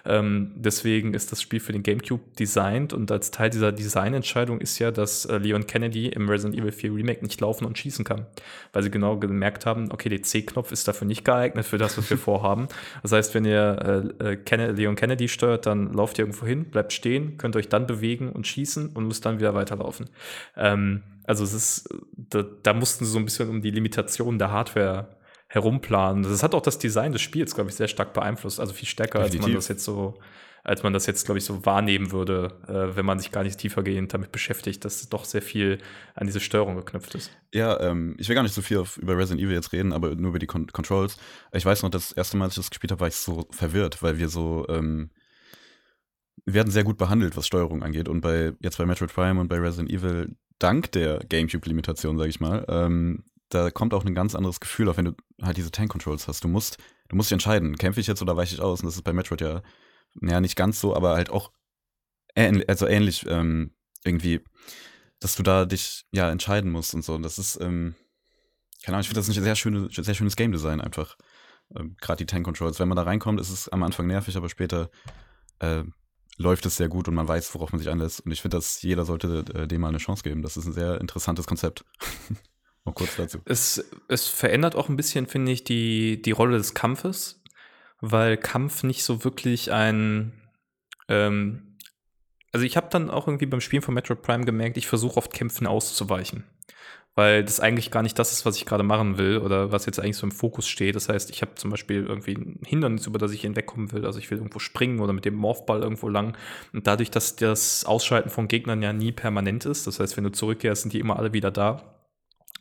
Ähm, 0.04 0.52
deswegen 0.54 1.14
ist 1.14 1.33
das 1.33 1.42
Spiel 1.42 1.61
für 1.61 1.72
den 1.72 1.83
GameCube 1.83 2.22
designt 2.38 2.92
und 2.92 3.11
als 3.11 3.30
Teil 3.30 3.50
dieser 3.50 3.72
Designentscheidung 3.72 4.61
ist 4.61 4.78
ja, 4.78 4.90
dass 4.90 5.24
äh, 5.24 5.38
Leon 5.38 5.66
Kennedy 5.66 6.09
im 6.09 6.28
Resident 6.28 6.61
Evil 6.61 6.72
4 6.72 6.94
Remake 6.94 7.22
nicht 7.22 7.40
laufen 7.40 7.64
und 7.64 7.78
schießen 7.78 8.04
kann, 8.04 8.26
weil 8.72 8.83
sie 8.83 8.90
genau 8.90 9.16
gemerkt 9.16 9.66
haben, 9.66 9.90
okay, 9.92 10.09
der 10.09 10.22
C-Knopf 10.22 10.72
ist 10.72 10.88
dafür 10.88 11.06
nicht 11.06 11.24
geeignet 11.24 11.66
für 11.66 11.78
das, 11.78 11.96
was 11.98 12.11
wir 12.11 12.18
vorhaben. 12.18 12.68
Das 13.02 13.12
heißt, 13.12 13.35
wenn 13.35 13.44
ihr 13.44 14.14
äh, 14.20 14.35
äh 14.35 14.70
Leon 14.72 14.96
Kennedy 14.96 15.28
steuert, 15.28 15.66
dann 15.66 15.92
lauft 15.92 16.18
ihr 16.18 16.24
irgendwo 16.24 16.46
hin, 16.46 16.64
bleibt 16.64 16.92
stehen, 16.92 17.38
könnt 17.38 17.56
euch 17.56 17.68
dann 17.68 17.87
bewegen 17.87 18.30
und 18.30 18.46
schießen 18.46 18.90
und 18.90 19.06
müsst 19.06 19.24
dann 19.24 19.38
wieder 19.38 19.54
weiterlaufen. 19.54 20.09
Ähm, 20.56 21.02
also 21.24 21.44
es 21.44 21.52
ist, 21.52 21.88
da, 22.12 22.42
da, 22.42 22.72
mussten 22.72 23.04
sie 23.04 23.11
so 23.11 23.18
ein 23.18 23.24
bisschen 23.24 23.48
um 23.48 23.62
die 23.62 23.70
Limitationen 23.70 24.38
der 24.38 24.50
Hardware 24.50 25.16
herumplanen. 25.48 26.22
Das 26.22 26.42
hat 26.42 26.54
auch 26.54 26.62
das 26.62 26.78
Design 26.78 27.12
des 27.12 27.22
Spiels, 27.22 27.54
glaube 27.54 27.70
ich, 27.70 27.76
sehr 27.76 27.88
stark 27.88 28.12
beeinflusst. 28.14 28.61
Also 28.61 28.72
viel 28.72 28.88
stärker, 28.88 29.20
Definitiv. 29.20 29.40
als 29.40 29.48
man 29.48 29.54
das 29.54 29.68
jetzt 29.68 29.85
so, 29.85 30.18
als 30.62 30.83
man 30.83 30.92
das 30.92 31.06
jetzt, 31.06 31.24
glaube 31.24 31.38
ich, 31.38 31.44
so 31.44 31.64
wahrnehmen 31.66 32.12
würde, 32.12 32.52
äh, 32.68 32.96
wenn 32.96 33.04
man 33.04 33.18
sich 33.18 33.33
gar 33.33 33.42
nicht 33.42 33.59
tiefergehend 33.59 34.14
damit 34.14 34.30
beschäftigt, 34.30 34.85
dass 34.85 35.09
doch 35.09 35.24
sehr 35.24 35.42
viel 35.42 35.78
an 36.14 36.26
diese 36.26 36.40
Steuerung 36.40 36.76
geknüpft 36.76 37.14
ist. 37.14 37.30
Ja, 37.52 37.80
ähm, 37.80 38.14
ich 38.18 38.28
will 38.28 38.37
gar 38.37 38.42
nicht 38.42 38.54
so 38.54 38.62
viel 38.62 38.78
auf, 38.78 38.96
über 38.98 39.16
Resident 39.16 39.40
Evil 39.40 39.54
jetzt 39.54 39.72
reden, 39.72 39.92
aber 39.92 40.14
nur 40.14 40.30
über 40.30 40.38
die 40.38 40.46
Con 40.46 40.66
Controls. 40.68 41.16
Ich 41.52 41.64
weiß 41.64 41.83
noch, 41.83 41.90
das 41.90 42.12
erste 42.12 42.37
Mal, 42.37 42.44
als 42.44 42.54
ich 42.54 42.62
das 42.62 42.70
gespielt 42.70 42.92
habe, 42.92 43.00
war 43.00 43.09
ich 43.09 43.16
so 43.16 43.48
verwirrt, 43.50 44.02
weil 44.02 44.18
wir 44.18 44.28
so 44.28 44.66
ähm, 44.68 45.11
werden 46.44 46.70
sehr 46.70 46.85
gut 46.85 46.98
behandelt, 46.98 47.37
was 47.37 47.46
Steuerung 47.46 47.83
angeht. 47.83 48.09
Und 48.09 48.20
bei 48.20 48.52
jetzt 48.61 48.78
bei 48.78 48.87
Metroid 48.87 49.12
Prime 49.12 49.40
und 49.40 49.48
bei 49.48 49.59
Resident 49.59 49.90
Evil, 49.90 50.37
dank 50.61 50.92
der 50.92 51.18
GameCube-Limitation, 51.29 52.16
sage 52.16 52.31
ich 52.31 52.40
mal, 52.40 52.64
ähm, 52.68 53.25
da 53.49 53.70
kommt 53.70 53.92
auch 53.94 54.05
ein 54.05 54.14
ganz 54.14 54.35
anderes 54.35 54.61
Gefühl 54.61 54.88
auf, 54.88 54.96
wenn 54.96 55.07
du 55.07 55.12
halt 55.42 55.57
diese 55.57 55.73
Tank-Controls 55.73 56.29
hast. 56.29 56.44
Du 56.44 56.49
musst, 56.49 56.79
du 57.09 57.16
musst 57.16 57.31
dich 57.31 57.35
entscheiden, 57.35 57.77
kämpfe 57.77 58.01
ich 58.01 58.07
jetzt 58.07 58.23
oder 58.23 58.37
weiche 58.37 58.55
ich 58.55 58.61
aus? 58.61 58.81
Und 58.81 58.87
das 58.87 58.94
ist 58.94 59.03
bei 59.03 59.12
Metroid 59.12 59.40
ja, 59.40 59.62
ja 60.23 60.40
nicht 60.40 60.57
ganz 60.57 60.81
so, 60.81 60.94
aber 60.94 61.16
halt 61.16 61.31
auch 61.31 61.51
ähnlich, 62.37 62.68
also 62.68 62.87
ähnlich 62.87 63.27
ähm, 63.29 63.75
irgendwie, 64.05 64.40
dass 65.18 65.35
du 65.35 65.42
da 65.42 65.66
dich 65.66 66.05
ja 66.12 66.31
entscheiden 66.31 66.70
musst 66.70 66.94
und 66.94 67.05
so. 67.05 67.14
Und 67.14 67.23
das 67.23 67.38
ist, 67.38 67.61
ähm, 67.61 67.96
keine 68.85 68.96
Ahnung, 68.96 69.03
ich 69.03 69.09
finde 69.09 69.20
das 69.20 69.29
ein 69.29 69.42
sehr, 69.42 69.57
schöne, 69.57 69.88
sehr 69.90 70.14
schönes 70.14 70.37
Game 70.37 70.53
Design 70.53 70.81
einfach. 70.81 71.16
Ähm, 71.77 71.96
Gerade 72.01 72.18
die 72.18 72.27
Tank 72.27 72.44
Controls. 72.44 72.79
Wenn 72.79 72.88
man 72.88 72.96
da 72.96 73.03
reinkommt, 73.03 73.40
ist 73.40 73.51
es 73.51 73.68
am 73.68 73.83
Anfang 73.83 74.07
nervig, 74.07 74.37
aber 74.37 74.49
später 74.49 74.90
äh, 75.59 75.83
läuft 76.40 76.64
es 76.64 76.76
sehr 76.76 76.88
gut 76.88 77.07
und 77.07 77.14
man 77.14 77.29
weiß, 77.29 77.55
worauf 77.55 77.72
man 77.72 77.79
sich 77.79 77.90
anlässt. 77.90 78.20
Und 78.20 78.33
ich 78.33 78.40
finde, 78.40 78.57
dass 78.57 78.81
jeder 78.83 79.05
sollte 79.05 79.44
äh, 79.55 79.66
dem 79.66 79.83
mal 79.83 79.88
eine 79.88 79.98
Chance 79.98 80.22
geben. 80.22 80.42
Das 80.42 80.57
ist 80.57 80.66
ein 80.66 80.72
sehr 80.72 81.00
interessantes 81.00 81.46
Konzept. 81.46 81.85
Noch 82.85 82.94
kurz 82.94 83.16
dazu. 83.16 83.40
Es, 83.44 83.85
es 84.09 84.26
verändert 84.26 84.74
auch 84.74 84.88
ein 84.88 84.96
bisschen, 84.96 85.26
finde 85.26 85.53
ich, 85.53 85.64
die, 85.64 86.22
die 86.22 86.31
Rolle 86.31 86.57
des 86.57 86.72
Kampfes, 86.72 87.42
weil 88.00 88.38
Kampf 88.38 88.83
nicht 88.85 89.05
so 89.05 89.22
wirklich 89.22 89.70
ein 89.70 90.33
ähm, 91.09 91.76
also 92.53 92.66
ich 92.66 92.76
habe 92.76 92.88
dann 92.90 93.11
auch 93.11 93.29
irgendwie 93.29 93.46
beim 93.46 93.61
Spielen 93.61 93.83
von 93.83 93.94
Metro 93.94 94.14
Prime 94.14 94.44
gemerkt, 94.44 94.76
ich 94.76 94.87
versuche 94.87 95.18
oft 95.18 95.33
Kämpfen 95.33 95.66
auszuweichen 95.66 96.44
weil 97.20 97.44
das 97.44 97.61
eigentlich 97.61 97.90
gar 97.90 98.02
nicht 98.02 98.18
das 98.18 98.33
ist, 98.33 98.46
was 98.46 98.56
ich 98.56 98.64
gerade 98.64 98.83
machen 98.83 99.18
will 99.18 99.37
oder 99.37 99.70
was 99.72 99.85
jetzt 99.85 100.00
eigentlich 100.00 100.16
so 100.16 100.26
im 100.26 100.30
Fokus 100.30 100.66
steht. 100.66 100.96
Das 100.96 101.11
heißt, 101.11 101.28
ich 101.28 101.42
habe 101.42 101.54
zum 101.54 101.70
Beispiel 101.70 102.06
irgendwie 102.06 102.33
ein 102.33 102.61
Hindernis, 102.64 103.06
über 103.06 103.18
das 103.18 103.30
ich 103.33 103.42
hinwegkommen 103.42 103.92
will. 103.92 104.06
Also 104.06 104.18
ich 104.18 104.30
will 104.30 104.38
irgendwo 104.38 104.59
springen 104.59 105.00
oder 105.00 105.12
mit 105.12 105.26
dem 105.26 105.35
Morphball 105.35 105.83
irgendwo 105.83 106.09
lang. 106.09 106.35
Und 106.72 106.87
dadurch, 106.87 107.11
dass 107.11 107.37
das 107.37 107.85
Ausschalten 107.85 108.30
von 108.30 108.48
Gegnern 108.48 108.80
ja 108.80 108.94
nie 108.94 109.12
permanent 109.12 109.66
ist, 109.66 109.87
das 109.87 110.00
heißt, 110.00 110.16
wenn 110.16 110.24
du 110.24 110.33
zurückkehrst, 110.33 110.80
sind 110.80 110.94
die 110.94 110.98
immer 110.98 111.18
alle 111.18 111.35
wieder 111.35 111.50
da 111.50 111.99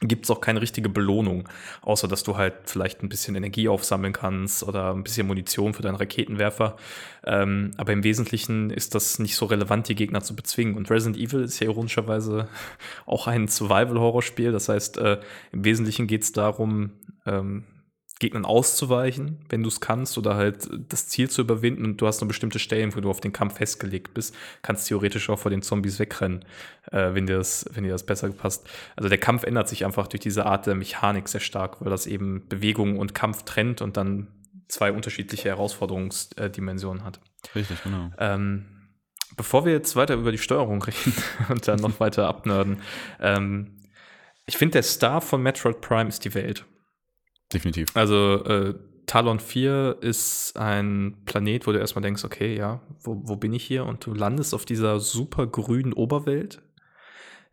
gibt 0.01 0.25
es 0.25 0.31
auch 0.31 0.39
keine 0.39 0.61
richtige 0.61 0.89
Belohnung, 0.89 1.49
außer 1.81 2.07
dass 2.07 2.23
du 2.23 2.37
halt 2.37 2.53
vielleicht 2.65 3.03
ein 3.03 3.09
bisschen 3.09 3.35
Energie 3.35 3.67
aufsammeln 3.67 4.13
kannst 4.13 4.63
oder 4.63 4.93
ein 4.93 5.03
bisschen 5.03 5.27
Munition 5.27 5.73
für 5.73 5.81
deinen 5.81 5.95
Raketenwerfer. 5.95 6.77
Ähm, 7.25 7.71
aber 7.77 7.91
im 7.91 8.03
Wesentlichen 8.03 8.69
ist 8.69 8.95
das 8.95 9.19
nicht 9.19 9.35
so 9.35 9.45
relevant, 9.45 9.89
die 9.89 9.95
Gegner 9.95 10.21
zu 10.21 10.35
bezwingen. 10.35 10.75
Und 10.75 10.89
Resident 10.89 11.17
Evil 11.17 11.41
ist 11.41 11.59
ja 11.59 11.67
ironischerweise 11.67 12.47
auch 13.05 13.27
ein 13.27 13.47
Survival-Horror-Spiel. 13.47 14.51
Das 14.51 14.69
heißt, 14.69 14.97
äh, 14.97 15.19
im 15.51 15.65
Wesentlichen 15.65 16.07
geht 16.07 16.23
es 16.23 16.31
darum, 16.31 16.91
ähm, 17.25 17.65
Gegnern 18.19 18.43
auszuweichen, 18.43 19.39
wenn 19.47 19.63
du 19.63 19.69
es 19.69 19.79
kannst, 19.79 20.17
oder 20.17 20.35
halt 20.35 20.69
das 20.89 21.07
Ziel 21.07 21.29
zu 21.29 21.41
überwinden 21.41 21.85
und 21.85 21.97
du 21.97 22.05
hast 22.05 22.19
nur 22.19 22.27
bestimmte 22.27 22.59
Stellen, 22.59 22.93
wo 22.93 22.99
du 22.99 23.09
auf 23.09 23.21
den 23.21 23.31
Kampf 23.31 23.55
festgelegt 23.55 24.13
bist, 24.13 24.35
kannst 24.61 24.87
theoretisch 24.87 25.29
auch 25.29 25.39
vor 25.39 25.49
den 25.49 25.61
Zombies 25.61 25.99
wegrennen, 25.99 26.43
äh, 26.91 27.13
wenn, 27.13 27.27
dir 27.27 27.37
das, 27.37 27.65
wenn 27.71 27.85
dir 27.85 27.91
das 27.91 28.05
besser 28.05 28.29
passt. 28.31 28.69
Also 28.97 29.07
der 29.07 29.17
Kampf 29.17 29.43
ändert 29.43 29.69
sich 29.69 29.85
einfach 29.85 30.07
durch 30.07 30.19
diese 30.19 30.45
Art 30.45 30.67
der 30.67 30.75
Mechanik 30.75 31.29
sehr 31.29 31.39
stark, 31.39 31.77
weil 31.79 31.89
das 31.89 32.07
eben 32.07 32.45
Bewegung 32.49 32.99
und 32.99 33.15
Kampf 33.15 33.43
trennt 33.43 33.81
und 33.81 33.95
dann 33.95 34.27
zwei 34.67 34.91
unterschiedliche 34.91 35.47
Herausforderungsdimensionen 35.47 37.05
hat. 37.05 37.21
Richtig, 37.55 37.81
genau. 37.83 38.11
Ähm, 38.19 38.65
bevor 39.37 39.65
wir 39.65 39.71
jetzt 39.71 39.95
weiter 39.95 40.15
über 40.15 40.33
die 40.33 40.37
Steuerung 40.37 40.83
reden 40.83 41.13
und 41.47 41.67
dann 41.69 41.79
noch 41.79 42.01
weiter 42.01 42.27
abnörden, 42.27 42.81
ähm, 43.21 43.77
ich 44.45 44.57
finde, 44.57 44.73
der 44.73 44.83
Star 44.83 45.21
von 45.21 45.41
Metroid 45.41 45.79
Prime 45.79 46.09
ist 46.09 46.25
die 46.25 46.33
Welt. 46.33 46.65
Definitiv. 47.51 47.89
Also 47.95 48.43
äh, 48.45 48.75
Talon 49.05 49.39
4 49.39 49.97
ist 50.01 50.55
ein 50.55 51.17
Planet, 51.25 51.65
wo 51.65 51.71
du 51.71 51.79
erstmal 51.79 52.03
denkst, 52.03 52.23
okay, 52.23 52.55
ja, 52.55 52.81
wo, 53.01 53.19
wo 53.23 53.35
bin 53.37 53.53
ich 53.53 53.63
hier? 53.63 53.85
Und 53.85 54.05
du 54.05 54.13
landest 54.13 54.53
auf 54.53 54.65
dieser 54.65 54.99
super 54.99 55.47
grünen 55.47 55.93
Oberwelt, 55.93 56.61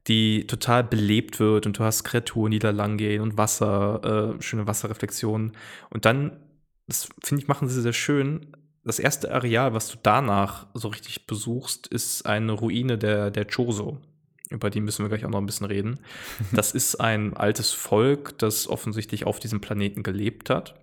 die 0.07 0.47
total 0.47 0.85
belebt 0.85 1.41
wird 1.41 1.65
und 1.67 1.79
du 1.79 1.83
hast 1.83 2.05
Kreaturen, 2.05 2.53
die 2.53 2.59
da 2.59 2.71
lang 2.71 2.99
gehen 2.99 3.23
und 3.23 3.39
Wasser, 3.39 4.37
äh, 4.39 4.43
schöne 4.43 4.67
Wasserreflexionen. 4.67 5.53
Und 5.89 6.05
dann, 6.05 6.41
das 6.87 7.09
finde 7.23 7.43
ich, 7.43 7.49
machen 7.49 7.69
sie 7.69 7.81
sehr 7.81 7.95
schön. 7.95 8.55
Das 8.85 8.99
erste 8.99 9.33
Areal, 9.33 9.73
was 9.73 9.89
du 9.89 9.97
danach 10.03 10.67
so 10.75 10.89
richtig 10.89 11.27
besuchst, 11.27 11.87
ist 11.87 12.27
eine 12.27 12.53
Ruine 12.53 12.99
der, 12.99 13.31
der 13.31 13.47
Chozo 13.47 14.03
über 14.51 14.71
die 14.71 14.81
müssen 14.81 15.05
wir 15.05 15.09
gleich 15.09 15.25
auch 15.25 15.31
noch 15.31 15.41
ein 15.41 15.47
bisschen 15.47 15.67
reden. 15.67 16.01
Das 16.53 16.73
ist 16.73 16.97
ein 16.97 17.37
altes 17.37 17.73
Volk, 17.73 18.39
das 18.39 18.69
offensichtlich 18.69 19.27
auf 19.27 19.39
diesem 19.41 19.61
Planeten 19.61 20.03
gelebt 20.03 20.51
hat. 20.51 20.81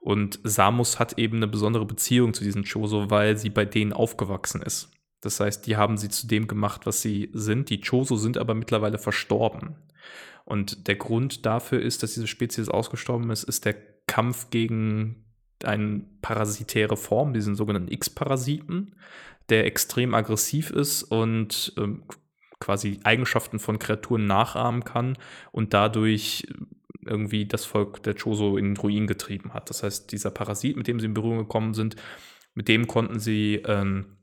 Und 0.00 0.38
Samus 0.44 0.98
hat 0.98 1.18
eben 1.18 1.38
eine 1.38 1.48
besondere 1.48 1.84
Beziehung 1.84 2.32
zu 2.32 2.44
diesen 2.44 2.64
Choso, 2.64 3.10
weil 3.10 3.36
sie 3.36 3.50
bei 3.50 3.64
denen 3.64 3.92
aufgewachsen 3.92 4.62
ist. 4.62 4.90
Das 5.20 5.40
heißt, 5.40 5.66
die 5.66 5.76
haben 5.76 5.96
sie 5.96 6.08
zu 6.08 6.28
dem 6.28 6.46
gemacht, 6.46 6.86
was 6.86 7.02
sie 7.02 7.30
sind. 7.32 7.70
Die 7.70 7.80
Choso 7.80 8.16
sind 8.16 8.38
aber 8.38 8.54
mittlerweile 8.54 8.98
verstorben. 8.98 9.76
Und 10.44 10.86
der 10.86 10.94
Grund 10.94 11.44
dafür 11.44 11.82
ist, 11.82 12.02
dass 12.02 12.14
diese 12.14 12.28
Spezies 12.28 12.68
ausgestorben 12.68 13.30
ist, 13.30 13.42
ist 13.42 13.64
der 13.64 13.74
Kampf 14.06 14.50
gegen 14.50 15.24
eine 15.64 16.04
parasitäre 16.22 16.96
Form, 16.96 17.32
diesen 17.32 17.56
sogenannten 17.56 17.90
X-Parasiten, 17.90 18.94
der 19.48 19.66
extrem 19.66 20.14
aggressiv 20.14 20.70
ist 20.70 21.02
und 21.02 21.72
ähm, 21.76 22.04
quasi 22.60 23.00
Eigenschaften 23.04 23.58
von 23.58 23.78
Kreaturen 23.78 24.26
nachahmen 24.26 24.84
kann 24.84 25.18
und 25.52 25.74
dadurch 25.74 26.46
irgendwie 27.04 27.46
das 27.46 27.64
Volk 27.64 28.02
der 28.02 28.14
Choso 28.14 28.56
in 28.56 28.76
Ruin 28.76 29.06
getrieben 29.06 29.54
hat. 29.54 29.70
Das 29.70 29.82
heißt, 29.82 30.10
dieser 30.12 30.30
Parasit, 30.30 30.76
mit 30.76 30.86
dem 30.88 30.98
sie 30.98 31.06
in 31.06 31.14
Berührung 31.14 31.38
gekommen 31.38 31.74
sind, 31.74 31.96
mit 32.54 32.68
dem 32.68 32.86
konnten 32.86 33.18
sie, 33.18 33.62
ähm, 33.66 34.16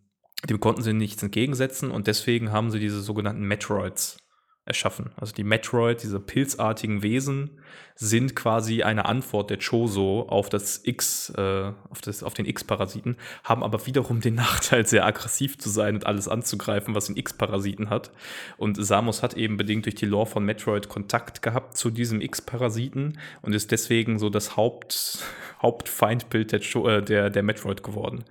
dem 0.50 0.60
konnten 0.60 0.82
sie 0.82 0.94
nichts 0.94 1.24
entgegensetzen 1.24 1.92
und 1.92 2.08
deswegen 2.08 2.52
haben 2.52 2.72
sie 2.72 2.80
diese 2.80 3.02
sogenannten 3.02 3.44
Metroids 3.44 4.18
erschaffen. 4.66 5.12
Also 5.18 5.34
die 5.34 5.44
Metroid, 5.44 6.02
diese 6.04 6.20
pilzartigen 6.20 7.04
Wesen, 7.04 7.52
sind 7.96 8.36
quasi 8.36 8.84
eine 8.84 9.06
Antwort 9.06 9.50
der 9.50 9.60
Choso 9.60 10.26
auf 10.28 10.50
das 10.50 10.82
X, 10.84 11.32
äh, 11.38 11.72
auf, 11.90 12.02
das, 12.02 12.24
auf 12.24 12.34
den 12.34 12.46
X-Parasiten, 12.46 13.18
haben 13.44 13.64
aber 13.64 13.86
wiederum 13.86 14.20
den 14.20 14.36
Nachteil, 14.44 14.86
sehr 14.86 15.06
aggressiv 15.06 15.58
zu 15.58 15.70
sein 15.70 15.96
und 15.96 16.06
alles 16.06 16.28
anzugreifen, 16.28 16.96
was 16.96 17.08
den 17.08 17.18
X-Parasiten 17.18 17.90
hat. 17.90 18.12
Und 18.58 18.84
Samus 18.84 19.22
hat 19.22 19.36
eben 19.36 19.58
bedingt 19.58 19.86
durch 19.86 19.96
die 19.96 20.06
Lore 20.06 20.26
von 20.26 20.46
Metroid 20.46 20.90
Kontakt 20.90 21.42
gehabt 21.42 21.78
zu 21.78 21.90
diesem 21.90 22.22
X-Parasiten 22.22 23.20
und 23.42 23.54
ist 23.54 23.72
deswegen 23.72 24.18
so 24.18 24.30
das 24.30 24.58
Haupt, 24.58 25.20
Hauptfeindbild 25.62 26.52
der, 26.52 26.62
äh, 26.86 27.02
der, 27.02 27.30
der 27.30 27.44
Metroid 27.44 27.84
geworden. 27.84 28.26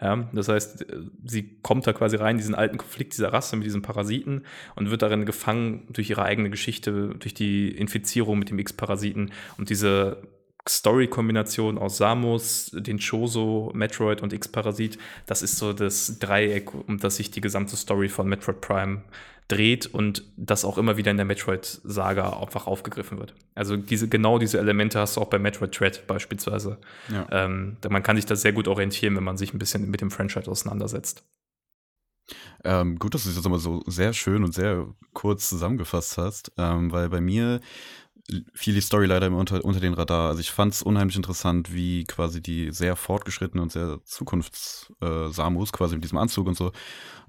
Ja, 0.00 0.28
das 0.32 0.48
heißt, 0.48 0.86
sie 1.24 1.56
kommt 1.62 1.86
da 1.86 1.94
quasi 1.94 2.16
rein, 2.16 2.36
diesen 2.36 2.54
alten 2.54 2.76
Konflikt 2.76 3.14
dieser 3.14 3.32
Rasse 3.32 3.56
mit 3.56 3.64
diesen 3.64 3.80
Parasiten 3.80 4.44
und 4.74 4.90
wird 4.90 5.00
darin 5.00 5.24
gefangen, 5.24 5.75
Durch 5.90 6.10
ihre 6.10 6.22
eigene 6.22 6.50
Geschichte, 6.50 7.14
durch 7.18 7.34
die 7.34 7.68
Infizierung 7.70 8.38
mit 8.38 8.50
dem 8.50 8.58
X-Parasiten 8.58 9.32
und 9.58 9.70
diese 9.70 10.22
Story-Kombination 10.68 11.78
aus 11.78 11.96
Samus, 11.96 12.70
den 12.74 12.98
Choso, 12.98 13.70
Metroid 13.74 14.20
und 14.20 14.32
X-Parasit, 14.32 14.98
das 15.26 15.42
ist 15.42 15.58
so 15.58 15.72
das 15.72 16.18
Dreieck, 16.18 16.74
um 16.74 16.98
das 16.98 17.16
sich 17.16 17.30
die 17.30 17.40
gesamte 17.40 17.76
Story 17.76 18.08
von 18.08 18.28
Metroid 18.28 18.60
Prime 18.60 19.02
dreht 19.48 19.86
und 19.86 20.24
das 20.36 20.64
auch 20.64 20.76
immer 20.76 20.96
wieder 20.96 21.12
in 21.12 21.18
der 21.18 21.26
Metroid-Saga 21.26 22.40
einfach 22.40 22.66
aufgegriffen 22.66 23.18
wird. 23.18 23.34
Also 23.54 23.76
diese, 23.76 24.08
genau 24.08 24.38
diese 24.38 24.58
Elemente 24.58 24.98
hast 24.98 25.16
du 25.16 25.20
auch 25.20 25.28
bei 25.28 25.38
Metroid 25.38 25.78
Dread 25.78 26.06
beispielsweise. 26.08 26.78
Ja. 27.12 27.26
Ähm, 27.30 27.76
man 27.88 28.02
kann 28.02 28.16
sich 28.16 28.26
da 28.26 28.34
sehr 28.34 28.52
gut 28.52 28.66
orientieren, 28.66 29.14
wenn 29.14 29.22
man 29.22 29.36
sich 29.36 29.54
ein 29.54 29.58
bisschen 29.58 29.88
mit 29.88 30.00
dem 30.00 30.10
Franchise 30.10 30.50
auseinandersetzt. 30.50 31.24
Ähm, 32.64 32.98
gut, 32.98 33.14
dass 33.14 33.22
du 33.22 33.28
das 33.28 33.36
jetzt 33.36 33.46
immer 33.46 33.58
so 33.58 33.82
sehr 33.86 34.12
schön 34.12 34.44
und 34.44 34.52
sehr 34.52 34.86
kurz 35.12 35.48
zusammengefasst 35.48 36.18
hast, 36.18 36.52
ähm, 36.56 36.90
weil 36.90 37.08
bei 37.08 37.20
mir 37.20 37.60
fiel 38.54 38.74
die 38.74 38.80
Story 38.80 39.06
leider 39.06 39.30
unter, 39.30 39.64
unter 39.64 39.80
den 39.80 39.94
Radar. 39.94 40.28
Also 40.28 40.40
ich 40.40 40.50
fand 40.50 40.74
es 40.74 40.82
unheimlich 40.82 41.16
interessant, 41.16 41.72
wie 41.72 42.04
quasi 42.04 42.42
die 42.42 42.72
sehr 42.72 42.96
fortgeschrittene 42.96 43.62
und 43.62 43.70
sehr 43.70 44.00
Zukunfts-Samus, 44.04 45.68
äh, 45.68 45.72
quasi 45.72 45.94
mit 45.94 46.04
diesem 46.04 46.18
Anzug 46.18 46.48
und 46.48 46.56
so, 46.56 46.72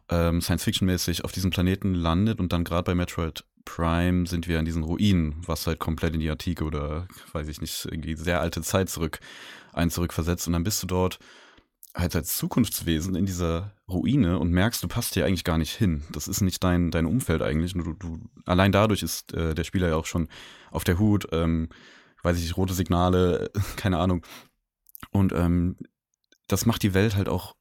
ähm, 0.09 0.41
Science-Fiction-mäßig 0.41 1.23
auf 1.23 1.31
diesem 1.31 1.51
Planeten 1.51 1.93
landet 1.93 2.39
und 2.39 2.51
dann 2.53 2.63
gerade 2.63 2.83
bei 2.83 2.95
Metroid 2.95 3.43
Prime 3.65 4.25
sind 4.25 4.47
wir 4.47 4.59
an 4.59 4.65
diesen 4.65 4.83
Ruinen, 4.83 5.35
was 5.45 5.67
halt 5.67 5.79
komplett 5.79 6.13
in 6.13 6.21
die 6.21 6.29
Antike 6.29 6.63
oder, 6.63 7.07
weiß 7.33 7.49
ich 7.49 7.59
nicht, 7.59 7.87
sehr 8.15 8.39
alte 8.39 8.61
Zeit 8.61 8.89
zurück, 8.89 9.19
einen 9.73 9.91
zurückversetzt 9.91 10.47
und 10.47 10.53
dann 10.53 10.63
bist 10.63 10.81
du 10.81 10.87
dort 10.87 11.19
halt 11.93 12.15
als 12.15 12.37
Zukunftswesen 12.37 13.15
in 13.15 13.25
dieser 13.25 13.73
Ruine 13.89 14.37
und 14.39 14.51
merkst, 14.51 14.83
du 14.83 14.87
passt 14.87 15.13
hier 15.13 15.25
eigentlich 15.25 15.45
gar 15.45 15.57
nicht 15.57 15.73
hin. 15.73 16.03
Das 16.11 16.27
ist 16.27 16.41
nicht 16.41 16.63
dein, 16.63 16.91
dein 16.91 17.05
Umfeld 17.05 17.41
eigentlich. 17.41 17.73
Du, 17.73 17.93
du, 17.93 18.19
allein 18.45 18.71
dadurch 18.71 19.01
ist 19.01 19.33
äh, 19.33 19.55
der 19.55 19.63
Spieler 19.63 19.87
ja 19.87 19.95
auch 19.95 20.05
schon 20.05 20.27
auf 20.71 20.83
der 20.83 20.99
Hut, 20.99 21.27
ähm, 21.31 21.69
weiß 22.23 22.37
ich 22.37 22.43
nicht, 22.43 22.57
rote 22.57 22.73
Signale, 22.73 23.49
keine 23.77 23.99
Ahnung. 23.99 24.25
Und 25.11 25.31
ähm, 25.33 25.77
das 26.47 26.65
macht 26.65 26.83
die 26.83 26.93
Welt 26.93 27.15
halt 27.15 27.29
auch 27.29 27.55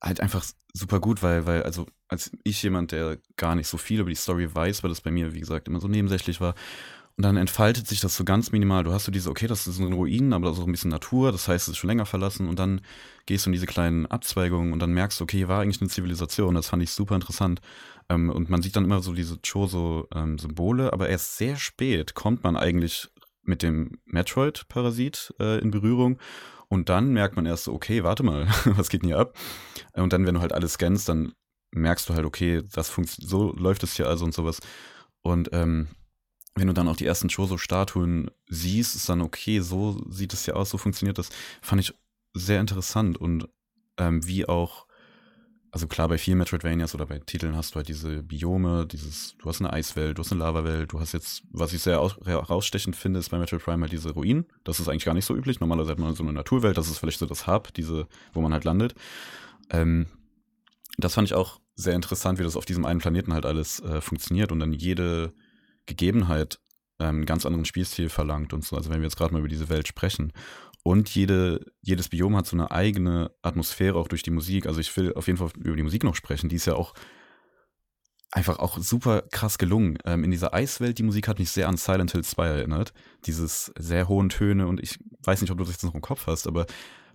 halt 0.00 0.20
einfach 0.20 0.44
super 0.72 1.00
gut, 1.00 1.22
weil, 1.22 1.46
weil, 1.46 1.62
also 1.62 1.86
als 2.08 2.30
ich 2.44 2.62
jemand, 2.62 2.92
der 2.92 3.18
gar 3.36 3.54
nicht 3.54 3.66
so 3.66 3.78
viel 3.78 4.00
über 4.00 4.10
die 4.10 4.16
Story 4.16 4.54
weiß, 4.54 4.82
weil 4.82 4.90
das 4.90 5.00
bei 5.00 5.10
mir, 5.10 5.34
wie 5.34 5.40
gesagt, 5.40 5.68
immer 5.68 5.80
so 5.80 5.88
nebensächlich 5.88 6.40
war. 6.40 6.54
Und 7.18 7.24
dann 7.24 7.38
entfaltet 7.38 7.86
sich 7.86 8.00
das 8.00 8.14
so 8.14 8.24
ganz 8.24 8.52
minimal. 8.52 8.84
Du 8.84 8.92
hast 8.92 9.06
so 9.06 9.12
diese, 9.12 9.30
okay, 9.30 9.46
das 9.46 9.66
ist 9.66 9.78
ein 9.78 9.92
Ruinen, 9.94 10.34
aber 10.34 10.48
das 10.48 10.56
ist 10.56 10.62
auch 10.62 10.66
ein 10.66 10.72
bisschen 10.72 10.90
Natur, 10.90 11.32
das 11.32 11.48
heißt, 11.48 11.66
es 11.66 11.72
ist 11.72 11.78
schon 11.78 11.88
länger 11.88 12.04
verlassen. 12.04 12.46
Und 12.46 12.58
dann 12.58 12.82
gehst 13.24 13.46
du 13.46 13.48
in 13.48 13.54
diese 13.54 13.64
kleinen 13.64 14.04
Abzweigungen 14.04 14.72
und 14.74 14.80
dann 14.80 14.92
merkst 14.92 15.18
du, 15.18 15.24
okay, 15.24 15.38
hier 15.38 15.48
war 15.48 15.62
eigentlich 15.62 15.80
eine 15.80 15.88
Zivilisation. 15.88 16.54
Das 16.54 16.68
fand 16.68 16.82
ich 16.82 16.90
super 16.90 17.14
interessant. 17.14 17.62
Ähm, 18.10 18.28
und 18.28 18.50
man 18.50 18.60
sieht 18.60 18.76
dann 18.76 18.84
immer 18.84 19.00
so 19.00 19.14
diese 19.14 19.38
Choso-Symbole, 19.38 20.84
ähm, 20.84 20.90
aber 20.90 21.08
erst 21.08 21.38
sehr 21.38 21.56
spät 21.56 22.14
kommt 22.14 22.44
man 22.44 22.56
eigentlich 22.56 23.08
mit 23.42 23.62
dem 23.62 23.98
Metroid-Parasit 24.04 25.34
äh, 25.40 25.58
in 25.60 25.70
Berührung. 25.70 26.18
Und 26.68 26.90
dann 26.90 27.12
merkt 27.12 27.36
man 27.36 27.46
erst 27.46 27.64
so, 27.64 27.72
okay, 27.72 28.04
warte 28.04 28.24
mal, 28.24 28.46
was 28.66 28.90
geht 28.90 29.02
denn 29.02 29.08
hier 29.08 29.18
ab? 29.18 29.38
Und 29.94 30.12
dann, 30.12 30.26
wenn 30.26 30.34
du 30.34 30.40
halt 30.40 30.52
alles 30.52 30.74
scannst, 30.74 31.08
dann 31.08 31.32
merkst 31.70 32.08
du 32.10 32.14
halt, 32.14 32.26
okay, 32.26 32.62
das 32.72 32.90
funktioniert, 32.90 33.30
so 33.30 33.52
läuft 33.52 33.82
es 33.84 33.94
hier 33.94 34.06
also 34.06 34.26
und 34.26 34.34
sowas. 34.34 34.60
Und 35.22 35.48
ähm, 35.52 35.88
wenn 36.56 36.66
du 36.66 36.72
dann 36.72 36.88
auch 36.88 36.96
die 36.96 37.06
ersten 37.06 37.28
Choso-Statuen 37.28 38.30
siehst, 38.48 38.96
ist 38.96 39.08
dann 39.08 39.20
okay, 39.20 39.60
so 39.60 40.02
sieht 40.08 40.32
es 40.32 40.46
ja 40.46 40.54
aus, 40.54 40.70
so 40.70 40.78
funktioniert 40.78 41.18
das. 41.18 41.28
Fand 41.60 41.82
ich 41.82 41.94
sehr 42.32 42.60
interessant 42.60 43.18
und 43.18 43.48
ähm, 43.98 44.26
wie 44.26 44.46
auch, 44.46 44.86
also 45.70 45.86
klar, 45.86 46.08
bei 46.08 46.16
vielen 46.16 46.38
Metroidvanias 46.38 46.94
oder 46.94 47.04
bei 47.04 47.18
Titeln 47.18 47.54
hast 47.54 47.74
du 47.74 47.76
halt 47.76 47.88
diese 47.88 48.22
Biome, 48.22 48.86
dieses, 48.86 49.36
du 49.38 49.48
hast 49.48 49.60
eine 49.60 49.72
Eiswelt, 49.72 50.16
du 50.16 50.22
hast 50.22 50.32
eine 50.32 50.38
Lavawelt, 50.38 50.92
du 50.92 51.00
hast 51.00 51.12
jetzt, 51.12 51.42
was 51.50 51.74
ich 51.74 51.82
sehr 51.82 51.96
herausstechend 52.24 52.96
finde, 52.96 53.20
ist 53.20 53.28
bei 53.28 53.38
Metroid 53.38 53.62
Prime 53.62 53.82
halt 53.82 53.92
diese 53.92 54.12
Ruinen. 54.12 54.46
Das 54.64 54.80
ist 54.80 54.88
eigentlich 54.88 55.04
gar 55.04 55.14
nicht 55.14 55.26
so 55.26 55.36
üblich. 55.36 55.60
Normalerweise 55.60 55.92
hat 55.92 55.98
man 55.98 56.14
so 56.14 56.22
eine 56.22 56.32
Naturwelt, 56.32 56.78
das 56.78 56.88
ist 56.88 56.98
vielleicht 56.98 57.18
so 57.18 57.26
das 57.26 57.46
Hub, 57.46 57.74
diese, 57.74 58.08
wo 58.32 58.40
man 58.40 58.54
halt 58.54 58.64
landet. 58.64 58.94
Ähm, 59.68 60.06
das 60.96 61.14
fand 61.14 61.28
ich 61.28 61.34
auch 61.34 61.60
sehr 61.74 61.94
interessant, 61.94 62.38
wie 62.38 62.44
das 62.44 62.56
auf 62.56 62.64
diesem 62.64 62.86
einen 62.86 63.00
Planeten 63.00 63.34
halt 63.34 63.44
alles 63.44 63.80
äh, 63.80 64.00
funktioniert 64.00 64.52
und 64.52 64.60
dann 64.60 64.72
jede 64.72 65.34
Gegebenheit 65.86 66.58
ähm, 66.98 67.16
einen 67.16 67.26
ganz 67.26 67.46
anderen 67.46 67.64
Spielstil 67.64 68.08
verlangt 68.08 68.52
und 68.52 68.64
so. 68.64 68.76
Also 68.76 68.90
wenn 68.90 69.00
wir 69.00 69.06
jetzt 69.06 69.16
gerade 69.16 69.32
mal 69.32 69.40
über 69.40 69.48
diese 69.48 69.68
Welt 69.68 69.88
sprechen. 69.88 70.32
Und 70.82 71.12
jede, 71.14 71.64
jedes 71.82 72.08
Biom 72.08 72.36
hat 72.36 72.46
so 72.46 72.56
eine 72.56 72.70
eigene 72.70 73.32
Atmosphäre 73.42 73.98
auch 73.98 74.06
durch 74.06 74.22
die 74.22 74.30
Musik. 74.30 74.66
Also 74.66 74.78
ich 74.80 74.96
will 74.96 75.12
auf 75.14 75.26
jeden 75.26 75.38
Fall 75.38 75.50
über 75.56 75.76
die 75.76 75.82
Musik 75.82 76.04
noch 76.04 76.14
sprechen. 76.14 76.48
Die 76.48 76.56
ist 76.56 76.66
ja 76.66 76.74
auch 76.74 76.94
einfach 78.30 78.58
auch 78.58 78.78
super 78.78 79.22
krass 79.32 79.58
gelungen. 79.58 79.98
Ähm, 80.04 80.24
in 80.24 80.30
dieser 80.30 80.54
Eiswelt, 80.54 80.98
die 80.98 81.02
Musik 81.02 81.26
hat 81.28 81.38
mich 81.38 81.50
sehr 81.50 81.68
an 81.68 81.76
Silent 81.76 82.12
Hill 82.12 82.24
2 82.24 82.46
erinnert. 82.46 82.92
Dieses 83.24 83.72
sehr 83.78 84.08
hohen 84.08 84.28
Töne 84.28 84.66
und 84.66 84.80
ich 84.80 84.98
weiß 85.22 85.40
nicht, 85.40 85.50
ob 85.50 85.58
du 85.58 85.64
das 85.64 85.72
jetzt 85.72 85.84
noch 85.84 85.94
im 85.94 86.00
Kopf 86.00 86.26
hast, 86.26 86.46
aber 86.46 86.66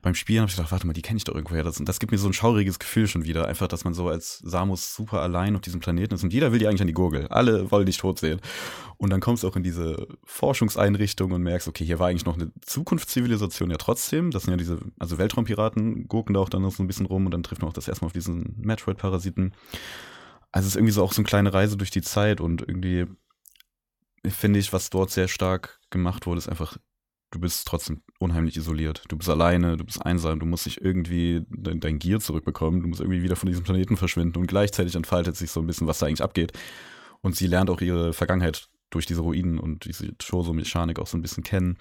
beim 0.01 0.15
Spielen 0.15 0.41
habe 0.41 0.49
ich 0.49 0.55
gedacht, 0.55 0.71
warte 0.71 0.87
mal, 0.87 0.93
die 0.93 1.01
kenne 1.01 1.17
ich 1.17 1.23
doch 1.23 1.35
irgendwoher. 1.35 1.63
Das, 1.63 1.79
das 1.79 1.99
gibt 1.99 2.11
mir 2.11 2.17
so 2.17 2.27
ein 2.27 2.33
schauriges 2.33 2.79
Gefühl 2.79 3.07
schon 3.07 3.23
wieder. 3.23 3.47
Einfach, 3.47 3.67
dass 3.67 3.83
man 3.83 3.93
so 3.93 4.07
als 4.07 4.39
Samus 4.39 4.95
super 4.95 5.21
allein 5.21 5.55
auf 5.55 5.61
diesem 5.61 5.79
Planeten 5.79 6.15
ist 6.15 6.23
und 6.23 6.33
jeder 6.33 6.51
will 6.51 6.59
die 6.59 6.67
eigentlich 6.67 6.81
an 6.81 6.87
die 6.87 6.93
Gurgel. 6.93 7.27
Alle 7.27 7.69
wollen 7.69 7.85
dich 7.85 7.97
tot 7.97 8.19
sehen. 8.19 8.41
Und 8.97 9.11
dann 9.11 9.19
kommst 9.19 9.43
du 9.43 9.47
auch 9.47 9.55
in 9.55 9.63
diese 9.63 10.07
Forschungseinrichtung 10.23 11.31
und 11.31 11.43
merkst, 11.43 11.67
okay, 11.67 11.85
hier 11.85 11.99
war 11.99 12.07
eigentlich 12.07 12.25
noch 12.25 12.35
eine 12.35 12.51
Zukunftszivilisation 12.61 13.69
ja 13.69 13.77
trotzdem. 13.77 14.31
Das 14.31 14.43
sind 14.43 14.51
ja 14.51 14.57
diese, 14.57 14.79
also 14.97 15.17
Weltraumpiraten 15.17 16.07
gurken 16.07 16.33
da 16.33 16.39
auch 16.39 16.49
dann 16.49 16.63
noch 16.63 16.71
so 16.71 16.83
ein 16.83 16.87
bisschen 16.87 17.05
rum 17.05 17.25
und 17.25 17.31
dann 17.31 17.43
trifft 17.43 17.61
man 17.61 17.69
auch 17.69 17.73
das 17.73 17.87
erstmal 17.87 18.07
auf 18.07 18.13
diesen 18.13 18.55
Metroid-Parasiten. 18.57 19.53
Also 20.51 20.67
es 20.67 20.73
ist 20.73 20.75
irgendwie 20.77 20.93
so 20.93 21.03
auch 21.03 21.13
so 21.13 21.21
eine 21.21 21.27
kleine 21.27 21.53
Reise 21.53 21.77
durch 21.77 21.91
die 21.91 22.01
Zeit 22.01 22.41
und 22.41 22.61
irgendwie 22.61 23.05
finde 24.27 24.59
ich, 24.59 24.73
was 24.73 24.89
dort 24.89 25.11
sehr 25.11 25.27
stark 25.27 25.79
gemacht 25.89 26.25
wurde, 26.25 26.39
ist 26.39 26.49
einfach 26.49 26.77
du 27.31 27.39
bist 27.39 27.67
trotzdem 27.67 28.03
unheimlich 28.19 28.57
isoliert. 28.57 29.03
Du 29.07 29.17
bist 29.17 29.29
alleine, 29.29 29.77
du 29.77 29.83
bist 29.83 30.05
einsam, 30.05 30.39
du 30.39 30.45
musst 30.45 30.65
dich 30.65 30.81
irgendwie 30.81 31.45
dein, 31.49 31.79
dein 31.79 31.97
Gier 31.97 32.19
zurückbekommen, 32.19 32.81
du 32.81 32.87
musst 32.87 33.01
irgendwie 33.01 33.23
wieder 33.23 33.35
von 33.35 33.47
diesem 33.47 33.63
Planeten 33.63 33.97
verschwinden 33.97 34.37
und 34.37 34.47
gleichzeitig 34.47 34.95
entfaltet 34.95 35.35
sich 35.35 35.49
so 35.49 35.61
ein 35.61 35.67
bisschen, 35.67 35.87
was 35.87 35.99
da 35.99 36.05
eigentlich 36.05 36.21
abgeht. 36.21 36.51
Und 37.21 37.35
sie 37.35 37.47
lernt 37.47 37.69
auch 37.69 37.81
ihre 37.81 38.13
Vergangenheit 38.13 38.67
durch 38.89 39.05
diese 39.05 39.21
Ruinen 39.21 39.59
und 39.59 39.85
diese 39.85 40.13
Choso-Mechanik 40.15 40.99
auch 40.99 41.07
so 41.07 41.17
ein 41.17 41.21
bisschen 41.21 41.43
kennen. 41.43 41.77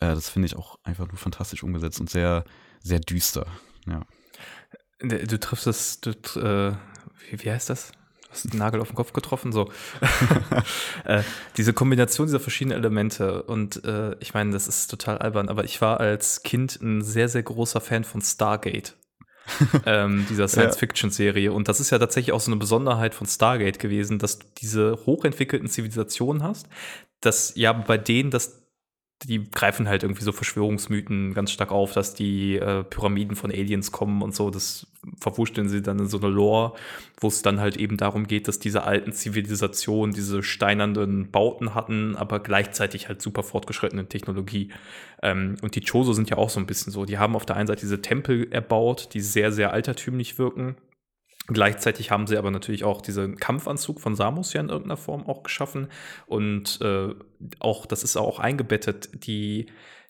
Äh, 0.00 0.14
das 0.14 0.30
finde 0.30 0.46
ich 0.46 0.56
auch 0.56 0.78
einfach 0.84 1.08
nur 1.08 1.16
fantastisch 1.16 1.62
umgesetzt 1.62 2.00
und 2.00 2.08
sehr, 2.08 2.44
sehr 2.80 3.00
düster. 3.00 3.46
Ja. 3.86 4.06
Du 5.00 5.40
triffst 5.40 5.66
es, 5.66 6.00
du, 6.00 6.10
äh, 6.38 6.76
wie, 7.28 7.44
wie 7.44 7.50
heißt 7.50 7.70
das? 7.70 7.92
Hast 8.32 8.52
den 8.52 8.58
Nagel 8.58 8.80
auf 8.80 8.88
den 8.88 8.96
Kopf 8.96 9.12
getroffen, 9.12 9.52
so. 9.52 9.70
äh, 11.04 11.22
diese 11.56 11.72
Kombination 11.72 12.26
dieser 12.26 12.40
verschiedenen 12.40 12.78
Elemente 12.78 13.42
und 13.44 13.84
äh, 13.84 14.16
ich 14.20 14.34
meine, 14.34 14.52
das 14.52 14.66
ist 14.66 14.88
total 14.88 15.18
albern, 15.18 15.48
aber 15.48 15.64
ich 15.64 15.80
war 15.80 16.00
als 16.00 16.42
Kind 16.42 16.80
ein 16.80 17.02
sehr, 17.02 17.28
sehr 17.28 17.42
großer 17.42 17.80
Fan 17.80 18.04
von 18.04 18.20
Stargate. 18.20 18.96
ähm, 19.86 20.24
dieser 20.30 20.46
Science-Fiction-Serie. 20.46 21.52
Und 21.52 21.66
das 21.66 21.80
ist 21.80 21.90
ja 21.90 21.98
tatsächlich 21.98 22.32
auch 22.32 22.40
so 22.40 22.52
eine 22.52 22.60
Besonderheit 22.60 23.12
von 23.12 23.26
Stargate 23.26 23.80
gewesen, 23.80 24.20
dass 24.20 24.38
du 24.38 24.46
diese 24.58 24.98
hochentwickelten 25.04 25.68
Zivilisationen 25.68 26.44
hast, 26.44 26.68
dass 27.20 27.52
ja 27.56 27.72
bei 27.72 27.98
denen 27.98 28.30
das 28.30 28.61
die 29.24 29.50
greifen 29.50 29.88
halt 29.88 30.02
irgendwie 30.02 30.24
so 30.24 30.32
Verschwörungsmythen 30.32 31.34
ganz 31.34 31.50
stark 31.50 31.70
auf, 31.70 31.92
dass 31.92 32.14
die 32.14 32.56
äh, 32.56 32.84
Pyramiden 32.84 33.36
von 33.36 33.50
Aliens 33.50 33.92
kommen 33.92 34.22
und 34.22 34.34
so. 34.34 34.50
Das 34.50 34.86
verwurschteln 35.20 35.68
sie 35.68 35.82
dann 35.82 35.98
in 35.98 36.08
so 36.08 36.18
eine 36.18 36.28
Lore, 36.28 36.72
wo 37.20 37.28
es 37.28 37.42
dann 37.42 37.60
halt 37.60 37.76
eben 37.76 37.96
darum 37.96 38.26
geht, 38.26 38.48
dass 38.48 38.58
diese 38.58 38.84
alten 38.84 39.12
Zivilisationen 39.12 40.14
diese 40.14 40.42
steinernden 40.42 41.30
Bauten 41.30 41.74
hatten, 41.74 42.16
aber 42.16 42.40
gleichzeitig 42.40 43.08
halt 43.08 43.22
super 43.22 43.42
fortgeschrittene 43.42 44.06
Technologie. 44.06 44.70
Ähm, 45.22 45.56
und 45.62 45.74
die 45.76 45.82
Choso 45.82 46.12
sind 46.12 46.30
ja 46.30 46.36
auch 46.36 46.50
so 46.50 46.60
ein 46.60 46.66
bisschen 46.66 46.92
so. 46.92 47.04
Die 47.04 47.18
haben 47.18 47.36
auf 47.36 47.46
der 47.46 47.56
einen 47.56 47.66
Seite 47.66 47.82
diese 47.82 48.02
Tempel 48.02 48.52
erbaut, 48.52 49.10
die 49.14 49.20
sehr, 49.20 49.52
sehr 49.52 49.72
altertümlich 49.72 50.38
wirken 50.38 50.76
Gleichzeitig 51.48 52.10
haben 52.10 52.26
sie 52.26 52.36
aber 52.36 52.50
natürlich 52.50 52.84
auch 52.84 53.00
diesen 53.00 53.36
Kampfanzug 53.36 54.00
von 54.00 54.14
Samus 54.14 54.52
ja 54.52 54.60
in 54.60 54.68
irgendeiner 54.68 54.96
Form 54.96 55.26
auch 55.26 55.42
geschaffen. 55.42 55.88
Und 56.26 56.80
äh, 56.80 57.08
auch, 57.58 57.84
das 57.86 58.04
ist 58.04 58.16
auch 58.16 58.38
eingebettet, 58.38 59.26
die, 59.26 59.66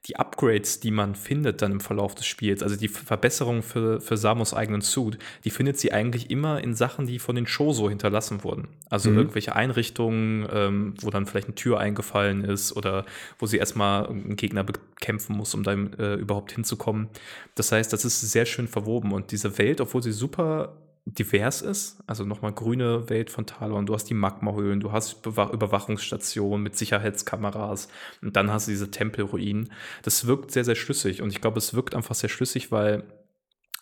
die 0.07 0.16
Upgrades, 0.16 0.80
die 0.80 0.91
man 0.91 1.14
findet 1.14 1.62
dann 1.62 1.72
im 1.72 1.80
Verlauf 1.80 2.14
des 2.14 2.26
Spiels, 2.26 2.62
also 2.62 2.76
die 2.76 2.89
Verbesserung 2.89 3.62
für, 3.62 4.01
für 4.01 4.18
Samus 4.18 4.53
eigenen 4.53 4.83
Suit, 4.83 5.18
die 5.45 5.51
findet 5.51 5.78
sie 5.78 5.93
eigentlich 5.93 6.30
immer 6.30 6.62
in 6.62 6.74
Sachen, 6.74 7.07
die 7.07 7.18
von 7.18 7.35
den 7.35 7.47
Shoso 7.47 7.89
hinterlassen 7.89 8.45
wurden. 8.45 8.68
Also 8.91 9.11
mhm. 9.11 9.18
irgendwelche 9.18 9.55
Einrichtungen, 9.55 10.47
ähm, 10.53 10.95
wo 11.01 11.09
dann 11.09 11.24
vielleicht 11.24 11.47
eine 11.47 11.55
Tür 11.55 11.78
eingefallen 11.78 12.45
ist 12.45 12.76
oder 12.76 13.07
wo 13.39 13.47
sie 13.47 13.57
erstmal 13.57 14.07
einen 14.07 14.37
Gegner 14.37 14.64
bekämpfen 14.64 15.37
muss, 15.37 15.55
um 15.55 15.62
da 15.62 15.72
äh, 15.72 16.14
überhaupt 16.14 16.53
hinzukommen. 16.53 17.09
Das 17.55 17.72
heißt, 17.72 17.91
das 17.93 18.05
ist 18.05 18.20
sehr 18.20 18.45
schön 18.45 18.68
verwoben 18.68 19.12
und 19.12 19.30
diese 19.30 19.57
Welt, 19.57 19.80
obwohl 19.80 20.03
sie 20.03 20.12
super 20.12 20.76
divers 21.05 21.62
ist. 21.62 22.03
Also 22.07 22.24
nochmal 22.24 22.53
grüne 22.53 23.09
Welt 23.11 23.30
von 23.30 23.46
Talon. 23.46 23.86
Du 23.86 23.94
hast 23.94 24.05
die 24.05 24.14
Magmahöhlen, 24.14 24.80
du 24.80 24.92
hast 24.92 25.26
Überwachungsstationen 25.26 26.62
mit 26.62 26.76
Sicherheitskameras 26.76 27.88
und 28.22 28.36
dann 28.36 28.50
hast 28.50 28.68
du 28.68 28.72
diese 28.72 28.90
Tempelruinen. 28.90 29.72
Das 30.03 30.26
wirkt 30.26 30.50
sehr, 30.53 30.64
sehr 30.64 30.76
schlüssig 30.76 31.22
und 31.22 31.30
ich 31.30 31.40
glaube, 31.40 31.59
es 31.59 31.74
wirkt 31.74 31.94
einfach 31.94 32.14
sehr 32.14 32.30
schlüssig, 32.30 32.70
weil 32.70 33.05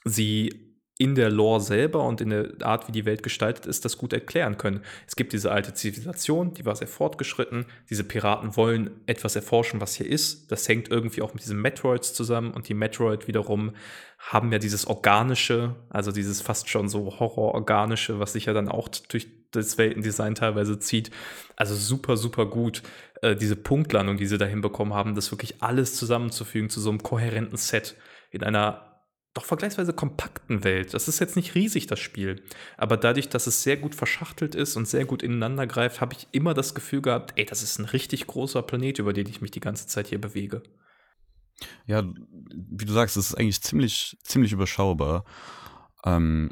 sie 0.04 0.69
in 1.00 1.14
der 1.14 1.30
Lore 1.30 1.62
selber 1.62 2.04
und 2.04 2.20
in 2.20 2.28
der 2.28 2.50
Art, 2.60 2.86
wie 2.86 2.92
die 2.92 3.06
Welt 3.06 3.22
gestaltet 3.22 3.64
ist, 3.64 3.86
das 3.86 3.96
gut 3.96 4.12
erklären 4.12 4.58
können. 4.58 4.82
Es 5.06 5.16
gibt 5.16 5.32
diese 5.32 5.50
alte 5.50 5.72
Zivilisation, 5.72 6.52
die 6.52 6.66
war 6.66 6.76
sehr 6.76 6.88
fortgeschritten. 6.88 7.64
Diese 7.88 8.04
Piraten 8.04 8.54
wollen 8.54 8.90
etwas 9.06 9.34
erforschen, 9.34 9.80
was 9.80 9.94
hier 9.94 10.06
ist. 10.06 10.52
Das 10.52 10.68
hängt 10.68 10.90
irgendwie 10.90 11.22
auch 11.22 11.32
mit 11.32 11.42
diesen 11.42 11.58
Metroids 11.58 12.12
zusammen 12.12 12.50
und 12.50 12.68
die 12.68 12.74
Metroid 12.74 13.28
wiederum 13.28 13.72
haben 14.18 14.52
ja 14.52 14.58
dieses 14.58 14.86
Organische, 14.86 15.74
also 15.88 16.12
dieses 16.12 16.42
fast 16.42 16.68
schon 16.68 16.90
so 16.90 17.18
Horror-Organische, 17.18 18.20
was 18.20 18.34
sich 18.34 18.44
ja 18.44 18.52
dann 18.52 18.68
auch 18.68 18.88
durch 19.08 19.26
das 19.52 19.78
Weltendesign 19.78 20.34
teilweise 20.34 20.78
zieht. 20.78 21.10
Also 21.56 21.74
super, 21.74 22.18
super 22.18 22.44
gut, 22.44 22.82
äh, 23.22 23.34
diese 23.34 23.56
Punktlandung, 23.56 24.18
die 24.18 24.26
sie 24.26 24.36
da 24.36 24.44
hinbekommen 24.44 24.92
haben, 24.92 25.14
das 25.14 25.32
wirklich 25.32 25.62
alles 25.62 25.96
zusammenzufügen 25.96 26.68
zu 26.68 26.78
so 26.78 26.90
einem 26.90 27.02
kohärenten 27.02 27.56
Set 27.56 27.96
in 28.30 28.42
einer 28.42 28.89
doch 29.34 29.44
vergleichsweise 29.44 29.92
kompakten 29.92 30.64
Welt. 30.64 30.92
Das 30.92 31.06
ist 31.06 31.20
jetzt 31.20 31.36
nicht 31.36 31.54
riesig, 31.54 31.86
das 31.86 32.00
Spiel. 32.00 32.42
Aber 32.76 32.96
dadurch, 32.96 33.28
dass 33.28 33.46
es 33.46 33.62
sehr 33.62 33.76
gut 33.76 33.94
verschachtelt 33.94 34.54
ist 34.54 34.76
und 34.76 34.88
sehr 34.88 35.04
gut 35.04 35.22
ineinander 35.22 35.66
greift, 35.66 36.00
habe 36.00 36.14
ich 36.14 36.26
immer 36.32 36.52
das 36.52 36.74
Gefühl 36.74 37.00
gehabt, 37.00 37.34
ey, 37.36 37.44
das 37.44 37.62
ist 37.62 37.78
ein 37.78 37.84
richtig 37.84 38.26
großer 38.26 38.62
Planet, 38.62 38.98
über 38.98 39.12
den 39.12 39.28
ich 39.28 39.40
mich 39.40 39.52
die 39.52 39.60
ganze 39.60 39.86
Zeit 39.86 40.08
hier 40.08 40.20
bewege. 40.20 40.62
Ja, 41.86 42.02
wie 42.02 42.84
du 42.84 42.92
sagst, 42.92 43.16
es 43.16 43.30
ist 43.30 43.34
eigentlich 43.36 43.60
ziemlich, 43.62 44.16
ziemlich 44.24 44.52
überschaubar. 44.52 45.24
Ähm, 46.04 46.50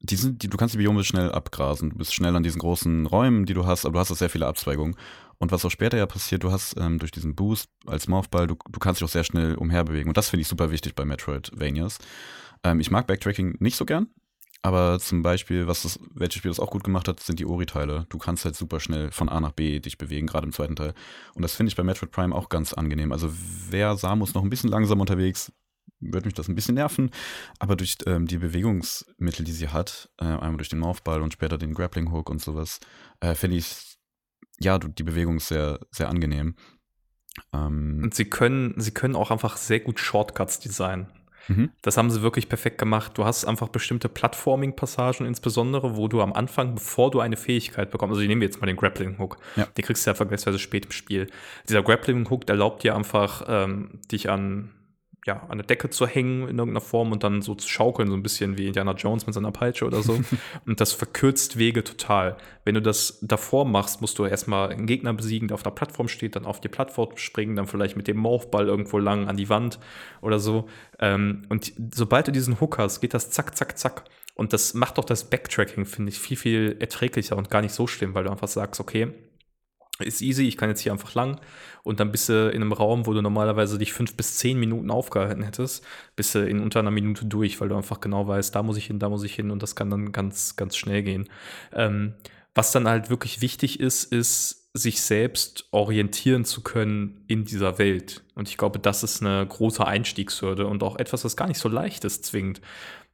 die 0.00 0.16
sind, 0.16 0.42
die, 0.42 0.48
du 0.48 0.56
kannst 0.56 0.74
die 0.74 0.78
Biome 0.78 1.04
schnell 1.04 1.32
abgrasen. 1.32 1.90
Du 1.90 1.96
bist 1.96 2.14
schnell 2.14 2.36
an 2.36 2.42
diesen 2.42 2.60
großen 2.60 3.06
Räumen, 3.06 3.46
die 3.46 3.54
du 3.54 3.66
hast, 3.66 3.84
aber 3.84 3.94
du 3.94 3.98
hast 4.00 4.12
auch 4.12 4.16
sehr 4.16 4.30
viele 4.30 4.46
Abzweigungen. 4.46 4.96
Und 5.38 5.52
was 5.52 5.64
auch 5.64 5.70
später 5.70 5.96
ja 5.96 6.06
passiert, 6.06 6.42
du 6.42 6.50
hast 6.50 6.76
ähm, 6.78 6.98
durch 6.98 7.12
diesen 7.12 7.34
Boost 7.34 7.70
als 7.86 8.08
Morphball, 8.08 8.46
du, 8.46 8.56
du 8.70 8.78
kannst 8.80 9.00
dich 9.00 9.06
auch 9.06 9.12
sehr 9.12 9.24
schnell 9.24 9.54
umherbewegen. 9.54 10.08
Und 10.08 10.16
das 10.16 10.30
finde 10.30 10.42
ich 10.42 10.48
super 10.48 10.70
wichtig 10.70 10.94
bei 10.94 11.04
Metroidvanias. 11.04 11.98
Ähm, 12.64 12.80
ich 12.80 12.90
mag 12.90 13.06
Backtracking 13.06 13.56
nicht 13.60 13.76
so 13.76 13.84
gern, 13.84 14.08
aber 14.62 14.98
zum 14.98 15.22
Beispiel, 15.22 15.68
was 15.68 15.82
das, 15.82 16.00
welches 16.12 16.38
Spiel 16.38 16.50
das 16.50 16.58
auch 16.58 16.70
gut 16.70 16.82
gemacht 16.82 17.06
hat, 17.06 17.20
sind 17.20 17.38
die 17.38 17.46
Ori-Teile. 17.46 18.06
Du 18.08 18.18
kannst 18.18 18.44
halt 18.44 18.56
super 18.56 18.80
schnell 18.80 19.12
von 19.12 19.28
A 19.28 19.40
nach 19.40 19.52
B 19.52 19.78
dich 19.78 19.98
bewegen, 19.98 20.26
gerade 20.26 20.46
im 20.46 20.52
zweiten 20.52 20.74
Teil. 20.74 20.94
Und 21.34 21.42
das 21.42 21.54
finde 21.54 21.70
ich 21.70 21.76
bei 21.76 21.84
Metroid 21.84 22.10
Prime 22.10 22.34
auch 22.34 22.48
ganz 22.48 22.72
angenehm. 22.72 23.12
Also 23.12 23.30
wer 23.70 23.96
Samus 23.96 24.34
noch 24.34 24.42
ein 24.42 24.50
bisschen 24.50 24.70
langsam 24.70 25.00
unterwegs, 25.00 25.52
würde 26.00 26.26
mich 26.26 26.34
das 26.34 26.48
ein 26.48 26.54
bisschen 26.56 26.74
nerven. 26.74 27.10
Aber 27.60 27.76
durch 27.76 27.96
ähm, 28.06 28.26
die 28.26 28.38
Bewegungsmittel, 28.38 29.44
die 29.44 29.52
sie 29.52 29.68
hat, 29.68 30.10
äh, 30.18 30.24
einmal 30.24 30.56
durch 30.56 30.68
den 30.68 30.80
Morphball 30.80 31.22
und 31.22 31.32
später 31.32 31.58
den 31.58 31.74
Grappling 31.74 32.10
Hook 32.12 32.28
und 32.28 32.42
sowas, 32.42 32.80
äh, 33.20 33.34
finde 33.34 33.56
ich 33.56 33.87
ja, 34.60 34.78
die 34.78 35.02
Bewegung 35.02 35.36
ist 35.36 35.48
sehr, 35.48 35.80
sehr 35.90 36.08
angenehm. 36.08 36.54
Ähm, 37.52 38.00
und 38.02 38.14
sie 38.14 38.24
können, 38.24 38.74
sie 38.76 38.92
können 38.92 39.16
auch 39.16 39.30
einfach 39.30 39.56
sehr 39.56 39.80
gut 39.80 40.00
Shortcuts 40.00 40.60
designen. 40.60 41.08
Mhm. 41.48 41.70
Das 41.82 41.96
haben 41.96 42.10
sie 42.10 42.22
wirklich 42.22 42.48
perfekt 42.48 42.78
gemacht. 42.78 43.12
Du 43.16 43.24
hast 43.24 43.44
einfach 43.44 43.68
bestimmte 43.68 44.08
Plattforming-Passagen 44.08 45.26
insbesondere, 45.26 45.96
wo 45.96 46.08
du 46.08 46.20
am 46.20 46.32
Anfang, 46.32 46.74
bevor 46.74 47.10
du 47.10 47.20
eine 47.20 47.36
Fähigkeit 47.36 47.90
bekommst, 47.90 48.12
also 48.12 48.20
ich 48.20 48.28
nehme 48.28 48.44
jetzt 48.44 48.60
mal 48.60 48.66
den 48.66 48.76
Grappling-Hook, 48.76 49.38
ja. 49.56 49.66
den 49.66 49.84
kriegst 49.84 50.06
du 50.06 50.10
ja 50.10 50.14
vergleichsweise 50.14 50.58
spät 50.58 50.86
im 50.86 50.92
Spiel. 50.92 51.28
Dieser 51.68 51.82
Grappling-Hook 51.82 52.48
erlaubt 52.48 52.82
dir 52.82 52.94
einfach, 52.94 53.44
ähm, 53.48 54.00
dich 54.10 54.28
an 54.28 54.70
ja, 55.26 55.46
an 55.48 55.58
der 55.58 55.66
Decke 55.66 55.90
zu 55.90 56.06
hängen 56.06 56.42
in 56.42 56.58
irgendeiner 56.58 56.80
Form 56.80 57.12
und 57.12 57.22
dann 57.22 57.42
so 57.42 57.54
zu 57.54 57.68
schaukeln, 57.68 58.08
so 58.08 58.14
ein 58.14 58.22
bisschen 58.22 58.56
wie 58.56 58.66
Indiana 58.66 58.92
Jones 58.92 59.26
mit 59.26 59.34
seiner 59.34 59.52
Peitsche 59.52 59.84
oder 59.84 60.02
so. 60.02 60.18
und 60.66 60.80
das 60.80 60.92
verkürzt 60.92 61.58
Wege 61.58 61.84
total. 61.84 62.36
Wenn 62.64 62.74
du 62.74 62.82
das 62.82 63.18
davor 63.20 63.64
machst, 63.64 64.00
musst 64.00 64.18
du 64.18 64.24
erstmal 64.24 64.70
einen 64.70 64.86
Gegner 64.86 65.12
besiegen, 65.12 65.48
der 65.48 65.56
auf 65.56 65.64
einer 65.64 65.74
Plattform 65.74 66.08
steht, 66.08 66.36
dann 66.36 66.46
auf 66.46 66.60
die 66.60 66.68
Plattform 66.68 67.16
springen, 67.16 67.56
dann 67.56 67.66
vielleicht 67.66 67.96
mit 67.96 68.08
dem 68.08 68.16
Morphball 68.16 68.66
irgendwo 68.68 68.98
lang 68.98 69.28
an 69.28 69.36
die 69.36 69.48
Wand 69.48 69.78
oder 70.22 70.38
so. 70.38 70.68
Ähm, 70.98 71.42
und 71.48 71.72
sobald 71.94 72.28
du 72.28 72.32
diesen 72.32 72.60
Hook 72.60 72.78
hast, 72.78 73.00
geht 73.00 73.14
das 73.14 73.30
zack, 73.30 73.56
zack, 73.56 73.78
zack. 73.78 74.04
Und 74.34 74.52
das 74.52 74.72
macht 74.74 74.98
doch 74.98 75.04
das 75.04 75.28
Backtracking, 75.28 75.84
finde 75.84 76.10
ich, 76.10 76.20
viel, 76.20 76.36
viel 76.36 76.76
erträglicher 76.78 77.36
und 77.36 77.50
gar 77.50 77.60
nicht 77.60 77.74
so 77.74 77.86
schlimm, 77.86 78.14
weil 78.14 78.24
du 78.24 78.30
einfach 78.30 78.46
sagst, 78.46 78.80
okay, 78.80 79.12
ist 80.06 80.22
easy, 80.22 80.46
ich 80.46 80.56
kann 80.56 80.68
jetzt 80.68 80.80
hier 80.80 80.92
einfach 80.92 81.14
lang 81.14 81.40
und 81.82 82.00
dann 82.00 82.12
bist 82.12 82.28
du 82.28 82.48
in 82.50 82.62
einem 82.62 82.72
Raum, 82.72 83.06
wo 83.06 83.12
du 83.12 83.22
normalerweise 83.22 83.78
dich 83.78 83.92
fünf 83.92 84.14
bis 84.14 84.36
zehn 84.36 84.58
Minuten 84.58 84.90
aufgehalten 84.90 85.42
hättest, 85.42 85.84
bist 86.16 86.34
du 86.34 86.46
in 86.46 86.60
unter 86.60 86.80
einer 86.80 86.90
Minute 86.90 87.26
durch, 87.26 87.60
weil 87.60 87.68
du 87.68 87.76
einfach 87.76 88.00
genau 88.00 88.26
weißt, 88.26 88.54
da 88.54 88.62
muss 88.62 88.76
ich 88.76 88.86
hin, 88.86 88.98
da 88.98 89.08
muss 89.08 89.24
ich 89.24 89.34
hin 89.34 89.50
und 89.50 89.62
das 89.62 89.74
kann 89.76 89.90
dann 89.90 90.12
ganz, 90.12 90.56
ganz 90.56 90.76
schnell 90.76 91.02
gehen. 91.02 91.28
Ähm, 91.72 92.14
was 92.54 92.72
dann 92.72 92.88
halt 92.88 93.10
wirklich 93.10 93.40
wichtig 93.40 93.80
ist, 93.80 94.04
ist, 94.12 94.58
sich 94.74 95.02
selbst 95.02 95.66
orientieren 95.70 96.44
zu 96.44 96.62
können 96.62 97.24
in 97.26 97.44
dieser 97.44 97.78
Welt. 97.78 98.22
Und 98.34 98.48
ich 98.48 98.56
glaube, 98.56 98.78
das 98.78 99.02
ist 99.02 99.22
eine 99.22 99.46
große 99.46 99.84
Einstiegshürde 99.84 100.66
und 100.66 100.82
auch 100.82 100.96
etwas, 100.96 101.24
was 101.24 101.36
gar 101.36 101.48
nicht 101.48 101.58
so 101.58 101.68
leicht 101.68 102.04
ist, 102.04 102.24
zwingend. 102.24 102.60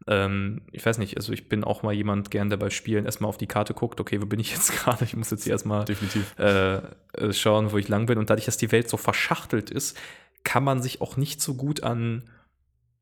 Ähm, 0.07 0.63
ich 0.73 0.85
weiß 0.85 0.99
nicht, 0.99 1.17
also 1.17 1.33
ich 1.33 1.49
bin 1.49 1.65
auch 1.65 1.83
mal 1.83 1.93
jemand 1.93 2.31
gern, 2.31 2.51
der 2.51 2.57
bei 2.59 2.71
Spielen 2.71 3.07
erstmal 3.07 3.29
auf 3.29 3.39
die 3.39 3.47
Karte 3.47 3.73
guckt, 3.75 4.01
okay, 4.01 4.21
wo 4.21 4.27
bin 4.27 4.41
ich 4.41 4.51
jetzt 4.51 4.73
gerade? 4.77 5.05
Ich 5.05 5.17
muss 5.17 5.31
jetzt 5.31 5.45
hier 5.45 5.53
erstmal 5.53 5.85
Definitiv. 5.85 6.35
Äh, 6.39 6.77
äh, 6.77 7.33
schauen, 7.33 7.73
wo 7.73 7.79
ich 7.79 7.89
lang 7.89 8.07
bin. 8.07 8.19
Und 8.19 8.31
dadurch, 8.31 8.47
dass 8.47 8.57
die 8.57 8.73
Welt 8.73 8.89
so 8.89 8.97
verschachtelt 8.97 9.71
ist, 9.71 9.97
kann 10.43 10.65
man 10.65 10.83
sich 10.83 11.01
auch 11.01 11.17
nicht 11.17 11.41
so 11.41 11.55
gut 11.55 11.83
an 11.83 12.23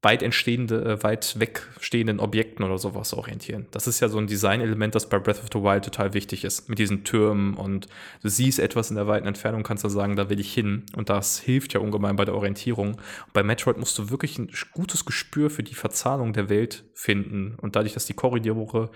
weit 0.03 0.23
entstehende, 0.23 0.85
äh, 0.85 1.03
weit 1.05 1.39
wegstehenden 1.39 2.19
Objekten 2.19 2.65
oder 2.65 2.77
sowas 2.77 3.15
orientieren. 3.15 3.67
Das 3.71 3.87
ist 3.87 4.01
ja 4.01 4.09
so 4.09 4.19
ein 4.19 4.27
Designelement, 4.27 4.95
das 4.95 5.09
bei 5.09 5.19
Breath 5.19 5.39
of 5.39 5.49
the 5.53 5.61
Wild 5.61 5.85
total 5.85 6.13
wichtig 6.13 6.45
ist, 6.45 6.69
mit 6.69 6.81
diesen 6.81 7.05
Türmen 7.05 7.55
und 7.55 7.87
du 8.21 8.29
siehst 8.29 8.59
etwas 8.59 8.91
in 8.91 8.97
der 8.97 9.07
weiten 9.07 9.29
Entfernung, 9.29 9.63
kannst 9.63 9.85
du 9.85 9.89
sagen, 9.89 10.17
da 10.17 10.29
will 10.29 10.41
ich 10.41 10.53
hin 10.53 10.85
und 10.97 11.09
das 11.09 11.39
hilft 11.39 11.73
ja 11.73 11.81
ungemein 11.81 12.17
bei 12.17 12.25
der 12.25 12.35
Orientierung. 12.35 12.95
Und 12.95 13.33
bei 13.33 13.45
Metroid 13.45 13.79
musst 13.79 13.97
du 13.99 14.11
wirklich 14.11 14.39
ein 14.39 14.51
gutes 14.73 15.05
Gespür 15.05 15.51
für 15.51 15.63
die 15.63 15.75
Verzahnung 15.75 16.33
der 16.33 16.49
Welt 16.49 16.85
finden 16.95 17.57
und 17.61 17.77
dadurch, 17.77 17.95
dass 17.95 18.07
die 18.07 18.15
Korridore 18.15 18.91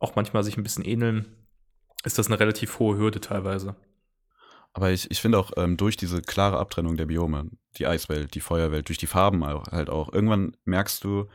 auch 0.00 0.16
manchmal 0.16 0.42
sich 0.42 0.56
ein 0.56 0.64
bisschen 0.64 0.84
ähneln, 0.84 1.26
ist 2.04 2.18
das 2.18 2.26
eine 2.26 2.40
relativ 2.40 2.78
hohe 2.80 2.96
Hürde 2.96 3.20
teilweise. 3.20 3.76
Aber 4.78 4.92
ich, 4.92 5.10
ich 5.10 5.20
finde 5.20 5.40
auch 5.40 5.50
ähm, 5.56 5.76
durch 5.76 5.96
diese 5.96 6.22
klare 6.22 6.56
Abtrennung 6.56 6.96
der 6.96 7.06
Biome, 7.06 7.50
die 7.78 7.88
Eiswelt, 7.88 8.36
die 8.36 8.40
Feuerwelt, 8.40 8.86
durch 8.86 8.96
die 8.96 9.08
Farben 9.08 9.44
halt 9.44 9.90
auch, 9.90 10.12
irgendwann 10.12 10.56
merkst 10.66 11.02
du, 11.02 11.26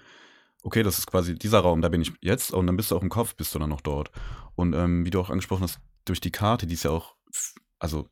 okay, 0.62 0.82
das 0.82 0.98
ist 0.98 1.08
quasi 1.08 1.38
dieser 1.38 1.60
Raum, 1.60 1.82
da 1.82 1.89
bin 1.89 2.00
ich 2.00 2.14
jetzt 2.22 2.54
und 2.54 2.68
dann 2.68 2.78
bist 2.78 2.89
du 2.89 2.96
auch 2.96 3.02
im 3.02 3.10
Kopf, 3.10 3.36
bist 3.36 3.54
du 3.54 3.60
dann 3.60 3.68
noch 3.68 3.82
dort. 3.82 4.12
Und 4.56 4.74
ähm, 4.74 5.06
wie 5.06 5.10
du 5.10 5.20
auch 5.20 5.30
angesprochen 5.30 5.64
hast, 5.64 5.82
durch 6.06 6.22
die 6.22 6.32
Karte, 6.32 6.68
die 6.68 6.76
ist 6.76 6.84
ja 6.84 6.91
auch, 6.91 7.18
also 7.80 8.08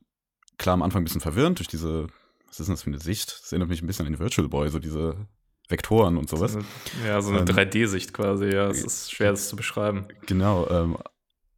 klar 0.58 0.74
am 0.74 0.82
Anfang 0.82 1.02
ein 1.02 1.06
bisschen 1.06 1.22
verwirrend, 1.22 1.60
durch 1.60 1.70
diese, 1.70 2.08
was 2.48 2.60
ist 2.60 2.68
denn 2.68 2.76
das 2.76 2.84
für 2.84 2.90
eine 2.90 3.00
Sicht? 3.00 3.32
Das 3.42 3.54
erinnert 3.54 3.70
mich 3.70 3.82
ein 3.82 3.88
bisschen 3.88 4.08
an 4.08 4.12
den 4.12 4.20
Virtual 4.20 4.50
Boy, 4.50 4.68
so 4.68 4.80
diese 4.80 5.16
Vektoren 5.70 6.18
und 6.18 6.30
sowas. 6.30 6.58
Ja, 7.08 7.22
so 7.22 7.30
eine 7.30 7.40
ähm, 7.40 7.46
3D-Sicht 7.46 8.12
quasi, 8.12 8.48
ja, 8.48 8.68
es 8.68 8.84
ist 8.84 9.14
schwer, 9.14 9.32
das 9.32 9.48
zu 9.48 9.56
beschreiben. 9.56 10.08
Genau, 10.26 10.68
ähm, 10.70 10.98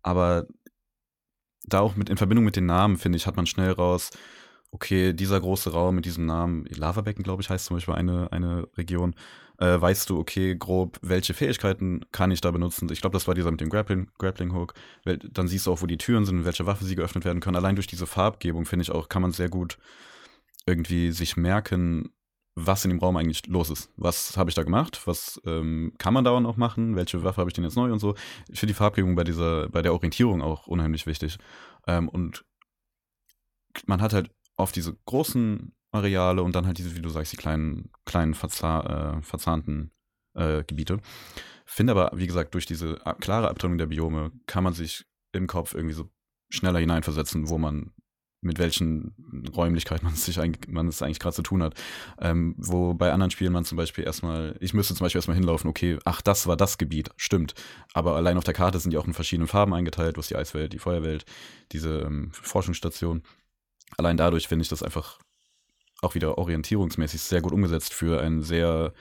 aber 0.03 0.45
da 1.65 1.79
auch 1.79 1.95
mit 1.95 2.09
in 2.09 2.17
Verbindung 2.17 2.45
mit 2.45 2.55
den 2.55 2.65
Namen, 2.65 2.97
finde 2.97 3.17
ich, 3.17 3.27
hat 3.27 3.35
man 3.35 3.45
schnell 3.45 3.71
raus, 3.71 4.11
okay, 4.71 5.13
dieser 5.13 5.39
große 5.39 5.71
Raum 5.71 5.95
mit 5.95 6.05
diesem 6.05 6.25
Namen, 6.25 6.65
Lavabecken, 6.65 7.23
glaube 7.23 7.41
ich, 7.41 7.49
heißt 7.49 7.65
zum 7.65 7.77
Beispiel 7.77 7.93
eine, 7.93 8.31
eine 8.31 8.67
Region, 8.75 9.15
äh, 9.59 9.79
weißt 9.79 10.09
du, 10.09 10.19
okay, 10.19 10.55
grob, 10.55 10.97
welche 11.01 11.33
Fähigkeiten 11.33 12.01
kann 12.11 12.31
ich 12.31 12.41
da 12.41 12.49
benutzen? 12.51 12.89
Ich 12.91 13.01
glaube, 13.01 13.13
das 13.13 13.27
war 13.27 13.35
dieser 13.35 13.51
mit 13.51 13.61
dem 13.61 13.69
Grappling, 13.69 14.09
Grappling 14.17 14.53
Hook. 14.53 14.73
Dann 15.05 15.47
siehst 15.47 15.67
du 15.67 15.71
auch, 15.71 15.81
wo 15.81 15.85
die 15.85 15.97
Türen 15.97 16.25
sind 16.25 16.39
und 16.39 16.45
welche 16.45 16.65
Waffe 16.65 16.85
sie 16.85 16.95
geöffnet 16.95 17.23
werden 17.23 17.39
können. 17.39 17.55
Allein 17.55 17.75
durch 17.75 17.87
diese 17.87 18.07
Farbgebung, 18.07 18.65
finde 18.65 18.83
ich 18.83 18.91
auch, 18.91 19.09
kann 19.09 19.21
man 19.21 19.31
sehr 19.31 19.49
gut 19.49 19.77
irgendwie 20.65 21.11
sich 21.11 21.37
merken, 21.37 22.09
was 22.55 22.85
in 22.85 22.89
dem 22.89 22.99
Raum 22.99 23.17
eigentlich 23.17 23.47
los 23.47 23.69
ist. 23.69 23.91
Was 23.97 24.37
habe 24.37 24.49
ich 24.49 24.55
da 24.55 24.63
gemacht? 24.63 25.01
Was 25.05 25.41
ähm, 25.45 25.93
kann 25.97 26.13
man 26.13 26.23
da 26.23 26.39
noch 26.39 26.57
machen? 26.57 26.95
Welche 26.95 27.23
Waffe 27.23 27.41
habe 27.41 27.49
ich 27.49 27.53
denn 27.53 27.63
jetzt 27.63 27.75
neu 27.75 27.91
und 27.91 27.99
so? 27.99 28.15
Ich 28.49 28.59
finde 28.59 28.73
die 28.73 28.77
Farbgebung 28.77 29.15
bei 29.15 29.23
dieser, 29.23 29.69
bei 29.69 29.81
der 29.81 29.93
Orientierung 29.93 30.41
auch 30.41 30.67
unheimlich 30.67 31.05
wichtig. 31.07 31.37
Ähm, 31.87 32.09
und 32.09 32.45
man 33.87 34.01
hat 34.01 34.13
halt 34.13 34.29
oft 34.55 34.75
diese 34.75 34.95
großen 35.05 35.73
Areale 35.91 36.43
und 36.43 36.55
dann 36.55 36.67
halt 36.67 36.77
diese, 36.77 36.95
wie 36.95 37.01
du 37.01 37.09
sagst, 37.09 37.33
die 37.33 37.37
kleinen, 37.37 37.89
kleinen 38.05 38.33
verzah 38.33 39.17
äh, 39.17 39.21
verzahnten 39.21 39.91
äh, 40.35 40.63
Gebiete. 40.63 40.99
Finde 41.65 41.91
aber, 41.91 42.11
wie 42.15 42.27
gesagt, 42.27 42.53
durch 42.53 42.65
diese 42.65 42.95
klare 43.19 43.49
Abtrennung 43.49 43.77
der 43.77 43.87
Biome 43.87 44.31
kann 44.45 44.63
man 44.63 44.73
sich 44.73 45.05
im 45.31 45.47
Kopf 45.47 45.73
irgendwie 45.73 45.95
so 45.95 46.09
schneller 46.49 46.79
hineinversetzen, 46.79 47.49
wo 47.49 47.57
man 47.57 47.93
mit 48.43 48.59
welchen 48.59 49.13
Räumlichkeiten 49.55 50.05
man, 50.05 50.15
sich 50.15 50.39
eigentlich, 50.39 50.67
es 50.89 51.01
eigentlich 51.01 51.19
gerade 51.19 51.35
zu 51.35 51.43
tun 51.43 51.63
hat. 51.63 51.75
Ähm, 52.19 52.55
wo 52.57 52.93
bei 52.93 53.11
anderen 53.11 53.31
Spielen 53.31 53.53
man 53.53 53.65
zum 53.65 53.77
Beispiel 53.77 54.03
erstmal, 54.03 54.55
ich 54.59 54.73
müsste 54.73 54.95
zum 54.95 55.05
Beispiel 55.05 55.19
erstmal 55.19 55.37
hinlaufen, 55.37 55.69
okay, 55.69 55.97
ach, 56.05 56.21
das 56.21 56.47
war 56.47 56.57
das 56.57 56.77
Gebiet, 56.77 57.09
stimmt. 57.17 57.55
Aber 57.93 58.15
allein 58.15 58.37
auf 58.37 58.43
der 58.43 58.53
Karte 58.53 58.79
sind 58.79 58.91
die 58.91 58.97
auch 58.97 59.07
in 59.07 59.13
verschiedenen 59.13 59.47
Farben 59.47 59.73
eingeteilt, 59.73 60.17
hast 60.17 60.29
die 60.29 60.35
Eiswelt, 60.35 60.73
die 60.73 60.79
Feuerwelt, 60.79 61.25
diese 61.71 62.01
ähm, 62.01 62.31
Forschungsstation. 62.33 63.23
Allein 63.97 64.17
dadurch 64.17 64.47
finde 64.47 64.63
ich 64.63 64.69
das 64.69 64.83
einfach 64.83 65.19
auch 66.01 66.15
wieder 66.15 66.37
orientierungsmäßig 66.37 67.21
sehr 67.21 67.41
gut 67.41 67.53
umgesetzt 67.53 67.93
für 67.93 68.21
einen 68.21 68.41
sehr, 68.41 68.93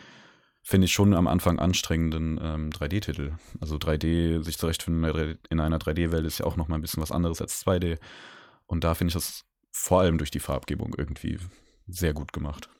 finde 0.62 0.84
ich 0.86 0.92
schon 0.92 1.14
am 1.14 1.26
Anfang 1.26 1.58
anstrengenden 1.58 2.38
ähm, 2.42 2.70
3D-Titel. 2.70 3.32
Also 3.60 3.76
3D, 3.76 4.42
sich 4.42 4.58
zurechtfinden 4.58 5.38
in 5.50 5.60
einer 5.60 5.78
3D-Welt 5.78 6.24
ist 6.24 6.38
ja 6.38 6.46
auch 6.46 6.56
nochmal 6.56 6.78
ein 6.78 6.82
bisschen 6.82 7.02
was 7.02 7.12
anderes 7.12 7.40
als 7.40 7.64
2D. 7.66 7.98
Und 8.72 8.84
da 8.84 8.94
finde 8.94 9.10
ich 9.10 9.14
das 9.14 9.44
vor 9.70 10.00
allem 10.00 10.16
durch 10.16 10.30
die 10.30 10.40
Farbgebung 10.40 10.94
irgendwie 10.96 11.38
sehr 11.86 12.14
gut 12.14 12.32
gemacht. 12.32 12.70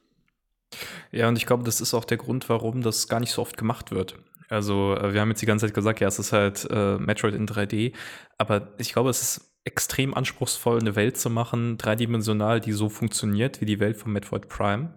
Ja, 1.11 1.29
und 1.29 1.37
ich 1.37 1.45
glaube, 1.45 1.65
das 1.65 1.83
ist 1.83 1.93
auch 1.93 2.07
der 2.07 2.17
Grund, 2.17 2.49
warum 2.49 2.81
das 2.81 3.09
gar 3.09 3.21
nicht 3.21 3.33
so 3.33 3.43
oft 3.43 3.59
gemacht 3.59 3.91
wird. 3.91 4.19
Also, 4.49 4.97
äh, 4.97 5.13
wir 5.13 5.21
haben 5.21 5.29
jetzt 5.29 5.43
die 5.43 5.47
ganze 5.47 5.67
Zeit 5.67 5.75
gesagt, 5.75 6.01
ja, 6.01 6.09
es 6.09 6.19
ist 6.19 6.33
halt 6.33 6.67
äh, 6.71 6.97
Metroid 6.97 7.35
in 7.35 7.47
3D, 7.47 7.93
aber 8.39 8.73
ich 8.79 8.95
glaube, 8.95 9.11
es 9.11 9.21
ist 9.21 9.55
extrem 9.65 10.15
anspruchsvoll, 10.15 10.81
eine 10.81 10.97
Welt 10.97 11.19
zu 11.19 11.29
machen, 11.29 11.77
dreidimensional, 11.77 12.63
die 12.63 12.73
so 12.73 12.89
funktioniert 12.89 13.61
wie 13.61 13.67
die 13.67 13.79
Welt 13.79 13.99
von 13.99 14.13
Metroid 14.13 14.49
Prime. 14.49 14.95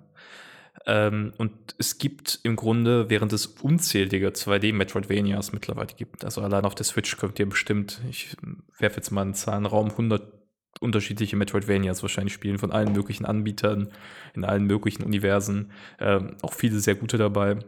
Ähm, 0.86 1.34
und 1.38 1.76
es 1.78 1.98
gibt 1.98 2.40
im 2.44 2.56
Grunde, 2.56 3.10
während 3.10 3.34
es 3.34 3.48
unzählige 3.48 4.30
2D-Metroidvanias 4.30 5.52
mittlerweile 5.52 5.94
gibt, 5.94 6.24
also 6.24 6.40
allein 6.40 6.64
auf 6.64 6.76
der 6.76 6.86
Switch 6.86 7.18
könnt 7.18 7.38
ihr 7.38 7.50
bestimmt, 7.50 8.00
ich 8.10 8.38
werfe 8.80 8.96
jetzt 8.96 9.12
mal 9.12 9.24
einen 9.24 9.34
Zahlenraum, 9.34 9.90
100 9.90 10.45
unterschiedliche 10.86 11.36
Metroidvanias 11.36 12.02
wahrscheinlich 12.02 12.34
spielen, 12.34 12.58
von 12.58 12.72
allen 12.72 12.94
möglichen 12.94 13.26
Anbietern, 13.26 13.90
in 14.34 14.46
allen 14.46 14.66
möglichen 14.66 15.04
Universen, 15.04 15.72
ähm, 16.00 16.38
auch 16.42 16.54
viele 16.54 16.80
sehr 16.80 16.96
gute 16.96 17.18
dabei, 17.18 17.60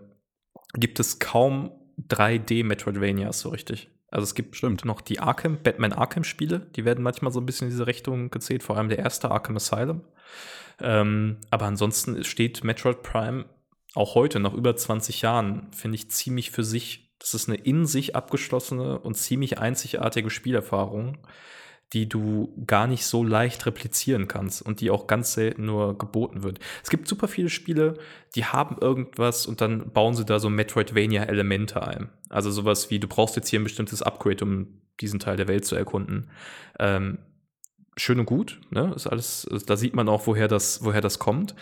gibt 0.73 0.99
es 0.99 1.19
kaum 1.19 1.71
3D-Metroidvanias 2.09 3.39
so 3.39 3.49
richtig. 3.49 3.89
Also 4.09 4.23
es 4.23 4.35
gibt 4.35 4.55
Stimmt. 4.55 4.85
noch 4.85 5.01
die 5.01 5.19
Arkham, 5.19 5.57
Batman 5.61 5.91
Arkham-Spiele, 5.91 6.59
die 6.75 6.85
werden 6.85 7.03
manchmal 7.03 7.33
so 7.33 7.41
ein 7.41 7.45
bisschen 7.45 7.67
in 7.67 7.71
diese 7.71 7.87
Richtung 7.87 8.29
gezählt, 8.29 8.63
vor 8.63 8.77
allem 8.77 8.89
der 8.89 8.99
erste 8.99 9.31
Arkham 9.31 9.57
Asylum. 9.57 10.01
Ähm, 10.79 11.37
aber 11.49 11.65
ansonsten 11.65 12.23
steht 12.23 12.63
Metroid 12.63 13.03
Prime 13.03 13.45
auch 13.97 14.15
heute, 14.15 14.39
nach 14.39 14.53
über 14.53 14.75
20 14.75 15.23
Jahren, 15.23 15.67
finde 15.71 15.95
ich 15.95 16.11
ziemlich 16.11 16.51
für 16.51 16.63
sich. 16.63 17.15
Das 17.19 17.33
ist 17.33 17.49
eine 17.49 17.57
in 17.57 17.87
sich 17.87 18.15
abgeschlossene 18.15 18.99
und 18.99 19.15
ziemlich 19.15 19.57
einzigartige 19.57 20.29
Spielerfahrung, 20.29 21.17
die 21.93 22.09
du 22.09 22.53
gar 22.67 22.87
nicht 22.87 23.05
so 23.05 23.23
leicht 23.23 23.65
replizieren 23.65 24.27
kannst 24.27 24.61
und 24.61 24.81
die 24.81 24.91
auch 24.91 25.07
ganz 25.07 25.33
selten 25.33 25.65
nur 25.65 25.97
geboten 25.97 26.43
wird. 26.43 26.59
Es 26.83 26.89
gibt 26.89 27.07
super 27.07 27.27
viele 27.27 27.49
Spiele, 27.49 27.95
die 28.35 28.45
haben 28.45 28.77
irgendwas 28.79 29.45
und 29.45 29.61
dann 29.61 29.91
bauen 29.91 30.13
sie 30.13 30.25
da 30.25 30.39
so 30.39 30.49
Metroidvania-Elemente 30.49 31.85
ein. 31.85 32.09
Also 32.29 32.51
sowas 32.51 32.89
wie, 32.89 32.99
du 32.99 33.07
brauchst 33.07 33.35
jetzt 33.37 33.49
hier 33.49 33.59
ein 33.59 33.63
bestimmtes 33.63 34.01
Upgrade, 34.01 34.43
um 34.43 34.81
diesen 34.99 35.19
Teil 35.19 35.37
der 35.37 35.47
Welt 35.47 35.65
zu 35.65 35.75
erkunden. 35.75 36.29
Ähm, 36.79 37.19
schön 37.95 38.19
und 38.19 38.25
gut, 38.25 38.59
ne? 38.69 38.91
Ist 38.95 39.07
alles, 39.07 39.47
da 39.65 39.77
sieht 39.77 39.95
man 39.95 40.09
auch, 40.09 40.27
woher 40.27 40.47
das, 40.47 40.83
woher 40.83 41.01
das 41.01 41.19
kommt. 41.19 41.55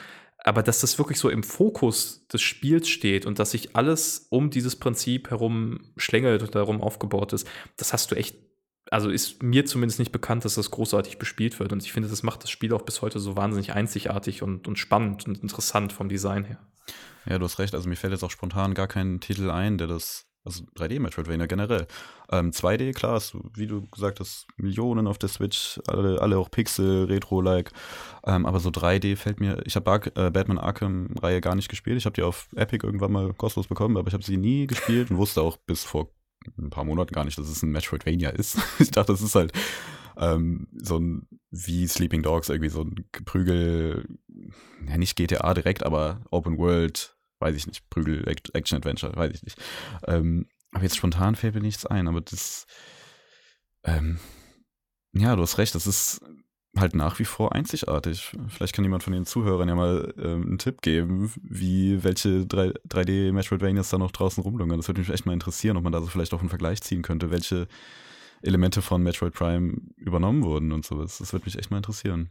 Aber 0.43 0.61
dass 0.61 0.82
das 0.82 0.97
wirklich 0.99 1.17
so 1.17 1.30
im 1.30 1.43
Fokus 1.43 2.28
des 2.28 2.41
Spiels 2.41 2.88
steht 2.88 3.26
und 3.26 3.39
dass 3.39 3.51
sich 3.51 3.76
alles 3.76 4.28
um 4.30 4.51
dieses 4.51 4.76
Prinzip 4.76 5.32
herum 5.32 5.80
schlängelt 5.97 6.43
und 6.43 6.53
darum 6.53 6.82
aufgebaut 6.82 7.34
ist, 7.34 7.47
das 7.78 7.93
hast 7.93 8.11
du 8.11 8.15
echt 8.15 8.36
also 8.91 9.09
ist 9.09 9.41
mir 9.41 9.65
zumindest 9.65 9.99
nicht 9.99 10.11
bekannt, 10.11 10.45
dass 10.45 10.55
das 10.55 10.71
großartig 10.71 11.17
bespielt 11.17 11.59
wird. 11.59 11.73
Und 11.73 11.83
ich 11.83 11.91
finde, 11.91 12.09
das 12.09 12.23
macht 12.23 12.43
das 12.43 12.51
Spiel 12.51 12.73
auch 12.73 12.83
bis 12.83 13.01
heute 13.01 13.19
so 13.19 13.36
wahnsinnig 13.36 13.73
einzigartig 13.73 14.43
und, 14.43 14.67
und 14.67 14.77
spannend 14.77 15.27
und 15.27 15.41
interessant 15.41 15.91
vom 15.91 16.09
Design 16.09 16.45
her. 16.45 16.59
Ja, 17.27 17.39
du 17.39 17.45
hast 17.45 17.57
recht. 17.57 17.73
Also 17.73 17.89
mir 17.89 17.95
fällt 17.95 18.13
jetzt 18.13 18.23
auch 18.23 18.31
spontan 18.31 18.75
gar 18.75 18.88
kein 18.88 19.19
Titel 19.19 19.49
ein, 19.49 19.79
der 19.79 19.88
das, 19.88 20.27
also 20.43 20.63
3D-Metroidvania 20.77 21.47
generell. 21.47 21.88
Ähm, 22.31 22.51
2D, 22.51 22.93
klar, 22.93 23.19
du, 23.31 23.49
wie 23.55 23.65
du 23.65 23.88
gesagt 23.88 24.19
hast, 24.19 24.45
Millionen 24.57 25.07
auf 25.07 25.17
der 25.17 25.29
Switch, 25.29 25.79
alle, 25.88 26.21
alle 26.21 26.38
auch 26.38 26.51
Pixel, 26.51 27.05
Retro-like. 27.05 27.71
Ähm, 28.27 28.45
aber 28.45 28.59
so 28.59 28.69
3D 28.69 29.15
fällt 29.15 29.39
mir, 29.39 29.63
ich 29.65 29.75
habe 29.75 30.11
äh, 30.15 30.29
Batman 30.29 30.59
Arkham-Reihe 30.59 31.41
gar 31.41 31.55
nicht 31.55 31.69
gespielt. 31.69 31.97
Ich 31.97 32.05
habe 32.05 32.13
die 32.13 32.23
auf 32.23 32.49
Epic 32.55 32.86
irgendwann 32.86 33.11
mal 33.11 33.33
kostenlos 33.33 33.67
bekommen, 33.67 33.97
aber 33.97 34.09
ich 34.09 34.13
habe 34.13 34.23
sie 34.23 34.38
nie 34.38 34.67
gespielt 34.67 35.09
und 35.09 35.17
wusste 35.17 35.41
auch 35.41 35.57
bis 35.57 35.83
vor 35.83 36.11
ein 36.57 36.69
paar 36.69 36.83
Monaten 36.83 37.13
gar 37.13 37.25
nicht, 37.25 37.37
dass 37.37 37.49
es 37.49 37.63
ein 37.63 37.71
Metroidvania 37.71 38.29
ist. 38.29 38.57
ich 38.79 38.91
dachte, 38.91 39.13
das 39.13 39.21
ist 39.21 39.35
halt 39.35 39.51
ähm, 40.17 40.67
so 40.73 40.97
ein 40.97 41.27
wie 41.51 41.87
Sleeping 41.87 42.21
Dogs, 42.21 42.49
irgendwie 42.49 42.69
so 42.69 42.81
ein 42.81 43.05
Prügel, 43.25 44.05
ja 44.87 44.97
nicht 44.97 45.15
GTA 45.15 45.53
direkt, 45.53 45.83
aber 45.83 46.21
Open 46.31 46.57
World, 46.57 47.15
weiß 47.39 47.55
ich 47.55 47.67
nicht, 47.67 47.89
Prügel, 47.89 48.27
Action 48.27 48.77
Adventure, 48.77 49.15
weiß 49.15 49.33
ich 49.33 49.43
nicht. 49.43 49.61
Ähm, 50.07 50.47
aber 50.71 50.83
jetzt 50.83 50.97
spontan 50.97 51.35
fällt 51.35 51.55
mir 51.55 51.61
nichts 51.61 51.85
ein, 51.85 52.07
aber 52.07 52.21
das, 52.21 52.67
ähm, 53.83 54.19
ja, 55.13 55.35
du 55.35 55.41
hast 55.41 55.57
recht, 55.57 55.75
das 55.75 55.87
ist 55.87 56.21
halt 56.78 56.95
nach 56.95 57.19
wie 57.19 57.26
vor 57.26 57.53
einzigartig. 57.53 58.36
Vielleicht 58.49 58.76
kann 58.76 58.84
jemand 58.84 59.03
von 59.03 59.13
den 59.13 59.26
Zuhörern 59.26 59.69
ja 59.69 59.76
mal 59.76 60.13
ähm, 60.17 60.43
einen 60.43 60.57
Tipp 60.57 60.82
geben, 60.82 61.32
wie 61.41 62.03
welche 62.03 62.45
3, 62.45 62.73
d 63.03 63.32
Metroidvanias 63.32 63.89
da 63.89 63.97
noch 63.97 64.11
draußen 64.11 64.43
rumlungern. 64.43 64.78
Das 64.78 64.88
würde 64.88 65.01
mich 65.01 65.09
echt 65.09 65.26
mal 65.26 65.34
interessieren, 65.34 65.78
ob 65.78 65.84
man 65.84 65.93
da 65.93 66.01
so 66.01 66.07
vielleicht 66.07 66.34
auch 66.34 66.39
einen 66.39 66.49
Vergleich 66.49 66.82
ziehen 66.82 67.01
könnte, 67.01 67.32
welche 67.32 67.67
Elemente 68.41 68.82
von 68.82 69.01
Metroid 69.01 69.34
Prime 69.34 69.76
übernommen 69.97 70.43
wurden 70.43 70.71
und 70.71 70.86
sowas. 70.86 71.17
Das 71.17 71.34
würde 71.34 71.45
mich 71.45 71.57
echt 71.57 71.71
mal 71.71 71.78
interessieren. 71.78 72.30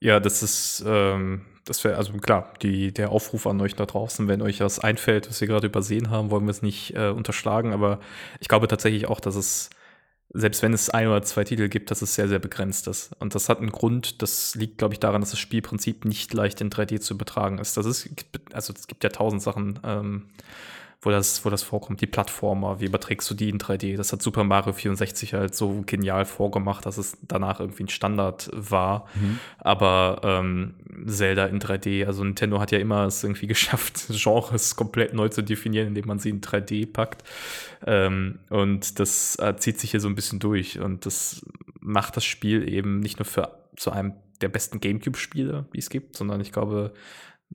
Ja, 0.00 0.20
das 0.20 0.42
ist, 0.42 0.84
ähm, 0.86 1.46
das 1.64 1.82
wäre, 1.82 1.96
also 1.96 2.12
klar, 2.14 2.52
die, 2.60 2.92
der 2.92 3.10
Aufruf 3.10 3.46
an 3.46 3.60
euch 3.60 3.74
da 3.74 3.86
draußen, 3.86 4.28
wenn 4.28 4.42
euch 4.42 4.60
was 4.60 4.78
einfällt, 4.78 5.28
was 5.30 5.40
wir 5.40 5.48
gerade 5.48 5.66
übersehen 5.66 6.10
haben, 6.10 6.30
wollen 6.30 6.44
wir 6.44 6.50
es 6.50 6.60
nicht 6.62 6.94
äh, 6.94 7.08
unterschlagen, 7.08 7.72
aber 7.72 8.00
ich 8.40 8.48
glaube 8.48 8.68
tatsächlich 8.68 9.06
auch, 9.06 9.20
dass 9.20 9.34
es 9.36 9.70
selbst 10.34 10.62
wenn 10.62 10.72
es 10.72 10.90
ein 10.90 11.06
oder 11.06 11.22
zwei 11.22 11.44
Titel 11.44 11.68
gibt, 11.68 11.92
dass 11.92 12.02
es 12.02 12.16
sehr, 12.16 12.28
sehr 12.28 12.40
begrenzt 12.40 12.88
ist. 12.88 13.12
Und 13.20 13.36
das 13.36 13.48
hat 13.48 13.58
einen 13.58 13.70
Grund, 13.70 14.20
das 14.20 14.56
liegt, 14.56 14.78
glaube 14.78 14.94
ich, 14.94 15.00
daran, 15.00 15.20
dass 15.20 15.30
das 15.30 15.38
Spielprinzip 15.38 16.04
nicht 16.04 16.34
leicht 16.34 16.60
in 16.60 16.70
3D 16.70 17.00
zu 17.00 17.14
übertragen 17.14 17.58
ist. 17.58 17.76
Das 17.76 17.86
ist, 17.86 18.10
also 18.52 18.72
es 18.76 18.88
gibt 18.88 19.04
ja 19.04 19.10
tausend 19.10 19.42
Sachen, 19.42 19.78
ähm, 19.84 20.26
wo 21.04 21.10
das, 21.10 21.44
wo 21.44 21.50
das 21.50 21.62
vorkommt. 21.62 22.00
Die 22.00 22.06
Plattformer, 22.06 22.80
wie 22.80 22.86
überträgst 22.86 23.30
du 23.30 23.34
die 23.34 23.48
in 23.48 23.58
3D? 23.58 23.96
Das 23.96 24.12
hat 24.12 24.22
Super 24.22 24.44
Mario 24.44 24.72
64 24.72 25.34
halt 25.34 25.54
so 25.54 25.82
genial 25.86 26.24
vorgemacht, 26.24 26.86
dass 26.86 26.98
es 26.98 27.16
danach 27.22 27.60
irgendwie 27.60 27.84
ein 27.84 27.88
Standard 27.88 28.50
war. 28.52 29.06
Mhm. 29.14 29.38
Aber 29.58 30.20
ähm, 30.22 30.74
Zelda 31.06 31.46
in 31.46 31.60
3D, 31.60 32.06
also 32.06 32.24
Nintendo 32.24 32.60
hat 32.60 32.72
ja 32.72 32.78
immer 32.78 33.04
es 33.06 33.22
irgendwie 33.22 33.46
geschafft, 33.54 34.06
Genres 34.08 34.76
komplett 34.76 35.14
neu 35.14 35.28
zu 35.28 35.42
definieren, 35.42 35.88
indem 35.88 36.06
man 36.06 36.18
sie 36.18 36.30
in 36.30 36.40
3D 36.40 36.90
packt. 36.90 37.24
Ähm, 37.86 38.38
und 38.50 38.98
das 38.98 39.36
äh, 39.36 39.56
zieht 39.56 39.78
sich 39.78 39.90
hier 39.90 40.00
so 40.00 40.08
ein 40.08 40.14
bisschen 40.14 40.38
durch. 40.38 40.78
Und 40.78 41.06
das 41.06 41.44
macht 41.80 42.16
das 42.16 42.24
Spiel 42.24 42.68
eben 42.68 43.00
nicht 43.00 43.18
nur 43.18 43.26
für 43.26 43.58
zu 43.76 43.90
einem 43.90 44.14
der 44.40 44.48
besten 44.48 44.80
GameCube-Spiele, 44.80 45.66
die 45.72 45.78
es 45.78 45.90
gibt, 45.90 46.16
sondern 46.16 46.40
ich 46.40 46.52
glaube, 46.52 46.92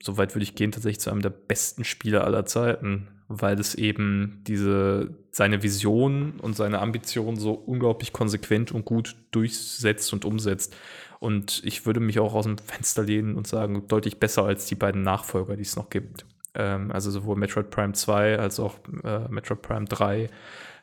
so 0.02 0.16
weit 0.16 0.34
würde 0.34 0.44
ich 0.44 0.54
gehen, 0.54 0.72
tatsächlich 0.72 1.00
zu 1.00 1.10
einem 1.10 1.22
der 1.22 1.30
besten 1.30 1.84
Spiele 1.84 2.24
aller 2.24 2.46
Zeiten 2.46 3.08
weil 3.32 3.60
es 3.60 3.76
eben 3.76 4.42
diese, 4.48 5.14
seine 5.30 5.62
Vision 5.62 6.40
und 6.40 6.56
seine 6.56 6.80
Ambition 6.80 7.36
so 7.36 7.52
unglaublich 7.52 8.12
konsequent 8.12 8.72
und 8.72 8.84
gut 8.84 9.14
durchsetzt 9.30 10.12
und 10.12 10.24
umsetzt. 10.24 10.76
Und 11.20 11.62
ich 11.64 11.86
würde 11.86 12.00
mich 12.00 12.18
auch 12.18 12.34
aus 12.34 12.46
dem 12.46 12.58
Fenster 12.58 13.04
lehnen 13.04 13.36
und 13.36 13.46
sagen, 13.46 13.86
deutlich 13.86 14.18
besser 14.18 14.44
als 14.44 14.66
die 14.66 14.74
beiden 14.74 15.02
Nachfolger, 15.02 15.54
die 15.54 15.62
es 15.62 15.76
noch 15.76 15.90
gibt. 15.90 16.26
Ähm, 16.54 16.90
also 16.90 17.12
sowohl 17.12 17.36
Metroid 17.36 17.70
Prime 17.70 17.92
2 17.92 18.36
als 18.36 18.58
auch 18.58 18.74
äh, 19.04 19.28
Metroid 19.28 19.62
Prime 19.62 19.84
3 19.84 20.28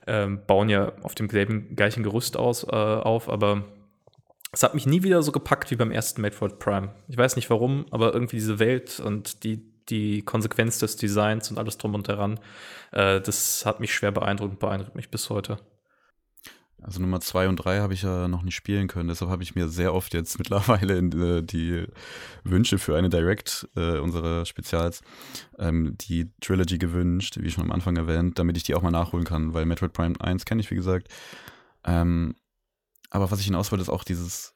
ähm, 0.07 0.39
bauen 0.47 0.69
ja 0.69 0.93
auf 1.01 1.15
dem 1.15 1.27
gleichen, 1.27 1.75
gleichen 1.75 2.01
Gerüst 2.01 2.37
aus, 2.37 2.63
äh, 2.63 2.69
auf, 2.69 3.27
aber 3.27 3.65
es 4.51 4.63
hat 4.63 4.73
mich 4.73 4.85
nie 4.85 5.03
wieder 5.03 5.21
so 5.23 5.31
gepackt 5.31 5.71
wie 5.71 5.75
beim 5.75 5.91
ersten 5.91 6.21
Metroid 6.21 6.59
Prime. 6.59 6.93
Ich 7.07 7.17
weiß 7.17 7.35
nicht 7.35 7.49
warum, 7.49 7.85
aber 7.91 8.13
irgendwie 8.13 8.37
diese 8.37 8.59
Welt 8.59 8.99
und 8.99 9.43
die 9.43 9.77
die 9.89 10.21
Konsequenz 10.21 10.79
des 10.79 10.97
Designs 10.97 11.49
und 11.49 11.57
alles 11.57 11.77
drum 11.77 11.95
und 11.95 12.07
heran, 12.07 12.39
äh, 12.91 13.21
das 13.21 13.65
hat 13.65 13.79
mich 13.79 13.93
schwer 13.93 14.11
beeindruckt 14.11 14.51
und 14.51 14.59
beeindruckt 14.59 14.95
mich 14.95 15.09
bis 15.09 15.29
heute. 15.29 15.59
Also 16.79 17.01
Nummer 17.01 17.19
zwei 17.21 17.49
und 17.49 17.55
drei 17.55 17.79
habe 17.79 17.95
ich 17.95 18.03
ja 18.03 18.27
noch 18.27 18.43
nicht 18.43 18.55
spielen 18.55 18.87
können, 18.87 19.09
deshalb 19.09 19.31
habe 19.31 19.41
ich 19.41 19.55
mir 19.55 19.67
sehr 19.67 19.93
oft 19.93 20.13
jetzt 20.13 20.37
mittlerweile 20.39 20.97
äh, 20.97 21.41
die 21.41 21.85
Wünsche 22.43 22.77
für 22.77 22.95
eine 22.97 23.09
Direct 23.09 23.67
äh, 23.75 23.97
unserer 23.97 24.45
Spezials 24.45 25.01
ähm, 25.57 25.95
die 25.97 26.31
Trilogy 26.39 26.77
gewünscht, 26.77 27.37
wie 27.39 27.49
schon 27.49 27.63
am 27.63 27.71
Anfang 27.71 27.95
erwähnt, 27.97 28.37
damit 28.37 28.57
ich 28.57 28.63
die 28.63 28.75
auch 28.75 28.83
mal 28.83 28.91
nachholen 28.91 29.25
kann, 29.25 29.53
weil 29.53 29.65
Metroid 29.65 29.93
Prime 29.93 30.15
1 30.19 30.45
kenne 30.45 30.61
ich, 30.61 30.69
wie 30.69 30.75
gesagt. 30.75 31.07
Ähm, 31.83 32.35
aber 33.09 33.31
was 33.31 33.39
ich 33.39 33.45
hinaus 33.45 33.71
wollte, 33.71 33.83
ist 33.83 33.89
auch 33.89 34.03
dieses, 34.03 34.55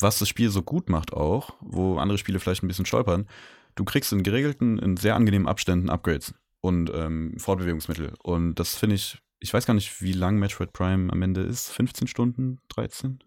was 0.00 0.18
das 0.18 0.28
Spiel 0.28 0.50
so 0.50 0.62
gut 0.62 0.88
macht 0.88 1.12
auch, 1.12 1.54
wo 1.60 1.98
andere 1.98 2.18
Spiele 2.18 2.40
vielleicht 2.40 2.62
ein 2.62 2.68
bisschen 2.68 2.86
stolpern, 2.86 3.26
du 3.74 3.84
kriegst 3.84 4.12
in 4.12 4.22
geregelten, 4.22 4.78
in 4.78 4.96
sehr 4.96 5.14
angenehmen 5.14 5.48
Abständen 5.48 5.90
Upgrades 5.90 6.34
und 6.60 6.90
ähm, 6.94 7.34
Fortbewegungsmittel. 7.38 8.14
Und 8.22 8.56
das 8.56 8.76
finde 8.76 8.96
ich, 8.96 9.18
ich 9.40 9.52
weiß 9.52 9.66
gar 9.66 9.74
nicht, 9.74 10.02
wie 10.02 10.12
lang 10.12 10.38
Metroid 10.38 10.72
Prime 10.72 11.12
am 11.12 11.22
Ende 11.22 11.42
ist. 11.42 11.70
15 11.70 12.08
Stunden, 12.08 12.60
13? 12.70 13.20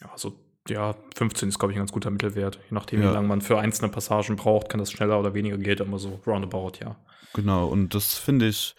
Ja, 0.00 0.10
so, 0.16 0.38
ja, 0.68 0.94
15 1.16 1.48
ist, 1.48 1.58
glaube 1.58 1.72
ich, 1.72 1.78
ein 1.78 1.80
ganz 1.80 1.92
guter 1.92 2.10
Mittelwert. 2.10 2.56
Je 2.56 2.74
nachdem, 2.74 3.02
ja. 3.02 3.10
wie 3.10 3.14
lange 3.14 3.28
man 3.28 3.40
für 3.40 3.58
einzelne 3.58 3.90
Passagen 3.90 4.36
braucht, 4.36 4.68
kann 4.68 4.80
das 4.80 4.92
schneller 4.92 5.18
oder 5.18 5.34
weniger 5.34 5.58
gehen, 5.58 5.80
aber 5.80 5.98
so 5.98 6.20
roundabout, 6.26 6.72
ja. 6.80 6.96
Genau, 7.32 7.66
und 7.66 7.94
das 7.94 8.14
finde 8.14 8.48
ich 8.48 8.74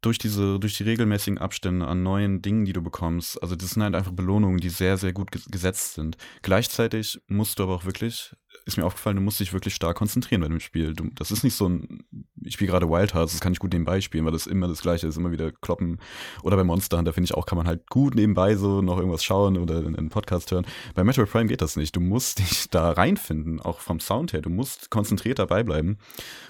durch 0.00 0.18
diese, 0.18 0.58
durch 0.58 0.76
die 0.76 0.84
regelmäßigen 0.84 1.38
Abstände 1.38 1.86
an 1.86 2.02
neuen 2.02 2.42
Dingen, 2.42 2.64
die 2.64 2.72
du 2.72 2.82
bekommst, 2.82 3.42
also 3.42 3.56
das 3.56 3.70
sind 3.70 3.82
halt 3.82 3.94
einfach 3.94 4.12
Belohnungen, 4.12 4.58
die 4.58 4.68
sehr, 4.68 4.96
sehr 4.96 5.12
gut 5.12 5.30
gesetzt 5.30 5.94
sind. 5.94 6.16
Gleichzeitig 6.42 7.20
musst 7.28 7.58
du 7.58 7.64
aber 7.64 7.74
auch 7.74 7.84
wirklich 7.84 8.34
ist 8.66 8.76
mir 8.76 8.84
aufgefallen, 8.84 9.16
du 9.16 9.22
musst 9.22 9.38
dich 9.38 9.52
wirklich 9.52 9.76
stark 9.76 9.96
konzentrieren 9.96 10.40
bei 10.40 10.48
dem 10.48 10.58
Spiel. 10.58 10.92
Du, 10.92 11.08
das 11.14 11.30
ist 11.30 11.44
nicht 11.44 11.54
so 11.54 11.68
ein, 11.68 12.04
ich 12.42 12.54
spiele 12.54 12.72
gerade 12.72 12.90
Wild 12.90 13.14
Hearts, 13.14 13.32
das 13.32 13.40
kann 13.40 13.52
ich 13.52 13.60
gut 13.60 13.72
nebenbei 13.72 14.00
spielen, 14.00 14.24
weil 14.24 14.32
das 14.32 14.48
immer 14.48 14.66
das 14.66 14.82
Gleiche 14.82 15.06
ist, 15.06 15.16
immer 15.16 15.30
wieder 15.30 15.52
kloppen. 15.52 16.00
Oder 16.42 16.56
bei 16.56 16.64
Monster 16.64 16.98
Hunter 16.98 17.12
finde 17.12 17.26
ich 17.26 17.34
auch, 17.34 17.46
kann 17.46 17.58
man 17.58 17.68
halt 17.68 17.88
gut 17.88 18.16
nebenbei 18.16 18.56
so 18.56 18.82
noch 18.82 18.98
irgendwas 18.98 19.22
schauen 19.22 19.56
oder 19.56 19.78
einen 19.78 20.08
Podcast 20.08 20.50
hören. 20.50 20.66
Bei 20.96 21.04
Metroid 21.04 21.30
Prime 21.30 21.46
geht 21.46 21.62
das 21.62 21.76
nicht. 21.76 21.94
Du 21.94 22.00
musst 22.00 22.38
dich 22.40 22.68
da 22.68 22.90
reinfinden, 22.90 23.60
auch 23.60 23.78
vom 23.78 24.00
Sound 24.00 24.32
her. 24.32 24.42
Du 24.42 24.50
musst 24.50 24.90
konzentriert 24.90 25.38
dabei 25.38 25.62
bleiben. 25.62 25.98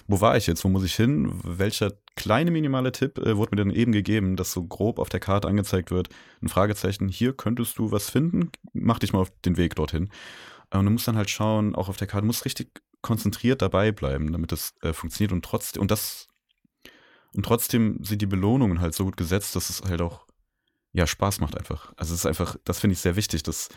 Wo 0.07 0.19
war 0.19 0.37
ich 0.37 0.47
jetzt? 0.47 0.63
Wo 0.63 0.69
muss 0.69 0.83
ich 0.83 0.95
hin? 0.95 1.39
Welcher 1.43 1.91
kleine 2.17 2.51
minimale 2.51 2.91
Tipp 2.91 3.17
äh, 3.19 3.37
wurde 3.37 3.55
mir 3.55 3.63
dann 3.63 3.73
eben 3.73 3.93
gegeben, 3.93 4.35
dass 4.35 4.51
so 4.51 4.63
grob 4.65 4.99
auf 4.99 5.07
der 5.07 5.21
Karte 5.21 5.47
angezeigt 5.47 5.91
wird, 5.91 6.09
ein 6.41 6.49
Fragezeichen, 6.49 7.07
hier 7.07 7.31
könntest 7.31 7.77
du 7.77 7.91
was 7.91 8.09
finden, 8.09 8.51
mach 8.73 8.99
dich 8.99 9.13
mal 9.13 9.19
auf 9.19 9.31
den 9.45 9.55
Weg 9.55 9.75
dorthin. 9.75 10.09
Und 10.71 10.85
du 10.85 10.91
musst 10.91 11.07
dann 11.07 11.15
halt 11.15 11.29
schauen, 11.29 11.75
auch 11.75 11.87
auf 11.87 11.95
der 11.95 12.07
Karte, 12.07 12.27
musst 12.27 12.43
richtig 12.43 12.81
konzentriert 13.01 13.61
dabei 13.61 13.93
bleiben, 13.93 14.33
damit 14.33 14.51
das 14.51 14.73
äh, 14.81 14.91
funktioniert 14.91 15.31
und 15.31 15.45
trotzdem, 15.45 15.81
und 15.81 15.91
das, 15.91 16.27
und 17.33 17.45
trotzdem 17.45 18.03
sind 18.03 18.21
die 18.21 18.25
Belohnungen 18.25 18.81
halt 18.81 18.93
so 18.93 19.05
gut 19.05 19.15
gesetzt, 19.15 19.55
dass 19.55 19.69
es 19.69 19.81
halt 19.83 20.01
auch, 20.01 20.25
ja, 20.91 21.07
Spaß 21.07 21.39
macht 21.39 21.57
einfach. 21.57 21.93
Also 21.95 22.13
es 22.13 22.21
ist 22.21 22.25
einfach, 22.25 22.57
das 22.65 22.79
finde 22.79 22.95
ich 22.95 22.99
sehr 22.99 23.15
wichtig, 23.15 23.43
dass, 23.43 23.69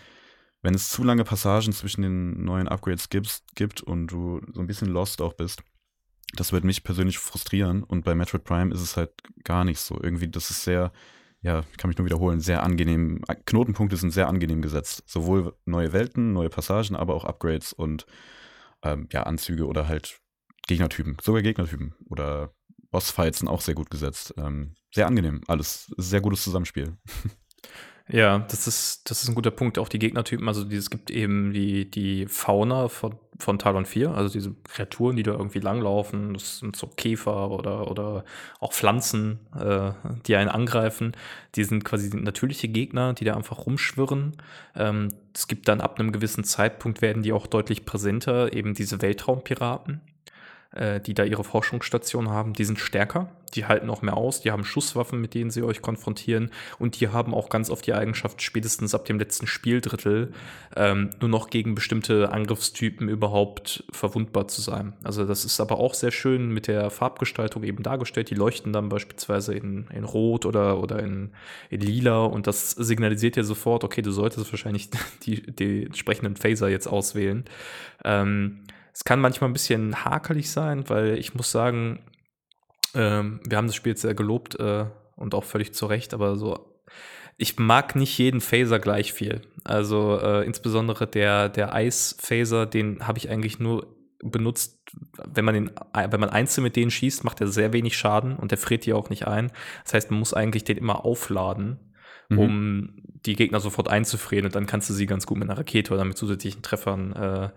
wenn 0.62 0.74
es 0.74 0.88
zu 0.88 1.04
lange 1.04 1.24
Passagen 1.24 1.72
zwischen 1.72 2.02
den 2.02 2.44
neuen 2.44 2.66
Upgrades 2.66 3.08
gibt, 3.08 3.42
gibt 3.54 3.82
und 3.82 4.08
du 4.08 4.40
so 4.52 4.60
ein 4.60 4.66
bisschen 4.66 4.88
lost 4.88 5.20
auch 5.20 5.34
bist, 5.34 5.62
das 6.34 6.52
wird 6.52 6.64
mich 6.64 6.84
persönlich 6.84 7.18
frustrieren 7.18 7.82
und 7.82 8.04
bei 8.04 8.14
Metroid 8.14 8.44
Prime 8.44 8.72
ist 8.72 8.80
es 8.80 8.96
halt 8.96 9.10
gar 9.44 9.64
nicht 9.64 9.80
so. 9.80 9.98
Irgendwie, 10.00 10.28
das 10.28 10.50
ist 10.50 10.64
sehr, 10.64 10.92
ja, 11.42 11.64
kann 11.76 11.88
mich 11.88 11.98
nur 11.98 12.06
wiederholen, 12.06 12.40
sehr 12.40 12.62
angenehm. 12.62 13.22
Knotenpunkte 13.46 13.96
sind 13.96 14.12
sehr 14.12 14.28
angenehm 14.28 14.62
gesetzt. 14.62 15.02
Sowohl 15.06 15.54
neue 15.64 15.92
Welten, 15.92 16.32
neue 16.32 16.50
Passagen, 16.50 16.96
aber 16.96 17.14
auch 17.14 17.24
Upgrades 17.24 17.72
und 17.72 18.06
ähm, 18.82 19.08
ja, 19.12 19.24
Anzüge 19.24 19.66
oder 19.66 19.88
halt 19.88 20.20
Gegnertypen. 20.66 21.16
Sogar 21.20 21.42
Gegnertypen 21.42 21.94
oder 22.08 22.54
Bossfights 22.90 23.40
sind 23.40 23.48
auch 23.48 23.60
sehr 23.60 23.74
gut 23.74 23.90
gesetzt. 23.90 24.34
Ähm, 24.36 24.74
sehr 24.92 25.06
angenehm. 25.06 25.40
Alles 25.46 25.92
sehr 25.96 26.20
gutes 26.20 26.42
Zusammenspiel. 26.42 26.96
Ja, 28.12 28.40
das 28.40 28.66
ist, 28.66 29.08
das 29.08 29.22
ist 29.22 29.28
ein 29.28 29.34
guter 29.34 29.52
Punkt. 29.52 29.78
Auch 29.78 29.88
die 29.88 29.98
Gegnertypen, 29.98 30.48
also 30.48 30.66
es 30.68 30.90
gibt 30.90 31.10
eben 31.10 31.52
die, 31.52 31.88
die 31.88 32.26
Fauna 32.26 32.88
von, 32.88 33.14
von 33.38 33.58
Talon 33.58 33.86
4, 33.86 34.10
also 34.10 34.32
diese 34.32 34.54
Kreaturen, 34.64 35.16
die 35.16 35.22
da 35.22 35.32
irgendwie 35.32 35.60
langlaufen. 35.60 36.34
Das 36.34 36.58
sind 36.58 36.74
so 36.74 36.88
Käfer 36.88 37.50
oder, 37.50 37.88
oder 37.88 38.24
auch 38.58 38.72
Pflanzen, 38.72 39.38
äh, 39.56 39.92
die 40.26 40.34
einen 40.34 40.48
angreifen. 40.48 41.12
Die 41.54 41.62
sind 41.62 41.84
quasi 41.84 42.10
natürliche 42.16 42.68
Gegner, 42.68 43.12
die 43.12 43.24
da 43.24 43.36
einfach 43.36 43.66
rumschwirren. 43.66 44.36
Ähm, 44.74 45.08
es 45.32 45.46
gibt 45.46 45.68
dann 45.68 45.80
ab 45.80 46.00
einem 46.00 46.10
gewissen 46.10 46.42
Zeitpunkt 46.42 47.02
werden 47.02 47.22
die 47.22 47.32
auch 47.32 47.46
deutlich 47.46 47.84
präsenter, 47.84 48.52
eben 48.52 48.74
diese 48.74 49.00
Weltraumpiraten 49.00 50.00
äh, 50.72 51.00
die 51.00 51.14
da 51.14 51.24
ihre 51.24 51.44
Forschungsstation 51.44 52.30
haben, 52.30 52.52
die 52.52 52.64
sind 52.64 52.78
stärker, 52.78 53.28
die 53.54 53.66
halten 53.66 53.90
auch 53.90 54.02
mehr 54.02 54.16
aus, 54.16 54.40
die 54.40 54.52
haben 54.52 54.64
Schusswaffen, 54.64 55.20
mit 55.20 55.34
denen 55.34 55.50
sie 55.50 55.62
euch 55.62 55.82
konfrontieren 55.82 56.50
und 56.78 57.00
die 57.00 57.08
haben 57.08 57.34
auch 57.34 57.48
ganz 57.48 57.70
oft 57.70 57.86
die 57.86 57.94
Eigenschaft, 57.94 58.40
spätestens 58.40 58.94
ab 58.94 59.04
dem 59.04 59.18
letzten 59.18 59.46
Spieldrittel 59.48 60.32
ähm, 60.76 61.10
nur 61.20 61.28
noch 61.28 61.50
gegen 61.50 61.74
bestimmte 61.74 62.30
Angriffstypen 62.30 63.08
überhaupt 63.08 63.82
verwundbar 63.90 64.46
zu 64.46 64.60
sein. 64.60 64.92
Also 65.02 65.24
das 65.24 65.44
ist 65.44 65.60
aber 65.60 65.78
auch 65.78 65.94
sehr 65.94 66.12
schön 66.12 66.50
mit 66.50 66.68
der 66.68 66.90
Farbgestaltung 66.90 67.64
eben 67.64 67.82
dargestellt. 67.82 68.30
Die 68.30 68.36
leuchten 68.36 68.72
dann 68.72 68.88
beispielsweise 68.88 69.54
in, 69.54 69.88
in 69.92 70.04
Rot 70.04 70.46
oder, 70.46 70.80
oder 70.80 71.00
in, 71.00 71.30
in 71.68 71.80
Lila 71.80 72.24
und 72.24 72.46
das 72.46 72.70
signalisiert 72.70 73.36
ja 73.36 73.42
sofort, 73.42 73.82
okay, 73.82 74.02
du 74.02 74.12
solltest 74.12 74.52
wahrscheinlich 74.52 74.90
die, 75.24 75.42
die 75.42 75.86
entsprechenden 75.86 76.36
Phaser 76.36 76.68
jetzt 76.68 76.86
auswählen. 76.86 77.44
Ähm, 78.04 78.60
es 78.92 79.04
kann 79.04 79.20
manchmal 79.20 79.50
ein 79.50 79.54
bisschen 79.54 80.04
hakelig 80.04 80.50
sein, 80.50 80.88
weil 80.88 81.18
ich 81.18 81.34
muss 81.34 81.50
sagen, 81.50 82.00
ähm, 82.94 83.40
wir 83.48 83.56
haben 83.56 83.66
das 83.66 83.76
Spiel 83.76 83.92
jetzt 83.92 84.02
sehr 84.02 84.14
gelobt 84.14 84.58
äh, 84.58 84.86
und 85.16 85.34
auch 85.34 85.44
völlig 85.44 85.74
zu 85.74 85.86
Recht, 85.86 86.14
aber 86.14 86.36
so, 86.36 86.82
ich 87.36 87.58
mag 87.58 87.96
nicht 87.96 88.18
jeden 88.18 88.40
Phaser 88.40 88.78
gleich 88.78 89.12
viel. 89.12 89.42
Also 89.64 90.18
äh, 90.20 90.44
insbesondere 90.44 91.06
der, 91.06 91.48
der 91.48 91.74
Eis-Phaser, 91.74 92.66
den 92.66 93.06
habe 93.06 93.18
ich 93.18 93.30
eigentlich 93.30 93.58
nur 93.58 93.96
benutzt, 94.22 94.78
wenn 95.26 95.44
man, 95.44 95.54
den, 95.54 95.70
wenn 95.94 96.20
man 96.20 96.28
einzeln 96.28 96.64
mit 96.64 96.76
denen 96.76 96.90
schießt, 96.90 97.24
macht 97.24 97.40
er 97.40 97.46
sehr 97.46 97.72
wenig 97.72 97.96
Schaden 97.96 98.36
und 98.36 98.50
der 98.50 98.58
friert 98.58 98.84
die 98.84 98.92
auch 98.92 99.08
nicht 99.08 99.26
ein. 99.26 99.50
Das 99.84 99.94
heißt, 99.94 100.10
man 100.10 100.18
muss 100.18 100.34
eigentlich 100.34 100.64
den 100.64 100.76
immer 100.76 101.04
aufladen, 101.04 101.94
mhm. 102.28 102.38
um 102.38 103.02
die 103.24 103.36
Gegner 103.36 103.60
sofort 103.60 103.88
einzufrieren 103.88 104.46
und 104.46 104.54
dann 104.54 104.66
kannst 104.66 104.90
du 104.90 104.94
sie 104.94 105.06
ganz 105.06 105.26
gut 105.26 105.38
mit 105.38 105.48
einer 105.48 105.58
Rakete 105.58 105.94
oder 105.94 106.04
mit 106.04 106.18
zusätzlichen 106.18 106.62
Treffern 106.62 107.12
äh, 107.12 107.48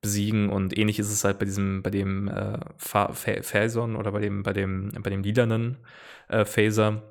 besiegen 0.00 0.50
und 0.50 0.76
ähnlich 0.76 0.98
ist 0.98 1.10
es 1.10 1.24
halt 1.24 1.38
bei 1.38 1.46
diesem, 1.46 1.82
bei 1.82 1.90
dem 1.90 2.28
äh, 2.28 2.58
Phason 2.78 3.96
oder 3.96 4.12
bei 4.12 4.20
dem, 4.20 4.42
bei 4.42 4.52
dem, 4.52 4.92
bei 5.02 5.10
dem 5.10 5.22
lilanen 5.22 5.78
äh, 6.28 6.44
Phaser, 6.44 7.02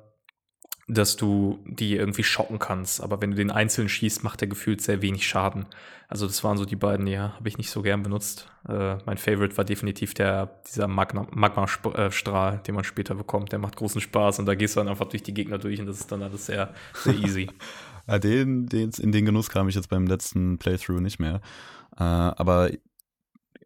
dass 0.86 1.16
du 1.16 1.64
die 1.66 1.96
irgendwie 1.96 2.24
schocken 2.24 2.58
kannst. 2.58 3.00
Aber 3.02 3.20
wenn 3.20 3.30
du 3.30 3.36
den 3.36 3.50
einzeln 3.50 3.88
schießt, 3.88 4.22
macht 4.22 4.40
der 4.40 4.48
gefühlt 4.48 4.82
sehr 4.82 5.00
wenig 5.00 5.26
Schaden. 5.26 5.66
Also 6.08 6.26
das 6.26 6.44
waren 6.44 6.58
so 6.58 6.66
die 6.66 6.76
beiden, 6.76 7.06
ja, 7.06 7.34
habe 7.36 7.48
ich 7.48 7.56
nicht 7.56 7.70
so 7.70 7.80
gern 7.80 8.02
benutzt. 8.02 8.48
Äh, 8.68 8.96
mein 9.06 9.16
Favorite 9.16 9.56
war 9.56 9.64
definitiv 9.64 10.12
der, 10.12 10.60
dieser 10.68 10.86
Magma-Strahl, 10.86 12.58
den 12.66 12.74
man 12.74 12.84
später 12.84 13.14
bekommt. 13.14 13.52
Der 13.52 13.58
macht 13.58 13.76
großen 13.76 14.00
Spaß 14.00 14.38
und 14.40 14.46
da 14.46 14.54
gehst 14.54 14.76
du 14.76 14.80
dann 14.80 14.88
einfach 14.88 15.08
durch 15.08 15.22
die 15.22 15.34
Gegner 15.34 15.58
durch 15.58 15.80
und 15.80 15.86
das 15.86 16.00
ist 16.00 16.12
dann 16.12 16.22
alles 16.22 16.46
sehr, 16.46 16.74
sehr 16.92 17.14
easy. 17.14 17.48
ja, 18.06 18.18
den, 18.20 18.66
den, 18.66 18.90
in 18.90 19.12
den 19.12 19.24
Genuss 19.24 19.48
kam 19.48 19.68
ich 19.68 19.74
jetzt 19.74 19.88
beim 19.88 20.06
letzten 20.06 20.58
Playthrough 20.58 21.00
nicht 21.00 21.18
mehr. 21.18 21.40
Äh, 21.98 22.02
aber 22.02 22.70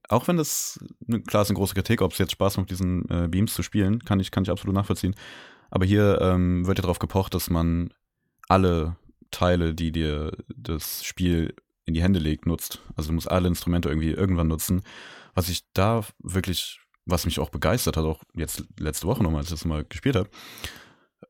auch 0.08 0.26
wenn 0.26 0.36
das, 0.36 0.78
ne, 1.06 1.20
klar 1.20 1.42
ist 1.42 1.50
eine 1.50 1.58
große 1.58 1.74
Kritik, 1.74 2.02
ob 2.02 2.12
es 2.12 2.18
jetzt 2.18 2.32
Spaß 2.32 2.56
macht, 2.56 2.70
diesen 2.70 3.08
äh, 3.10 3.28
Beams 3.28 3.54
zu 3.54 3.62
spielen, 3.62 4.04
kann 4.04 4.20
ich, 4.20 4.30
kann 4.30 4.42
ich 4.42 4.50
absolut 4.50 4.74
nachvollziehen. 4.74 5.14
Aber 5.70 5.84
hier 5.84 6.18
ähm, 6.22 6.66
wird 6.66 6.78
ja 6.78 6.82
darauf 6.82 6.98
gepocht, 6.98 7.34
dass 7.34 7.50
man 7.50 7.92
alle 8.48 8.96
Teile, 9.30 9.74
die 9.74 9.92
dir 9.92 10.32
das 10.48 11.04
Spiel 11.04 11.54
in 11.84 11.94
die 11.94 12.02
Hände 12.02 12.18
legt, 12.18 12.46
nutzt. 12.46 12.80
Also 12.96 13.08
du 13.08 13.14
musst 13.14 13.30
alle 13.30 13.48
Instrumente 13.48 13.88
irgendwie 13.88 14.10
irgendwann 14.10 14.48
nutzen. 14.48 14.82
Was 15.34 15.48
ich 15.48 15.70
da 15.72 16.04
wirklich, 16.20 16.80
was 17.04 17.26
mich 17.26 17.38
auch 17.38 17.50
begeistert 17.50 17.96
hat, 17.96 18.04
auch 18.04 18.22
jetzt 18.34 18.64
letzte 18.78 19.06
Woche 19.06 19.22
nochmal, 19.22 19.40
als 19.40 19.48
ich 19.48 19.54
das 19.54 19.64
mal 19.64 19.84
gespielt 19.84 20.16
habe, 20.16 20.30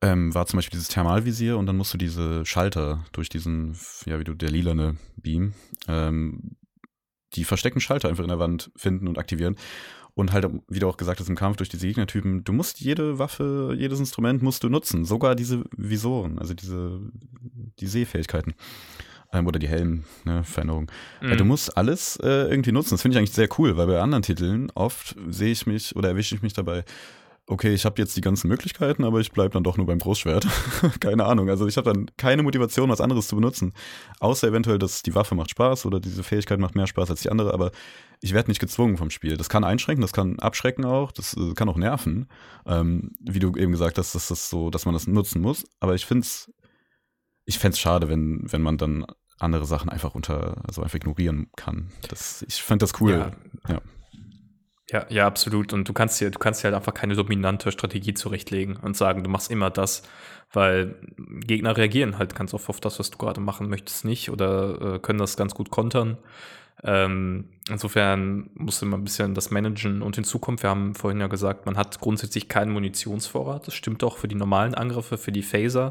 ähm, 0.03 0.35
war 0.35 0.47
zum 0.47 0.59
Beispiel 0.59 0.79
dieses 0.79 0.89
Thermalvisier 0.89 1.59
und 1.59 1.67
dann 1.67 1.77
musst 1.77 1.95
du 1.95 1.99
diese 1.99 2.45
Schalter 2.45 3.05
durch 3.13 3.29
diesen, 3.29 3.77
ja, 4.07 4.19
wie 4.19 4.25
du, 4.25 4.35
der 4.35 4.51
lilane 4.51 4.97
Beam, 5.17 5.55
ähm, 5.89 6.57
die 7.35 7.45
versteckten 7.45 7.81
Schalter 7.81 8.09
einfach 8.09 8.25
in 8.25 8.29
der 8.29 8.39
Wand 8.39 8.71
finden 8.77 9.09
und 9.09 9.19
aktivieren. 9.19 9.57
Und 10.15 10.33
halt, 10.33 10.47
wie 10.69 10.81
du 10.81 10.89
auch 10.89 10.97
gesagt 10.97 11.21
hast, 11.21 11.29
im 11.29 11.37
Kampf 11.37 11.59
durch 11.59 11.69
diese 11.69 11.87
Gegnertypen, 11.87 12.43
du 12.43 12.53
musst 12.53 12.81
jede 12.81 13.21
Waffe, 13.21 13.75
jedes 13.79 14.01
Instrument 14.01 14.43
musst 14.43 14.65
du 14.65 14.69
nutzen. 14.69 15.05
Sogar 15.05 15.37
diese 15.37 15.65
Visoren, 15.77 16.41
also 16.41 16.55
diese, 16.55 17.01
die 17.79 17.87
Sehfähigkeiten. 17.87 18.55
Ähm, 19.33 19.47
oder 19.47 19.59
die 19.59 19.69
Helmveränderung. 19.69 20.91
Ne, 21.21 21.35
mhm. 21.35 21.37
du 21.37 21.45
musst 21.45 21.77
alles 21.77 22.17
äh, 22.17 22.49
irgendwie 22.51 22.73
nutzen. 22.73 22.95
Das 22.95 23.03
finde 23.03 23.15
ich 23.15 23.19
eigentlich 23.19 23.35
sehr 23.35 23.49
cool, 23.59 23.77
weil 23.77 23.87
bei 23.87 24.01
anderen 24.01 24.23
Titeln 24.23 24.73
oft 24.75 25.15
sehe 25.29 25.53
ich 25.53 25.67
mich 25.67 25.95
oder 25.95 26.09
erwische 26.09 26.35
ich 26.35 26.43
mich 26.43 26.55
dabei, 26.55 26.83
okay, 27.49 27.73
ich 27.73 27.85
habe 27.85 28.01
jetzt 28.01 28.17
die 28.17 28.21
ganzen 28.21 28.49
Möglichkeiten, 28.49 29.05
aber 29.05 29.21
ich 29.21 29.33
bleibe 29.33 29.51
dann 29.51 29.65
doch 29.65 29.77
nur 29.77 29.87
beim 29.87 29.99
Großschwert. 29.99 30.47
keine 31.01 31.25
Ahnung. 31.25 31.49
Also 31.49 31.67
ich 31.67 31.77
habe 31.77 31.93
dann 31.93 32.11
keine 32.17 32.43
Motivation, 32.43 32.91
was 32.91 33.01
anderes 33.01 33.27
zu 33.27 33.37
benutzen. 33.37 33.73
Außer 34.21 34.49
eventuell, 34.49 34.79
dass 34.79 35.03
die 35.03 35.15
Waffe 35.15 35.35
macht 35.35 35.51
Spaß 35.51 35.87
oder 35.87 35.99
diese 35.99 36.23
Fähigkeit 36.23 36.61
macht 36.61 36.75
mehr 36.75 36.87
Spaß 36.87 37.11
als 37.11 37.23
die 37.23 37.31
andere, 37.31 37.55
aber 37.55 37.71
ich 38.21 38.35
werde 38.35 38.51
nicht 38.51 38.61
gezwungen 38.61 38.97
vom 38.97 39.11
Spiel. 39.11 39.37
Das 39.37 39.49
kann 39.49 39.65
einschränken, 39.65 40.03
das 40.03 40.13
kann 40.13 40.39
abschrecken 40.39 40.85
auch, 40.85 41.11
das 41.11 41.37
äh, 41.37 41.55
kann 41.55 41.69
auch 41.69 41.77
nerven. 41.77 42.29
Ähm, 42.67 43.13
wie 43.21 43.39
du 43.39 43.55
eben 43.57 43.73
gesagt 43.73 43.99
hast, 43.99 44.15
dass 44.15 44.29
das 44.29 44.51
so, 44.51 44.71
dass 44.71 44.85
man 44.85 44.95
das 44.95 45.07
nutzen 45.07 45.41
muss. 45.41 45.65
Aber 45.81 45.95
ich 45.95 46.05
finde 46.05 46.23
es, 46.23 46.53
ich 47.47 47.59
fände 47.59 47.75
es 47.75 47.81
schade, 47.81 48.09
wenn, 48.09 48.43
wenn 48.43 48.63
man 48.63 48.77
dann 48.77 49.07
andere 49.39 49.65
Sachen 49.67 49.89
einfach 49.89 50.15
unter, 50.15 50.63
also 50.67 50.83
einfach 50.83 50.97
ignorieren 50.97 51.51
kann. 51.57 51.93
Das, 52.09 52.45
ich 52.47 52.63
fände 52.63 52.83
das 52.83 53.01
cool. 53.01 53.13
Ja. 53.13 53.33
ja. 53.73 53.81
Ja, 54.91 55.05
ja, 55.11 55.27
absolut. 55.27 55.73
Und 55.75 55.87
du 55.89 55.93
kannst 55.93 56.21
dir, 56.21 56.31
du 56.31 56.39
kannst 56.39 56.63
dir 56.63 56.65
halt 56.69 56.75
einfach 56.75 56.95
keine 56.95 57.15
dominante 57.15 57.71
Strategie 57.73 58.15
zurechtlegen 58.15 58.77
und 58.77 58.97
sagen, 58.97 59.23
du 59.23 59.29
machst 59.29 59.51
immer 59.51 59.69
das, 59.71 60.03
weil 60.53 60.95
Gegner 61.19 61.77
reagieren 61.77 62.17
halt 62.19 62.35
ganz 62.35 62.55
oft 62.55 62.71
auf 62.71 62.81
das, 62.81 62.99
was 62.99 63.11
du 63.11 63.19
gerade 63.19 63.41
machen 63.41 63.69
möchtest, 63.69 64.07
nicht 64.07 64.31
oder 64.31 64.95
äh, 64.95 64.99
können 64.99 65.19
das 65.19 65.37
ganz 65.37 65.55
gut 65.55 65.69
kontern. 65.71 66.17
Ähm, 66.85 67.47
insofern 67.69 68.51
musst 68.55 68.81
du 68.81 68.87
immer 68.87 68.97
ein 68.97 69.05
bisschen 69.05 69.35
das 69.35 69.51
managen 69.51 70.01
und 70.01 70.17
in 70.17 70.25
Zukunft, 70.25 70.63
wir 70.63 70.71
haben 70.71 70.95
vorhin 70.95 71.21
ja 71.21 71.27
gesagt, 71.27 71.67
man 71.67 71.77
hat 71.77 72.01
grundsätzlich 72.01 72.49
keinen 72.49 72.73
Munitionsvorrat. 72.73 73.67
Das 73.67 73.75
stimmt 73.75 74.05
auch 74.05 74.17
für 74.17 74.29
die 74.29 74.37
normalen 74.37 74.75
Angriffe, 74.75 75.19
für 75.19 75.33
die 75.33 75.43
Phaser 75.43 75.91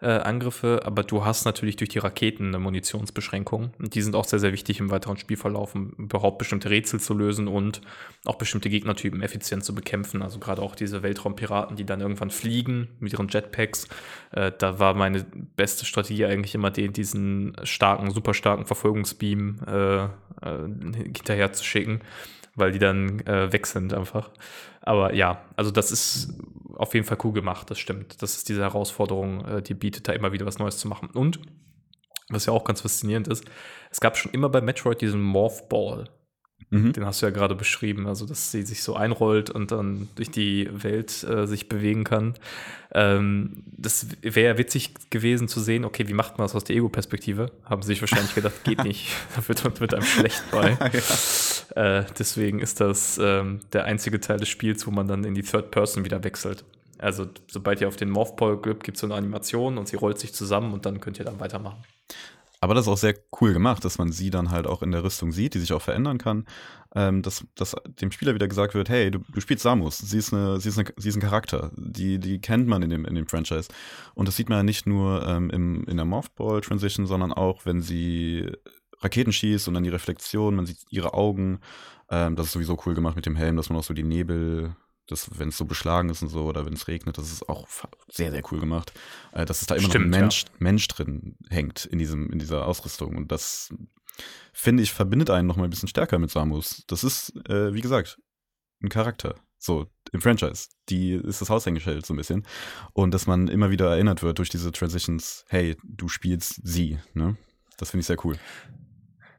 äh, 0.00 0.08
Angriffe, 0.08 0.82
aber 0.84 1.02
du 1.02 1.24
hast 1.24 1.44
natürlich 1.46 1.76
durch 1.76 1.88
die 1.88 1.98
Raketen 1.98 2.48
eine 2.48 2.58
Munitionsbeschränkung. 2.58 3.70
Und 3.78 3.94
die 3.94 4.02
sind 4.02 4.14
auch 4.14 4.24
sehr, 4.24 4.38
sehr 4.38 4.52
wichtig 4.52 4.80
im 4.80 4.90
weiteren 4.90 5.16
Spielverlauf, 5.16 5.74
um 5.74 5.90
überhaupt 5.98 6.38
bestimmte 6.38 6.68
Rätsel 6.68 7.00
zu 7.00 7.14
lösen 7.14 7.48
und 7.48 7.80
auch 8.24 8.36
bestimmte 8.36 8.68
Gegnertypen 8.68 9.22
effizient 9.22 9.64
zu 9.64 9.74
bekämpfen. 9.74 10.22
Also 10.22 10.38
gerade 10.38 10.60
auch 10.60 10.74
diese 10.74 11.02
Weltraumpiraten, 11.02 11.76
die 11.76 11.86
dann 11.86 12.00
irgendwann 12.00 12.30
fliegen 12.30 12.88
mit 13.00 13.12
ihren 13.12 13.28
Jetpacks. 13.28 13.88
Äh, 14.32 14.52
da 14.58 14.78
war 14.78 14.94
meine 14.94 15.24
beste 15.56 15.86
Strategie 15.86 16.26
eigentlich 16.26 16.54
immer, 16.54 16.70
den, 16.70 16.92
diesen 16.92 17.56
starken, 17.62 18.10
super 18.10 18.34
starken 18.34 18.66
Verfolgungsbeam 18.66 19.60
äh, 19.66 20.04
äh, 20.04 20.08
hinterher 20.94 21.52
zu 21.52 21.64
schicken, 21.64 22.00
weil 22.54 22.72
die 22.72 22.78
dann 22.78 23.20
äh, 23.20 23.52
weg 23.52 23.66
sind 23.66 23.94
einfach. 23.94 24.30
Aber 24.86 25.14
ja, 25.14 25.42
also 25.56 25.70
das 25.70 25.90
ist 25.90 26.32
auf 26.76 26.94
jeden 26.94 27.04
Fall 27.04 27.18
cool 27.24 27.32
gemacht, 27.32 27.70
das 27.70 27.78
stimmt. 27.78 28.22
Das 28.22 28.36
ist 28.36 28.48
diese 28.48 28.62
Herausforderung, 28.62 29.44
äh, 29.44 29.62
die 29.62 29.74
bietet 29.74 30.08
da 30.08 30.12
immer 30.12 30.32
wieder 30.32 30.46
was 30.46 30.58
Neues 30.58 30.78
zu 30.78 30.88
machen. 30.88 31.10
Und, 31.12 31.40
was 32.28 32.46
ja 32.46 32.52
auch 32.52 32.64
ganz 32.64 32.82
faszinierend 32.82 33.28
ist, 33.28 33.44
es 33.90 34.00
gab 34.00 34.16
schon 34.16 34.32
immer 34.32 34.48
bei 34.48 34.60
Metroid 34.60 35.00
diesen 35.00 35.20
Morph 35.20 35.68
Ball. 35.68 36.08
Mhm. 36.70 36.92
Den 36.92 37.06
hast 37.06 37.22
du 37.22 37.26
ja 37.26 37.30
gerade 37.30 37.54
beschrieben, 37.54 38.08
also 38.08 38.26
dass 38.26 38.50
sie 38.50 38.62
sich 38.62 38.82
so 38.82 38.96
einrollt 38.96 39.50
und 39.50 39.70
dann 39.70 40.08
durch 40.16 40.30
die 40.30 40.68
Welt 40.72 41.22
äh, 41.22 41.46
sich 41.46 41.68
bewegen 41.68 42.02
kann. 42.02 42.34
Ähm, 42.92 43.62
das 43.66 44.08
wäre 44.22 44.58
witzig 44.58 44.94
gewesen 45.10 45.46
zu 45.46 45.60
sehen, 45.60 45.84
okay, 45.84 46.08
wie 46.08 46.12
macht 46.12 46.38
man 46.38 46.46
das 46.46 46.56
aus 46.56 46.64
der 46.64 46.74
Ego-Perspektive? 46.74 47.52
Haben 47.64 47.82
sie 47.82 47.88
sich 47.88 48.00
wahrscheinlich 48.00 48.34
gedacht, 48.34 48.64
geht 48.64 48.82
nicht. 48.82 49.08
da 49.36 49.46
wird, 49.48 49.80
wird 49.80 49.94
einem 49.94 50.02
schlecht 50.02 50.42
bei. 50.50 50.76
ja. 51.76 51.98
äh, 52.00 52.04
deswegen 52.18 52.58
ist 52.58 52.80
das 52.80 53.18
ähm, 53.22 53.60
der 53.72 53.84
einzige 53.84 54.20
Teil 54.20 54.38
des 54.38 54.48
Spiels, 54.48 54.86
wo 54.88 54.90
man 54.90 55.06
dann 55.06 55.22
in 55.22 55.34
die 55.34 55.42
Third 55.42 55.70
Person 55.70 56.04
wieder 56.04 56.24
wechselt. 56.24 56.64
Also 56.98 57.26
sobald 57.48 57.80
ihr 57.80 57.88
auf 57.88 57.96
den 57.96 58.10
Morphball 58.10 58.60
gibt, 58.60 58.82
gibt 58.82 58.96
es 58.96 59.02
so 59.02 59.06
eine 59.06 59.14
Animation 59.14 59.78
und 59.78 59.86
sie 59.86 59.96
rollt 59.96 60.18
sich 60.18 60.32
zusammen 60.32 60.72
und 60.72 60.86
dann 60.86 60.98
könnt 61.00 61.18
ihr 61.18 61.24
dann 61.24 61.38
weitermachen. 61.38 61.84
Aber 62.60 62.74
das 62.74 62.86
ist 62.86 62.92
auch 62.92 62.96
sehr 62.96 63.14
cool 63.40 63.52
gemacht, 63.52 63.84
dass 63.84 63.98
man 63.98 64.12
sie 64.12 64.30
dann 64.30 64.50
halt 64.50 64.66
auch 64.66 64.82
in 64.82 64.90
der 64.90 65.04
Rüstung 65.04 65.32
sieht, 65.32 65.54
die 65.54 65.58
sich 65.58 65.72
auch 65.72 65.82
verändern 65.82 66.18
kann. 66.18 66.46
Ähm, 66.94 67.20
dass, 67.22 67.44
dass 67.54 67.76
dem 68.00 68.10
Spieler 68.10 68.34
wieder 68.34 68.48
gesagt 68.48 68.74
wird, 68.74 68.88
hey, 68.88 69.10
du, 69.10 69.18
du 69.18 69.40
spielst 69.40 69.62
Samus, 69.62 69.98
sie 69.98 70.16
ist, 70.16 70.32
eine, 70.32 70.58
sie, 70.60 70.70
ist 70.70 70.78
eine, 70.78 70.88
sie 70.96 71.10
ist 71.10 71.16
ein 71.16 71.20
Charakter, 71.20 71.70
die, 71.76 72.18
die 72.18 72.40
kennt 72.40 72.66
man 72.68 72.82
in 72.82 72.88
dem, 72.88 73.04
in 73.04 73.14
dem 73.14 73.26
Franchise. 73.26 73.68
Und 74.14 74.28
das 74.28 74.36
sieht 74.36 74.48
man 74.48 74.58
ja 74.58 74.62
nicht 74.62 74.86
nur 74.86 75.26
ähm, 75.26 75.50
im, 75.50 75.84
in 75.84 75.96
der 75.96 76.06
Morphball-Transition, 76.06 77.06
sondern 77.06 77.32
auch, 77.32 77.66
wenn 77.66 77.82
sie 77.82 78.50
Raketen 79.00 79.32
schießt 79.32 79.68
und 79.68 79.74
dann 79.74 79.84
die 79.84 79.90
Reflexion, 79.90 80.54
man 80.56 80.64
sieht 80.64 80.78
ihre 80.88 81.12
Augen. 81.12 81.60
Ähm, 82.08 82.36
das 82.36 82.46
ist 82.46 82.52
sowieso 82.52 82.78
cool 82.86 82.94
gemacht 82.94 83.16
mit 83.16 83.26
dem 83.26 83.36
Helm, 83.36 83.56
dass 83.56 83.68
man 83.68 83.78
auch 83.78 83.84
so 83.84 83.92
die 83.92 84.02
Nebel 84.02 84.74
wenn 85.08 85.48
es 85.48 85.56
so 85.56 85.64
beschlagen 85.64 86.08
ist 86.08 86.22
und 86.22 86.28
so 86.28 86.44
oder 86.44 86.66
wenn 86.66 86.72
es 86.72 86.88
regnet, 86.88 87.18
das 87.18 87.32
ist 87.32 87.48
auch 87.48 87.66
sehr, 88.08 88.30
sehr 88.30 88.42
cool 88.50 88.60
gemacht. 88.60 88.92
Äh, 89.32 89.44
dass 89.44 89.60
es 89.60 89.66
da 89.66 89.74
immer 89.74 89.88
Stimmt, 89.88 90.10
noch 90.10 90.16
ein 90.16 90.20
Mensch, 90.22 90.44
ja. 90.44 90.50
Mensch 90.58 90.88
drin 90.88 91.36
hängt 91.48 91.84
in, 91.86 91.98
diesem, 91.98 92.30
in 92.30 92.38
dieser 92.38 92.66
Ausrüstung. 92.66 93.16
Und 93.16 93.30
das, 93.32 93.72
finde 94.52 94.82
ich, 94.82 94.92
verbindet 94.92 95.30
einen 95.30 95.46
noch 95.46 95.56
mal 95.56 95.64
ein 95.64 95.70
bisschen 95.70 95.88
stärker 95.88 96.18
mit 96.18 96.30
Samus. 96.30 96.84
Das 96.86 97.04
ist, 97.04 97.34
äh, 97.48 97.72
wie 97.74 97.80
gesagt, 97.80 98.18
ein 98.82 98.88
Charakter. 98.88 99.36
So, 99.58 99.86
im 100.12 100.20
Franchise. 100.20 100.68
Die 100.88 101.12
ist 101.12 101.40
das 101.40 101.50
Haushängeschild 101.50 102.04
so 102.04 102.14
ein 102.14 102.18
bisschen. 102.18 102.46
Und 102.92 103.12
dass 103.12 103.26
man 103.26 103.48
immer 103.48 103.70
wieder 103.70 103.90
erinnert 103.90 104.22
wird 104.22 104.38
durch 104.38 104.48
diese 104.48 104.70
Transitions, 104.70 105.44
hey, 105.48 105.76
du 105.82 106.08
spielst 106.08 106.60
sie, 106.62 106.98
ne? 107.14 107.36
Das 107.78 107.90
finde 107.90 108.02
ich 108.02 108.06
sehr 108.06 108.24
cool. 108.24 108.36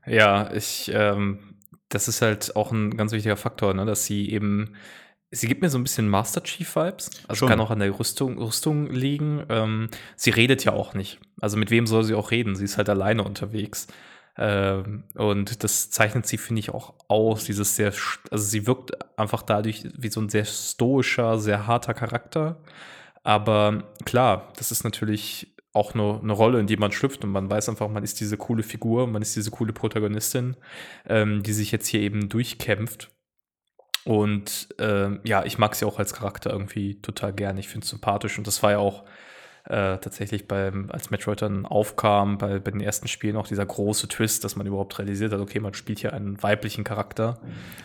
Ja, 0.06 0.54
ich, 0.54 0.92
ähm, 0.94 1.56
das 1.90 2.08
ist 2.08 2.22
halt 2.22 2.56
auch 2.56 2.72
ein 2.72 2.96
ganz 2.98 3.12
wichtiger 3.12 3.38
Faktor, 3.38 3.74
ne, 3.74 3.86
dass 3.86 4.06
sie 4.06 4.30
eben 4.30 4.76
Sie 5.30 5.48
gibt 5.48 5.62
mir 5.62 5.70
so 5.70 5.78
ein 5.78 5.84
bisschen 5.84 6.08
Master 6.08 6.42
Chief 6.42 6.74
Vibes. 6.76 7.10
Also 7.28 7.40
Schon. 7.40 7.50
kann 7.50 7.60
auch 7.60 7.72
an 7.72 7.80
der 7.80 7.98
Rüstung, 8.00 8.38
Rüstung 8.38 8.90
liegen. 8.90 9.46
Ähm, 9.50 9.90
sie 10.16 10.30
redet 10.30 10.64
ja 10.64 10.72
auch 10.74 10.94
nicht. 10.94 11.20
Also 11.42 11.58
mit 11.58 11.70
wem 11.70 11.86
soll 11.86 12.04
sie 12.04 12.16
auch 12.16 12.32
reden? 12.32 12.56
Sie 12.56 12.64
ist 12.64 12.78
halt 12.78 12.90
alleine 12.90 13.24
unterwegs. 13.24 13.88
Ähm, 14.38 15.04
und 15.16 15.64
das 15.64 15.90
zeichnet 15.90 16.28
sie, 16.28 16.38
finde 16.38 16.60
ich, 16.62 16.70
auch 16.70 16.94
aus. 17.10 17.44
Dieses 17.44 17.76
sehr, 17.76 17.92
also 18.32 18.46
sie 18.46 18.68
wirkt 18.68 18.92
einfach 19.20 19.42
dadurch 19.42 19.84
wie 19.98 20.10
so 20.10 20.22
ein 20.22 20.30
sehr 20.30 20.46
stoischer, 20.46 21.40
sehr 21.40 21.68
harter 21.68 21.94
Charakter. 21.94 22.62
Aber 23.24 23.84
klar, 24.06 24.54
das 24.56 24.72
ist 24.72 24.86
natürlich 24.86 25.54
auch 25.74 25.94
eine, 25.94 26.22
eine 26.24 26.34
Rolle, 26.34 26.60
in 26.62 26.68
die 26.68 26.78
man 26.78 26.94
schlüpft 26.94 27.26
und 27.26 27.32
man 27.32 27.50
weiß 27.50 27.68
einfach, 27.68 27.90
man 27.90 28.04
ist 28.04 28.22
diese 28.22 28.38
coole 28.38 28.64
Figur, 28.64 29.08
man 29.08 29.22
ist 29.22 29.36
diese 29.36 29.52
coole 29.52 29.74
Protagonistin, 29.74 30.56
ähm, 31.06 31.44
die 31.44 31.54
sich 31.54 31.72
jetzt 31.72 31.88
hier 31.88 32.00
eben 32.00 32.30
durchkämpft 32.30 33.12
und 34.06 34.70
äh, 34.80 35.10
ja, 35.28 35.44
ich 35.46 35.58
mag 35.58 35.76
sie 35.76 35.86
auch 35.86 36.00
als 36.00 36.14
Charakter 36.14 36.52
irgendwie 36.52 36.96
total 37.02 37.34
gern. 37.34 37.58
Ich 37.58 37.68
finde 37.68 37.84
es 37.84 37.90
sympathisch. 37.90 38.38
Und 38.38 38.48
das 38.48 38.64
war 38.64 38.72
ja 38.72 38.78
auch 38.78 39.04
äh, 39.66 39.98
tatsächlich 39.98 40.48
beim, 40.48 40.90
als 40.92 41.10
Metroid 41.10 41.42
dann 41.42 41.66
aufkam, 41.66 42.38
bei, 42.38 42.60
bei 42.60 42.72
den 42.72 42.80
ersten 42.80 43.08
Spielen 43.08 43.36
auch 43.36 43.48
dieser 43.48 43.66
große 43.66 44.08
Twist, 44.08 44.44
dass 44.44 44.56
man 44.56 44.66
überhaupt 44.66 44.98
realisiert 44.98 45.34
hat, 45.34 45.42
okay, 45.42 45.60
man 45.60 45.74
spielt 45.74 46.00
hier 46.00 46.14
einen 46.14 46.42
weiblichen 46.42 46.84
Charakter. 46.84 47.40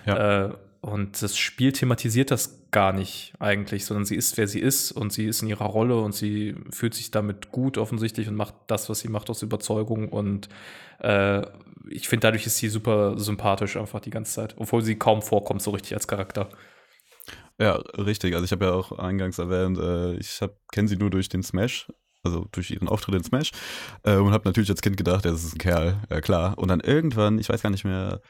Ja. 0.06 0.46
Äh, 0.46 0.52
und 0.80 1.22
das 1.22 1.36
Spiel 1.36 1.72
thematisiert 1.72 2.32
das 2.32 2.58
gar 2.72 2.92
nicht 2.92 3.34
eigentlich, 3.38 3.84
sondern 3.84 4.04
sie 4.04 4.16
ist, 4.16 4.36
wer 4.36 4.48
sie 4.48 4.58
ist 4.58 4.90
und 4.90 5.12
sie 5.12 5.26
ist 5.26 5.42
in 5.42 5.48
ihrer 5.48 5.66
Rolle 5.66 5.96
und 5.96 6.12
sie 6.12 6.56
fühlt 6.70 6.94
sich 6.94 7.12
damit 7.12 7.52
gut 7.52 7.78
offensichtlich 7.78 8.26
und 8.26 8.34
macht 8.34 8.54
das, 8.66 8.88
was 8.88 8.98
sie 8.98 9.08
macht 9.08 9.30
aus 9.30 9.42
Überzeugung. 9.42 10.08
Und 10.08 10.48
äh, 10.98 11.42
ich 11.88 12.08
finde, 12.08 12.26
dadurch 12.26 12.46
ist 12.46 12.58
sie 12.58 12.68
super 12.68 13.18
sympathisch 13.18 13.76
einfach 13.76 14.00
die 14.00 14.10
ganze 14.10 14.32
Zeit, 14.32 14.54
obwohl 14.58 14.82
sie 14.82 14.96
kaum 14.96 15.22
vorkommt, 15.22 15.62
so 15.62 15.70
richtig 15.70 15.94
als 15.94 16.08
Charakter. 16.08 16.48
Ja, 17.58 17.74
richtig. 17.96 18.34
Also 18.34 18.44
ich 18.44 18.52
habe 18.52 18.64
ja 18.64 18.72
auch 18.72 18.92
eingangs 18.98 19.38
erwähnt, 19.38 19.78
äh, 19.78 20.14
ich 20.14 20.40
kenne 20.72 20.88
sie 20.88 20.96
nur 20.96 21.10
durch 21.10 21.28
den 21.28 21.42
Smash, 21.42 21.92
also 22.22 22.46
durch 22.52 22.70
ihren 22.70 22.88
Auftritt 22.88 23.14
in 23.14 23.24
Smash 23.24 23.52
äh, 24.04 24.16
und 24.16 24.32
habe 24.32 24.48
natürlich 24.48 24.70
als 24.70 24.82
Kind 24.82 24.96
gedacht, 24.96 25.24
ja, 25.24 25.30
das 25.30 25.44
ist 25.44 25.54
ein 25.54 25.58
Kerl, 25.58 26.00
ja 26.10 26.20
klar. 26.20 26.58
Und 26.58 26.68
dann 26.68 26.80
irgendwann, 26.80 27.38
ich 27.38 27.48
weiß 27.48 27.62
gar 27.62 27.70
nicht 27.70 27.84
mehr, 27.84 28.20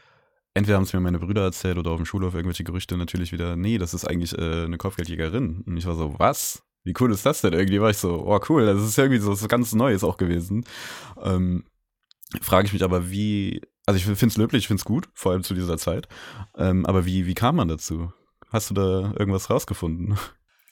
entweder 0.54 0.76
haben 0.76 0.84
es 0.84 0.92
mir 0.92 1.00
meine 1.00 1.18
Brüder 1.18 1.42
erzählt 1.42 1.78
oder 1.78 1.92
auf 1.92 1.96
dem 1.96 2.06
Schulhof 2.06 2.34
irgendwelche 2.34 2.64
Gerüchte 2.64 2.96
natürlich 2.96 3.32
wieder, 3.32 3.56
nee, 3.56 3.78
das 3.78 3.94
ist 3.94 4.04
eigentlich 4.04 4.36
äh, 4.36 4.64
eine 4.64 4.78
Kopfgeldjägerin. 4.78 5.62
Und 5.66 5.76
ich 5.76 5.86
war 5.86 5.94
so, 5.94 6.14
was? 6.18 6.62
Wie 6.84 6.94
cool 6.98 7.12
ist 7.12 7.24
das 7.24 7.40
denn? 7.42 7.52
Irgendwie 7.52 7.80
war 7.80 7.90
ich 7.90 7.98
so, 7.98 8.26
oh 8.26 8.40
cool, 8.48 8.66
das 8.66 8.82
ist 8.82 8.98
irgendwie 8.98 9.20
so 9.20 9.30
was 9.30 9.46
ganz 9.46 9.72
Neues 9.72 10.02
auch 10.02 10.16
gewesen. 10.16 10.64
Ähm, 11.22 11.64
Frage 12.40 12.66
ich 12.66 12.72
mich 12.72 12.84
aber, 12.84 13.10
wie, 13.10 13.60
also 13.86 13.98
ich 13.98 14.04
finde 14.04 14.26
es 14.26 14.36
löblich, 14.36 14.62
ich 14.62 14.68
finde 14.68 14.80
es 14.80 14.84
gut, 14.84 15.08
vor 15.14 15.32
allem 15.32 15.42
zu 15.42 15.54
dieser 15.54 15.78
Zeit. 15.78 16.08
Ähm, 16.56 16.86
aber 16.86 17.04
wie, 17.04 17.26
wie 17.26 17.34
kam 17.34 17.56
man 17.56 17.68
dazu? 17.68 18.12
Hast 18.50 18.70
du 18.70 18.74
da 18.74 19.12
irgendwas 19.18 19.50
rausgefunden? 19.50 20.18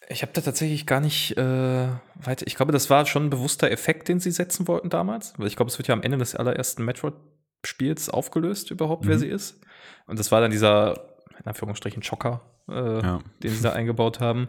Ich 0.08 0.22
habe 0.22 0.32
da 0.32 0.40
tatsächlich 0.40 0.86
gar 0.86 1.00
nicht 1.00 1.36
äh, 1.36 1.88
weiter. 2.16 2.46
Ich 2.46 2.56
glaube, 2.56 2.72
das 2.72 2.90
war 2.90 3.06
schon 3.06 3.26
ein 3.26 3.30
bewusster 3.30 3.70
Effekt, 3.70 4.08
den 4.08 4.20
sie 4.20 4.32
setzen 4.32 4.66
wollten 4.66 4.90
damals. 4.90 5.34
Weil 5.38 5.46
ich 5.46 5.56
glaube, 5.56 5.70
es 5.70 5.78
wird 5.78 5.88
ja 5.88 5.94
am 5.94 6.02
Ende 6.02 6.18
des 6.18 6.34
allerersten 6.34 6.84
Metroid-Spiels 6.84 8.10
aufgelöst, 8.10 8.70
überhaupt, 8.70 9.04
mhm. 9.04 9.08
wer 9.08 9.18
sie 9.18 9.28
ist. 9.28 9.60
Und 10.06 10.18
das 10.18 10.32
war 10.32 10.40
dann 10.40 10.50
dieser, 10.50 11.00
in 11.38 11.46
Anführungsstrichen, 11.46 12.02
Schocker, 12.02 12.40
äh, 12.68 13.00
ja. 13.02 13.20
den 13.42 13.50
sie 13.52 13.62
da 13.62 13.72
eingebaut 13.72 14.20
haben. 14.20 14.48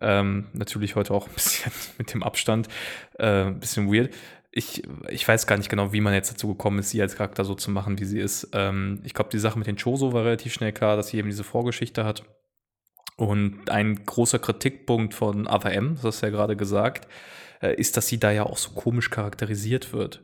Ähm, 0.00 0.46
natürlich 0.52 0.96
heute 0.96 1.12
auch 1.12 1.28
ein 1.28 1.34
bisschen 1.34 1.70
mit 1.98 2.12
dem 2.14 2.22
Abstand, 2.22 2.68
äh, 3.18 3.44
ein 3.44 3.60
bisschen 3.60 3.92
weird 3.92 4.10
ich, 4.56 4.84
ich 5.08 5.26
weiß 5.26 5.48
gar 5.48 5.56
nicht 5.56 5.68
genau, 5.68 5.92
wie 5.92 6.00
man 6.00 6.14
jetzt 6.14 6.30
dazu 6.30 6.46
gekommen 6.46 6.78
ist, 6.78 6.90
sie 6.90 7.02
als 7.02 7.16
Charakter 7.16 7.44
so 7.44 7.56
zu 7.56 7.72
machen, 7.72 7.98
wie 7.98 8.04
sie 8.04 8.20
ist. 8.20 8.50
Ähm, 8.52 9.00
ich 9.02 9.12
glaube, 9.12 9.30
die 9.30 9.40
Sache 9.40 9.58
mit 9.58 9.66
den 9.66 9.76
Choso 9.76 10.12
war 10.12 10.24
relativ 10.24 10.52
schnell 10.52 10.72
klar, 10.72 10.96
dass 10.96 11.08
sie 11.08 11.18
eben 11.18 11.28
diese 11.28 11.42
Vorgeschichte 11.42 12.04
hat. 12.04 12.22
Und 13.16 13.68
ein 13.68 14.04
großer 14.04 14.38
Kritikpunkt 14.38 15.12
von 15.12 15.48
Other 15.48 15.72
M, 15.72 15.96
das 15.96 16.04
hast 16.04 16.22
du 16.22 16.26
ja 16.26 16.30
gerade 16.30 16.56
gesagt, 16.56 17.08
äh, 17.62 17.74
ist, 17.74 17.96
dass 17.96 18.06
sie 18.06 18.20
da 18.20 18.30
ja 18.30 18.44
auch 18.44 18.56
so 18.56 18.70
komisch 18.70 19.10
charakterisiert 19.10 19.92
wird 19.92 20.22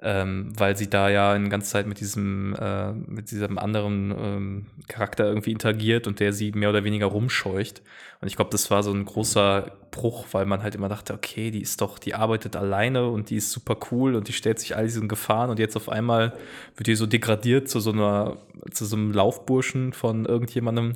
ähm, 0.00 0.52
weil 0.56 0.76
sie 0.76 0.88
da 0.88 1.08
ja 1.08 1.32
eine 1.32 1.48
ganze 1.48 1.70
Zeit 1.70 1.86
mit 1.86 1.98
diesem, 2.00 2.54
äh, 2.54 2.92
mit 2.92 3.30
diesem 3.30 3.58
anderen 3.58 4.14
ähm, 4.16 4.66
Charakter 4.86 5.26
irgendwie 5.26 5.50
interagiert 5.50 6.06
und 6.06 6.20
der 6.20 6.32
sie 6.32 6.52
mehr 6.52 6.70
oder 6.70 6.84
weniger 6.84 7.06
rumscheucht. 7.06 7.82
Und 8.20 8.28
ich 8.28 8.36
glaube, 8.36 8.50
das 8.50 8.70
war 8.70 8.82
so 8.82 8.92
ein 8.92 9.04
großer 9.04 9.72
Bruch, 9.90 10.26
weil 10.32 10.46
man 10.46 10.62
halt 10.62 10.76
immer 10.76 10.88
dachte, 10.88 11.14
okay, 11.14 11.50
die 11.50 11.62
ist 11.62 11.80
doch, 11.80 11.98
die 11.98 12.14
arbeitet 12.14 12.54
alleine 12.54 13.08
und 13.08 13.30
die 13.30 13.36
ist 13.36 13.50
super 13.50 13.76
cool 13.90 14.14
und 14.14 14.28
die 14.28 14.32
stellt 14.32 14.60
sich 14.60 14.76
all 14.76 14.84
diesen 14.84 15.08
Gefahren 15.08 15.50
und 15.50 15.58
jetzt 15.58 15.76
auf 15.76 15.88
einmal 15.88 16.32
wird 16.76 16.86
die 16.86 16.94
so 16.94 17.06
degradiert 17.06 17.68
zu 17.68 17.80
so 17.80 17.90
einer, 17.90 18.36
zu 18.70 18.84
so 18.84 18.96
einem 18.96 19.12
Laufburschen 19.12 19.92
von 19.92 20.26
irgendjemandem. 20.26 20.94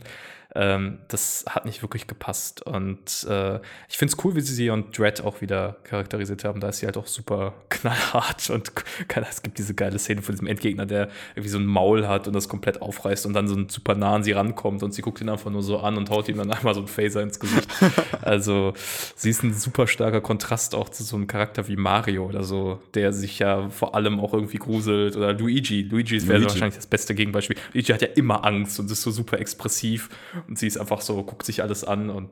Ähm, 0.55 0.99
das 1.09 1.45
hat 1.49 1.65
nicht 1.65 1.83
wirklich 1.83 2.07
gepasst. 2.07 2.63
Und 2.63 3.27
äh, 3.29 3.57
ich 3.89 3.97
finde 3.97 4.15
es 4.15 4.25
cool, 4.25 4.35
wie 4.35 4.41
sie 4.41 4.55
sie 4.55 4.71
und 4.71 4.97
Dread 4.97 5.23
auch 5.23 5.41
wieder 5.41 5.77
charakterisiert 5.85 6.45
haben. 6.45 6.61
Da 6.61 6.69
ist 6.69 6.79
sie 6.79 6.87
halt 6.87 6.97
auch 6.97 7.07
super 7.07 7.55
knallhart 7.71 8.51
und 8.51 8.73
es 9.31 9.43
gibt 9.43 9.59
diese 9.59 9.75
geile 9.75 9.99
Szene 9.99 10.23
von 10.23 10.35
diesem 10.35 10.47
Endgegner, 10.47 10.87
der 10.87 11.09
irgendwie 11.35 11.49
so 11.49 11.59
ein 11.59 11.65
Maul 11.65 12.07
hat 12.07 12.27
und 12.27 12.35
das 12.35 12.49
komplett 12.49 12.83
aufreißt 12.83 13.25
und 13.27 13.33
dann 13.33 13.49
so 13.49 13.57
super 13.69 13.95
nah 13.95 14.17
an 14.17 14.25
sie 14.25 14.33
rankommt 14.33 14.83
und 14.83 14.93
sie 14.93 15.03
guckt 15.03 15.21
ihn 15.21 15.29
einfach 15.29 15.51
nur 15.51 15.63
so 15.63 15.79
an 15.79 15.97
und 15.97 16.11
haut 16.11 16.29
ihm 16.29 16.37
dann 16.37 16.51
einmal 16.51 16.75
so 16.75 16.81
ein 16.81 16.87
Phaser 16.87 17.23
ins 17.23 17.41
Gesicht. 17.41 17.69
also 18.23 18.75
sie 19.17 19.31
ist 19.31 19.43
ein 19.43 19.55
super 19.55 19.87
starker 19.87 20.21
Kontrast 20.21 20.75
auch 20.75 20.89
zu 20.89 21.03
so 21.03 21.17
einem 21.17 21.27
Charakter 21.27 21.69
wie 21.69 21.77
Mario 21.77 22.27
oder 22.27 22.45
so, 22.45 22.81
der 22.95 23.13
sich 23.13 23.39
ja 23.39 23.71
vor 23.71 23.95
allem 23.95 24.21
auch 24.21 24.35
irgendwie 24.35 24.59
gruselt 24.59 25.17
oder 25.17 25.33
Luigi. 25.33 25.83
Luigi 25.83 26.27
wäre 26.29 26.43
wahrscheinlich 26.43 26.77
das 26.77 26.87
beste 26.87 27.15
Gegenbeispiel. 27.15 27.57
Luigi 27.73 27.93
hat 27.93 28.03
ja 28.03 28.09
immer 28.09 28.45
Angst 28.45 28.79
und 28.79 28.91
ist 28.91 29.03
so 29.03 29.11
super 29.11 29.39
expressiv 29.39 30.11
und 30.49 30.59
sie 30.59 30.67
ist 30.67 30.79
einfach 30.79 31.01
so, 31.01 31.23
guckt 31.23 31.47
sich 31.47 31.63
alles 31.63 31.85
an 31.85 32.11
und 32.11 32.31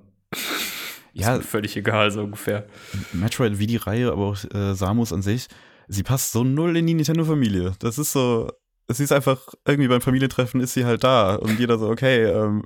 ja, 1.12 1.36
ist 1.36 1.48
völlig 1.48 1.76
egal, 1.76 2.10
so 2.10 2.22
ungefähr. 2.22 2.66
Metroid 3.12 3.58
wie 3.58 3.66
die 3.66 3.76
Reihe, 3.76 4.12
aber 4.12 4.26
auch 4.26 4.44
äh, 4.54 4.74
Samus 4.74 5.12
an 5.12 5.22
sich, 5.22 5.48
sie 5.88 6.02
passt 6.02 6.32
so 6.32 6.44
null 6.44 6.76
in 6.76 6.86
die 6.86 6.94
Nintendo-Familie. 6.94 7.72
Das 7.80 7.98
ist 7.98 8.12
so, 8.12 8.50
sie 8.88 9.04
ist 9.04 9.12
einfach, 9.12 9.40
irgendwie 9.66 9.88
beim 9.88 10.00
Familientreffen 10.00 10.60
ist 10.60 10.74
sie 10.74 10.84
halt 10.84 11.04
da 11.04 11.34
und 11.34 11.58
jeder 11.58 11.78
so, 11.78 11.88
okay, 11.88 12.24
ähm, 12.24 12.62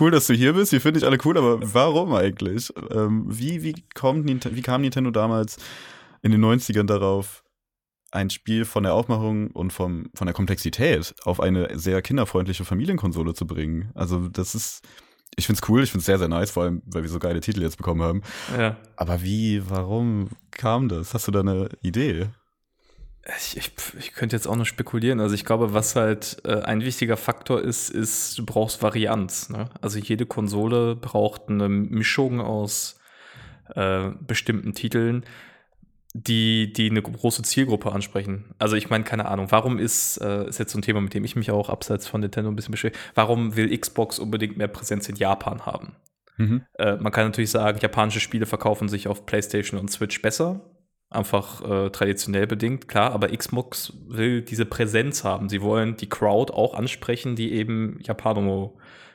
cool, 0.00 0.10
dass 0.10 0.26
du 0.26 0.34
hier 0.34 0.54
bist, 0.54 0.72
wir 0.72 0.80
finden 0.80 1.00
dich 1.00 1.06
alle 1.06 1.18
cool, 1.24 1.36
aber 1.38 1.60
warum 1.74 2.14
eigentlich? 2.14 2.72
Ähm, 2.90 3.24
wie, 3.28 3.62
wie, 3.62 3.84
kommt, 3.94 4.26
wie 4.26 4.62
kam 4.62 4.80
Nintendo 4.80 5.10
damals 5.10 5.58
in 6.22 6.32
den 6.32 6.44
90ern 6.44 6.86
darauf, 6.86 7.43
ein 8.14 8.30
Spiel 8.30 8.64
von 8.64 8.84
der 8.84 8.94
Aufmachung 8.94 9.50
und 9.50 9.72
vom, 9.72 10.10
von 10.14 10.26
der 10.26 10.34
Komplexität 10.34 11.14
auf 11.24 11.40
eine 11.40 11.78
sehr 11.78 12.00
kinderfreundliche 12.00 12.64
Familienkonsole 12.64 13.34
zu 13.34 13.46
bringen. 13.46 13.90
Also 13.94 14.28
das 14.28 14.54
ist, 14.54 14.82
ich 15.36 15.46
finde 15.46 15.60
es 15.62 15.68
cool, 15.68 15.82
ich 15.82 15.90
finde 15.90 16.00
es 16.00 16.06
sehr, 16.06 16.18
sehr 16.18 16.28
nice, 16.28 16.52
vor 16.52 16.62
allem, 16.62 16.82
weil 16.86 17.02
wir 17.02 17.10
so 17.10 17.18
geile 17.18 17.40
Titel 17.40 17.62
jetzt 17.62 17.76
bekommen 17.76 18.02
haben. 18.02 18.22
Ja. 18.56 18.76
Aber 18.96 19.22
wie, 19.22 19.68
warum 19.68 20.28
kam 20.52 20.88
das? 20.88 21.12
Hast 21.12 21.26
du 21.26 21.32
da 21.32 21.40
eine 21.40 21.68
Idee? 21.82 22.28
Ich, 23.38 23.56
ich, 23.56 23.72
ich, 23.98 24.12
könnte 24.12 24.36
jetzt 24.36 24.46
auch 24.46 24.56
nur 24.56 24.66
spekulieren. 24.66 25.18
Also 25.18 25.34
ich 25.34 25.46
glaube, 25.46 25.72
was 25.72 25.96
halt 25.96 26.42
äh, 26.44 26.60
ein 26.60 26.82
wichtiger 26.82 27.16
Faktor 27.16 27.62
ist, 27.62 27.88
ist, 27.88 28.38
du 28.38 28.44
brauchst 28.44 28.82
Varianz. 28.82 29.48
Ne? 29.48 29.70
Also 29.80 29.98
jede 29.98 30.26
Konsole 30.26 30.94
braucht 30.94 31.48
eine 31.48 31.70
Mischung 31.70 32.42
aus 32.42 33.00
äh, 33.74 34.10
bestimmten 34.20 34.74
Titeln, 34.74 35.24
die, 36.14 36.72
die 36.72 36.88
eine 36.88 37.02
große 37.02 37.42
Zielgruppe 37.42 37.92
ansprechen. 37.92 38.54
Also 38.58 38.76
ich 38.76 38.88
meine, 38.88 39.04
keine 39.04 39.26
Ahnung, 39.26 39.48
warum 39.50 39.78
ist, 39.78 40.18
äh, 40.18 40.48
ist 40.48 40.58
jetzt 40.58 40.72
so 40.72 40.78
ein 40.78 40.82
Thema, 40.82 41.00
mit 41.00 41.12
dem 41.12 41.24
ich 41.24 41.34
mich 41.34 41.50
auch 41.50 41.68
abseits 41.68 42.06
von 42.06 42.20
Nintendo 42.20 42.50
ein 42.50 42.56
bisschen 42.56 42.72
beschäftige, 42.72 43.04
warum 43.14 43.56
will 43.56 43.76
Xbox 43.76 44.20
unbedingt 44.20 44.56
mehr 44.56 44.68
Präsenz 44.68 45.08
in 45.08 45.16
Japan 45.16 45.66
haben? 45.66 45.96
Mhm. 46.36 46.62
Äh, 46.78 46.96
man 46.96 47.12
kann 47.12 47.26
natürlich 47.26 47.50
sagen, 47.50 47.78
japanische 47.80 48.20
Spiele 48.20 48.46
verkaufen 48.46 48.88
sich 48.88 49.08
auf 49.08 49.26
PlayStation 49.26 49.78
und 49.78 49.90
Switch 49.90 50.22
besser 50.22 50.60
einfach 51.10 51.62
äh, 51.62 51.90
traditionell 51.90 52.46
bedingt, 52.46 52.88
klar, 52.88 53.12
aber 53.12 53.28
Xbox 53.28 53.92
will 54.08 54.42
diese 54.42 54.66
Präsenz 54.66 55.24
haben. 55.24 55.48
Sie 55.48 55.62
wollen 55.62 55.96
die 55.96 56.08
Crowd 56.08 56.52
auch 56.52 56.74
ansprechen, 56.74 57.36
die 57.36 57.52
eben 57.52 57.98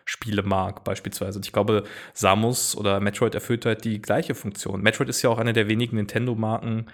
Japano-Spiele 0.09 0.43
mag, 0.43 0.83
beispielsweise. 0.83 1.37
Und 1.37 1.45
ich 1.45 1.51
glaube, 1.51 1.83
Samus 2.13 2.75
oder 2.75 2.99
Metroid 2.99 3.35
erfüllt 3.35 3.65
halt 3.65 3.85
die 3.85 4.01
gleiche 4.01 4.35
Funktion. 4.35 4.81
Metroid 4.81 5.09
ist 5.09 5.21
ja 5.21 5.29
auch 5.29 5.37
eine 5.37 5.53
der 5.53 5.67
wenigen 5.67 5.97
Nintendo-Marken, 5.97 6.87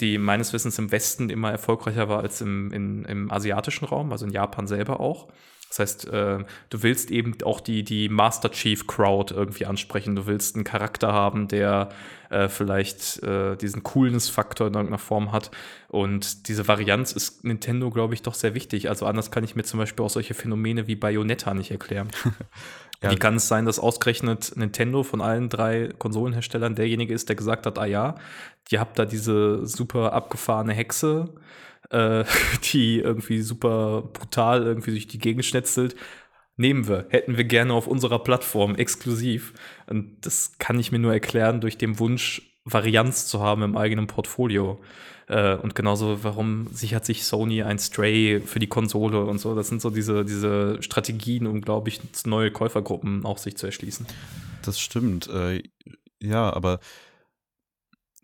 die 0.00 0.18
meines 0.18 0.52
Wissens 0.52 0.78
im 0.78 0.90
Westen 0.90 1.30
immer 1.30 1.50
erfolgreicher 1.50 2.08
war 2.08 2.20
als 2.20 2.40
im, 2.40 2.72
in, 2.72 3.04
im 3.04 3.30
asiatischen 3.30 3.84
Raum, 3.84 4.12
also 4.12 4.26
in 4.26 4.32
Japan 4.32 4.66
selber 4.66 5.00
auch. 5.00 5.28
Das 5.72 5.78
heißt, 5.78 6.08
äh, 6.08 6.44
du 6.68 6.82
willst 6.82 7.10
eben 7.10 7.34
auch 7.44 7.58
die, 7.58 7.82
die 7.82 8.10
Master 8.10 8.50
Chief 8.50 8.86
Crowd 8.86 9.34
irgendwie 9.34 9.64
ansprechen. 9.64 10.14
Du 10.14 10.26
willst 10.26 10.54
einen 10.54 10.64
Charakter 10.64 11.14
haben, 11.14 11.48
der 11.48 11.88
äh, 12.28 12.50
vielleicht 12.50 13.22
äh, 13.22 13.56
diesen 13.56 13.82
Coolness-Faktor 13.82 14.66
in 14.66 14.74
irgendeiner 14.74 14.98
Form 14.98 15.32
hat. 15.32 15.50
Und 15.88 16.46
diese 16.48 16.68
Varianz 16.68 17.12
ist 17.12 17.44
Nintendo, 17.44 17.88
glaube 17.88 18.12
ich, 18.12 18.20
doch 18.20 18.34
sehr 18.34 18.54
wichtig. 18.54 18.90
Also 18.90 19.06
anders 19.06 19.30
kann 19.30 19.44
ich 19.44 19.56
mir 19.56 19.62
zum 19.62 19.80
Beispiel 19.80 20.04
auch 20.04 20.10
solche 20.10 20.34
Phänomene 20.34 20.88
wie 20.88 20.94
Bayonetta 20.94 21.54
nicht 21.54 21.70
erklären. 21.70 22.10
ja. 23.02 23.10
Wie 23.10 23.16
kann 23.16 23.36
es 23.36 23.48
sein, 23.48 23.64
dass 23.64 23.78
ausgerechnet 23.78 24.52
Nintendo 24.54 25.02
von 25.02 25.22
allen 25.22 25.48
drei 25.48 25.88
Konsolenherstellern 25.96 26.74
derjenige 26.74 27.14
ist, 27.14 27.30
der 27.30 27.36
gesagt 27.36 27.64
hat, 27.64 27.78
ah 27.78 27.86
ja, 27.86 28.16
ihr 28.68 28.78
habt 28.78 28.98
da 28.98 29.06
diese 29.06 29.66
super 29.66 30.12
abgefahrene 30.12 30.74
Hexe, 30.74 31.30
äh, 31.92 32.24
die 32.72 32.98
irgendwie 32.98 33.40
super 33.42 34.02
brutal 34.12 34.62
irgendwie 34.64 34.90
durch 34.92 35.06
die 35.06 35.18
Gegend 35.18 35.44
schnetzelt. 35.44 35.94
Nehmen 36.56 36.86
wir, 36.86 37.06
hätten 37.08 37.36
wir 37.36 37.44
gerne 37.44 37.72
auf 37.72 37.86
unserer 37.86 38.18
Plattform 38.18 38.74
exklusiv. 38.74 39.54
Und 39.86 40.26
das 40.26 40.58
kann 40.58 40.78
ich 40.78 40.92
mir 40.92 40.98
nur 40.98 41.12
erklären 41.12 41.60
durch 41.60 41.78
den 41.78 41.98
Wunsch, 41.98 42.42
Varianz 42.64 43.26
zu 43.26 43.40
haben 43.40 43.62
im 43.62 43.76
eigenen 43.76 44.06
Portfolio. 44.06 44.80
Äh, 45.28 45.56
und 45.56 45.74
genauso, 45.74 46.22
warum 46.24 46.68
sichert 46.70 47.04
sich 47.04 47.24
Sony 47.24 47.62
ein 47.62 47.78
Stray 47.78 48.40
für 48.40 48.58
die 48.58 48.66
Konsole 48.66 49.24
und 49.24 49.38
so. 49.38 49.54
Das 49.54 49.68
sind 49.68 49.80
so 49.80 49.90
diese, 49.90 50.24
diese 50.24 50.82
Strategien, 50.82 51.46
um, 51.46 51.60
glaube 51.60 51.88
ich, 51.88 52.00
neue 52.26 52.50
Käufergruppen 52.50 53.24
auch 53.24 53.38
sich 53.38 53.56
zu 53.56 53.66
erschließen. 53.66 54.06
Das 54.62 54.78
stimmt. 54.78 55.28
Äh, 55.28 55.62
ja, 56.20 56.52
aber 56.52 56.80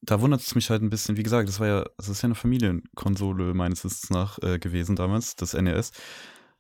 da 0.03 0.21
wundert 0.21 0.41
es 0.41 0.55
mich 0.55 0.71
halt 0.71 0.83
ein 0.83 0.91
bisschen, 0.91 1.17
wie 1.17 1.23
gesagt, 1.23 1.49
das 1.49 1.61
war 1.61 1.67
ja, 1.67 1.85
das 1.97 2.09
ist 2.09 2.23
ja 2.23 2.27
eine 2.27 2.35
Familienkonsole 2.35 3.55
meines 3.55 3.85
Wissens 3.85 4.11
nach 4.11 4.39
äh, 4.43 4.59
gewesen 4.59 4.97
damals, 4.97 5.37
das 5.37 5.55
NES. 5.55 5.93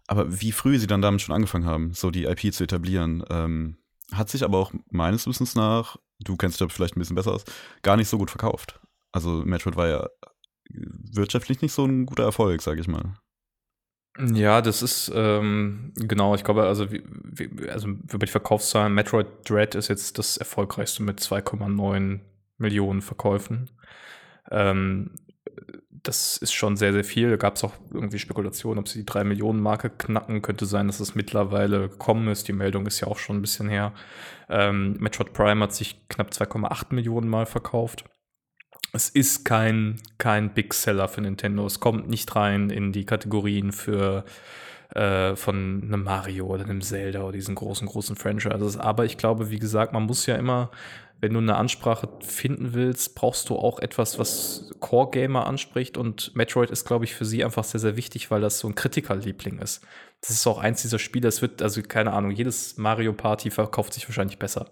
Aber 0.06 0.40
wie 0.40 0.52
früh 0.52 0.78
sie 0.78 0.86
dann 0.86 1.02
damit 1.02 1.20
schon 1.20 1.34
angefangen 1.34 1.66
haben, 1.66 1.92
so 1.92 2.10
die 2.10 2.24
IP 2.24 2.52
zu 2.52 2.64
etablieren, 2.64 3.22
ähm, 3.30 3.76
hat 4.12 4.30
sich 4.30 4.42
aber 4.42 4.58
auch 4.58 4.72
meines 4.90 5.26
Wissens 5.26 5.54
nach, 5.54 5.96
du 6.18 6.36
kennst 6.36 6.60
dich 6.60 6.72
vielleicht 6.72 6.96
ein 6.96 7.00
bisschen 7.00 7.16
besser 7.16 7.32
aus, 7.32 7.44
gar 7.82 7.96
nicht 7.96 8.08
so 8.08 8.18
gut 8.18 8.30
verkauft. 8.30 8.80
Also 9.12 9.42
Metroid 9.44 9.76
war 9.76 9.88
ja 9.88 10.08
wirtschaftlich 10.70 11.60
nicht 11.62 11.72
so 11.72 11.84
ein 11.84 12.06
guter 12.06 12.24
Erfolg, 12.24 12.62
sag 12.62 12.78
ich 12.78 12.88
mal. 12.88 13.14
Ja, 14.18 14.62
das 14.62 14.82
ist 14.82 15.12
ähm, 15.14 15.92
genau, 15.94 16.34
ich 16.34 16.42
glaube, 16.42 16.64
also, 16.64 16.90
wie, 16.90 17.04
wie, 17.06 17.68
also 17.68 17.88
über 17.88 18.26
die 18.26 18.32
Verkaufszahlen, 18.32 18.92
Metroid 18.92 19.26
Dread 19.48 19.76
ist 19.76 19.88
jetzt 19.88 20.18
das 20.18 20.36
erfolgreichste 20.36 21.04
mit 21.04 21.20
2,9 21.20 22.20
Millionen 22.58 23.02
Verkäufen. 23.02 23.70
Ähm, 24.50 25.12
das 26.02 26.36
ist 26.36 26.52
schon 26.52 26.76
sehr, 26.76 26.92
sehr 26.92 27.04
viel. 27.04 27.30
Da 27.30 27.36
gab 27.36 27.56
es 27.56 27.64
auch 27.64 27.74
irgendwie 27.92 28.18
Spekulationen, 28.18 28.78
ob 28.78 28.88
sie 28.88 29.00
die 29.00 29.06
3 29.06 29.24
Millionen 29.24 29.60
Marke 29.60 29.90
knacken. 29.90 30.42
Könnte 30.42 30.66
sein, 30.66 30.86
dass 30.86 31.00
es 31.00 31.14
mittlerweile 31.14 31.88
gekommen 31.88 32.28
ist. 32.28 32.48
Die 32.48 32.52
Meldung 32.52 32.86
ist 32.86 33.00
ja 33.00 33.08
auch 33.08 33.18
schon 33.18 33.36
ein 33.38 33.42
bisschen 33.42 33.68
her. 33.68 33.92
Ähm, 34.48 34.96
Metroid 35.00 35.32
Prime 35.32 35.62
hat 35.62 35.74
sich 35.74 36.08
knapp 36.08 36.30
2,8 36.30 36.94
Millionen 36.94 37.28
Mal 37.28 37.46
verkauft. 37.46 38.04
Es 38.92 39.08
ist 39.10 39.44
kein, 39.44 40.00
kein 40.16 40.54
Big 40.54 40.72
Seller 40.72 41.08
für 41.08 41.20
Nintendo. 41.20 41.66
Es 41.66 41.80
kommt 41.80 42.08
nicht 42.08 42.34
rein 42.34 42.70
in 42.70 42.92
die 42.92 43.04
Kategorien 43.04 43.72
für 43.72 44.24
äh, 44.94 45.36
von 45.36 45.82
einem 45.84 46.04
Mario 46.04 46.46
oder 46.46 46.64
einem 46.64 46.80
Zelda 46.80 47.20
oder 47.22 47.32
diesen 47.32 47.54
großen, 47.54 47.86
großen 47.86 48.16
Franchises. 48.16 48.78
Aber 48.78 49.04
ich 49.04 49.18
glaube, 49.18 49.50
wie 49.50 49.58
gesagt, 49.58 49.92
man 49.92 50.04
muss 50.04 50.24
ja 50.24 50.36
immer 50.36 50.70
wenn 51.20 51.32
du 51.32 51.40
eine 51.40 51.56
Ansprache 51.56 52.08
finden 52.20 52.74
willst, 52.74 53.14
brauchst 53.14 53.48
du 53.48 53.56
auch 53.56 53.80
etwas, 53.80 54.18
was 54.18 54.70
Core-Gamer 54.78 55.46
anspricht. 55.46 55.98
Und 55.98 56.34
Metroid 56.36 56.70
ist, 56.70 56.84
glaube 56.84 57.04
ich, 57.04 57.14
für 57.14 57.24
sie 57.24 57.44
einfach 57.44 57.64
sehr, 57.64 57.80
sehr 57.80 57.96
wichtig, 57.96 58.30
weil 58.30 58.40
das 58.40 58.60
so 58.60 58.68
ein 58.68 58.76
Kritikerliebling 58.76 59.58
ist. 59.58 59.82
Das 60.20 60.30
ist 60.30 60.46
auch 60.46 60.58
eins 60.58 60.82
dieser 60.82 60.98
Spiele, 60.98 61.28
es 61.28 61.42
wird, 61.42 61.62
also 61.62 61.80
keine 61.82 62.12
Ahnung, 62.12 62.32
jedes 62.32 62.76
Mario 62.76 63.12
Party 63.12 63.50
verkauft 63.50 63.92
sich 63.92 64.08
wahrscheinlich 64.08 64.38
besser. 64.38 64.66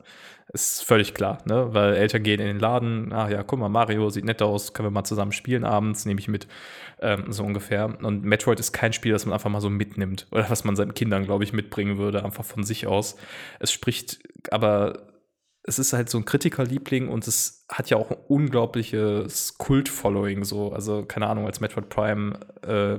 Ist 0.52 0.84
völlig 0.84 1.14
klar, 1.14 1.38
ne? 1.44 1.72
Weil 1.72 1.94
Eltern 1.94 2.22
gehen 2.24 2.40
in 2.40 2.46
den 2.46 2.58
Laden, 2.58 3.12
ah 3.12 3.28
ja, 3.28 3.42
guck 3.44 3.60
mal, 3.60 3.68
Mario 3.68 4.10
sieht 4.10 4.24
nett 4.24 4.42
aus, 4.42 4.72
können 4.72 4.86
wir 4.86 4.90
mal 4.92 5.04
zusammen 5.04 5.32
spielen 5.32 5.64
abends, 5.64 6.04
nehme 6.04 6.20
ich 6.20 6.28
mit, 6.28 6.48
ähm, 7.00 7.32
so 7.32 7.44
ungefähr. 7.44 7.96
Und 8.02 8.24
Metroid 8.24 8.58
ist 8.58 8.72
kein 8.72 8.92
Spiel, 8.92 9.12
das 9.12 9.24
man 9.24 9.34
einfach 9.34 9.50
mal 9.50 9.60
so 9.60 9.70
mitnimmt. 9.70 10.26
Oder 10.30 10.50
was 10.50 10.64
man 10.64 10.76
seinen 10.76 10.94
Kindern, 10.94 11.24
glaube 11.24 11.44
ich, 11.44 11.52
mitbringen 11.52 11.98
würde, 11.98 12.24
einfach 12.24 12.44
von 12.44 12.64
sich 12.64 12.86
aus. 12.86 13.16
Es 13.60 13.72
spricht 13.72 14.18
aber 14.50 15.02
es 15.66 15.78
ist 15.78 15.92
halt 15.92 16.08
so 16.08 16.18
ein 16.18 16.24
Kritikerliebling 16.24 17.08
und 17.08 17.26
es 17.26 17.64
hat 17.68 17.90
ja 17.90 17.96
auch 17.96 18.10
ein 18.10 18.18
unglaubliches 18.28 19.58
Kult-Following, 19.58 20.44
so, 20.44 20.72
also 20.72 21.04
keine 21.04 21.26
Ahnung, 21.26 21.46
als 21.46 21.60
Metroid 21.60 21.88
Prime, 21.88 22.38
äh, 22.62 22.98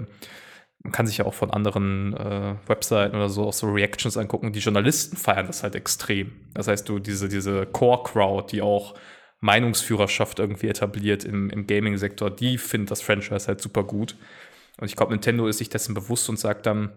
man 0.83 0.91
kann 0.91 1.07
sich 1.07 1.17
ja 1.17 1.25
auch 1.25 1.33
von 1.33 1.51
anderen 1.51 2.13
äh, 2.13 2.55
Webseiten 2.67 3.15
oder 3.15 3.29
so 3.29 3.45
auch 3.45 3.53
so 3.53 3.67
Reactions 3.67 4.17
angucken, 4.17 4.53
die 4.53 4.59
Journalisten 4.59 5.17
feiern 5.17 5.47
das 5.47 5.63
halt 5.63 5.75
extrem. 5.75 6.31
Das 6.53 6.67
heißt, 6.67 6.87
du 6.87 6.99
diese, 6.99 7.29
diese 7.29 7.65
Core-Crowd, 7.65 8.51
die 8.51 8.61
auch 8.61 8.95
Meinungsführerschaft 9.39 10.39
irgendwie 10.39 10.67
etabliert 10.67 11.23
im, 11.23 11.49
im 11.49 11.67
Gaming-Sektor, 11.67 12.29
die 12.29 12.57
findet 12.57 12.91
das 12.91 13.01
Franchise 13.01 13.47
halt 13.47 13.61
super 13.61 13.83
gut. 13.83 14.15
Und 14.79 14.87
ich 14.87 14.95
glaube, 14.95 15.13
Nintendo 15.13 15.47
ist 15.47 15.57
sich 15.57 15.69
dessen 15.69 15.93
bewusst 15.93 16.29
und 16.29 16.39
sagt 16.39 16.65
dann, 16.65 16.91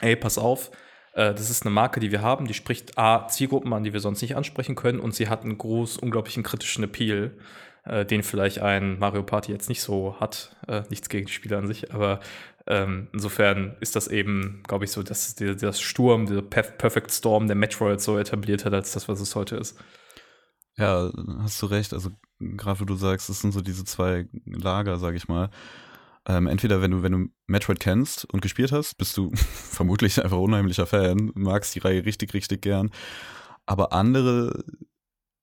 ey, 0.00 0.16
pass 0.16 0.38
auf, 0.38 0.70
äh, 1.18 1.34
das 1.34 1.50
ist 1.50 1.66
eine 1.66 1.74
Marke, 1.74 1.98
die 1.98 2.12
wir 2.12 2.22
haben, 2.22 2.46
die 2.46 2.54
spricht 2.54 2.96
A, 2.96 3.26
Zielgruppen 3.26 3.72
an, 3.72 3.82
die 3.82 3.92
wir 3.92 3.98
sonst 3.98 4.22
nicht 4.22 4.36
ansprechen 4.36 4.76
können 4.76 5.00
und 5.00 5.16
sie 5.16 5.28
hat 5.28 5.42
einen 5.42 5.58
groß, 5.58 5.96
unglaublichen 5.96 6.44
kritischen 6.44 6.84
Appeal, 6.84 7.36
äh, 7.84 8.06
den 8.06 8.22
vielleicht 8.22 8.60
ein 8.60 9.00
Mario 9.00 9.24
Party 9.24 9.50
jetzt 9.50 9.68
nicht 9.68 9.82
so 9.82 10.14
hat. 10.20 10.56
Äh, 10.68 10.82
nichts 10.90 11.08
gegen 11.08 11.26
die 11.26 11.32
Spiele 11.32 11.58
an 11.58 11.66
sich, 11.66 11.92
aber 11.92 12.20
ähm, 12.68 13.08
insofern 13.12 13.76
ist 13.80 13.96
das 13.96 14.06
eben, 14.06 14.62
glaube 14.68 14.84
ich, 14.84 14.92
so, 14.92 15.02
dass 15.02 15.34
der, 15.34 15.56
das 15.56 15.80
Sturm, 15.80 16.26
der 16.26 16.42
Perfect 16.42 17.10
Storm 17.10 17.48
der 17.48 17.56
Metroid 17.56 18.00
so 18.00 18.16
etabliert 18.16 18.64
hat, 18.64 18.72
als 18.72 18.92
das, 18.92 19.08
was 19.08 19.20
es 19.20 19.34
heute 19.34 19.56
ist. 19.56 19.76
Ja, 20.76 21.10
hast 21.40 21.60
du 21.60 21.66
recht. 21.66 21.92
Also, 21.92 22.10
gerade 22.38 22.86
du 22.86 22.94
sagst, 22.94 23.28
es 23.28 23.40
sind 23.40 23.50
so 23.50 23.60
diese 23.60 23.84
zwei 23.84 24.28
Lager, 24.44 24.98
sage 24.98 25.16
ich 25.16 25.26
mal. 25.26 25.50
Ähm, 26.28 26.46
entweder 26.46 26.82
wenn 26.82 26.90
du, 26.90 27.02
wenn 27.02 27.12
du 27.12 27.28
Metroid 27.46 27.80
kennst 27.80 28.26
und 28.26 28.42
gespielt 28.42 28.70
hast, 28.70 28.98
bist 28.98 29.16
du 29.16 29.30
vermutlich 29.34 30.22
einfach 30.22 30.36
unheimlicher 30.38 30.86
Fan, 30.86 31.32
magst 31.34 31.74
die 31.74 31.80
Reihe 31.80 32.04
richtig, 32.04 32.34
richtig 32.34 32.60
gern. 32.62 32.90
Aber 33.64 33.92
andere, 33.92 34.64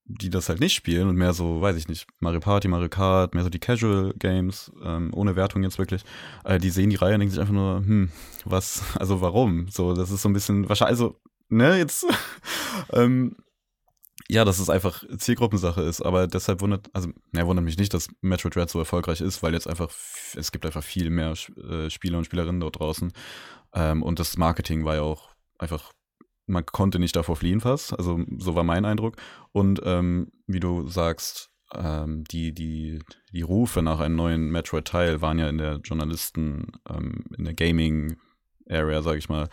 die 0.06 0.30
das 0.30 0.50
halt 0.50 0.60
nicht 0.60 0.76
spielen 0.76 1.10
und 1.10 1.16
mehr 1.16 1.34
so, 1.34 1.62
weiß 1.62 1.76
ich 1.76 1.88
nicht, 1.88 2.08
Mario 2.20 2.40
Party, 2.40 2.68
Mario 2.68 2.90
Kart, 2.90 3.34
mehr 3.34 3.44
so 3.44 3.50
die 3.50 3.60
Casual 3.60 4.14
Games, 4.20 4.72
ähm, 4.84 5.12
ohne 5.14 5.36
Wertung 5.36 5.64
jetzt 5.64 5.80
wirklich, 5.80 6.04
äh, 6.44 6.60
die 6.60 6.70
sehen 6.70 6.92
die 6.92 6.96
Reihe 6.96 7.16
und 7.16 7.22
denken 7.22 7.32
sich 7.32 7.42
einfach 7.42 7.54
nur, 7.54 7.78
hm, 7.78 8.12
was, 8.46 8.84
also 9.00 9.22
warum? 9.22 9.68
So, 9.70 9.94
das 9.94 10.12
ist 10.12 10.22
so 10.22 10.30
ein 10.30 10.34
bisschen, 10.34 10.70
wahrscheinlich, 10.70 11.00
also, 11.00 11.20
ne, 11.50 11.78
jetzt, 11.78 12.06
ähm, 12.94 13.36
ja, 14.30 14.44
dass 14.44 14.60
es 14.60 14.70
einfach 14.70 15.04
Zielgruppensache 15.18 15.82
ist, 15.82 16.02
aber 16.02 16.28
deshalb 16.28 16.62
wundert, 16.62 16.90
also, 16.94 17.10
ne, 17.32 17.46
wundert 17.46 17.66
mich 17.66 17.78
nicht, 17.78 17.94
dass 17.94 18.08
Metroid 18.22 18.56
Dread 18.56 18.70
so 18.70 18.80
erfolgreich 18.80 19.22
ist, 19.22 19.44
weil 19.44 19.54
jetzt 19.54 19.68
einfach, 19.68 19.92
es 20.36 20.52
gibt 20.52 20.66
einfach 20.66 20.84
viel 20.84 21.10
mehr 21.10 21.34
äh, 21.58 21.90
Spieler 21.90 22.18
und 22.18 22.26
Spielerinnen 22.26 22.60
dort 22.60 22.80
draußen. 22.80 23.14
Ähm, 23.74 24.02
und 24.02 24.20
das 24.20 24.38
Marketing 24.38 24.84
war 24.84 24.96
ja 24.96 25.02
auch 25.02 25.36
einfach, 25.60 25.92
man 26.48 26.66
konnte 26.66 27.00
nicht 27.00 27.16
davor 27.16 27.36
fliehen 27.36 27.62
fast, 27.62 27.98
also 27.98 28.20
so 28.38 28.56
war 28.56 28.64
mein 28.64 28.86
Eindruck. 28.86 29.16
Und 29.52 29.82
ähm, 29.84 30.32
wie 30.48 30.60
du 30.60 30.88
sagst, 30.88 31.52
ähm, 31.74 32.24
die, 32.26 32.52
die, 32.54 33.00
die 33.32 33.42
Rufe 33.42 33.84
nach 33.84 34.00
einem 34.00 34.16
neuen 34.16 34.50
Metroid-Teil 34.50 35.22
waren 35.22 35.40
ja 35.40 35.50
in 35.50 35.58
der 35.60 35.78
Journalisten, 35.84 36.72
ähm, 36.90 37.26
in 37.38 37.46
der 37.46 37.54
Gaming-Area, 37.54 39.02
sag 39.04 39.18
ich 39.18 39.30
mal, 39.30 39.50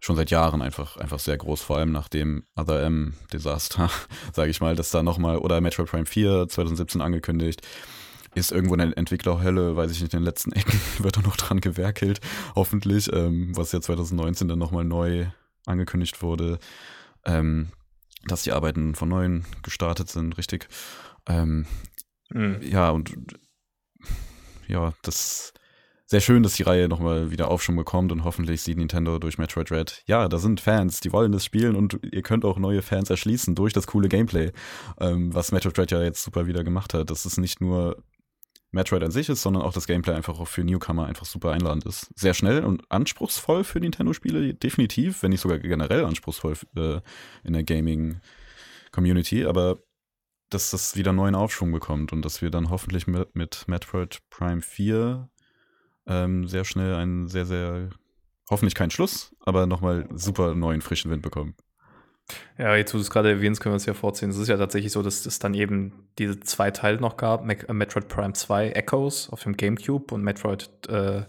schon 0.00 0.16
seit 0.16 0.30
Jahren 0.30 0.62
einfach, 0.62 0.96
einfach 0.96 1.18
sehr 1.18 1.36
groß, 1.36 1.60
vor 1.60 1.78
allem 1.78 1.92
nach 1.92 2.08
dem 2.08 2.44
Other 2.56 2.82
M-Desaster, 2.82 3.90
sage 4.32 4.50
ich 4.50 4.60
mal, 4.60 4.76
dass 4.76 4.90
da 4.90 5.02
nochmal, 5.02 5.38
oder 5.38 5.60
Metroid 5.60 5.88
Prime 5.88 6.06
4 6.06 6.48
2017 6.48 7.00
angekündigt. 7.00 7.66
ist 8.34 8.52
irgendwo 8.52 8.74
in 8.74 8.80
der 8.80 8.96
Entwicklerhölle, 8.96 9.76
weiß 9.76 9.90
ich 9.90 10.00
nicht, 10.00 10.14
in 10.14 10.20
den 10.20 10.24
letzten 10.24 10.52
Ecken 10.52 10.80
wird 10.98 11.16
er 11.16 11.22
noch 11.22 11.36
dran 11.36 11.60
gewerkelt, 11.60 12.20
hoffentlich, 12.54 13.12
ähm, 13.12 13.56
was 13.56 13.72
ja 13.72 13.80
2019 13.80 14.48
dann 14.48 14.58
nochmal 14.58 14.84
neu 14.84 15.26
angekündigt 15.66 16.22
wurde, 16.22 16.58
ähm, 17.24 17.68
dass 18.24 18.42
die 18.42 18.52
Arbeiten 18.52 18.94
von 18.94 19.08
Neuem 19.08 19.44
gestartet 19.62 20.08
sind, 20.08 20.38
richtig. 20.38 20.68
Ähm, 21.26 21.66
mhm. 22.30 22.60
Ja, 22.62 22.90
und 22.90 23.14
ja, 24.66 24.92
das 25.02 25.52
sehr 26.10 26.20
schön, 26.20 26.42
dass 26.42 26.54
die 26.54 26.62
Reihe 26.62 26.88
nochmal 26.88 27.30
wieder 27.30 27.50
Aufschwung 27.50 27.76
bekommt 27.76 28.12
und 28.12 28.24
hoffentlich 28.24 28.62
sieht 28.62 28.78
Nintendo 28.78 29.18
durch 29.18 29.36
Metroid 29.36 29.70
Red, 29.70 30.02
ja, 30.06 30.26
da 30.26 30.38
sind 30.38 30.58
Fans, 30.58 31.00
die 31.00 31.12
wollen 31.12 31.32
das 31.32 31.44
spielen 31.44 31.76
und 31.76 32.00
ihr 32.02 32.22
könnt 32.22 32.46
auch 32.46 32.58
neue 32.58 32.80
Fans 32.80 33.10
erschließen 33.10 33.54
durch 33.54 33.74
das 33.74 33.86
coole 33.86 34.08
Gameplay, 34.08 34.50
ähm, 34.98 35.34
was 35.34 35.52
Metroid 35.52 35.78
Red 35.78 35.90
ja 35.90 36.02
jetzt 36.02 36.24
super 36.24 36.46
wieder 36.46 36.64
gemacht 36.64 36.94
hat. 36.94 37.10
Das 37.10 37.26
ist 37.26 37.36
nicht 37.36 37.60
nur 37.60 38.02
Metroid 38.70 39.02
an 39.02 39.10
sich 39.10 39.28
ist, 39.28 39.42
sondern 39.42 39.62
auch 39.62 39.74
das 39.74 39.86
Gameplay 39.86 40.14
einfach 40.14 40.40
auch 40.40 40.48
für 40.48 40.64
Newcomer 40.64 41.04
einfach 41.04 41.26
super 41.26 41.52
einladend 41.52 41.84
ist. 41.84 42.10
Sehr 42.18 42.32
schnell 42.32 42.64
und 42.64 42.90
anspruchsvoll 42.90 43.62
für 43.62 43.78
Nintendo-Spiele, 43.78 44.54
definitiv, 44.54 45.22
wenn 45.22 45.30
nicht 45.30 45.42
sogar 45.42 45.58
generell 45.58 46.06
anspruchsvoll 46.06 46.54
äh, 46.76 47.00
in 47.44 47.52
der 47.52 47.64
Gaming-Community, 47.64 49.44
aber 49.44 49.78
dass 50.48 50.70
das 50.70 50.96
wieder 50.96 51.12
neuen 51.12 51.34
Aufschwung 51.34 51.70
bekommt 51.70 52.14
und 52.14 52.22
dass 52.24 52.40
wir 52.40 52.48
dann 52.48 52.70
hoffentlich 52.70 53.06
mit, 53.06 53.36
mit 53.36 53.68
Metroid 53.68 54.20
Prime 54.30 54.62
4 54.62 55.28
ähm, 56.08 56.48
sehr 56.48 56.64
schnell 56.64 56.94
einen 56.94 57.28
sehr, 57.28 57.46
sehr, 57.46 57.90
hoffentlich 58.50 58.74
keinen 58.74 58.90
Schluss, 58.90 59.34
aber 59.40 59.66
nochmal 59.66 60.08
super 60.14 60.54
neuen 60.54 60.80
frischen 60.80 61.10
Wind 61.10 61.22
bekommen. 61.22 61.54
Ja, 62.58 62.76
jetzt, 62.76 62.92
wo 62.92 62.98
du 62.98 63.02
es 63.02 63.10
gerade 63.10 63.30
erwähnst, 63.30 63.60
können 63.60 63.72
wir 63.72 63.78
es 63.78 63.86
ja 63.86 63.94
vorziehen. 63.94 64.30
Es 64.30 64.36
ist 64.36 64.48
ja 64.48 64.56
tatsächlich 64.56 64.92
so, 64.92 65.02
dass 65.02 65.24
es 65.24 65.38
dann 65.38 65.54
eben 65.54 66.08
diese 66.18 66.40
zwei 66.40 66.70
Teile 66.70 67.00
noch 67.00 67.16
gab: 67.16 67.48
äh, 67.48 67.72
Metroid 67.72 68.08
Prime 68.08 68.34
2 68.34 68.70
Echoes 68.70 69.30
auf 69.30 69.42
dem 69.44 69.56
GameCube 69.56 70.14
und 70.14 70.22
Metroid 70.22 70.68
äh, 70.88 71.22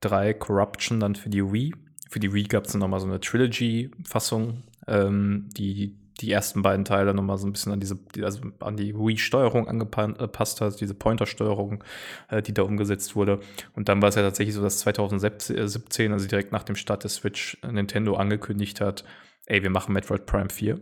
3 0.00 0.34
Corruption 0.34 1.00
dann 1.00 1.14
für 1.14 1.28
die 1.28 1.52
Wii. 1.52 1.74
Für 2.08 2.18
die 2.18 2.32
Wii 2.32 2.44
gab 2.44 2.64
es 2.64 2.72
dann 2.72 2.80
nochmal 2.80 3.00
so 3.00 3.06
eine 3.06 3.20
Trilogy-Fassung, 3.20 4.64
ähm, 4.88 5.48
die 5.56 5.96
die 6.20 6.30
ersten 6.30 6.62
beiden 6.62 6.84
Teile 6.84 7.14
nochmal 7.14 7.38
so 7.38 7.46
ein 7.46 7.52
bisschen 7.52 7.72
an 7.72 7.80
diese, 7.80 7.98
also 8.22 8.40
an 8.60 8.76
die 8.76 8.94
Wii-Steuerung 8.94 9.68
angepasst 9.68 10.60
hat, 10.60 10.80
diese 10.80 10.94
Pointer-Steuerung, 10.94 11.82
äh, 12.28 12.42
die 12.42 12.54
da 12.54 12.62
umgesetzt 12.62 13.16
wurde. 13.16 13.40
Und 13.74 13.88
dann 13.88 14.02
war 14.02 14.10
es 14.10 14.14
ja 14.14 14.22
tatsächlich 14.22 14.54
so, 14.54 14.62
dass 14.62 14.78
2017, 14.80 16.12
also 16.12 16.28
direkt 16.28 16.52
nach 16.52 16.64
dem 16.64 16.76
Start 16.76 17.02
der 17.02 17.10
Switch, 17.10 17.58
Nintendo 17.68 18.14
angekündigt 18.14 18.80
hat, 18.80 19.04
ey, 19.46 19.62
wir 19.62 19.70
machen 19.70 19.92
Metroid 19.92 20.26
Prime 20.26 20.50
4. 20.50 20.80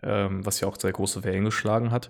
Ähm, 0.00 0.46
was 0.46 0.60
ja 0.60 0.68
auch 0.68 0.78
sehr 0.78 0.92
große 0.92 1.24
Wellen 1.24 1.44
geschlagen 1.44 1.90
hat. 1.90 2.08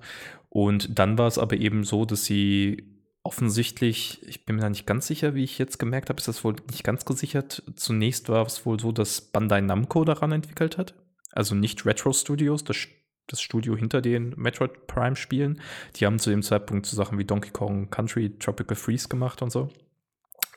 Und 0.50 0.98
dann 0.98 1.16
war 1.16 1.26
es 1.26 1.38
aber 1.38 1.56
eben 1.56 1.84
so, 1.84 2.04
dass 2.04 2.26
sie 2.26 2.98
offensichtlich, 3.22 4.26
ich 4.26 4.44
bin 4.44 4.56
mir 4.56 4.62
da 4.62 4.70
nicht 4.70 4.86
ganz 4.86 5.06
sicher, 5.06 5.34
wie 5.34 5.44
ich 5.44 5.58
jetzt 5.58 5.78
gemerkt 5.78 6.08
habe, 6.08 6.18
ist 6.18 6.28
das 6.28 6.44
wohl 6.44 6.56
nicht 6.70 6.84
ganz 6.84 7.04
gesichert. 7.04 7.62
Zunächst 7.76 8.28
war 8.28 8.46
es 8.46 8.64
wohl 8.64 8.78
so, 8.78 8.92
dass 8.92 9.20
Bandai 9.20 9.60
Namco 9.60 10.04
daran 10.04 10.32
entwickelt 10.32 10.78
hat. 10.78 10.94
Also 11.32 11.54
nicht 11.54 11.84
Retro 11.86 12.12
Studios, 12.12 12.64
das, 12.64 12.88
das 13.26 13.40
Studio 13.40 13.76
hinter 13.76 14.00
den 14.00 14.34
Metroid 14.36 14.86
Prime 14.86 15.16
Spielen. 15.16 15.60
Die 15.96 16.06
haben 16.06 16.18
zu 16.18 16.30
dem 16.30 16.42
Zeitpunkt 16.42 16.86
so 16.86 16.96
Sachen 16.96 17.18
wie 17.18 17.24
Donkey 17.24 17.50
Kong 17.50 17.90
Country, 17.90 18.38
Tropical 18.38 18.76
Freeze 18.76 19.08
gemacht 19.08 19.42
und 19.42 19.50
so. 19.50 19.68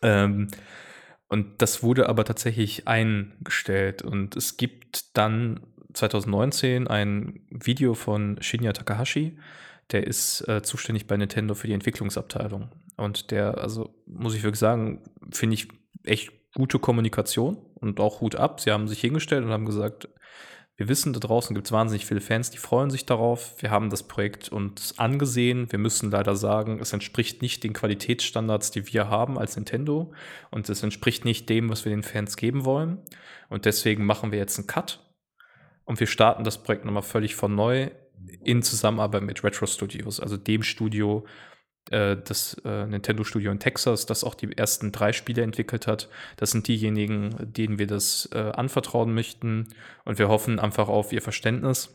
Ähm, 0.02 0.48
und 1.28 1.62
das 1.62 1.82
wurde 1.82 2.10
aber 2.10 2.26
tatsächlich 2.26 2.88
eingestellt. 2.88 4.02
Und 4.02 4.36
es 4.36 4.58
gibt 4.58 5.18
dann 5.18 5.62
2019 5.94 6.88
ein 6.88 7.46
Video 7.50 7.94
von 7.94 8.42
Shinya 8.42 8.74
Takahashi, 8.74 9.38
der 9.92 10.08
ist 10.08 10.48
äh, 10.48 10.62
zuständig 10.62 11.08
bei 11.08 11.18
Nintendo 11.18 11.54
für 11.54 11.68
die 11.68 11.74
Entwicklungsabteilung. 11.74 12.70
Und 12.98 13.32
der, 13.32 13.58
also 13.58 13.94
muss 14.06 14.36
ich 14.36 14.44
wirklich 14.44 14.60
sagen, 14.60 15.04
finde 15.32 15.56
ich 15.56 15.68
echt 16.04 16.32
gute 16.54 16.80
Kommunikation 16.80 17.58
und 17.76 18.00
auch 18.00 18.22
Hut 18.22 18.36
ab. 18.36 18.60
Sie 18.60 18.72
haben 18.72 18.88
sich 18.88 19.02
hingestellt 19.02 19.44
und 19.44 19.52
haben 19.52 19.66
gesagt, 19.66 20.10
wir 20.82 20.90
wissen, 20.90 21.14
da 21.14 21.20
draußen 21.20 21.54
gibt 21.54 21.68
es 21.68 21.72
wahnsinnig 21.72 22.08
viele 22.08 22.22
Fans, 22.22 22.50
die 22.50 22.58
freuen 22.58 22.90
sich 22.90 23.06
darauf. 23.06 23.54
Wir 23.62 23.70
haben 23.70 23.92
das 23.92 24.02
Projekt 24.02 24.50
uns 24.50 24.98
angesehen. 24.98 25.72
Wir 25.72 25.78
müssen 25.78 26.10
leider 26.10 26.36
sagen, 26.36 26.80
es 26.82 26.92
entspricht 26.92 27.44
nicht 27.44 27.64
den 27.64 27.74
Qualitätsstandards, 27.74 28.72
die 28.72 28.92
wir 28.92 29.08
haben 29.08 29.38
als 29.38 29.56
Nintendo. 29.56 30.12
Und 30.50 30.68
es 30.70 30.82
entspricht 30.82 31.24
nicht 31.24 31.48
dem, 31.50 31.70
was 31.70 31.86
wir 31.86 31.92
den 31.92 32.02
Fans 32.02 32.36
geben 32.36 32.66
wollen. 32.66 32.98
Und 33.48 33.66
deswegen 33.66 34.06
machen 34.08 34.32
wir 34.32 34.40
jetzt 34.40 34.58
einen 34.58 34.66
Cut. 34.66 35.06
Und 35.86 36.00
wir 36.00 36.08
starten 36.08 36.44
das 36.44 36.64
Projekt 36.64 36.84
nochmal 36.84 37.04
völlig 37.04 37.36
von 37.36 37.54
neu 37.54 37.92
in 38.44 38.64
Zusammenarbeit 38.64 39.22
mit 39.22 39.44
Retro 39.44 39.68
Studios, 39.68 40.20
also 40.20 40.36
dem 40.36 40.64
Studio, 40.64 41.26
äh, 41.90 42.18
das 42.18 42.54
äh, 42.64 42.86
Nintendo 42.86 43.24
Studio 43.24 43.52
in 43.52 43.60
Texas, 43.60 44.06
das 44.06 44.24
auch 44.24 44.36
die 44.36 44.56
ersten 44.56 44.92
drei 44.92 45.14
Spiele 45.14 45.42
entwickelt 45.42 45.88
hat. 45.88 46.10
Das 46.38 46.52
sind 46.52 46.68
diejenigen, 46.68 47.36
denen 47.40 47.80
wir 47.80 47.88
das 47.88 48.30
äh, 48.34 48.52
anvertrauen 48.54 49.14
möchten. 49.14 49.70
Und 50.06 50.20
wir 50.20 50.30
hoffen 50.30 50.60
einfach 50.60 50.88
auf 50.88 51.12
ihr 51.12 51.22
Verständnis. 51.22 51.94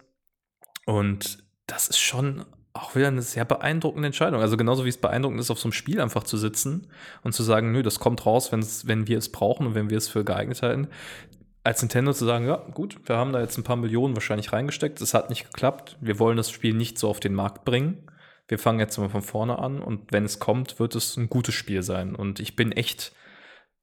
Und 0.87 1.39
das 1.67 1.89
ist 1.89 1.99
schon 1.99 2.45
auch 2.73 2.95
wieder 2.95 3.09
eine 3.09 3.23
sehr 3.23 3.45
beeindruckende 3.45 4.07
Entscheidung. 4.07 4.41
Also 4.41 4.57
genauso 4.57 4.85
wie 4.85 4.91
es 4.91 4.99
beeindruckend 4.99 5.41
ist, 5.41 5.51
auf 5.51 5.59
so 5.59 5.67
einem 5.67 5.73
Spiel 5.73 6.01
einfach 6.01 6.25
zu 6.25 6.37
sitzen 6.37 6.89
und 7.23 7.33
zu 7.33 7.43
sagen, 7.43 7.73
nö, 7.73 7.83
das 7.83 8.01
kommt 8.01 8.27
raus, 8.27 8.53
wenn 8.53 9.09
wir 9.09 9.19
es 9.19 9.33
brauchen 9.33 9.69
und 9.69 9.75
wenn 9.75 9.89
wir 9.89 9.97
es 9.97 10.09
für 10.09 10.25
geeignet 10.25 10.63
halten. 10.63 10.89
Als 11.65 11.81
Nintendo 11.81 12.13
zu 12.13 12.27
sagen, 12.27 12.47
ja, 12.47 12.57
gut, 12.75 12.99
wir 13.07 13.17
haben 13.17 13.33
da 13.33 13.41
jetzt 13.41 13.57
ein 13.57 13.65
paar 13.65 13.77
Millionen 13.77 14.15
wahrscheinlich 14.15 14.53
reingesteckt, 14.53 15.01
es 15.01 15.15
hat 15.15 15.31
nicht 15.31 15.51
geklappt, 15.51 15.97
wir 16.01 16.19
wollen 16.19 16.37
das 16.37 16.51
Spiel 16.51 16.75
nicht 16.75 16.99
so 16.99 17.09
auf 17.09 17.19
den 17.19 17.35
Markt 17.35 17.65
bringen 17.65 18.07
wir 18.49 18.59
fangen 18.59 18.79
jetzt 18.79 18.97
mal 18.99 19.09
von 19.09 19.23
vorne 19.23 19.59
an 19.59 19.81
und 19.81 20.13
wenn 20.13 20.25
es 20.25 20.39
kommt, 20.39 20.79
wird 20.79 20.95
es 20.95 21.17
ein 21.17 21.29
gutes 21.29 21.55
Spiel 21.55 21.83
sein. 21.83 22.15
Und 22.15 22.41
ich 22.41 22.57
bin 22.57 22.73
echt 22.73 23.13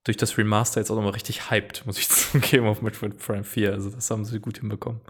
durch 0.04 0.18
das 0.18 0.38
Remaster 0.38 0.80
jetzt 0.80 0.90
auch 0.90 0.96
nochmal 0.96 1.14
richtig 1.14 1.50
hyped, 1.50 1.86
muss 1.86 1.98
ich 1.98 2.10
zugeben, 2.10 2.68
auf 2.68 2.82
Metroid 2.82 3.18
Prime 3.18 3.44
4. 3.44 3.74
Also 3.74 3.90
das 3.90 4.10
haben 4.10 4.26
sie 4.26 4.40
gut 4.40 4.60
hinbekommen. 4.60 5.02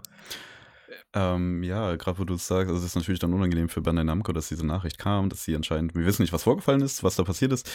Ähm, 1.16 1.62
ja, 1.62 1.94
gerade 1.94 2.18
wo 2.18 2.24
du 2.24 2.34
es 2.34 2.46
sagst, 2.46 2.68
also 2.68 2.80
es 2.80 2.86
ist 2.86 2.96
natürlich 2.96 3.20
dann 3.20 3.32
unangenehm 3.32 3.68
für 3.68 3.80
Bandai 3.80 4.02
Namco, 4.02 4.32
dass 4.32 4.48
diese 4.48 4.66
Nachricht 4.66 4.98
kam, 4.98 5.28
dass 5.28 5.44
sie 5.44 5.54
anscheinend, 5.54 5.94
wir 5.94 6.04
wissen 6.04 6.22
nicht, 6.22 6.32
was 6.32 6.42
vorgefallen 6.42 6.80
ist, 6.80 7.04
was 7.04 7.14
da 7.14 7.22
passiert 7.22 7.52
ist. 7.52 7.70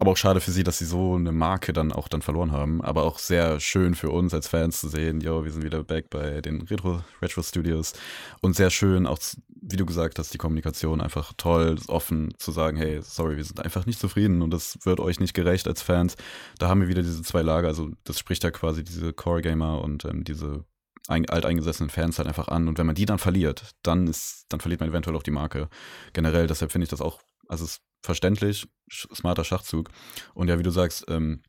Aber 0.00 0.10
auch 0.10 0.16
schade 0.16 0.40
für 0.40 0.50
sie, 0.50 0.64
dass 0.64 0.78
sie 0.78 0.86
so 0.86 1.14
eine 1.14 1.30
Marke 1.30 1.72
dann 1.72 1.92
auch 1.92 2.08
dann 2.08 2.20
verloren 2.20 2.50
haben. 2.50 2.82
Aber 2.82 3.04
auch 3.04 3.20
sehr 3.20 3.60
schön 3.60 3.94
für 3.94 4.10
uns 4.10 4.34
als 4.34 4.48
Fans 4.48 4.80
zu 4.80 4.88
sehen, 4.88 5.20
yo, 5.20 5.44
wir 5.44 5.52
sind 5.52 5.62
wieder 5.62 5.84
back 5.84 6.10
bei 6.10 6.40
den 6.40 6.62
Retro, 6.62 7.04
Retro 7.22 7.42
Studios. 7.42 7.92
Und 8.40 8.56
sehr 8.56 8.70
schön 8.70 9.06
auch, 9.06 9.18
wie 9.48 9.76
du 9.76 9.86
gesagt 9.86 10.18
hast, 10.18 10.34
die 10.34 10.38
Kommunikation 10.38 11.00
einfach 11.00 11.32
toll, 11.36 11.76
offen 11.86 12.34
zu 12.38 12.50
sagen, 12.50 12.76
hey, 12.76 13.00
sorry, 13.02 13.36
wir 13.36 13.44
sind 13.44 13.60
einfach 13.60 13.86
nicht 13.86 14.00
zufrieden 14.00 14.42
und 14.42 14.50
das 14.50 14.78
wird 14.82 14.98
euch 14.98 15.20
nicht 15.20 15.32
gerecht 15.32 15.68
als 15.68 15.80
Fans. 15.80 16.16
Da 16.58 16.68
haben 16.68 16.80
wir 16.80 16.88
wieder 16.88 17.02
diese 17.02 17.22
zwei 17.22 17.42
Lager. 17.42 17.68
Also 17.68 17.90
das 18.02 18.18
spricht 18.18 18.42
ja 18.42 18.50
quasi 18.50 18.82
diese 18.82 19.12
Core-Gamer 19.12 19.80
und 19.80 20.04
ähm, 20.06 20.24
diese 20.24 20.64
alteingesessenen 21.06 21.90
Fans 21.90 22.18
halt 22.18 22.26
einfach 22.26 22.48
an. 22.48 22.66
Und 22.66 22.78
wenn 22.78 22.86
man 22.86 22.94
die 22.94 23.06
dann 23.06 23.18
verliert, 23.18 23.74
dann 23.82 24.06
ist, 24.06 24.46
dann 24.48 24.58
verliert 24.58 24.80
man 24.80 24.88
eventuell 24.88 25.16
auch 25.16 25.22
die 25.22 25.30
Marke. 25.30 25.68
Generell, 26.14 26.46
deshalb 26.46 26.72
finde 26.72 26.84
ich 26.84 26.90
das 26.90 27.00
auch, 27.00 27.20
also 27.48 27.64
es 27.64 27.80
verständlich, 28.02 28.68
smarter 28.90 29.44
Schachzug. 29.44 29.88
Und 30.34 30.48
ja, 30.48 30.58
wie 30.58 30.62
du 30.62 30.70
sagst, 30.70 31.06
ähm, 31.08 31.42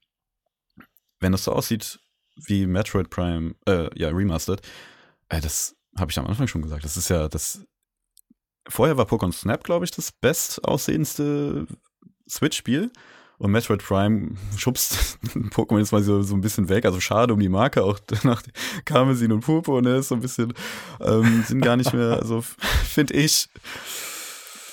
wenn 1.20 1.32
das 1.32 1.44
so 1.44 1.52
aussieht 1.52 2.00
wie 2.36 2.66
Metroid 2.66 3.10
Prime, 3.10 3.56
äh, 3.68 3.90
ja, 3.98 4.10
Remastered, 4.10 4.62
äh, 5.30 5.42
das 5.42 5.76
habe 5.98 6.12
ich 6.12 6.20
am 6.20 6.28
Anfang 6.28 6.48
schon 6.48 6.62
gesagt. 6.62 6.84
Das 6.84 6.98
ist 6.98 7.10
ja 7.10 7.28
das. 7.28 7.66
Vorher 8.68 8.98
war 8.98 9.06
Pokémon 9.06 9.32
Snap, 9.32 9.64
glaube 9.64 9.86
ich, 9.86 9.92
das 9.92 10.12
bestaussehendste 10.12 11.68
Switch-Spiel. 12.28 12.92
Und 13.38 13.52
Metroid 13.52 13.84
Prime 13.84 14.36
schubst 14.58 15.20
Pokémon 15.52 15.80
jetzt 15.80 15.92
mal 15.92 16.04
so, 16.04 16.22
so 16.22 16.36
ein 16.36 16.42
bisschen 16.42 16.70
weg. 16.70 16.86
Also 16.86 17.00
schade 17.00 17.34
um 17.34 17.40
die 17.40 17.50
Marke, 17.50 17.84
auch 17.84 18.00
nach 18.24 18.42
Karmesin 18.86 19.32
und 19.32 19.42
Purpur, 19.42 19.82
ne, 19.82 19.98
ist 19.98 20.08
so 20.08 20.16
ein 20.16 20.22
bisschen, 20.22 20.54
ähm, 21.02 21.44
sind 21.46 21.62
gar 21.62 21.76
nicht 21.76 21.94
mehr, 21.94 22.14
also 22.14 22.42
finde 22.42 23.14
ich, 23.14 23.50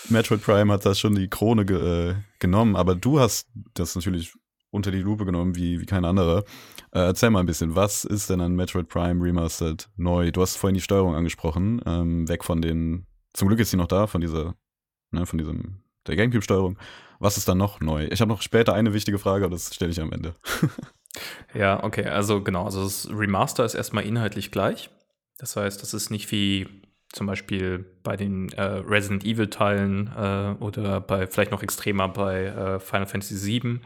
Metroid 0.09 0.43
Prime 0.43 0.73
hat 0.73 0.85
da 0.85 0.95
schon 0.95 1.15
die 1.15 1.29
Krone 1.29 1.65
ge 1.65 2.11
äh, 2.11 2.15
genommen, 2.39 2.77
aber 2.77 2.95
du 2.95 3.21
hast 3.21 3.49
das 3.75 3.95
natürlich 3.95 4.33
unter 4.71 4.91
die 4.91 5.01
Lupe 5.03 5.25
genommen 5.25 5.55
wie, 5.55 5.81
wie 5.81 5.87
kein 5.87 6.05
anderer. 6.05 6.45
Äh, 6.93 7.01
erzähl 7.01 7.31
mal 7.31 7.41
ein 7.41 7.47
bisschen, 7.47 7.77
was 7.77 8.05
ist 8.05 8.31
denn 8.31 8.41
an 8.41 8.55
Metroid 8.57 8.89
Prime 8.89 9.23
Remastered 9.23 9.89
neu? 9.97 10.33
Du 10.33 10.41
hast 10.41 10.57
vorhin 10.57 10.75
die 10.75 10.81
Steuerung 10.81 11.15
angesprochen, 11.15 11.81
ähm, 11.87 12.29
weg 12.29 12.43
von 12.43 12.63
den, 12.63 13.07
zum 13.35 13.49
Glück 13.49 13.61
ist 13.61 13.71
sie 13.71 13.77
noch 13.77 13.87
da, 13.87 14.07
von 14.07 14.21
dieser, 14.21 14.55
ne, 15.11 15.27
von 15.27 15.39
diesem, 15.39 15.83
der 16.07 16.17
Gamecube-Steuerung. 16.17 16.79
Was 17.21 17.37
ist 17.37 17.49
da 17.49 17.55
noch 17.55 17.81
neu? 17.81 18.09
Ich 18.11 18.21
habe 18.21 18.31
noch 18.31 18.43
später 18.43 18.75
eine 18.75 18.95
wichtige 18.95 19.19
Frage, 19.19 19.45
aber 19.45 19.55
das 19.55 19.75
stelle 19.75 19.93
ich 19.93 20.01
am 20.01 20.13
Ende. 20.13 20.35
ja, 21.55 21.85
okay, 21.85 22.07
also 22.07 22.43
genau, 22.43 22.65
also 22.65 22.83
das 22.83 23.09
Remaster 23.11 23.65
ist 23.65 23.75
erstmal 23.75 24.05
inhaltlich 24.05 24.51
gleich. 24.51 24.91
Das 25.39 25.55
heißt, 25.55 25.83
das 25.83 25.95
ist 25.95 26.11
nicht 26.11 26.33
wie 26.33 26.67
zum 27.13 27.27
Beispiel 27.27 27.85
bei 28.03 28.17
den 28.17 28.51
äh, 28.53 28.63
Resident 28.63 29.25
Evil-Teilen 29.25 30.11
äh, 30.17 30.55
oder 30.63 31.01
bei 31.01 31.27
vielleicht 31.27 31.51
noch 31.51 31.63
extremer 31.63 32.09
bei 32.09 32.47
äh, 32.47 32.81
Final 32.81 33.07
Fantasy 33.07 33.61
VII, 33.63 33.81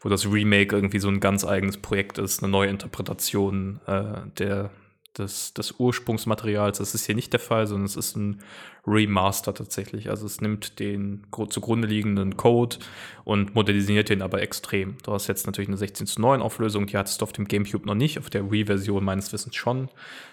wo 0.00 0.08
das 0.08 0.26
Remake 0.26 0.74
irgendwie 0.74 0.98
so 0.98 1.08
ein 1.08 1.20
ganz 1.20 1.44
eigenes 1.44 1.76
Projekt 1.78 2.18
ist, 2.18 2.42
eine 2.42 2.50
neue 2.50 2.68
Interpretation 2.68 3.80
äh, 3.86 4.02
der, 4.38 4.70
des, 5.18 5.54
des 5.54 5.72
Ursprungsmaterials. 5.78 6.78
Das 6.78 6.94
ist 6.94 7.06
hier 7.06 7.14
nicht 7.14 7.32
der 7.32 7.40
Fall, 7.40 7.66
sondern 7.66 7.86
es 7.86 7.96
ist 7.96 8.16
ein 8.16 8.40
Remaster 8.86 9.54
tatsächlich. 9.54 10.10
Also 10.10 10.26
es 10.26 10.40
nimmt 10.40 10.78
den 10.80 11.24
zugrunde 11.50 11.86
liegenden 11.86 12.36
Code 12.36 12.78
und 13.24 13.54
modernisiert 13.54 14.08
den 14.08 14.22
aber 14.22 14.42
extrem. 14.42 14.96
Du 15.04 15.12
hast 15.12 15.28
jetzt 15.28 15.46
natürlich 15.46 15.68
eine 15.68 15.76
16 15.76 16.06
zu 16.06 16.20
9 16.20 16.42
Auflösung, 16.42 16.86
die 16.86 16.96
hattest 16.96 17.20
du 17.20 17.24
auf 17.24 17.32
dem 17.32 17.46
GameCube 17.46 17.86
noch 17.86 17.94
nicht, 17.94 18.18
auf 18.18 18.30
der 18.30 18.50
Wii-Version 18.50 19.04
meines 19.04 19.32
Wissens 19.32 19.54
schon. 19.54 19.88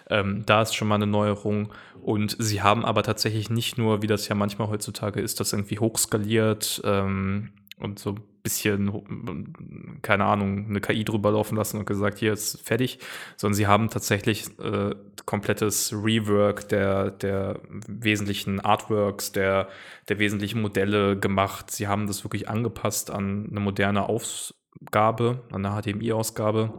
Ähm, 0.10 0.44
da 0.46 0.64
ist 0.64 0.76
schon 0.76 0.88
mal 0.88 0.96
eine 0.96 1.08
Neuerung. 1.08 1.72
Und 2.02 2.36
sie 2.40 2.62
haben 2.62 2.86
aber 2.86 3.04
tatsächlich 3.04 3.50
nicht 3.50 3.78
nur, 3.78 4.02
wie 4.02 4.08
das 4.08 4.28
ja 4.28 4.36
manchmal 4.36 4.70
heutzutage 4.70 5.22
ist, 5.22 5.40
das 5.40 5.54
irgendwie 5.54 5.80
hochskaliert 5.80 6.82
ähm, 6.86 7.50
und 7.78 8.00
so 8.00 8.16
bisschen, 8.50 10.00
keine 10.02 10.26
Ahnung, 10.26 10.66
eine 10.70 10.82
KI 10.82 11.06
drüber 11.06 11.32
laufen 11.32 11.56
lassen 11.56 11.78
und 11.78 11.86
gesagt, 11.86 12.18
hier 12.18 12.34
ist 12.34 12.60
fertig, 12.66 13.00
sondern 13.38 13.56
sie 13.56 13.68
haben 13.68 13.90
tatsächlich 13.90 14.48
äh, 14.60 14.96
komplettes 15.26 15.94
Rework 15.94 16.68
der, 16.70 17.12
der 17.12 17.60
wesentlichen 17.88 18.60
Artworks, 18.60 19.32
der, 19.32 19.70
der 20.08 20.20
wesentlichen 20.20 20.62
Modelle 20.62 21.18
gemacht. 21.18 21.72
Sie 21.72 21.88
haben 21.88 22.08
das 22.08 22.24
wirklich 22.24 22.50
angepasst 22.50 23.12
an 23.12 23.48
eine 23.50 23.60
moderne 23.60 24.10
Ausgabe, 24.10 25.44
an 25.52 25.66
eine 25.66 25.82
HDMI-Ausgabe. 25.82 26.74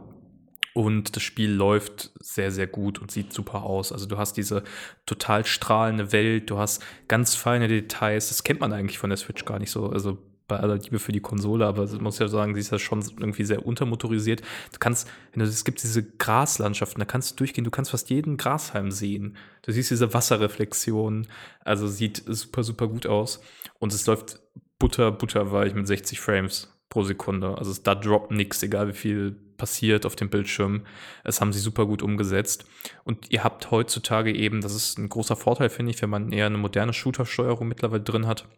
Und 0.73 1.15
das 1.17 1.23
Spiel 1.23 1.51
läuft 1.51 2.11
sehr, 2.19 2.49
sehr 2.51 2.67
gut 2.67 2.99
und 2.99 3.11
sieht 3.11 3.33
super 3.33 3.63
aus. 3.63 3.91
Also 3.91 4.05
du 4.05 4.17
hast 4.17 4.37
diese 4.37 4.63
total 5.05 5.45
strahlende 5.45 6.13
Welt, 6.13 6.49
du 6.49 6.57
hast 6.57 6.81
ganz 7.09 7.35
feine 7.35 7.67
Details. 7.67 8.29
Das 8.29 8.43
kennt 8.43 8.61
man 8.61 8.71
eigentlich 8.71 8.97
von 8.97 9.09
der 9.09 9.17
Switch 9.17 9.43
gar 9.43 9.59
nicht 9.59 9.71
so. 9.71 9.89
Also 9.89 10.17
bei 10.51 10.59
aller 10.59 10.75
Liebe 10.75 10.99
für 10.99 11.13
die 11.13 11.21
Konsole, 11.21 11.65
aber 11.65 11.85
ich 11.85 12.01
muss 12.01 12.19
ja 12.19 12.27
sagen, 12.27 12.53
sie 12.53 12.59
ist 12.59 12.73
ja 12.73 12.77
schon 12.77 12.99
irgendwie 12.99 13.45
sehr 13.45 13.65
untermotorisiert. 13.65 14.41
Du 14.73 14.79
kannst, 14.79 15.09
du, 15.33 15.41
es 15.41 15.63
gibt 15.63 15.81
diese 15.81 16.03
Graslandschaften, 16.03 16.99
da 16.99 17.05
kannst 17.05 17.31
du 17.31 17.35
durchgehen, 17.37 17.63
du 17.63 17.71
kannst 17.71 17.91
fast 17.91 18.09
jeden 18.09 18.35
Grashalm 18.35 18.91
sehen. 18.91 19.37
Du 19.61 19.71
siehst 19.71 19.91
diese 19.91 20.13
Wasserreflexion, 20.13 21.27
also 21.63 21.87
sieht 21.87 22.21
super, 22.27 22.63
super 22.63 22.89
gut 22.89 23.07
aus. 23.07 23.41
Und 23.79 23.93
es 23.93 24.05
läuft 24.07 24.41
butter, 24.77 25.13
butterweich 25.13 25.73
mit 25.73 25.87
60 25.87 26.19
Frames 26.19 26.77
pro 26.89 27.03
Sekunde. 27.03 27.57
Also 27.57 27.73
da 27.81 27.95
droppt 27.95 28.31
nichts, 28.31 28.61
egal 28.61 28.89
wie 28.89 28.93
viel 28.93 29.31
passiert 29.55 30.05
auf 30.05 30.17
dem 30.17 30.29
Bildschirm. 30.29 30.83
Es 31.23 31.39
haben 31.39 31.53
sie 31.53 31.59
super 31.59 31.85
gut 31.85 32.01
umgesetzt. 32.01 32.65
Und 33.05 33.31
ihr 33.31 33.45
habt 33.45 33.71
heutzutage 33.71 34.35
eben, 34.35 34.59
das 34.59 34.75
ist 34.75 34.97
ein 34.97 35.07
großer 35.07 35.37
Vorteil, 35.37 35.69
finde 35.69 35.91
ich, 35.91 36.01
wenn 36.01 36.09
man 36.09 36.33
eher 36.33 36.47
eine 36.47 36.57
moderne 36.57 36.91
Shooter-Steuerung 36.91 37.69
mittlerweile 37.69 38.03
drin 38.03 38.27
hat 38.27 38.49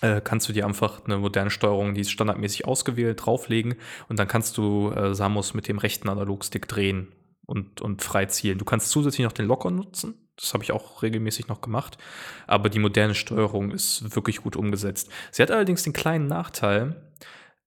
äh, 0.00 0.20
kannst 0.22 0.48
du 0.48 0.52
dir 0.52 0.66
einfach 0.66 1.04
eine 1.04 1.18
moderne 1.18 1.50
Steuerung, 1.50 1.94
die 1.94 2.00
ist 2.02 2.10
standardmäßig 2.10 2.66
ausgewählt, 2.66 3.24
drauflegen 3.24 3.76
und 4.08 4.18
dann 4.18 4.28
kannst 4.28 4.56
du 4.56 4.90
äh, 4.90 5.14
Samus 5.14 5.54
mit 5.54 5.68
dem 5.68 5.78
rechten 5.78 6.08
Analogstick 6.08 6.68
drehen 6.68 7.08
und, 7.46 7.80
und 7.80 8.02
frei 8.02 8.26
zielen. 8.26 8.58
Du 8.58 8.64
kannst 8.64 8.90
zusätzlich 8.90 9.24
noch 9.24 9.32
den 9.32 9.46
Locker 9.46 9.70
nutzen. 9.70 10.14
Das 10.36 10.54
habe 10.54 10.64
ich 10.64 10.72
auch 10.72 11.02
regelmäßig 11.02 11.48
noch 11.48 11.60
gemacht. 11.60 11.98
Aber 12.46 12.70
die 12.70 12.78
moderne 12.78 13.14
Steuerung 13.14 13.72
ist 13.72 14.14
wirklich 14.14 14.38
gut 14.38 14.56
umgesetzt. 14.56 15.10
Sie 15.32 15.42
hat 15.42 15.50
allerdings 15.50 15.82
den 15.82 15.92
kleinen 15.92 16.28
Nachteil, 16.28 17.10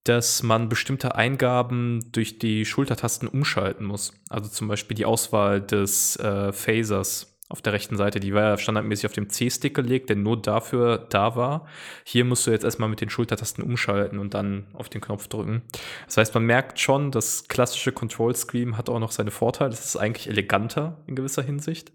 dass 0.03 0.41
man 0.41 0.69
bestimmte 0.69 1.15
Eingaben 1.15 2.11
durch 2.11 2.39
die 2.39 2.65
Schultertasten 2.65 3.27
umschalten 3.27 3.85
muss. 3.85 4.13
Also 4.29 4.49
zum 4.49 4.67
Beispiel 4.67 4.95
die 4.95 5.05
Auswahl 5.05 5.61
des 5.61 6.17
äh, 6.17 6.51
Phasers 6.51 7.32
auf 7.53 7.61
der 7.61 7.73
rechten 7.73 7.97
Seite, 7.97 8.19
die 8.19 8.33
war 8.33 8.41
ja 8.41 8.57
standardmäßig 8.57 9.05
auf 9.05 9.13
dem 9.13 9.29
C-Stick 9.29 9.75
gelegt, 9.75 10.09
der 10.09 10.15
nur 10.15 10.41
dafür 10.41 10.97
da 10.97 11.35
war. 11.35 11.67
Hier 12.03 12.25
musst 12.25 12.47
du 12.47 12.51
jetzt 12.51 12.63
erstmal 12.63 12.89
mit 12.89 12.99
den 12.99 13.11
Schultertasten 13.11 13.63
umschalten 13.63 14.17
und 14.17 14.33
dann 14.33 14.65
auf 14.73 14.89
den 14.89 15.01
Knopf 15.01 15.27
drücken. 15.27 15.61
Das 16.07 16.17
heißt, 16.17 16.33
man 16.33 16.45
merkt 16.47 16.79
schon, 16.79 17.11
das 17.11 17.47
klassische 17.47 17.91
Control 17.91 18.35
Screen 18.35 18.75
hat 18.75 18.89
auch 18.89 18.97
noch 18.97 19.11
seine 19.11 19.29
Vorteile. 19.29 19.71
Es 19.71 19.85
ist 19.85 19.97
eigentlich 19.97 20.27
eleganter 20.27 21.03
in 21.05 21.15
gewisser 21.15 21.43
Hinsicht. 21.43 21.91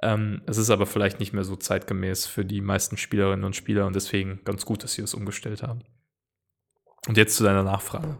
Ähm, 0.00 0.42
es 0.46 0.56
ist 0.56 0.70
aber 0.70 0.86
vielleicht 0.86 1.18
nicht 1.18 1.32
mehr 1.32 1.42
so 1.42 1.56
zeitgemäß 1.56 2.26
für 2.26 2.44
die 2.44 2.60
meisten 2.60 2.96
Spielerinnen 2.96 3.44
und 3.44 3.56
Spieler 3.56 3.88
und 3.88 3.96
deswegen 3.96 4.40
ganz 4.44 4.64
gut, 4.64 4.84
dass 4.84 4.92
sie 4.92 5.02
es 5.02 5.14
umgestellt 5.14 5.64
haben. 5.64 5.82
Und 7.08 7.16
jetzt 7.16 7.34
zu 7.34 7.42
deiner 7.42 7.64
Nachfrage. 7.64 8.18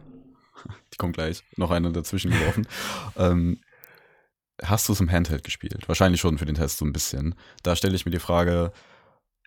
Die 0.93 0.97
kommt 0.97 1.15
gleich. 1.15 1.45
Noch 1.57 1.71
eine 1.71 1.93
dazwischen 1.93 2.33
geworfen. 2.33 2.67
ähm, 3.17 3.61
hast 4.63 4.89
du 4.89 4.93
es 4.93 5.01
im 5.01 5.11
Handheld 5.11 5.45
gespielt? 5.45 5.89
Wahrscheinlich 5.89 6.21
schon 6.21 6.39
für 6.39 6.45
den 6.45 6.55
Test 6.55 6.79
so 6.79 6.85
ein 6.85 6.93
bisschen. 6.93 7.35
Da 7.63 7.77
stelle 7.77 7.95
ich 7.95 8.05
mir 8.05 8.13
die 8.13 8.19
Frage, 8.19 8.73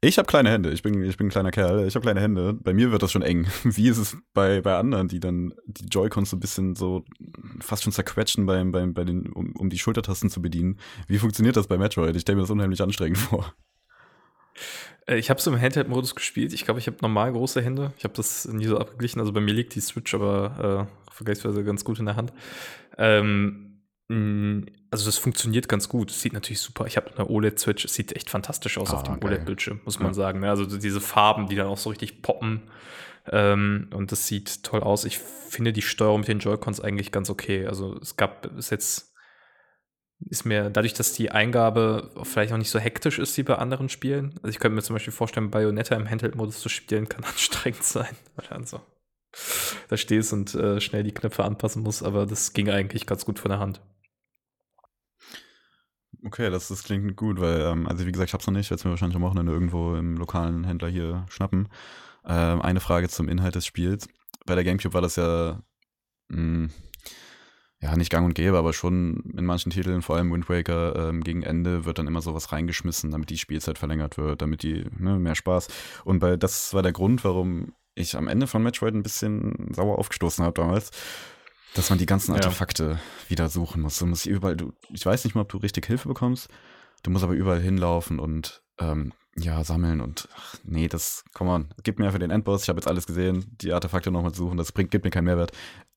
ich 0.02 0.18
habe 0.18 0.27
kleine 0.27 0.52
Hände, 0.52 0.72
ich 0.72 0.84
bin, 0.84 1.02
ich 1.03 1.18
bin 1.18 1.27
ein 1.27 1.32
kleiner 1.32 1.52
Kerl, 1.52 1.88
ich 1.88 1.95
habe 1.95 2.03
kleine 2.03 2.22
Hände. 2.22 2.53
Bei 2.53 2.73
mir 2.73 2.91
wird 2.91 3.02
das 3.02 3.11
schon 3.11 3.22
eng. 3.22 3.48
Wie 3.64 3.88
ist 3.88 3.98
es 3.98 4.18
bei, 4.34 4.61
bei 4.61 4.77
anderen, 4.77 5.07
die 5.07 5.19
dann 5.19 5.53
die 5.65 5.88
Joy-Cons 5.88 6.30
so 6.30 6.38
ein 6.38 6.40
bisschen 6.40 6.76
so 6.76 7.06
fast 7.60 7.84
schon 7.84 7.94
zerquetschen, 7.94 8.45
beim, 8.45 8.72
beim, 8.72 8.94
bei 8.94 9.03
den, 9.03 9.32
um, 9.32 9.56
um 9.56 9.69
die 9.69 9.80
Schultertasten 9.80 10.30
zu 10.30 10.41
bedienen? 10.41 10.80
Wie 11.07 11.18
funktioniert 11.18 11.56
das 11.56 11.68
bei 11.68 11.77
Metroid? 11.77 12.15
Ich 12.15 12.22
stelle 12.22 12.36
mir 12.36 12.44
das 12.44 12.52
unheimlich 12.52 12.82
anstrengend 12.82 13.18
vor. 13.18 13.53
Äh, 15.07 15.18
ich 15.18 15.30
habe 15.30 15.40
es 15.40 15.48
im 15.48 15.60
Handheld-Modus 15.60 16.14
gespielt. 16.14 16.53
Ich 16.53 16.65
glaube, 16.65 16.80
ich 16.80 16.88
habe 16.88 16.98
normal 17.02 17.32
große 17.32 17.61
Hände. 17.61 17.94
Ich 17.98 18.03
habe 18.03 18.14
das 18.14 18.45
nie 18.45 18.65
so 18.65 18.77
abgeglichen. 18.77 19.19
Also 19.19 19.34
bei 19.34 19.41
mir 19.41 19.53
liegt 19.53 19.76
die 19.76 19.82
Switch 19.82 20.14
aber 20.14 20.88
äh, 20.88 21.11
vergleichsweise 21.14 21.64
ganz 21.64 21.84
gut 21.84 21.99
in 21.99 22.06
der 22.06 22.15
Hand. 22.15 22.34
Ähm, 22.98 23.23
hm, 23.26 23.74
also 24.07 25.06
das 25.06 25.18
funktioniert 25.18 25.68
ganz 25.68 25.90
gut. 25.90 26.11
Es 26.11 26.22
sieht 26.22 26.34
natürlich 26.34 26.60
super. 26.60 26.86
Ich 26.86 26.95
habe 26.95 27.11
eine 27.15 27.27
OLED-Switch. 27.27 27.86
Es 27.86 27.95
sieht 27.95 28.15
echt 28.15 28.30
fantastisch 28.30 28.77
aus 28.77 28.91
ah, 28.91 28.98
auf 28.98 29.03
dem 29.03 29.23
OLED-Bildschirm, 29.23 29.82
muss 29.84 29.99
man 29.99 30.10
ja. 30.10 30.14
sagen. 30.14 30.41
Ne? 30.41 30.49
Also 30.49 30.65
diese 30.65 31.02
Farben, 31.02 31.48
die 31.48 31.56
dann 31.56 31.68
auch 31.68 31.77
so 31.77 31.90
richtig 31.90 32.22
poppen. 32.22 32.61
Ähm, 33.32 33.90
und 33.94 34.11
das 34.11 34.27
sieht 34.27 34.64
toll 34.64 34.82
aus. 34.82 35.06
Ich 35.06 35.18
finde 35.18 35.73
die 35.73 35.82
Steuerung 35.82 36.19
mit 36.19 36.27
den 36.27 36.40
Joy-Cons 36.40 36.82
eigentlich 36.82 37.11
ganz 37.11 37.32
okay. 37.32 37.65
Also 37.65 37.98
es 37.99 38.15
gab 38.15 38.45
es 38.57 38.69
jetzt 38.69 39.11
ist 40.30 40.45
mir 40.45 40.69
dadurch, 40.69 40.94
dass 40.94 41.14
die 41.14 41.32
Eingabe 41.32 42.11
vielleicht 42.23 42.53
auch 42.53 42.57
nicht 42.57 42.69
so 42.69 42.80
hektisch 42.80 43.19
ist 43.19 43.38
wie 43.38 43.44
bei 43.44 43.56
anderen 43.56 43.90
Spielen. 43.90 44.36
Also 44.38 44.49
ich 44.49 44.60
könnte 44.60 44.76
mir 44.76 44.82
zum 44.82 44.95
Beispiel 44.95 45.11
vorstellen, 45.11 45.52
Bayonetta 45.52 45.95
im 45.95 46.10
Handheld-Modus 46.10 46.61
zu 46.61 46.69
spielen 46.69 47.10
kann 47.10 47.23
anstrengend 47.23 47.84
sein, 47.84 48.15
dann 48.49 48.65
so 48.65 48.82
da 49.90 49.98
stehst 49.98 50.32
und 50.32 50.56
äh, 50.56 50.80
schnell 50.80 51.03
die 51.03 51.14
Knöpfe 51.14 51.44
anpassen 51.44 51.84
musst. 51.84 52.03
Aber 52.03 52.26
das 52.26 52.53
ging 52.53 52.69
eigentlich 52.69 53.06
ganz 53.06 53.26
gut 53.26 53.40
von 53.40 53.49
der 53.49 53.60
Hand. 53.60 53.82
Okay, 56.26 56.49
das, 56.49 56.69
das 56.69 56.84
klingt 56.84 57.15
gut, 57.15 57.39
weil, 57.39 57.61
ähm, 57.61 57.88
also 57.88 58.06
wie 58.07 58.11
gesagt, 58.11 58.30
ich 58.30 58.34
hab's 58.34 58.47
noch 58.47 58.53
nicht, 58.53 58.72
werde 58.72 58.84
mir 58.88 58.91
wahrscheinlich 58.91 59.15
am 59.15 59.22
Wochenende 59.22 59.52
irgendwo 59.52 59.95
im 59.95 60.18
lokalen 60.18 60.64
Händler 60.64 60.88
hier 60.89 61.26
schnappen. 61.30 61.69
Ähm, 62.26 62.61
eine 62.64 62.80
Frage 62.80 63.10
zum 63.10 63.30
Inhalt 63.30 63.53
des 63.53 63.68
Spiels. 63.68 64.07
Bei 64.45 64.56
der 64.56 64.64
Gamecube 64.64 64.95
war 64.95 65.02
das 65.02 65.18
ja, 65.18 65.61
mh, 66.30 66.38
hm, 66.38 66.69
ja, 67.80 67.95
nicht 67.95 68.10
gang 68.10 68.26
und 68.26 68.34
gäbe, 68.34 68.57
aber 68.57 68.73
schon 68.73 69.34
in 69.38 69.45
manchen 69.45 69.69
Titeln, 69.72 70.02
vor 70.02 70.15
allem 70.15 70.31
Wind 70.31 70.49
Waker, 70.49 71.10
ähm, 71.10 71.23
gegen 71.23 71.43
Ende 71.43 71.85
wird 71.85 71.99
dann 71.99 72.07
immer 72.07 72.22
sowas 72.22 72.52
reingeschmissen, 72.52 73.11
damit 73.11 73.30
die 73.30 73.38
Spielzeit 73.38 73.77
verlängert 73.77 74.18
wird, 74.18 74.41
damit 74.41 74.64
die, 74.64 74.85
ne, 74.97 75.19
mehr 75.19 75.35
Spaß. 75.35 75.68
Und 76.06 76.19
bei, 76.19 76.38
das 76.38 76.73
war 76.73 76.81
der 76.81 76.93
Grund, 76.93 77.23
warum 77.23 77.73
ich 77.93 78.18
am 78.18 78.27
Ende 78.27 78.47
von 78.47 78.64
Metroid 78.64 78.95
ein 78.95 79.03
bisschen 79.03 79.72
sauer 79.73 79.99
aufgestoßen 79.99 80.43
habe 80.43 80.60
damals 80.60 80.91
dass 81.76 81.89
man 81.89 81.99
die 81.99 82.06
ganzen 82.06 82.34
Artefakte 82.34 82.84
ja. 82.84 83.30
wieder 83.30 83.49
suchen 83.49 83.81
muss. 83.81 83.99
Du 83.99 84.06
musst 84.06 84.26
überall, 84.26 84.56
du, 84.56 84.73
ich 84.89 85.06
weiß 85.06 85.23
nicht 85.26 85.35
mal, 85.35 85.41
ob 85.41 85.49
du 85.49 85.57
richtig 85.57 85.85
Hilfe 85.85 86.07
bekommst. 86.07 86.49
Du 87.03 87.11
musst 87.11 87.23
aber 87.23 87.34
überall 87.34 87.61
hinlaufen 87.61 88.18
und 88.18 88.64
ähm, 88.80 89.14
ja, 89.38 89.64
sammeln 89.64 89.99
und 90.02 90.30
ach, 90.35 90.56
nee, 90.64 90.88
das, 90.88 91.26
komm 91.34 91.49
on, 91.49 91.73
gib 91.84 91.99
mir 91.99 92.06
einfach 92.06 92.19
den 92.19 92.31
Endboss, 92.31 92.64
ich 92.64 92.69
habe 92.69 92.80
jetzt 92.80 92.88
alles 92.88 93.06
gesehen, 93.06 93.45
die 93.61 93.73
Artefakte 93.73 94.10
nochmal 94.10 94.34
suchen, 94.34 94.57
das 94.57 94.72
bringt, 94.72 94.91
gibt 94.91 95.03
mir 95.03 95.11
keinen 95.11 95.26
Mehrwert. 95.26 95.52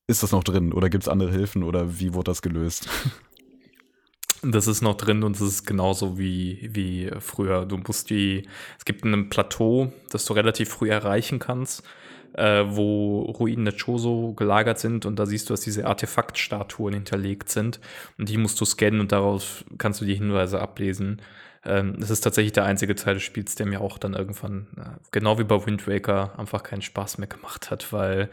Ist 0.07 0.23
das 0.23 0.33
noch 0.33 0.43
drin 0.43 0.73
oder 0.73 0.89
gibt 0.89 1.05
es 1.05 1.07
andere 1.07 1.31
Hilfen 1.31 1.63
oder 1.63 1.99
wie 1.99 2.13
wurde 2.13 2.31
das 2.31 2.41
gelöst? 2.41 2.87
Das 4.41 4.67
ist 4.67 4.81
noch 4.81 4.95
drin 4.95 5.23
und 5.23 5.35
es 5.35 5.41
ist 5.41 5.65
genauso 5.65 6.17
wie, 6.17 6.69
wie 6.71 7.11
früher. 7.19 7.65
Du 7.65 7.75
musst 7.75 8.09
die, 8.09 8.47
es 8.77 8.85
gibt 8.85 9.03
ein 9.03 9.27
Plateau, 9.27 9.91
das 10.11 10.23
du 10.23 10.31
relativ 10.31 10.69
früh 10.69 10.89
erreichen 10.89 11.39
kannst 11.39 11.83
äh, 12.33 12.63
wo 12.67 13.21
Ruinen 13.21 13.65
der 13.65 13.75
Choso 13.75 14.33
gelagert 14.33 14.79
sind 14.79 15.05
und 15.05 15.17
da 15.17 15.25
siehst 15.25 15.49
du, 15.49 15.53
dass 15.53 15.61
diese 15.61 15.85
Artefaktstatuen 15.85 16.93
hinterlegt 16.93 17.49
sind 17.49 17.79
und 18.17 18.29
die 18.29 18.37
musst 18.37 18.59
du 18.61 18.65
scannen 18.65 18.99
und 18.99 19.11
daraus 19.11 19.63
kannst 19.77 20.01
du 20.01 20.05
die 20.05 20.15
Hinweise 20.15 20.61
ablesen. 20.61 21.21
Ähm, 21.65 21.95
das 21.99 22.09
ist 22.09 22.21
tatsächlich 22.21 22.53
der 22.53 22.65
einzige 22.65 22.95
Teil 22.95 23.15
des 23.15 23.23
Spiels, 23.23 23.55
der 23.55 23.65
mir 23.65 23.81
auch 23.81 23.97
dann 23.97 24.13
irgendwann, 24.13 24.67
äh, 24.77 24.99
genau 25.11 25.39
wie 25.39 25.43
bei 25.43 25.65
Wind 25.65 25.87
Waker, 25.87 26.37
einfach 26.37 26.63
keinen 26.63 26.81
Spaß 26.81 27.17
mehr 27.17 27.27
gemacht 27.27 27.71
hat, 27.71 27.91
weil 27.91 28.29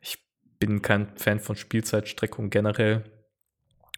ich 0.00 0.18
bin 0.58 0.82
kein 0.82 1.08
Fan 1.16 1.40
von 1.40 1.56
Spielzeitstreckung 1.56 2.50
generell. 2.50 3.04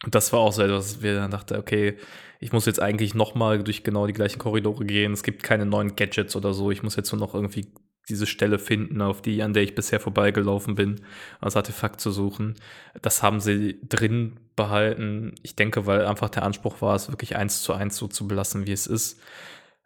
Und 0.05 0.15
das 0.15 0.33
war 0.33 0.41
auch 0.41 0.53
so 0.53 0.63
etwas, 0.63 1.03
wir 1.03 1.15
dann 1.15 1.31
dachte, 1.31 1.59
okay, 1.59 1.97
ich 2.41 2.53
muss 2.53 2.67
jetzt 2.67 2.83
eigentlich 2.83 3.15
nochmal 3.15 3.63
durch 3.63 3.85
genau 3.85 4.07
die 4.09 4.13
gleichen 4.13 4.41
Korridore 4.41 4.85
gehen. 4.85 5.13
Es 5.13 5.23
gibt 5.23 5.45
keine 5.45 5.65
neuen 5.65 5.95
Gadgets 5.95 6.35
oder 6.35 6.53
so. 6.53 6.73
Ich 6.73 6.83
muss 6.83 6.97
jetzt 6.97 7.13
nur 7.13 7.21
noch 7.21 7.35
irgendwie 7.35 7.69
diese 8.09 8.27
Stelle 8.27 8.59
finden, 8.59 9.01
auf 9.01 9.23
die, 9.23 9.43
an 9.43 9.53
der 9.53 9.63
ich 9.63 9.75
bisher 9.75 10.01
vorbeigelaufen 10.01 10.75
bin, 10.75 11.01
als 11.41 11.57
Artefakt 11.57 12.01
zu 12.01 12.11
suchen. 12.11 12.55
Das 13.01 13.23
haben 13.23 13.41
sie 13.41 13.79
drin 13.89 14.41
behalten. 14.57 15.35
Ich 15.43 15.57
denke, 15.57 15.87
weil 15.87 16.07
einfach 16.07 16.29
der 16.29 16.43
Anspruch 16.43 16.83
war, 16.83 16.97
es 16.97 17.11
wirklich 17.11 17.37
eins 17.37 17.63
zu 17.63 17.73
eins 17.73 17.97
so 17.97 18.09
zu 18.09 18.27
belassen, 18.27 18.67
wie 18.67 18.73
es 18.73 18.87
ist. 18.87 19.21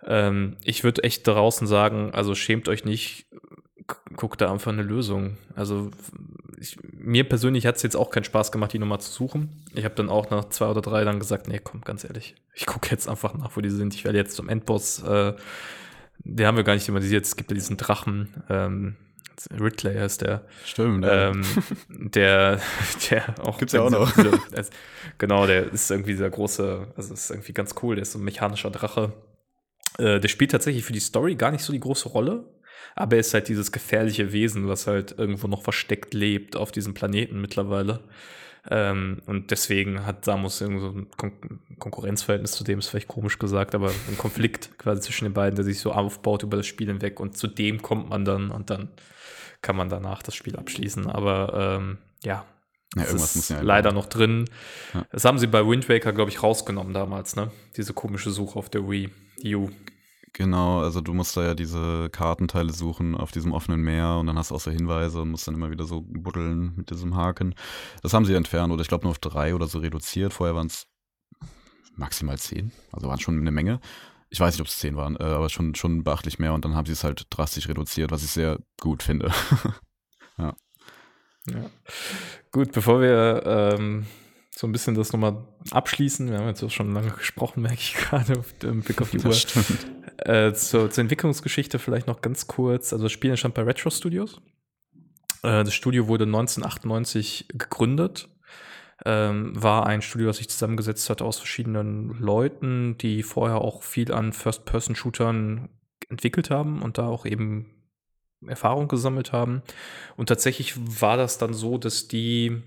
Ähm, 0.05 0.57
ich 0.65 0.83
würde 0.85 1.05
echt 1.05 1.27
draußen 1.27 1.67
sagen, 1.67 2.13
also 2.13 2.35
schämt 2.35 2.69
euch 2.69 2.85
nicht, 2.85 3.27
guck 4.17 4.39
da 4.39 4.51
einfach 4.51 4.73
eine 4.73 4.83
Lösung. 4.83 5.37
Also 5.55 5.91
ich, 6.59 6.79
mir 6.93 7.29
persönlich 7.29 7.67
hat 7.67 7.77
es 7.77 7.83
jetzt 7.83 7.97
auch 7.97 8.11
keinen 8.11 8.25
Spaß 8.25 8.51
gemacht, 8.51 8.73
die 8.73 8.79
Nummer 8.79 8.99
zu 8.99 9.11
suchen. 9.11 9.65
Ich 9.75 9.85
habe 9.85 9.95
dann 9.95 10.09
auch 10.09 10.31
nach 10.31 10.49
zwei 10.49 10.69
oder 10.69 10.81
drei 10.81 11.05
dann 11.05 11.19
gesagt, 11.19 11.49
nee, 11.49 11.61
komm, 11.63 11.83
ganz 11.83 12.05
ehrlich, 12.05 12.35
ich 12.55 12.67
gucke 12.67 12.91
jetzt 12.91 13.09
einfach 13.09 13.35
nach, 13.35 13.57
wo 13.57 13.61
die 13.61 13.71
sind. 13.71 13.95
Ich 13.95 14.05
werde 14.05 14.19
jetzt 14.19 14.37
zum 14.37 14.49
Endboss, 14.49 15.03
äh, 15.03 15.35
den 16.19 16.47
haben 16.47 16.57
wir 16.57 16.65
gar 16.65 16.75
nicht 16.75 16.87
thematisiert, 16.87 17.25
es 17.25 17.37
gibt 17.37 17.51
ja 17.51 17.55
diesen 17.55 17.77
Drachen, 17.77 18.43
ähm, 18.49 18.97
Ridley 19.51 19.95
heißt 19.95 20.23
der. 20.23 20.45
Stimmt, 20.65 21.05
ja. 21.05 21.31
ähm, 21.31 21.43
der, 21.89 22.61
der 23.11 23.35
auch. 23.41 23.59
Gibt's 23.59 23.75
ja 23.75 23.83
auch 23.83 23.91
noch. 23.91 24.11
Diese, 24.13 24.33
also, 24.57 24.71
genau, 25.19 25.47
der 25.47 25.73
ist 25.73 25.91
irgendwie 25.91 26.13
dieser 26.13 26.31
große, 26.31 26.89
also 26.97 27.15
ist 27.15 27.31
irgendwie 27.31 27.53
ganz 27.53 27.75
cool, 27.83 27.97
der 27.97 28.03
ist 28.03 28.13
so 28.13 28.19
ein 28.19 28.25
mechanischer 28.25 28.71
Drache. 28.71 29.13
Äh, 29.99 30.21
der 30.21 30.29
spielt 30.29 30.51
tatsächlich 30.51 30.85
für 30.85 30.93
die 30.93 31.01
Story 31.01 31.35
gar 31.37 31.51
nicht 31.51 31.65
so 31.65 31.73
die 31.73 31.81
große 31.81 32.09
Rolle, 32.09 32.45
aber 32.95 33.17
er 33.17 33.21
ist 33.21 33.35
halt 33.35 33.49
dieses 33.49 33.73
gefährliche 33.73 34.33
Wesen, 34.33 34.69
was 34.69 34.87
halt 34.87 35.15
irgendwo 35.19 35.49
noch 35.49 35.63
versteckt 35.63 36.15
lebt 36.15 36.57
auf 36.57 36.73
diesem 36.73 36.95
Planeten 36.95 37.41
mittlerweile. 37.41 38.01
Ähm, 38.71 39.23
und 39.27 39.51
deswegen 39.51 40.07
hat 40.07 40.25
Samus 40.25 40.61
irgendwie 40.61 40.81
so 40.81 40.89
ein 40.89 41.11
Kon 41.17 41.33
Konkurrenzverhältnis 41.79 42.53
zu 42.53 42.65
dem, 42.65 42.79
ist 42.79 42.89
vielleicht 42.89 43.09
komisch 43.09 43.39
gesagt, 43.39 43.75
aber 43.75 43.91
ein 44.09 44.17
Konflikt 44.17 44.79
quasi 44.79 45.03
zwischen 45.03 45.25
den 45.25 45.35
beiden, 45.35 45.57
der 45.57 45.65
sich 45.65 45.79
so 45.79 45.93
aufbaut 45.93 46.43
über 46.43 46.57
das 46.57 46.67
Spiel 46.67 46.87
hinweg 46.87 47.21
und 47.21 47.37
zu 47.37 47.49
dem 47.49 47.83
kommt 47.83 48.09
man 48.09 48.25
dann 48.25 48.51
und 48.51 48.71
dann 48.71 48.89
kann 49.61 49.77
man 49.77 49.91
danach 49.91 50.23
das 50.23 50.35
Spiel 50.35 50.57
abschließen. 50.57 51.07
Aber 51.07 51.79
ähm, 51.79 51.99
ja, 52.25 52.47
ja, 52.95 53.03
irgendwas 53.03 53.37
muss 53.37 53.49
ja 53.51 53.61
leider 53.61 53.93
noch 53.93 54.07
drin. 54.07 54.47
Ja. 54.95 55.05
Das 55.13 55.25
haben 55.25 55.39
sie 55.39 55.47
bei 55.47 55.67
Wind 55.67 55.89
Waker, 55.89 56.13
glaube 56.13 56.31
ich, 56.31 56.43
rausgenommen 56.43 56.95
damals, 56.95 57.37
ne? 57.37 57.51
Diese 57.77 57.93
komische 57.93 58.31
Suche 58.31 58.59
auf 58.59 58.71
der 58.71 58.89
Wii 58.89 59.11
U. 59.55 59.69
Genau, 60.37 60.81
also 60.81 61.01
du 61.01 61.15
musst 61.15 61.35
da 61.35 61.45
ja 61.45 61.55
diese 61.55 62.11
Kartenteile 62.11 62.71
suchen 62.71 63.15
auf 63.15 63.31
diesem 63.31 63.53
offenen 63.53 63.81
Meer 63.81 64.19
und 64.21 64.27
dann 64.27 64.37
hast 64.37 64.51
du 64.51 64.55
auch 64.55 64.61
so 64.61 64.71
Hinweise 64.71 65.23
und 65.23 65.31
musst 65.31 65.49
dann 65.49 65.55
immer 65.55 65.71
wieder 65.71 65.87
so 65.87 66.03
buddeln 66.03 66.75
mit 66.77 66.91
diesem 66.91 67.17
Haken. 67.17 67.55
Das 68.03 68.13
haben 68.13 68.27
sie 68.27 68.35
entfernt 68.35 68.71
oder 68.71 68.83
ich 68.83 68.89
glaube 68.89 69.05
nur 69.05 69.13
auf 69.13 69.19
drei 69.19 69.55
oder 69.55 69.67
so 69.67 69.79
reduziert. 69.79 70.35
Vorher 70.35 70.55
waren 70.55 70.67
es 70.67 70.89
maximal 71.95 72.37
zehn, 72.37 72.71
also 72.93 73.09
waren 73.09 73.19
schon 73.19 73.39
eine 73.39 73.51
Menge. 73.51 73.81
Ich 74.29 74.39
weiß 74.39 74.53
nicht, 74.53 74.61
ob 74.61 74.67
es 74.67 74.77
zehn 74.77 74.95
waren, 74.95 75.17
äh, 75.17 75.23
aber 75.23 75.49
schon, 75.49 75.75
schon 75.75 76.05
beachtlich 76.05 76.39
mehr 76.39 76.53
und 76.53 76.67
dann 76.67 76.75
haben 76.75 76.85
sie 76.85 76.93
es 76.93 77.03
halt 77.03 77.25
drastisch 77.31 77.67
reduziert, 77.71 78.11
was 78.11 78.23
ich 78.23 78.31
sehr 78.31 78.59
gut 78.79 79.03
finde. 79.03 79.33
ja. 80.37 80.55
ja. 81.49 81.71
Gut, 82.53 82.73
bevor 82.73 83.01
wir 83.01 83.43
ähm, 83.47 84.05
so 84.59 84.67
ein 84.67 84.73
bisschen 84.73 84.95
das 84.95 85.13
nochmal 85.13 85.45
abschließen, 85.71 86.31
wir 86.31 86.39
haben 86.39 86.49
jetzt 86.49 86.63
auch 86.63 86.71
schon 86.71 86.93
lange 86.93 87.11
gesprochen, 87.11 87.61
merke 87.63 87.79
ich 87.79 87.95
gerade 87.95 88.39
auf 88.39 88.55
dem 88.55 88.81
Blick 88.81 89.03
auf 89.03 89.11
die 89.11 89.19
Uhr. 89.19 89.37
Äh, 90.19 90.55
zur, 90.55 90.91
zur, 90.91 91.03
Entwicklungsgeschichte 91.03 91.79
vielleicht 91.79 92.07
noch 92.07 92.23
ganz 92.23 92.47
kurz. 92.47 92.95
Also 92.95 93.05
das 93.05 93.13
Spiel 93.13 93.29
entstand 93.31 93.55
bei 93.55 93.63
Retro 93.63 93.91
Studios. 93.91 94.41
Äh, 95.43 95.63
das 95.63 95.75
Studio 95.75 96.09
wurde 96.09 96.25
1998 96.25 97.49
gegründet. 97.53 98.31
Ähm, 99.05 99.53
war 99.63 99.85
ein 99.85 100.01
Studio, 100.01 100.29
das 100.29 100.39
sich 100.39 100.49
zusammengesetzt 100.49 101.11
hat 101.11 101.21
aus 101.21 101.37
verschiedenen 101.37 102.19
Leuten, 102.19 102.97
die 102.97 103.23
vorher 103.23 103.61
auch 103.61 103.83
viel 103.83 104.11
an 104.11 104.33
First-Person-Shootern 104.33 105.69
entwickelt 106.09 106.49
haben 106.49 106.81
und 106.81 106.97
da 106.97 107.07
auch 107.07 107.27
eben 107.27 107.67
Erfahrung 108.47 108.89
gesammelt 108.89 109.33
haben. 109.33 109.61
Und 110.17 110.31
tatsächlich 110.31 110.77
war 111.03 111.19
das 111.19 111.37
dann 111.37 111.53
so, 111.53 111.77
dass 111.77 112.09
die 112.09 112.63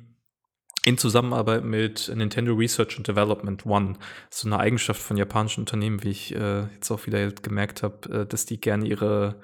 in 0.89 0.97
Zusammenarbeit 0.97 1.63
mit 1.63 2.11
Nintendo 2.15 2.53
Research 2.53 2.97
and 2.97 3.07
Development 3.07 3.63
One, 3.65 3.93
so 4.31 4.47
eine 4.47 4.59
Eigenschaft 4.59 4.99
von 4.99 5.17
japanischen 5.17 5.61
Unternehmen, 5.61 6.03
wie 6.03 6.09
ich 6.09 6.35
äh, 6.35 6.63
jetzt 6.73 6.89
auch 6.89 7.05
wieder 7.05 7.31
gemerkt 7.31 7.83
habe, 7.83 8.21
äh, 8.21 8.25
dass 8.25 8.45
die 8.47 8.59
gerne 8.59 8.87
ihre 8.87 9.35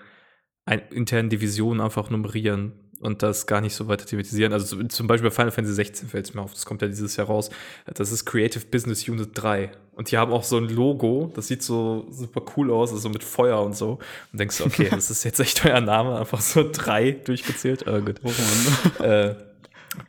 internen 0.89 1.29
Divisionen 1.29 1.79
einfach 1.79 2.09
nummerieren 2.09 2.73
und 2.99 3.21
das 3.21 3.45
gar 3.45 3.61
nicht 3.61 3.75
so 3.75 3.87
weiter 3.87 4.07
thematisieren. 4.07 4.51
Also 4.51 4.81
zum 4.85 5.05
Beispiel 5.05 5.29
bei 5.29 5.35
Final 5.35 5.51
Fantasy 5.51 5.75
16 5.75 6.09
fällt 6.09 6.25
es 6.25 6.33
mir 6.33 6.41
auf, 6.41 6.53
das 6.53 6.65
kommt 6.65 6.81
ja 6.81 6.87
dieses 6.87 7.15
Jahr 7.15 7.27
raus. 7.27 7.51
Das 7.93 8.11
ist 8.11 8.25
Creative 8.25 8.65
Business 8.65 9.07
Unit 9.07 9.29
3. 9.35 9.69
Und 9.91 10.09
die 10.09 10.17
haben 10.17 10.33
auch 10.33 10.43
so 10.43 10.57
ein 10.57 10.67
Logo, 10.67 11.31
das 11.35 11.47
sieht 11.47 11.61
so 11.61 12.07
super 12.09 12.41
cool 12.57 12.71
aus, 12.71 12.91
also 12.91 13.09
mit 13.09 13.23
Feuer 13.23 13.61
und 13.61 13.75
so. 13.75 13.99
Und 14.31 14.39
denkst 14.39 14.57
du, 14.57 14.65
okay, 14.65 14.87
das 14.91 15.11
ist 15.11 15.23
jetzt 15.23 15.39
echt 15.39 15.63
euer 15.63 15.81
Name, 15.81 16.17
einfach 16.17 16.41
so 16.41 16.67
drei 16.71 17.11
durchgezählt. 17.11 17.85
Oh, 17.87 18.01
gut. 18.01 18.19
Oh, 18.23 19.03
äh, 19.03 19.35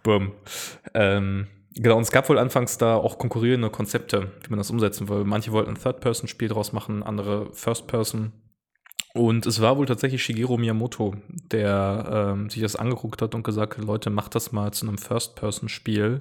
Boom. 0.02 0.32
Ähm, 0.94 1.46
genau, 1.74 1.96
und 1.96 2.02
es 2.02 2.10
gab 2.10 2.28
wohl 2.28 2.38
anfangs 2.38 2.78
da 2.78 2.96
auch 2.96 3.18
konkurrierende 3.18 3.70
Konzepte, 3.70 4.32
wie 4.42 4.50
man 4.50 4.58
das 4.58 4.70
umsetzen 4.70 5.08
will. 5.08 5.24
Manche 5.24 5.52
wollten 5.52 5.70
ein 5.70 5.82
Third-Person-Spiel 5.82 6.48
draus 6.48 6.72
machen, 6.72 7.02
andere 7.02 7.52
First-Person. 7.52 8.32
Und 9.16 9.46
es 9.46 9.62
war 9.62 9.78
wohl 9.78 9.86
tatsächlich 9.86 10.22
Shigeru 10.22 10.58
Miyamoto, 10.58 11.14
der 11.50 12.34
ähm, 12.34 12.50
sich 12.50 12.60
das 12.60 12.76
angeguckt 12.76 13.22
hat 13.22 13.34
und 13.34 13.44
gesagt 13.44 13.78
hat, 13.78 13.84
Leute, 13.84 14.10
macht 14.10 14.34
das 14.34 14.52
mal 14.52 14.72
zu 14.72 14.86
einem 14.86 14.98
First-Person-Spiel, 14.98 16.20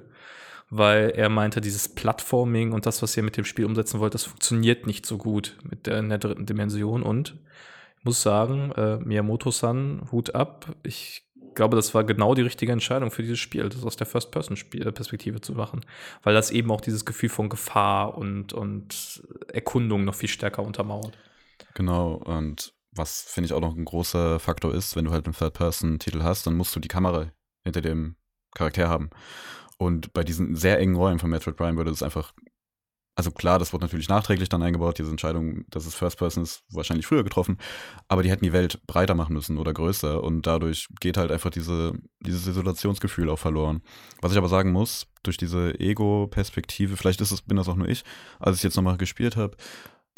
weil 0.70 1.10
er 1.10 1.28
meinte, 1.28 1.60
dieses 1.60 1.94
Plattforming 1.94 2.72
und 2.72 2.86
das, 2.86 3.02
was 3.02 3.14
ihr 3.14 3.22
mit 3.22 3.36
dem 3.36 3.44
Spiel 3.44 3.66
umsetzen 3.66 4.00
wollt, 4.00 4.14
das 4.14 4.24
funktioniert 4.24 4.86
nicht 4.86 5.04
so 5.04 5.18
gut 5.18 5.58
mit 5.68 5.86
der, 5.86 5.98
in 5.98 6.08
der 6.08 6.16
dritten 6.16 6.46
Dimension. 6.46 7.02
Und 7.02 7.36
ich 7.98 8.04
muss 8.06 8.22
sagen, 8.22 8.72
äh, 8.72 8.96
Miyamoto-san, 8.96 10.08
Hut 10.10 10.34
ab. 10.34 10.74
Ich 10.82 11.25
glaube, 11.56 11.74
das 11.74 11.92
war 11.94 12.04
genau 12.04 12.34
die 12.34 12.42
richtige 12.42 12.70
Entscheidung 12.70 13.10
für 13.10 13.22
dieses 13.22 13.40
Spiel, 13.40 13.68
das 13.68 13.82
aus 13.82 13.96
der 13.96 14.06
First-Person-Perspektive 14.06 15.40
zu 15.40 15.54
machen, 15.54 15.84
weil 16.22 16.34
das 16.34 16.52
eben 16.52 16.70
auch 16.70 16.80
dieses 16.80 17.04
Gefühl 17.04 17.30
von 17.30 17.48
Gefahr 17.48 18.16
und, 18.16 18.52
und 18.52 19.22
Erkundung 19.52 20.04
noch 20.04 20.14
viel 20.14 20.28
stärker 20.28 20.62
untermauert. 20.62 21.18
Genau, 21.74 22.14
und 22.14 22.72
was 22.92 23.22
finde 23.22 23.46
ich 23.46 23.52
auch 23.52 23.60
noch 23.60 23.76
ein 23.76 23.84
großer 23.84 24.38
Faktor 24.38 24.72
ist, 24.72 24.94
wenn 24.94 25.06
du 25.06 25.10
halt 25.10 25.26
einen 25.26 25.34
Third-Person-Titel 25.34 26.22
hast, 26.22 26.46
dann 26.46 26.54
musst 26.54 26.76
du 26.76 26.80
die 26.80 26.88
Kamera 26.88 27.32
hinter 27.64 27.80
dem 27.80 28.16
Charakter 28.54 28.88
haben. 28.88 29.10
Und 29.78 30.12
bei 30.12 30.22
diesen 30.24 30.54
sehr 30.54 30.78
engen 30.78 30.94
Räumen 30.94 31.18
von 31.18 31.28
Metroid 31.28 31.56
Prime 31.56 31.76
würde 31.76 31.90
es 31.90 32.02
einfach 32.02 32.32
also 33.16 33.30
klar, 33.30 33.58
das 33.58 33.72
wurde 33.72 33.86
natürlich 33.86 34.10
nachträglich 34.10 34.50
dann 34.50 34.62
eingebaut, 34.62 34.98
diese 34.98 35.10
Entscheidung, 35.10 35.64
dass 35.70 35.86
es 35.86 35.94
First 35.94 36.18
Person 36.18 36.42
ist, 36.42 36.62
wahrscheinlich 36.70 37.06
früher 37.06 37.24
getroffen, 37.24 37.56
aber 38.08 38.22
die 38.22 38.30
hätten 38.30 38.44
die 38.44 38.52
Welt 38.52 38.86
breiter 38.86 39.14
machen 39.14 39.32
müssen 39.32 39.56
oder 39.56 39.72
größer 39.72 40.22
und 40.22 40.46
dadurch 40.46 40.86
geht 41.00 41.16
halt 41.16 41.32
einfach 41.32 41.50
diese, 41.50 41.94
dieses 42.20 42.46
Isolationsgefühl 42.46 43.30
auch 43.30 43.38
verloren. 43.38 43.80
Was 44.20 44.32
ich 44.32 44.38
aber 44.38 44.50
sagen 44.50 44.70
muss, 44.70 45.06
durch 45.22 45.38
diese 45.38 45.80
Ego-Perspektive, 45.80 46.98
vielleicht 46.98 47.22
ist 47.22 47.32
es, 47.32 47.40
bin 47.40 47.56
das 47.56 47.68
auch 47.68 47.76
nur 47.76 47.88
ich, 47.88 48.04
als 48.38 48.58
ich 48.58 48.62
jetzt 48.62 48.76
nochmal 48.76 48.98
gespielt 48.98 49.36
habe, 49.36 49.56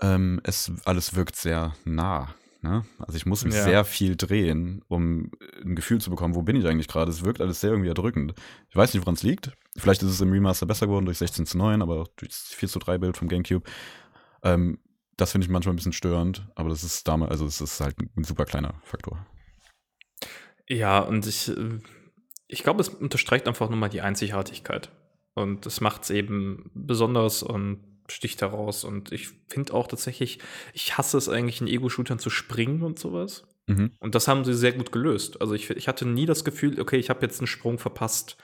ähm, 0.02 0.40
es 0.42 0.72
alles 0.84 1.14
wirkt 1.14 1.36
sehr 1.36 1.74
nah. 1.84 2.34
Ne? 2.68 2.84
Also 2.98 3.16
ich 3.16 3.24
muss 3.24 3.44
mich 3.44 3.54
ja. 3.54 3.62
sehr 3.62 3.84
viel 3.84 4.16
drehen, 4.16 4.82
um 4.88 5.30
ein 5.64 5.74
Gefühl 5.74 6.00
zu 6.00 6.10
bekommen, 6.10 6.34
wo 6.34 6.42
bin 6.42 6.56
ich 6.56 6.66
eigentlich 6.66 6.88
gerade. 6.88 7.10
Es 7.10 7.24
wirkt 7.24 7.40
alles 7.40 7.60
sehr 7.60 7.70
irgendwie 7.70 7.88
erdrückend. 7.88 8.34
Ich 8.68 8.76
weiß 8.76 8.92
nicht, 8.92 9.02
woran 9.02 9.14
es 9.14 9.22
liegt. 9.22 9.52
Vielleicht 9.76 10.02
ist 10.02 10.10
es 10.10 10.20
im 10.20 10.30
Remaster 10.30 10.66
besser 10.66 10.86
geworden 10.86 11.06
durch 11.06 11.18
16 11.18 11.46
zu 11.46 11.56
9, 11.56 11.80
aber 11.80 12.04
durch 12.16 12.30
das 12.30 12.52
4 12.54 12.68
zu 12.68 12.78
3 12.78 12.98
Bild 12.98 13.16
vom 13.16 13.28
GameCube. 13.28 13.68
Ähm, 14.42 14.78
das 15.16 15.32
finde 15.32 15.46
ich 15.46 15.50
manchmal 15.50 15.72
ein 15.72 15.76
bisschen 15.76 15.92
störend, 15.92 16.46
aber 16.54 16.68
das 16.68 16.84
ist 16.84 17.08
damals, 17.08 17.30
also 17.32 17.46
es 17.46 17.60
ist 17.60 17.80
halt 17.80 17.96
ein 17.98 18.24
super 18.24 18.44
kleiner 18.44 18.74
Faktor. 18.84 19.26
Ja, 20.68 21.00
und 21.00 21.26
ich, 21.26 21.48
äh, 21.48 21.78
ich 22.46 22.62
glaube, 22.62 22.82
es 22.82 22.88
unterstreicht 22.90 23.48
einfach 23.48 23.68
nur 23.68 23.78
mal 23.78 23.88
die 23.88 24.02
Einzigartigkeit. 24.02 24.90
Und 25.34 25.66
es 25.66 25.80
macht 25.80 26.02
es 26.02 26.10
eben 26.10 26.70
besonders 26.74 27.42
und 27.42 27.97
sticht 28.10 28.40
heraus. 28.42 28.84
Und 28.84 29.12
ich 29.12 29.28
finde 29.48 29.74
auch 29.74 29.86
tatsächlich, 29.86 30.38
ich 30.72 30.98
hasse 30.98 31.18
es 31.18 31.28
eigentlich, 31.28 31.60
in 31.60 31.66
Ego-Shootern 31.66 32.18
zu 32.18 32.30
springen 32.30 32.82
und 32.82 32.98
sowas. 32.98 33.44
Mhm. 33.66 33.92
Und 34.00 34.14
das 34.14 34.28
haben 34.28 34.44
sie 34.44 34.54
sehr 34.54 34.72
gut 34.72 34.92
gelöst. 34.92 35.40
Also 35.40 35.54
ich, 35.54 35.70
ich 35.70 35.88
hatte 35.88 36.06
nie 36.06 36.26
das 36.26 36.44
Gefühl, 36.44 36.80
okay, 36.80 36.96
ich 36.96 37.10
habe 37.10 37.22
jetzt 37.22 37.40
einen 37.40 37.46
Sprung 37.46 37.78
verpasst, 37.78 38.36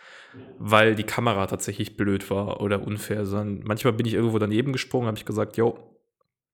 weil 0.58 0.94
die 0.94 1.04
Kamera 1.04 1.46
tatsächlich 1.46 1.96
blöd 1.96 2.30
war 2.30 2.60
oder 2.60 2.86
unfair. 2.86 3.26
Sondern 3.26 3.62
manchmal 3.64 3.94
bin 3.94 4.06
ich 4.06 4.14
irgendwo 4.14 4.38
daneben 4.38 4.72
gesprungen, 4.72 5.06
habe 5.06 5.18
ich 5.18 5.24
gesagt, 5.24 5.56
jo, 5.56 5.78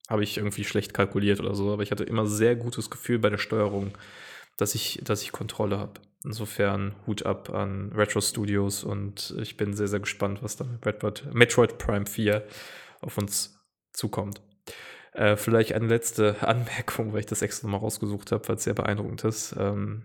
habe 0.09 0.23
ich 0.23 0.37
irgendwie 0.37 0.63
schlecht 0.63 0.93
kalkuliert 0.93 1.39
oder 1.39 1.53
so. 1.53 1.71
Aber 1.71 1.83
ich 1.83 1.91
hatte 1.91 2.03
immer 2.03 2.25
sehr 2.25 2.55
gutes 2.55 2.89
Gefühl 2.89 3.19
bei 3.19 3.29
der 3.29 3.37
Steuerung, 3.37 3.91
dass 4.57 4.75
ich, 4.75 5.01
dass 5.03 5.21
ich 5.21 5.31
Kontrolle 5.31 5.77
habe. 5.77 5.93
Insofern 6.23 6.95
Hut 7.07 7.25
ab 7.25 7.49
an 7.49 7.91
Retro 7.95 8.21
Studios 8.21 8.83
und 8.83 9.35
ich 9.41 9.57
bin 9.57 9.73
sehr, 9.73 9.87
sehr 9.87 10.01
gespannt, 10.01 10.43
was 10.43 10.55
dann 10.55 10.79
mit 10.83 11.33
Metroid 11.33 11.79
Prime 11.79 12.05
4 12.05 12.43
auf 13.01 13.17
uns 13.17 13.59
zukommt. 13.93 14.41
Äh, 15.13 15.35
vielleicht 15.35 15.73
eine 15.73 15.87
letzte 15.87 16.41
Anmerkung, 16.47 17.13
weil 17.13 17.21
ich 17.21 17.25
das 17.25 17.41
extra 17.41 17.67
mal 17.67 17.77
rausgesucht 17.77 18.31
habe, 18.31 18.47
weil 18.47 18.55
es 18.55 18.63
sehr 18.63 18.73
beeindruckend 18.73 19.23
ist. 19.23 19.55
Ähm, 19.57 20.03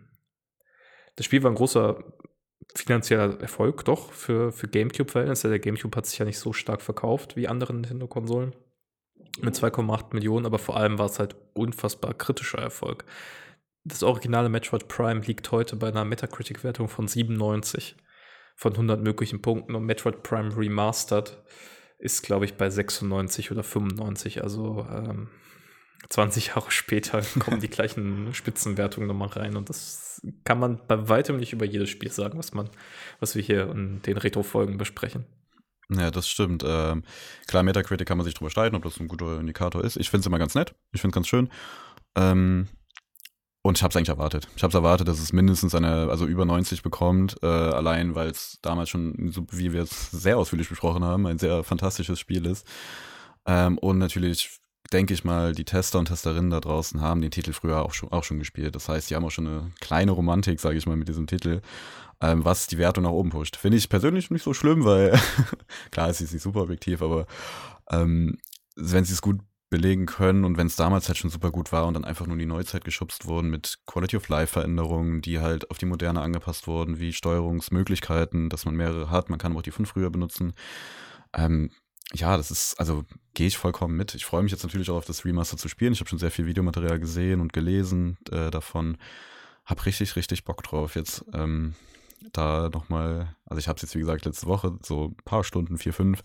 das 1.16 1.26
Spiel 1.26 1.42
war 1.42 1.50
ein 1.50 1.56
großer 1.56 2.02
finanzieller 2.74 3.40
Erfolg, 3.40 3.84
doch, 3.84 4.12
für, 4.12 4.52
für 4.52 4.68
GameCube-Verhältnisse. 4.68 5.48
Der 5.48 5.58
GameCube 5.58 5.96
hat 5.96 6.06
sich 6.06 6.18
ja 6.18 6.24
nicht 6.24 6.38
so 6.38 6.52
stark 6.52 6.82
verkauft 6.82 7.36
wie 7.36 7.48
andere 7.48 7.72
Nintendo-Konsolen. 7.72 8.54
Mit 9.40 9.54
2,8 9.54 10.14
Millionen, 10.14 10.46
aber 10.46 10.58
vor 10.58 10.76
allem 10.76 10.98
war 10.98 11.06
es 11.06 11.18
halt 11.18 11.36
unfassbar 11.54 12.14
kritischer 12.14 12.58
Erfolg. 12.58 13.04
Das 13.84 14.02
originale 14.02 14.48
Metroid 14.48 14.88
Prime 14.88 15.20
liegt 15.20 15.50
heute 15.52 15.76
bei 15.76 15.88
einer 15.88 16.04
Metacritic-Wertung 16.04 16.88
von 16.88 17.06
97 17.06 17.96
von 18.56 18.72
100 18.72 19.02
möglichen 19.02 19.42
Punkten 19.42 19.74
und 19.74 19.84
Metroid 19.84 20.22
Prime 20.22 20.56
Remastered 20.56 21.38
ist, 21.98 22.22
glaube 22.22 22.44
ich, 22.44 22.54
bei 22.54 22.70
96 22.70 23.50
oder 23.50 23.62
95. 23.62 24.42
Also 24.42 24.86
ähm, 24.90 25.28
20 26.08 26.48
Jahre 26.48 26.70
später 26.70 27.22
kommen 27.38 27.60
die 27.60 27.70
gleichen 27.70 28.32
Spitzenwertungen 28.34 29.08
nochmal 29.08 29.28
rein 29.28 29.56
und 29.56 29.68
das 29.68 30.20
kann 30.44 30.58
man 30.58 30.80
bei 30.86 31.08
weitem 31.08 31.36
nicht 31.36 31.52
über 31.52 31.64
jedes 31.64 31.90
Spiel 31.90 32.10
sagen, 32.10 32.38
was 32.38 32.54
man, 32.54 32.70
was 33.20 33.34
wir 33.34 33.42
hier 33.42 33.70
in 33.70 34.02
den 34.02 34.16
Retro-Folgen 34.16 34.78
besprechen. 34.78 35.26
Ja, 35.88 36.10
das 36.10 36.28
stimmt. 36.28 36.64
Ähm, 36.66 37.04
klar, 37.46 37.62
Metacritic 37.62 38.08
kann 38.08 38.18
man 38.18 38.24
sich 38.24 38.34
drüber 38.34 38.50
streiten, 38.50 38.74
ob 38.74 38.82
das 38.82 38.98
ein 38.98 39.06
guter 39.06 39.38
Indikator 39.38 39.84
ist. 39.84 39.96
Ich 39.96 40.10
finde 40.10 40.22
es 40.22 40.26
immer 40.26 40.38
ganz 40.38 40.54
nett. 40.54 40.74
Ich 40.92 41.00
finde 41.00 41.12
es 41.12 41.14
ganz 41.14 41.28
schön. 41.28 41.48
Ähm, 42.16 42.66
und 43.66 43.78
ich 43.78 43.82
habe 43.82 43.90
es 43.90 43.96
eigentlich 43.96 44.10
erwartet. 44.10 44.48
Ich 44.56 44.62
habe 44.62 44.70
es 44.70 44.74
erwartet, 44.74 45.08
dass 45.08 45.18
es 45.18 45.32
mindestens 45.32 45.74
eine, 45.74 46.08
also 46.08 46.26
über 46.26 46.44
90 46.44 46.82
bekommt, 46.82 47.36
äh, 47.42 47.46
allein 47.46 48.14
weil 48.14 48.30
es 48.30 48.58
damals 48.62 48.88
schon, 48.90 49.14
wie 49.50 49.72
wir 49.72 49.82
es 49.82 50.10
sehr 50.10 50.38
ausführlich 50.38 50.68
besprochen 50.68 51.04
haben, 51.04 51.26
ein 51.26 51.38
sehr 51.38 51.64
fantastisches 51.64 52.20
Spiel 52.20 52.46
ist. 52.46 52.66
Ähm, 53.44 53.78
und 53.78 53.98
natürlich 53.98 54.60
denke 54.92 55.14
ich 55.14 55.24
mal, 55.24 55.52
die 55.52 55.64
Tester 55.64 55.98
und 55.98 56.06
Testerinnen 56.06 56.50
da 56.50 56.60
draußen 56.60 57.00
haben 57.00 57.20
den 57.20 57.32
Titel 57.32 57.52
früher 57.52 57.82
auch 57.82 57.92
schon, 57.92 58.12
auch 58.12 58.24
schon 58.24 58.38
gespielt. 58.38 58.74
Das 58.76 58.88
heißt, 58.88 59.10
die 59.10 59.16
haben 59.16 59.24
auch 59.24 59.30
schon 59.30 59.46
eine 59.46 59.72
kleine 59.80 60.12
Romantik, 60.12 60.60
sage 60.60 60.78
ich 60.78 60.86
mal, 60.86 60.96
mit 60.96 61.08
diesem 61.08 61.26
Titel, 61.26 61.60
ähm, 62.20 62.44
was 62.44 62.68
die 62.68 62.78
Wertung 62.78 63.04
nach 63.04 63.10
oben 63.10 63.30
pusht. 63.30 63.56
Finde 63.56 63.78
ich 63.78 63.88
persönlich 63.88 64.30
nicht 64.30 64.44
so 64.44 64.54
schlimm, 64.54 64.84
weil 64.84 65.18
klar, 65.90 66.08
es 66.08 66.20
ist 66.20 66.32
nicht 66.32 66.42
super 66.42 66.62
objektiv, 66.62 67.02
aber 67.02 67.26
ähm, 67.90 68.38
wenn 68.76 69.04
sie 69.04 69.12
es 69.12 69.22
gut 69.22 69.40
belegen 69.68 70.06
können 70.06 70.44
und 70.44 70.56
wenn 70.56 70.68
es 70.68 70.76
damals 70.76 71.08
halt 71.08 71.18
schon 71.18 71.30
super 71.30 71.50
gut 71.50 71.72
war 71.72 71.86
und 71.86 71.94
dann 71.94 72.04
einfach 72.04 72.26
nur 72.26 72.34
in 72.34 72.38
die 72.38 72.46
Neuzeit 72.46 72.84
geschubst 72.84 73.26
wurden 73.26 73.50
mit 73.50 73.78
Quality 73.86 74.16
of 74.16 74.28
Life 74.28 74.52
Veränderungen, 74.52 75.22
die 75.22 75.40
halt 75.40 75.70
auf 75.70 75.78
die 75.78 75.86
Moderne 75.86 76.20
angepasst 76.20 76.68
wurden, 76.68 77.00
wie 77.00 77.12
Steuerungsmöglichkeiten, 77.12 78.48
dass 78.48 78.64
man 78.64 78.76
mehrere 78.76 79.10
hat, 79.10 79.28
man 79.28 79.38
kann 79.38 79.56
auch 79.56 79.62
die 79.62 79.72
von 79.72 79.86
früher 79.86 80.10
benutzen. 80.10 80.52
Ähm, 81.34 81.70
ja, 82.14 82.36
das 82.36 82.52
ist, 82.52 82.78
also 82.78 83.04
gehe 83.34 83.48
ich 83.48 83.58
vollkommen 83.58 83.96
mit. 83.96 84.14
Ich 84.14 84.24
freue 84.24 84.42
mich 84.42 84.52
jetzt 84.52 84.62
natürlich 84.62 84.90
auch 84.90 84.96
auf 84.96 85.04
das 85.04 85.24
Remaster 85.24 85.56
zu 85.56 85.68
spielen. 85.68 85.92
Ich 85.92 86.00
habe 86.00 86.08
schon 86.08 86.20
sehr 86.20 86.30
viel 86.30 86.46
Videomaterial 86.46 87.00
gesehen 87.00 87.40
und 87.40 87.52
gelesen 87.52 88.18
äh, 88.30 88.50
davon. 88.50 88.96
Hab 89.64 89.84
richtig, 89.84 90.14
richtig 90.14 90.44
Bock 90.44 90.62
drauf 90.62 90.94
jetzt. 90.94 91.24
Ähm, 91.32 91.74
da 92.32 92.70
nochmal, 92.72 93.34
also 93.44 93.58
ich 93.58 93.66
habe 93.66 93.76
es 93.76 93.82
jetzt 93.82 93.94
wie 93.96 94.00
gesagt 94.00 94.24
letzte 94.24 94.46
Woche, 94.46 94.78
so 94.82 95.06
ein 95.06 95.16
paar 95.24 95.42
Stunden, 95.42 95.78
vier, 95.78 95.92
fünf, 95.92 96.22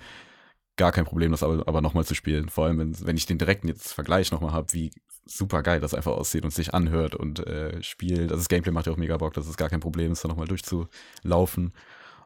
gar 0.77 0.91
kein 0.91 1.05
Problem, 1.05 1.31
das 1.31 1.43
aber, 1.43 1.67
aber 1.67 1.81
nochmal 1.81 2.05
zu 2.05 2.15
spielen. 2.15 2.49
Vor 2.49 2.65
allem, 2.65 2.79
wenn, 2.79 3.05
wenn 3.05 3.17
ich 3.17 3.25
den 3.25 3.37
direkten 3.37 3.67
jetzt 3.67 3.93
Vergleich 3.93 4.31
nochmal 4.31 4.53
habe, 4.53 4.73
wie 4.73 4.91
super 5.25 5.63
geil 5.63 5.79
das 5.79 5.93
einfach 5.93 6.13
aussieht 6.13 6.43
und 6.43 6.53
sich 6.53 6.73
anhört 6.73 7.15
und 7.15 7.45
äh, 7.45 7.81
spielt. 7.83 8.31
Also 8.31 8.37
das 8.37 8.49
Gameplay 8.49 8.71
macht 8.71 8.87
ja 8.87 8.93
auch 8.93 8.97
mega 8.97 9.17
Bock, 9.17 9.33
das 9.33 9.47
ist 9.47 9.57
gar 9.57 9.69
kein 9.69 9.79
Problem, 9.79 10.11
ist 10.11 10.23
da 10.23 10.27
nochmal 10.27 10.47
durchzulaufen. 10.47 11.73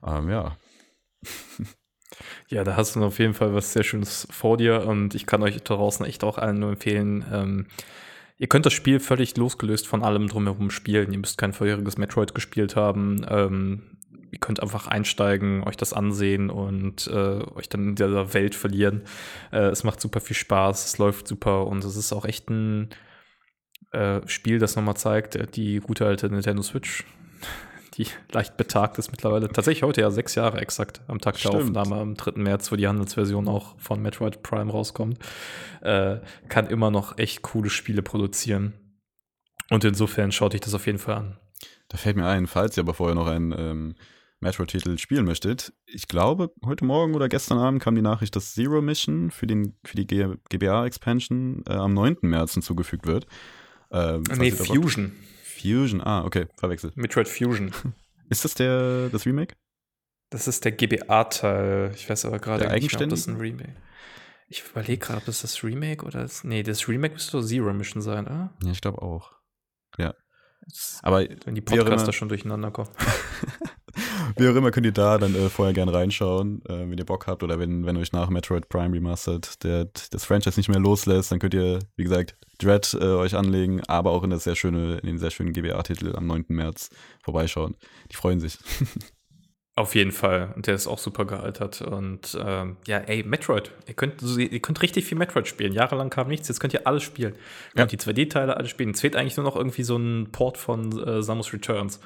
Ähm, 0.05 0.30
ja. 0.30 0.57
Ja, 2.47 2.63
da 2.63 2.77
hast 2.77 2.95
du 2.95 3.03
auf 3.03 3.19
jeden 3.19 3.34
Fall 3.34 3.53
was 3.53 3.73
sehr 3.73 3.84
Schönes 3.84 4.27
vor 4.30 4.57
dir 4.57 4.85
und 4.85 5.15
ich 5.15 5.26
kann 5.26 5.43
euch 5.43 5.61
draußen 5.61 6.05
echt 6.05 6.23
auch 6.23 6.38
allen 6.38 6.59
nur 6.59 6.69
empfehlen, 6.69 7.26
ähm, 7.31 7.67
ihr 8.38 8.47
könnt 8.47 8.65
das 8.65 8.73
Spiel 8.73 8.99
völlig 8.99 9.35
losgelöst 9.38 9.88
von 9.88 10.03
allem 10.03 10.27
drumherum 10.27 10.69
spielen. 10.69 11.11
Ihr 11.11 11.19
müsst 11.19 11.38
kein 11.38 11.53
vorheriges 11.53 11.97
Metroid 11.97 12.34
gespielt 12.35 12.76
haben. 12.76 13.26
Ähm, 13.27 13.94
ihr 14.36 14.40
könnt 14.41 14.62
einfach 14.62 14.88
einsteigen, 14.88 15.64
euch 15.64 15.78
das 15.78 15.94
ansehen 15.94 16.49
und 16.49 17.07
äh, 17.07 17.41
euch 17.56 17.70
dann 17.70 17.88
in 17.90 17.95
dieser 17.95 18.34
Welt 18.34 18.53
verlieren. 18.53 19.03
Äh, 19.52 19.68
es 19.68 19.86
macht 19.86 20.02
super 20.02 20.20
viel 20.20 20.36
Spaß, 20.36 20.86
es 20.86 20.98
läuft 20.98 21.26
super 21.26 21.66
und 21.68 21.86
es 21.86 21.95
ist 21.95 22.12
auch 22.12 22.26
echt 22.26 22.49
ein 22.49 22.90
äh, 23.91 24.20
Spiel, 24.28 24.60
das 24.60 24.76
nochmal 24.76 24.98
zeigt, 24.98 25.38
äh, 25.38 25.48
die 25.48 25.80
gute 25.80 26.06
alte 26.06 26.30
Nintendo 26.30 26.62
Switch 26.64 27.06
die 27.98 28.07
leicht 28.34 28.57
betagt 28.57 28.98
ist 28.98 29.12
mittlerweile. 29.12 29.48
Tatsächlich 29.48 29.84
heute 29.84 30.02
ja 30.02 30.12
sechs 30.12 30.36
Jahre 30.36 30.60
exakt 30.60 30.99
am 31.07 31.22
Tag 31.22 31.40
Stimmt. 31.40 31.53
der 31.53 31.62
Aufnahme, 31.62 31.95
am 31.95 32.16
3. 32.16 32.34
März, 32.41 32.70
wo 32.74 32.76
die 32.76 32.90
Handelsversion 32.90 33.48
auch 33.48 33.80
von 33.80 34.02
Metroid 34.02 34.44
Prime 34.44 34.70
rauskommt, 34.70 35.18
äh, 35.80 36.18
kann 36.49 36.68
immer 36.68 36.91
noch 36.91 37.18
echt 37.18 37.41
coole 37.41 37.70
Spiele 37.70 38.02
produzieren. 38.02 38.74
Und 39.70 39.86
insofern 39.86 40.34
schaut 40.34 40.53
euch 40.53 40.60
das 40.60 40.74
auf 40.74 40.88
jeden 40.88 40.99
Fall 40.99 41.16
an. 41.16 41.38
Da 41.88 41.98
fällt 41.98 42.18
mir 42.18 42.28
ein, 42.28 42.48
falls 42.48 42.76
ihr 42.76 42.84
aber 42.84 42.94
vorher 42.94 43.16
noch 43.16 43.28
einen 43.28 43.53
ähm, 43.57 43.95
Metroid-Titel 44.40 44.98
spielen 44.98 45.26
möchtet, 45.26 45.74
ich 45.86 46.07
glaube, 46.07 46.52
heute 46.66 46.86
Morgen 46.86 47.16
oder 47.16 47.30
gestern 47.30 47.57
Abend 47.57 47.82
kam 47.82 47.95
die 47.95 48.02
Nachricht, 48.02 48.36
dass 48.36 48.53
Zero 48.53 48.82
Mission 48.82 49.32
für, 49.32 49.48
den, 49.48 49.78
für 49.84 49.95
die 49.95 50.06
GBA-Expansion 50.07 51.64
äh, 51.68 51.74
am 51.74 51.94
9. 51.94 52.18
März 52.22 52.53
hinzugefügt 52.53 53.07
wird. 53.07 53.26
Äh, 53.91 54.20
nee, 54.38 54.52
Fusion. 54.52 55.14
Fusion, 55.44 56.02
ah, 56.02 56.26
okay, 56.26 56.48
verwechselt. 56.57 56.98
Metroid 56.98 57.28
Fusion. 57.28 57.72
Ist 58.30 58.44
das 58.44 58.56
der, 58.56 59.10
das 59.10 59.26
Remake? 59.26 59.56
Das 60.32 60.48
ist 60.48 60.66
der 60.66 60.72
GBA-Teil. 60.72 61.91
Ich 61.95 62.10
weiß 62.10 62.26
aber 62.26 62.40
gerade 62.40 62.68
nicht, 62.74 62.99
ob 62.99 63.10
das 63.10 63.28
ein 63.28 63.38
Remake 63.38 63.76
Ich 64.48 64.64
überlege 64.68 64.98
gerade, 64.98 65.20
ob 65.20 65.26
das 65.26 65.41
das 65.41 65.64
Remake 65.64 66.03
oder 66.03 66.22
das. 66.22 66.44
Nee, 66.44 66.64
das 66.64 66.88
Remake 66.88 67.14
müsste 67.14 67.38
doch 67.38 67.44
Zero 67.45 67.72
Mission 67.74 68.02
sein, 68.02 68.26
oder? 68.26 68.53
Ja, 68.64 68.72
ich 68.72 68.82
glaube 68.82 69.02
auch. 69.03 69.34
Ja. 69.98 70.14
aber 71.03 71.26
wenn 71.45 71.56
die 71.56 71.62
Podcaster 71.62 72.12
schon 72.12 72.28
durcheinander 72.28 72.72
kommen. 72.72 72.90
Wie 74.38 74.49
auch 74.49 74.56
immer 74.56 74.72
könnt 74.72 74.86
ihr 74.86 74.91
da 74.91 75.18
dann 75.18 75.36
äh, 75.36 75.49
vorher 75.49 75.74
gerne 75.74 75.94
reinschauen, 75.94 76.62
äh, 76.66 76.90
wenn 76.90 76.98
ihr 76.98 77.06
Bock 77.06 77.28
habt 77.28 77.44
oder 77.44 77.60
wenn, 77.60 77.86
wenn 77.86 77.98
euch 77.98 78.12
nach 78.12 78.30
Metroid 78.30 78.68
Prime 78.70 78.94
Remastered 78.94 79.64
der, 79.64 79.88
das 80.12 80.26
Franchise 80.26 80.60
nicht 80.60 80.70
mehr 80.70 80.80
loslässt, 80.80 81.32
dann 81.32 81.40
könnt 81.40 81.53
ihr, 81.53 81.80
wie 81.95 82.03
gesagt, 82.03 82.36
Dread 82.57 82.94
äh, 82.99 83.06
euch 83.06 83.36
anlegen, 83.36 83.82
aber 83.88 84.12
auch 84.12 84.24
in, 84.24 84.30
das 84.30 84.44
sehr 84.44 84.56
schöne, 84.56 84.98
in 84.98 85.07
den 85.07 85.18
sehr 85.18 85.32
schönen 85.32 85.53
GBA-Titel 85.53 86.16
am 86.16 86.28
9. 86.28 86.45
März 86.49 86.90
vorbeischauen. 87.24 87.76
Die 88.12 88.16
freuen 88.16 88.40
sich. 88.40 88.57
Auf 89.78 89.94
jeden 89.94 90.14
Fall. 90.14 90.53
Und 90.56 90.68
der 90.68 90.76
ist 90.76 90.88
auch 90.88 90.99
super 90.99 91.26
gealtert. 91.26 91.82
Und 91.82 92.38
ähm, 92.41 92.78
ja, 92.88 92.99
ey, 92.99 93.24
Metroid. 93.24 93.72
Ihr 93.88 93.94
könnt, 93.94 94.22
ihr 94.22 94.62
könnt 94.62 94.82
richtig 94.82 95.03
viel 95.03 95.18
Metroid 95.18 95.49
spielen. 95.49 95.74
Jahrelang 95.74 96.10
kam 96.10 96.30
nichts. 96.30 96.48
Jetzt 96.48 96.62
könnt 96.62 96.74
ihr 96.74 96.88
alles 96.88 97.03
spielen. 97.03 97.34
Ihr 97.34 97.40
ja. 97.80 97.86
könnt 97.86 97.91
die 97.91 97.98
2D-Teile 97.98 98.56
alle 98.56 98.70
spielen. 98.70 98.91
Es 98.91 99.02
fehlt 99.02 99.18
eigentlich 99.18 99.36
nur 99.36 99.45
noch 99.45 99.57
irgendwie 99.57 99.84
so 99.84 99.98
ein 99.98 100.32
Port 100.32 100.57
von 100.57 100.98
äh, 101.06 101.22
Samus 101.22 101.52
Returns. 101.52 101.99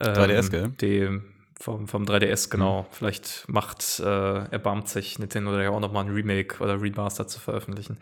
Ähm, 0.00 0.14
3DS, 0.14 0.50
gell? 0.50 0.68
Dem, 0.80 1.33
vom, 1.60 1.88
vom 1.88 2.04
3DS, 2.04 2.50
genau. 2.50 2.82
Mhm. 2.82 2.86
Vielleicht 2.92 3.44
macht, 3.48 4.00
äh, 4.00 4.04
erbarmt 4.04 4.88
sich 4.88 5.18
Nintendo 5.18 5.58
ja 5.60 5.70
auch 5.70 5.80
nochmal 5.80 6.04
ein 6.04 6.12
Remake 6.12 6.62
oder 6.62 6.80
Remaster 6.80 7.26
zu 7.26 7.40
veröffentlichen. 7.40 7.98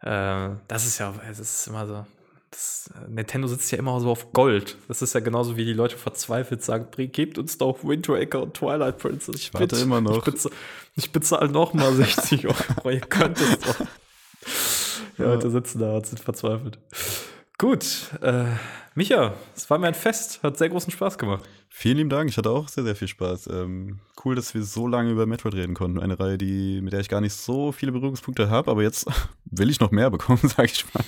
Äh, 0.00 0.50
das 0.68 0.86
ist 0.86 0.98
ja, 0.98 1.14
es 1.30 1.38
ist 1.38 1.66
immer 1.66 1.86
so. 1.86 2.06
Das, 2.50 2.90
äh, 2.94 3.10
Nintendo 3.10 3.48
sitzt 3.48 3.70
ja 3.72 3.78
immer 3.78 3.98
so 4.00 4.10
auf 4.10 4.32
Gold. 4.32 4.76
Das 4.86 5.02
ist 5.02 5.14
ja 5.14 5.20
genauso 5.20 5.56
wie 5.56 5.64
die 5.64 5.72
Leute 5.72 5.96
verzweifelt 5.96 6.62
sagen, 6.62 6.86
gebt 7.10 7.38
uns 7.38 7.58
doch 7.58 7.82
Wind 7.82 8.08
Waker 8.08 8.42
und 8.42 8.54
Twilight 8.54 8.98
Princess. 8.98 9.34
Ich, 9.36 9.46
ich 9.48 9.54
warte 9.54 9.76
immer 9.76 10.00
noch. 10.00 10.18
Ich, 10.18 10.24
bezahle, 10.24 10.54
ich 10.94 11.12
bezahle 11.12 11.48
nochmal 11.50 11.92
60 11.94 12.46
Euro. 12.46 12.90
Ihr 12.90 13.00
könnt 13.00 13.40
es 13.40 13.58
doch. 13.58 13.86
Die 15.18 15.22
ja. 15.22 15.28
Leute 15.28 15.50
sitzen 15.50 15.80
da 15.80 15.96
und 15.96 16.06
sind 16.06 16.20
verzweifelt. 16.20 16.78
Gut, 17.64 18.10
äh, 18.20 18.44
Micha, 18.94 19.32
es 19.56 19.70
war 19.70 19.78
mir 19.78 19.86
ein 19.86 19.94
Fest, 19.94 20.42
hat 20.42 20.58
sehr 20.58 20.68
großen 20.68 20.92
Spaß 20.92 21.16
gemacht. 21.16 21.44
Vielen 21.70 21.96
lieben 21.96 22.10
Dank, 22.10 22.28
ich 22.28 22.36
hatte 22.36 22.50
auch 22.50 22.68
sehr, 22.68 22.84
sehr 22.84 22.94
viel 22.94 23.08
Spaß. 23.08 23.46
Ähm, 23.46 24.00
cool, 24.22 24.34
dass 24.34 24.52
wir 24.52 24.62
so 24.64 24.86
lange 24.86 25.10
über 25.10 25.24
Metroid 25.24 25.54
reden 25.54 25.72
konnten. 25.72 25.98
Eine 25.98 26.20
Reihe, 26.20 26.36
die, 26.36 26.82
mit 26.82 26.92
der 26.92 27.00
ich 27.00 27.08
gar 27.08 27.22
nicht 27.22 27.32
so 27.32 27.72
viele 27.72 27.92
Berührungspunkte 27.92 28.50
habe, 28.50 28.70
aber 28.70 28.82
jetzt 28.82 29.06
will 29.46 29.70
ich 29.70 29.80
noch 29.80 29.92
mehr 29.92 30.10
bekommen, 30.10 30.40
sag 30.42 30.66
ich 30.66 30.84
mal. 30.92 31.04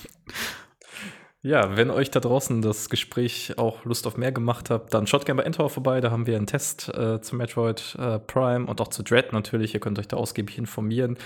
Ja, 1.47 1.77
wenn 1.77 1.91
euch 1.91 2.11
da 2.11 2.19
draußen 2.19 2.61
das 2.61 2.89
Gespräch 2.89 3.53
auch 3.55 3.85
Lust 3.85 4.05
auf 4.05 4.17
mehr 4.17 4.33
gemacht 4.33 4.69
hat, 4.69 4.93
dann 4.93 5.07
schaut 5.07 5.25
gerne 5.25 5.39
bei 5.41 5.45
Endtower 5.45 5.69
vorbei. 5.69 6.01
Da 6.01 6.11
haben 6.11 6.27
wir 6.27 6.35
einen 6.35 6.45
Test 6.45 6.89
äh, 6.89 7.21
zu 7.21 7.37
Metroid 7.37 7.95
äh, 7.97 8.19
Prime 8.19 8.65
und 8.65 8.81
auch 8.81 8.89
zu 8.89 9.01
Dread 9.01 9.31
natürlich. 9.31 9.73
Ihr 9.73 9.79
könnt 9.79 9.97
euch 9.97 10.09
da 10.09 10.17
ausgiebig 10.17 10.57
informieren. 10.57 11.17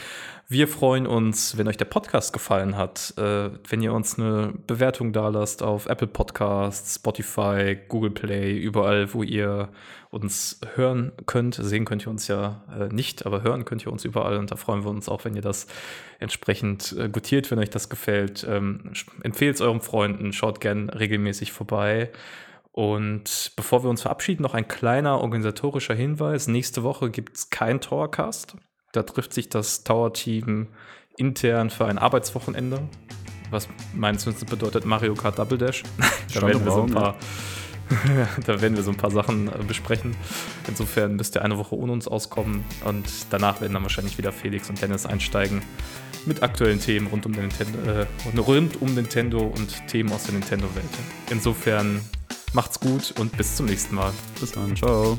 Wir 0.47 0.67
freuen 0.67 1.07
uns, 1.07 1.57
wenn 1.57 1.67
euch 1.67 1.77
der 1.77 1.85
Podcast 1.85 2.33
gefallen 2.33 2.77
hat, 2.77 3.15
äh, 3.17 3.49
wenn 3.67 3.81
ihr 3.81 3.93
uns 3.93 4.19
eine 4.19 4.53
Bewertung 4.67 5.11
da 5.11 5.29
lasst 5.29 5.63
auf 5.63 5.87
Apple 5.87 6.05
Podcasts, 6.05 6.97
Spotify, 6.97 7.75
Google 7.87 8.11
Play, 8.11 8.59
überall, 8.59 9.11
wo 9.15 9.23
ihr 9.23 9.69
uns 10.11 10.59
hören 10.75 11.13
könnt. 11.25 11.55
Sehen 11.55 11.85
könnt 11.85 12.05
ihr 12.05 12.09
uns 12.09 12.27
ja 12.27 12.61
äh, 12.77 12.93
nicht, 12.93 13.25
aber 13.25 13.41
hören 13.41 13.65
könnt 13.65 13.85
ihr 13.85 13.91
uns 13.91 14.05
überall 14.05 14.37
und 14.37 14.51
da 14.51 14.57
freuen 14.57 14.83
wir 14.83 14.89
uns 14.89 15.09
auch, 15.09 15.25
wenn 15.25 15.35
ihr 15.35 15.41
das 15.41 15.67
entsprechend 16.19 16.93
äh, 16.99 17.09
gutiert, 17.09 17.49
wenn 17.49 17.59
euch 17.59 17.69
das 17.69 17.89
gefällt. 17.89 18.45
Ähm, 18.47 18.91
Empfehlt 19.23 19.55
es 19.55 19.61
euren 19.61 19.81
Freunden, 19.81 20.33
schaut 20.33 20.59
gern 20.59 20.89
regelmäßig 20.89 21.53
vorbei. 21.53 22.11
Und 22.73 23.53
bevor 23.55 23.83
wir 23.83 23.89
uns 23.89 24.01
verabschieden, 24.01 24.43
noch 24.43 24.53
ein 24.53 24.67
kleiner 24.67 25.19
organisatorischer 25.21 25.95
Hinweis. 25.95 26.47
Nächste 26.47 26.83
Woche 26.83 27.09
gibt 27.09 27.37
es 27.37 27.49
kein 27.49 27.81
Towercast. 27.81 28.55
Da 28.91 29.03
trifft 29.03 29.33
sich 29.33 29.49
das 29.49 29.83
Tower-Team 29.83 30.67
intern 31.17 31.69
für 31.69 31.85
ein 31.85 31.97
Arbeitswochenende. 31.97 32.81
Was 33.49 33.67
meines 33.93 34.25
Wissens 34.25 34.49
bedeutet 34.49 34.85
Mario 34.85 35.13
Kart 35.13 35.39
Double 35.39 35.57
Dash. 35.57 35.83
da 36.33 36.41
werden 36.41 36.63
wir 36.65 36.71
so 36.71 36.83
ein 36.83 36.91
paar. 36.91 37.15
da 38.45 38.61
werden 38.61 38.75
wir 38.75 38.83
so 38.83 38.91
ein 38.91 38.97
paar 38.97 39.11
Sachen 39.11 39.47
äh, 39.47 39.63
besprechen. 39.67 40.15
Insofern 40.67 41.15
müsst 41.15 41.35
ihr 41.35 41.43
eine 41.43 41.57
Woche 41.57 41.75
ohne 41.75 41.91
uns 41.91 42.07
auskommen 42.07 42.63
und 42.85 43.05
danach 43.29 43.61
werden 43.61 43.73
dann 43.73 43.83
wahrscheinlich 43.83 44.17
wieder 44.17 44.31
Felix 44.31 44.69
und 44.69 44.81
Dennis 44.81 45.05
einsteigen 45.05 45.61
mit 46.25 46.43
aktuellen 46.43 46.79
Themen 46.79 47.07
rund 47.07 47.25
um, 47.25 47.31
Nintendo, 47.31 47.79
äh, 47.89 48.39
rund 48.39 48.81
um 48.81 48.93
Nintendo 48.93 49.39
und 49.39 49.87
Themen 49.87 50.11
aus 50.11 50.23
der 50.23 50.33
Nintendo-Welt. 50.33 50.85
Insofern 51.29 52.01
macht's 52.53 52.79
gut 52.79 53.13
und 53.19 53.35
bis 53.37 53.55
zum 53.55 53.65
nächsten 53.65 53.95
Mal. 53.95 54.11
Bis 54.39 54.51
dann, 54.51 54.75
ciao. 54.75 55.17